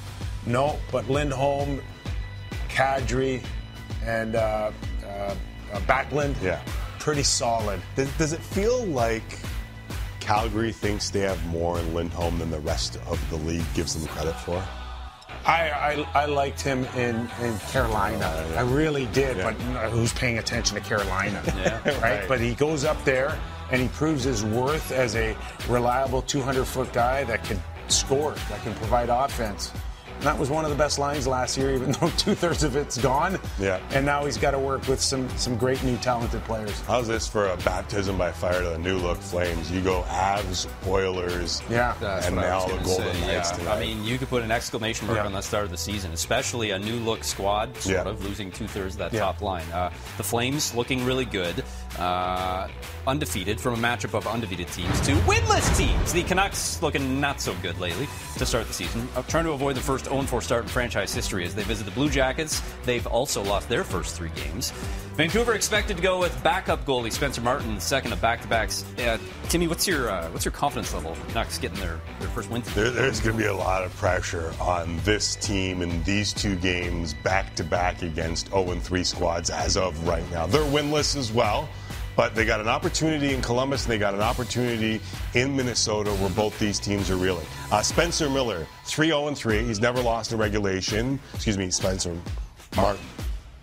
No, 0.45 0.79
but 0.93 1.09
Lindholm, 1.09 1.81
Kadri, 2.69 3.43
and 4.05 4.35
uh, 4.35 4.71
uh, 5.05 5.07
uh, 5.07 5.35
Backlund. 5.81 6.35
Yeah. 6.41 6.61
pretty 6.99 7.23
solid. 7.23 7.81
Does, 7.95 8.09
does 8.17 8.33
it 8.33 8.39
feel 8.41 8.85
like 8.85 9.23
Calgary 10.19 10.71
thinks 10.71 11.09
they 11.09 11.19
have 11.21 11.43
more 11.47 11.79
in 11.79 11.93
Lindholm 11.93 12.39
than 12.39 12.49
the 12.51 12.59
rest 12.59 12.97
of 13.07 13.19
the 13.29 13.35
league 13.37 13.65
gives 13.73 13.93
them 13.93 14.07
credit 14.13 14.33
for? 14.35 14.63
I, 15.45 16.05
I, 16.15 16.21
I 16.21 16.25
liked 16.27 16.61
him 16.61 16.85
in, 16.95 17.29
in 17.41 17.57
Carolina. 17.71 18.25
I 18.55 18.61
really 18.61 19.07
did, 19.07 19.35
Yeah. 19.37 19.51
but 19.51 19.61
uh, 19.77 19.89
who's 19.89 20.13
paying 20.13 20.37
attention 20.37 20.75
to 20.77 20.81
Carolina? 20.83 21.41
Yeah. 21.57 21.81
right? 21.85 22.01
Right. 22.01 22.27
But 22.29 22.39
he 22.39 22.53
goes 22.55 22.85
up 22.85 23.03
there 23.03 23.37
and 23.71 23.81
he 23.81 23.87
proves 23.89 24.23
his 24.23 24.45
worth 24.45 24.91
as 24.93 25.15
a 25.17 25.35
reliable 25.67 26.21
200 26.21 26.63
foot 26.65 26.93
guy 26.93 27.25
that 27.25 27.43
can 27.43 27.61
score, 27.89 28.31
that 28.49 28.61
can 28.63 28.73
provide 28.75 29.09
offense. 29.09 29.71
And 30.23 30.29
that 30.29 30.39
was 30.39 30.49
one 30.49 30.63
of 30.63 30.71
the 30.71 30.77
best 30.77 30.99
lines 30.99 31.27
last 31.27 31.57
year, 31.57 31.73
even 31.73 31.91
though 31.99 32.07
two 32.11 32.33
thirds 32.33 32.63
of 32.63 32.77
it's 32.77 32.97
gone. 32.97 33.37
Yeah. 33.59 33.81
And 33.91 34.05
now 34.05 34.23
he's 34.23 34.37
got 34.37 34.51
to 34.51 34.57
work 34.59 34.87
with 34.87 35.01
some 35.01 35.27
some 35.37 35.57
great 35.57 35.83
new 35.83 35.97
talented 35.97 36.41
players. 36.45 36.79
How's 36.87 37.09
this 37.09 37.27
for 37.27 37.47
a 37.49 37.57
baptism 37.57 38.17
by 38.17 38.31
fire 38.31 38.63
to 38.63 38.69
the 38.69 38.77
new 38.77 38.97
look 38.99 39.17
Flames? 39.17 39.69
You 39.69 39.81
go 39.81 40.03
Avs, 40.03 40.65
Oilers, 40.87 41.61
Yeah. 41.69 41.93
That's 41.99 42.27
and 42.27 42.39
I 42.39 42.43
now 42.43 42.65
the 42.67 42.77
Golden 42.85 42.85
say, 43.15 43.21
Knights 43.27 43.51
yeah. 43.51 43.57
tonight. 43.57 43.75
I 43.75 43.79
mean, 43.81 44.01
you 44.05 44.17
could 44.17 44.29
put 44.29 44.43
an 44.43 44.51
exclamation 44.51 45.07
mark 45.07 45.19
Yeah. 45.19 45.25
on 45.25 45.33
the 45.33 45.41
start 45.41 45.65
of 45.65 45.71
the 45.71 45.77
season, 45.77 46.13
especially 46.13 46.71
a 46.71 46.79
new 46.79 46.95
look 47.01 47.25
squad, 47.25 47.75
sort 47.75 47.93
Yeah. 48.05 48.09
of 48.09 48.23
losing 48.23 48.49
two 48.49 48.65
thirds 48.67 48.95
of 48.95 48.99
that 48.99 49.11
Yeah. 49.11 49.19
top 49.19 49.41
line. 49.41 49.69
Uh, 49.73 49.89
the 50.15 50.23
Flames 50.23 50.73
looking 50.73 51.03
really 51.03 51.25
good, 51.25 51.65
uh, 51.99 52.67
undefeated 53.07 53.59
from 53.59 53.73
a 53.73 53.77
matchup 53.77 54.13
of 54.13 54.27
undefeated 54.27 54.67
teams 54.69 54.99
to 55.01 55.11
winless 55.21 55.75
teams. 55.77 56.13
The 56.13 56.23
Canucks 56.23 56.81
looking 56.81 57.19
not 57.19 57.41
so 57.41 57.53
good 57.61 57.79
lately 57.79 58.07
to 58.37 58.45
start 58.45 58.67
the 58.67 58.73
season, 58.73 59.07
uh, 59.15 59.21
trying 59.23 59.45
to 59.45 59.51
avoid 59.51 59.75
the 59.75 59.81
first 59.81 60.05
0-4 60.05 60.41
start 60.41 60.63
in 60.63 60.69
franchise 60.69 61.13
history 61.13 61.45
as 61.45 61.53
they 61.55 61.63
visit 61.63 61.85
the 61.85 61.91
Blue 61.91 62.09
Jackets. 62.09 62.61
They've 62.85 63.05
also 63.07 63.43
lost 63.43 63.69
their 63.69 63.83
first 63.83 64.15
three 64.15 64.31
games. 64.35 64.71
Vancouver 65.15 65.53
expected 65.53 65.97
to 65.97 66.01
go 66.01 66.19
with 66.19 66.41
backup 66.43 66.85
goalie 66.85 67.11
Spencer 67.11 67.41
Martin, 67.41 67.79
second 67.79 68.13
of 68.13 68.21
back-to-backs. 68.21 68.83
Uh, 68.97 69.19
Timmy, 69.47 69.67
what's 69.67 69.87
your 69.87 70.09
uh, 70.09 70.27
what's 70.29 70.43
your 70.43 70.51
confidence 70.51 70.91
level? 70.91 71.15
Canucks 71.27 71.59
getting 71.59 71.79
their, 71.79 72.01
their 72.19 72.29
first 72.29 72.49
win. 72.49 72.63
There, 72.73 72.89
there's 72.89 73.19
going 73.19 73.37
to 73.37 73.41
be 73.41 73.47
a 73.47 73.55
lot 73.55 73.83
of 73.83 73.95
pressure 73.97 74.51
on 74.59 74.97
this 75.03 75.35
team 75.35 75.83
in 75.83 76.01
these 76.03 76.33
two 76.33 76.55
games 76.55 77.13
back 77.13 77.55
to 77.57 77.63
back 77.63 78.01
against 78.01 78.49
0 78.49 78.73
3 78.79 79.03
squads 79.03 79.51
as 79.51 79.77
of 79.77 80.07
right 80.07 80.29
now. 80.31 80.47
They're 80.47 80.63
winless 80.63 81.15
as 81.15 81.31
well, 81.31 81.69
but 82.15 82.35
they 82.35 82.45
got 82.45 82.59
an 82.59 82.67
opportunity 82.67 83.33
in 83.33 83.41
Columbus 83.41 83.85
and 83.85 83.91
they 83.91 83.97
got 83.97 84.13
an 84.13 84.21
opportunity 84.21 85.01
in 85.33 85.55
Minnesota 85.55 86.11
where 86.11 86.29
both 86.31 86.57
these 86.59 86.79
teams 86.79 87.09
are 87.09 87.15
reeling. 87.15 87.45
Uh, 87.71 87.81
Spencer 87.81 88.29
Miller, 88.29 88.67
3 88.85 89.07
0 89.07 89.33
3. 89.33 89.63
He's 89.63 89.79
never 89.79 90.01
lost 90.01 90.31
in 90.31 90.37
regulation. 90.37 91.19
Excuse 91.33 91.57
me, 91.57 91.69
Spencer 91.71 92.17
Martin. 92.75 93.03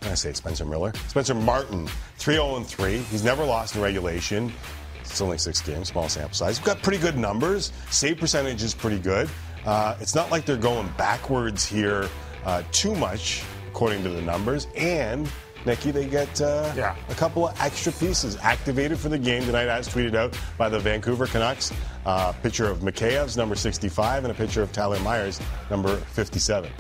I 0.03 0.15
say 0.15 0.33
Spencer 0.33 0.65
Miller? 0.65 0.93
Spencer 1.09 1.35
Martin, 1.35 1.89
3 2.19 2.35
0 2.35 2.61
3. 2.61 2.99
He's 2.99 3.25
never 3.25 3.45
lost 3.45 3.77
in 3.77 3.83
regulation. 3.83 4.53
It's 5.01 5.21
only 5.21 5.39
six 5.39 5.61
games, 5.61 5.89
small 5.89 6.09
sample 6.09 6.35
size. 6.35 6.59
We've 6.61 6.67
got 6.67 6.83
pretty 6.83 6.99
good 6.99 7.19
numbers. 7.19 7.73
Save 7.91 8.19
percentage 8.19 8.63
is 8.63 8.75
pretty 8.75 8.99
good. 8.99 9.29
Uh, 9.67 9.97
it's 10.01 10.15
not 10.15 10.31
like 10.31 10.45
they're 10.45 10.57
going 10.57 10.89
backwards 10.97 11.67
here 11.67 12.09
uh, 12.45 12.63
too 12.73 12.95
much, 12.95 13.43
according 13.69 14.03
to 14.05 14.09
the 14.09 14.23
numbers. 14.23 14.69
And, 14.77 15.29
Nikki, 15.67 15.91
they 15.91 16.07
get 16.07 16.41
uh, 16.41 16.73
Yeah. 16.77 16.97
a 17.09 17.15
couple 17.15 17.49
of 17.49 17.61
extra 17.61 17.93
pieces 17.93 18.37
activated 18.43 18.99
for 18.99 19.09
the 19.09 19.19
game 19.19 19.45
tonight, 19.45 19.69
as 19.69 19.89
tweeted 19.89 20.15
out 20.15 20.37
by 20.57 20.69
the 20.69 20.79
Vancouver 20.79 21.27
Canucks. 21.27 21.73
Uh, 22.07 22.33
picture 22.43 22.67
of 22.67 22.79
Mikheyev's 22.79 23.37
number 23.37 23.55
65 23.55 24.25
and 24.25 24.31
a 24.33 24.35
picture 24.35 24.63
of 24.63 24.73
Tyler 24.73 24.99
Myers, 25.01 25.41
number 25.71 25.97
57. 25.97 26.71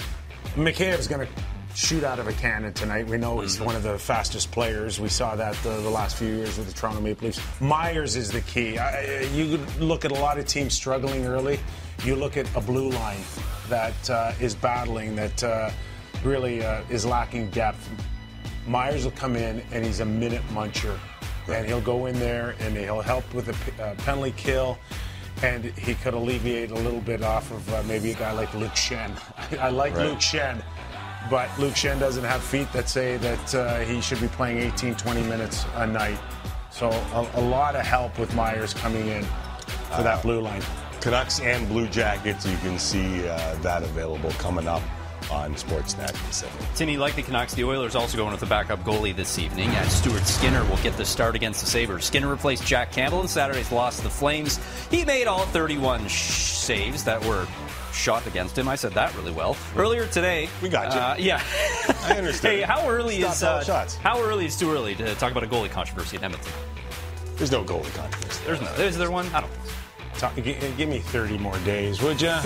Mikheyev's 0.56 1.06
going 1.06 1.26
to 1.26 1.32
shoot 1.74 2.02
out 2.02 2.18
of 2.18 2.26
a 2.26 2.32
cannon 2.32 2.72
tonight. 2.72 3.06
We 3.06 3.16
know 3.16 3.40
he's 3.40 3.60
one 3.60 3.76
of 3.76 3.82
the 3.82 3.98
fastest 3.98 4.50
players. 4.50 4.98
We 4.98 5.08
saw 5.08 5.36
that 5.36 5.54
the, 5.62 5.70
the 5.80 5.90
last 5.90 6.16
few 6.16 6.26
years 6.28 6.58
with 6.58 6.66
the 6.66 6.72
Toronto 6.72 7.00
Maple 7.00 7.26
Leafs. 7.26 7.40
Myers 7.60 8.16
is 8.16 8.30
the 8.32 8.40
key. 8.40 8.76
I, 8.78 9.20
you 9.34 9.58
look 9.78 10.04
at 10.04 10.10
a 10.10 10.14
lot 10.16 10.38
of 10.38 10.46
teams 10.46 10.74
struggling 10.74 11.26
early. 11.26 11.60
You 12.04 12.16
look 12.16 12.36
at 12.36 12.46
a 12.56 12.60
blue 12.60 12.88
line 12.90 13.20
that 13.68 14.10
uh, 14.10 14.32
is 14.40 14.54
battling, 14.54 15.14
that 15.16 15.44
uh, 15.44 15.70
really 16.24 16.64
uh, 16.64 16.80
is 16.90 17.04
lacking 17.06 17.50
depth. 17.50 17.88
Myers 18.66 19.04
will 19.04 19.12
come 19.12 19.36
in 19.36 19.62
and 19.72 19.84
he's 19.84 20.00
a 20.00 20.04
minute 20.04 20.42
muncher. 20.52 20.98
And 21.48 21.66
he'll 21.66 21.80
go 21.80 22.06
in 22.06 22.18
there 22.20 22.54
and 22.60 22.76
he'll 22.76 23.00
help 23.00 23.32
with 23.34 23.48
a 23.48 23.82
uh, 23.82 23.94
penalty 23.96 24.34
kill. 24.36 24.78
And 25.42 25.64
he 25.64 25.94
could 25.94 26.14
alleviate 26.14 26.70
a 26.70 26.74
little 26.74 27.00
bit 27.00 27.22
off 27.22 27.50
of 27.50 27.74
uh, 27.74 27.82
maybe 27.84 28.10
a 28.12 28.14
guy 28.14 28.32
like 28.32 28.52
Luke 28.54 28.72
Schenn. 28.72 29.10
I, 29.58 29.70
like 29.70 29.94
Right. 29.96 30.06
Luke 30.08 30.18
Schenn, 30.18 30.62
but 31.30 31.48
Luke 31.58 31.74
Schenn 31.74 31.98
doesn't 31.98 32.24
have 32.24 32.42
feet 32.42 32.70
that 32.72 32.88
say 32.88 33.16
that 33.18 33.54
uh, 33.54 33.78
he 33.80 34.00
should 34.00 34.20
be 34.20 34.28
playing 34.28 34.58
18, 34.58 34.94
20 34.96 35.22
minutes 35.22 35.64
a 35.76 35.86
night. 35.86 36.18
So 36.70 36.90
a, 36.90 37.28
a 37.34 37.40
lot 37.40 37.74
of 37.74 37.82
help 37.82 38.18
with 38.18 38.34
Myers 38.34 38.74
coming 38.74 39.08
in 39.08 39.24
for 39.90 40.02
that 40.02 40.22
blue 40.22 40.40
line. 40.40 40.62
Canucks 41.00 41.40
and 41.40 41.66
Blue 41.68 41.88
Jackets, 41.88 42.46
you 42.46 42.56
can 42.58 42.78
see 42.78 43.26
uh, 43.26 43.54
that 43.62 43.82
available 43.82 44.30
coming 44.32 44.68
up 44.68 44.82
on 45.30 45.54
Sportsnet 45.54 46.12
Pacific. 46.26 46.60
Timmy, 46.74 46.96
like 46.96 47.14
the 47.16 47.22
Canucks, 47.22 47.54
the 47.54 47.64
Oilers 47.64 47.94
also 47.94 48.16
going 48.16 48.32
with 48.32 48.42
a 48.42 48.46
backup 48.46 48.80
goalie 48.84 49.14
this 49.14 49.38
evening. 49.38 49.68
As 49.70 49.92
Stuart 49.96 50.26
Skinner 50.26 50.64
will 50.64 50.76
get 50.78 50.96
the 50.96 51.04
start 51.04 51.34
against 51.34 51.60
the 51.60 51.66
Sabres. 51.66 52.04
Skinner 52.04 52.28
replaced 52.28 52.66
Jack 52.66 52.92
Campbell 52.92 53.20
in 53.22 53.28
Saturday's 53.28 53.70
loss 53.72 53.96
to 53.98 54.02
the 54.02 54.10
Flames. 54.10 54.58
He 54.90 55.04
made 55.04 55.26
all 55.26 55.46
31 55.46 56.08
sh- 56.08 56.30
saves 56.32 57.04
that 57.04 57.24
were 57.24 57.46
shot 57.92 58.26
against 58.26 58.56
him. 58.56 58.68
I 58.68 58.76
said 58.76 58.92
that 58.92 59.14
really 59.16 59.32
well. 59.32 59.56
Earlier 59.76 60.06
today, 60.06 60.48
We 60.62 60.68
got 60.68 60.92
you. 60.94 61.00
Uh, 61.00 61.16
yeah, 61.18 61.42
I 62.04 62.16
understand. 62.16 62.56
hey, 62.58 62.62
how 62.62 62.88
early 62.88 63.20
Stop 63.20 63.32
is 63.34 63.42
uh, 63.42 63.64
shots. 63.64 63.96
how 63.96 64.22
early 64.22 64.46
is 64.46 64.56
too 64.58 64.70
early 64.72 64.94
to 64.96 65.14
talk 65.16 65.30
about 65.32 65.42
a 65.44 65.48
goalie 65.48 65.70
controversy 65.70 66.16
in 66.16 66.24
Edmonton? 66.24 66.52
There's 67.36 67.50
no 67.50 67.64
goalie 67.64 67.94
controversy. 67.96 68.42
There's 68.44 68.60
no. 68.60 68.70
Is 68.74 68.96
there 68.98 69.10
one? 69.10 69.26
I 69.34 69.40
don't. 69.40 69.50
Think 70.20 70.46
so. 70.46 70.54
Talk, 70.56 70.60
gi- 70.70 70.76
give 70.76 70.88
me 70.88 70.98
30 71.00 71.38
more 71.38 71.58
days, 71.60 72.02
would 72.02 72.20
you? 72.20 72.28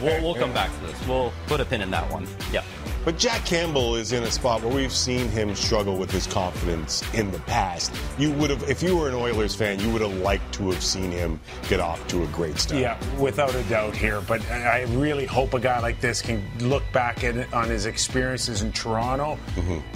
We'll, 0.00 0.22
we'll 0.22 0.34
come 0.34 0.52
back 0.52 0.70
to 0.80 0.86
this. 0.86 1.06
We'll 1.06 1.32
put 1.46 1.60
a 1.60 1.64
pin 1.64 1.80
in 1.80 1.90
that 1.90 2.10
one. 2.10 2.26
Yeah. 2.52 2.64
But 3.04 3.18
Jack 3.18 3.44
Campbell 3.44 3.96
is 3.96 4.12
in 4.12 4.22
a 4.22 4.30
spot 4.30 4.62
where 4.62 4.72
we've 4.72 4.92
seen 4.92 5.28
him 5.28 5.56
struggle 5.56 5.96
with 5.96 6.10
his 6.10 6.24
confidence 6.28 7.02
in 7.14 7.32
the 7.32 7.40
past. 7.40 7.92
You 8.16 8.30
would 8.34 8.50
have, 8.50 8.62
if 8.70 8.80
you 8.80 8.96
were 8.96 9.08
an 9.08 9.14
Oilers 9.14 9.56
fan, 9.56 9.80
you 9.80 9.90
would 9.90 10.02
have 10.02 10.14
liked 10.18 10.54
to 10.54 10.70
have 10.70 10.84
seen 10.84 11.10
him 11.10 11.40
get 11.68 11.80
off 11.80 12.06
to 12.08 12.22
a 12.22 12.26
great 12.28 12.58
start. 12.58 12.80
Yeah, 12.80 12.96
without 13.18 13.54
a 13.56 13.62
doubt 13.64 13.96
here. 13.96 14.20
But 14.20 14.48
I 14.50 14.82
really 14.90 15.26
hope 15.26 15.52
a 15.54 15.58
guy 15.58 15.80
like 15.80 16.00
this 16.00 16.22
can 16.22 16.44
look 16.60 16.84
back 16.92 17.24
at 17.24 17.52
on 17.52 17.68
his 17.68 17.86
experiences 17.86 18.62
in 18.62 18.70
Toronto 18.70 19.36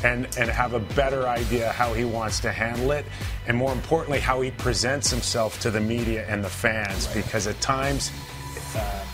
and, 0.03 0.27
and 0.37 0.51
have 0.51 0.73
a 0.73 0.81
better 0.81 1.29
idea 1.29 1.71
how 1.71 1.93
he 1.93 2.05
wants 2.05 2.41
to 2.41 2.51
handle 2.51 2.91
it. 2.91 3.05
And 3.47 3.57
more 3.57 3.73
importantly, 3.73 4.19
how 4.19 4.41
he 4.41 4.51
presents 4.51 5.11
himself 5.11 5.61
to 5.61 5.71
the 5.71 5.81
media 5.81 6.27
and 6.29 6.43
the 6.43 6.51
fans. 6.51 7.07
Because 7.15 7.47
at 7.47 7.61
times, 7.61 8.11
uh, 8.75 9.05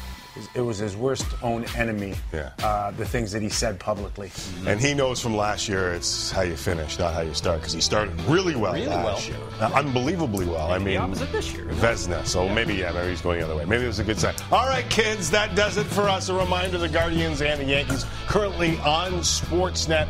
it 0.55 0.61
was 0.61 0.79
his 0.79 0.97
worst 0.97 1.27
own 1.43 1.65
enemy, 1.77 2.15
Yeah. 2.33 2.51
uh, 2.63 2.91
the 2.93 3.05
things 3.05 3.33
that 3.33 3.43
he 3.43 3.49
said 3.49 3.79
publicly. 3.79 4.31
And 4.67 4.81
he 4.81 4.95
knows 4.95 5.21
from 5.21 5.37
last 5.37 5.69
year 5.69 5.93
it's 5.93 6.31
how 6.31 6.43
you 6.43 6.57
finish, 6.57 6.99
not 6.99 7.13
how 7.15 7.21
you 7.21 7.35
start, 7.35 7.61
because 7.61 7.73
he 7.73 7.81
started 7.81 8.19
really 8.23 8.55
well 8.57 8.73
Really 8.73 8.87
last 8.87 9.05
well. 9.05 9.39
year. 9.39 9.47
Uh, 9.61 9.71
unbelievably 9.75 10.47
well. 10.47 10.71
I 10.73 10.79
The 10.79 10.85
mean, 10.85 10.97
opposite 10.97 11.31
this 11.33 11.53
year. 11.53 11.67
Vesna. 11.67 12.27
So 12.27 12.49
maybe, 12.49 12.75
yeah, 12.75 12.93
maybe 12.93 13.11
he's 13.11 13.21
going 13.21 13.41
the 13.41 13.45
other 13.45 13.57
way. 13.57 13.65
Maybe 13.67 13.85
it 13.85 13.89
was 13.89 13.99
a 13.99 14.05
good 14.05 14.19
sign. 14.19 14.35
All 14.51 14.67
right, 14.67 14.89
kids, 14.89 15.31
that 15.31 15.55
does 15.55 15.77
it 15.77 15.85
for 15.87 16.09
us. 16.09 16.29
A 16.29 16.35
reminder 16.35 16.79
the 16.79 16.89
Guardians 16.89 17.43
and 17.43 17.61
the 17.61 17.65
Yankees 17.65 18.07
currently 18.27 18.79
on 18.79 19.13
Sportsnet 19.21 20.07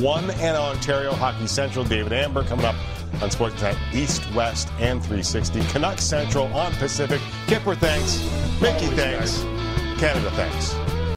1 0.00 0.30
and 0.30 0.56
Ontario 0.56 1.12
Hockey 1.12 1.46
Central. 1.46 1.84
David 1.84 2.12
Amber 2.12 2.44
coming 2.44 2.64
up 2.64 2.76
on 3.22 3.30
Sportsnet 3.30 3.76
East, 3.94 4.22
West, 4.34 4.68
and 4.80 5.00
360. 5.00 5.60
Canucks 5.72 6.02
Central 6.04 6.46
on 6.54 6.72
Pacific. 6.74 7.20
Kipper, 7.46 7.74
thanks. 7.74 8.18
Mickey, 8.60 8.84
Always, 8.86 8.98
thanks. 8.98 9.44
Canada. 10.04 10.30
Thanks. 10.32 10.93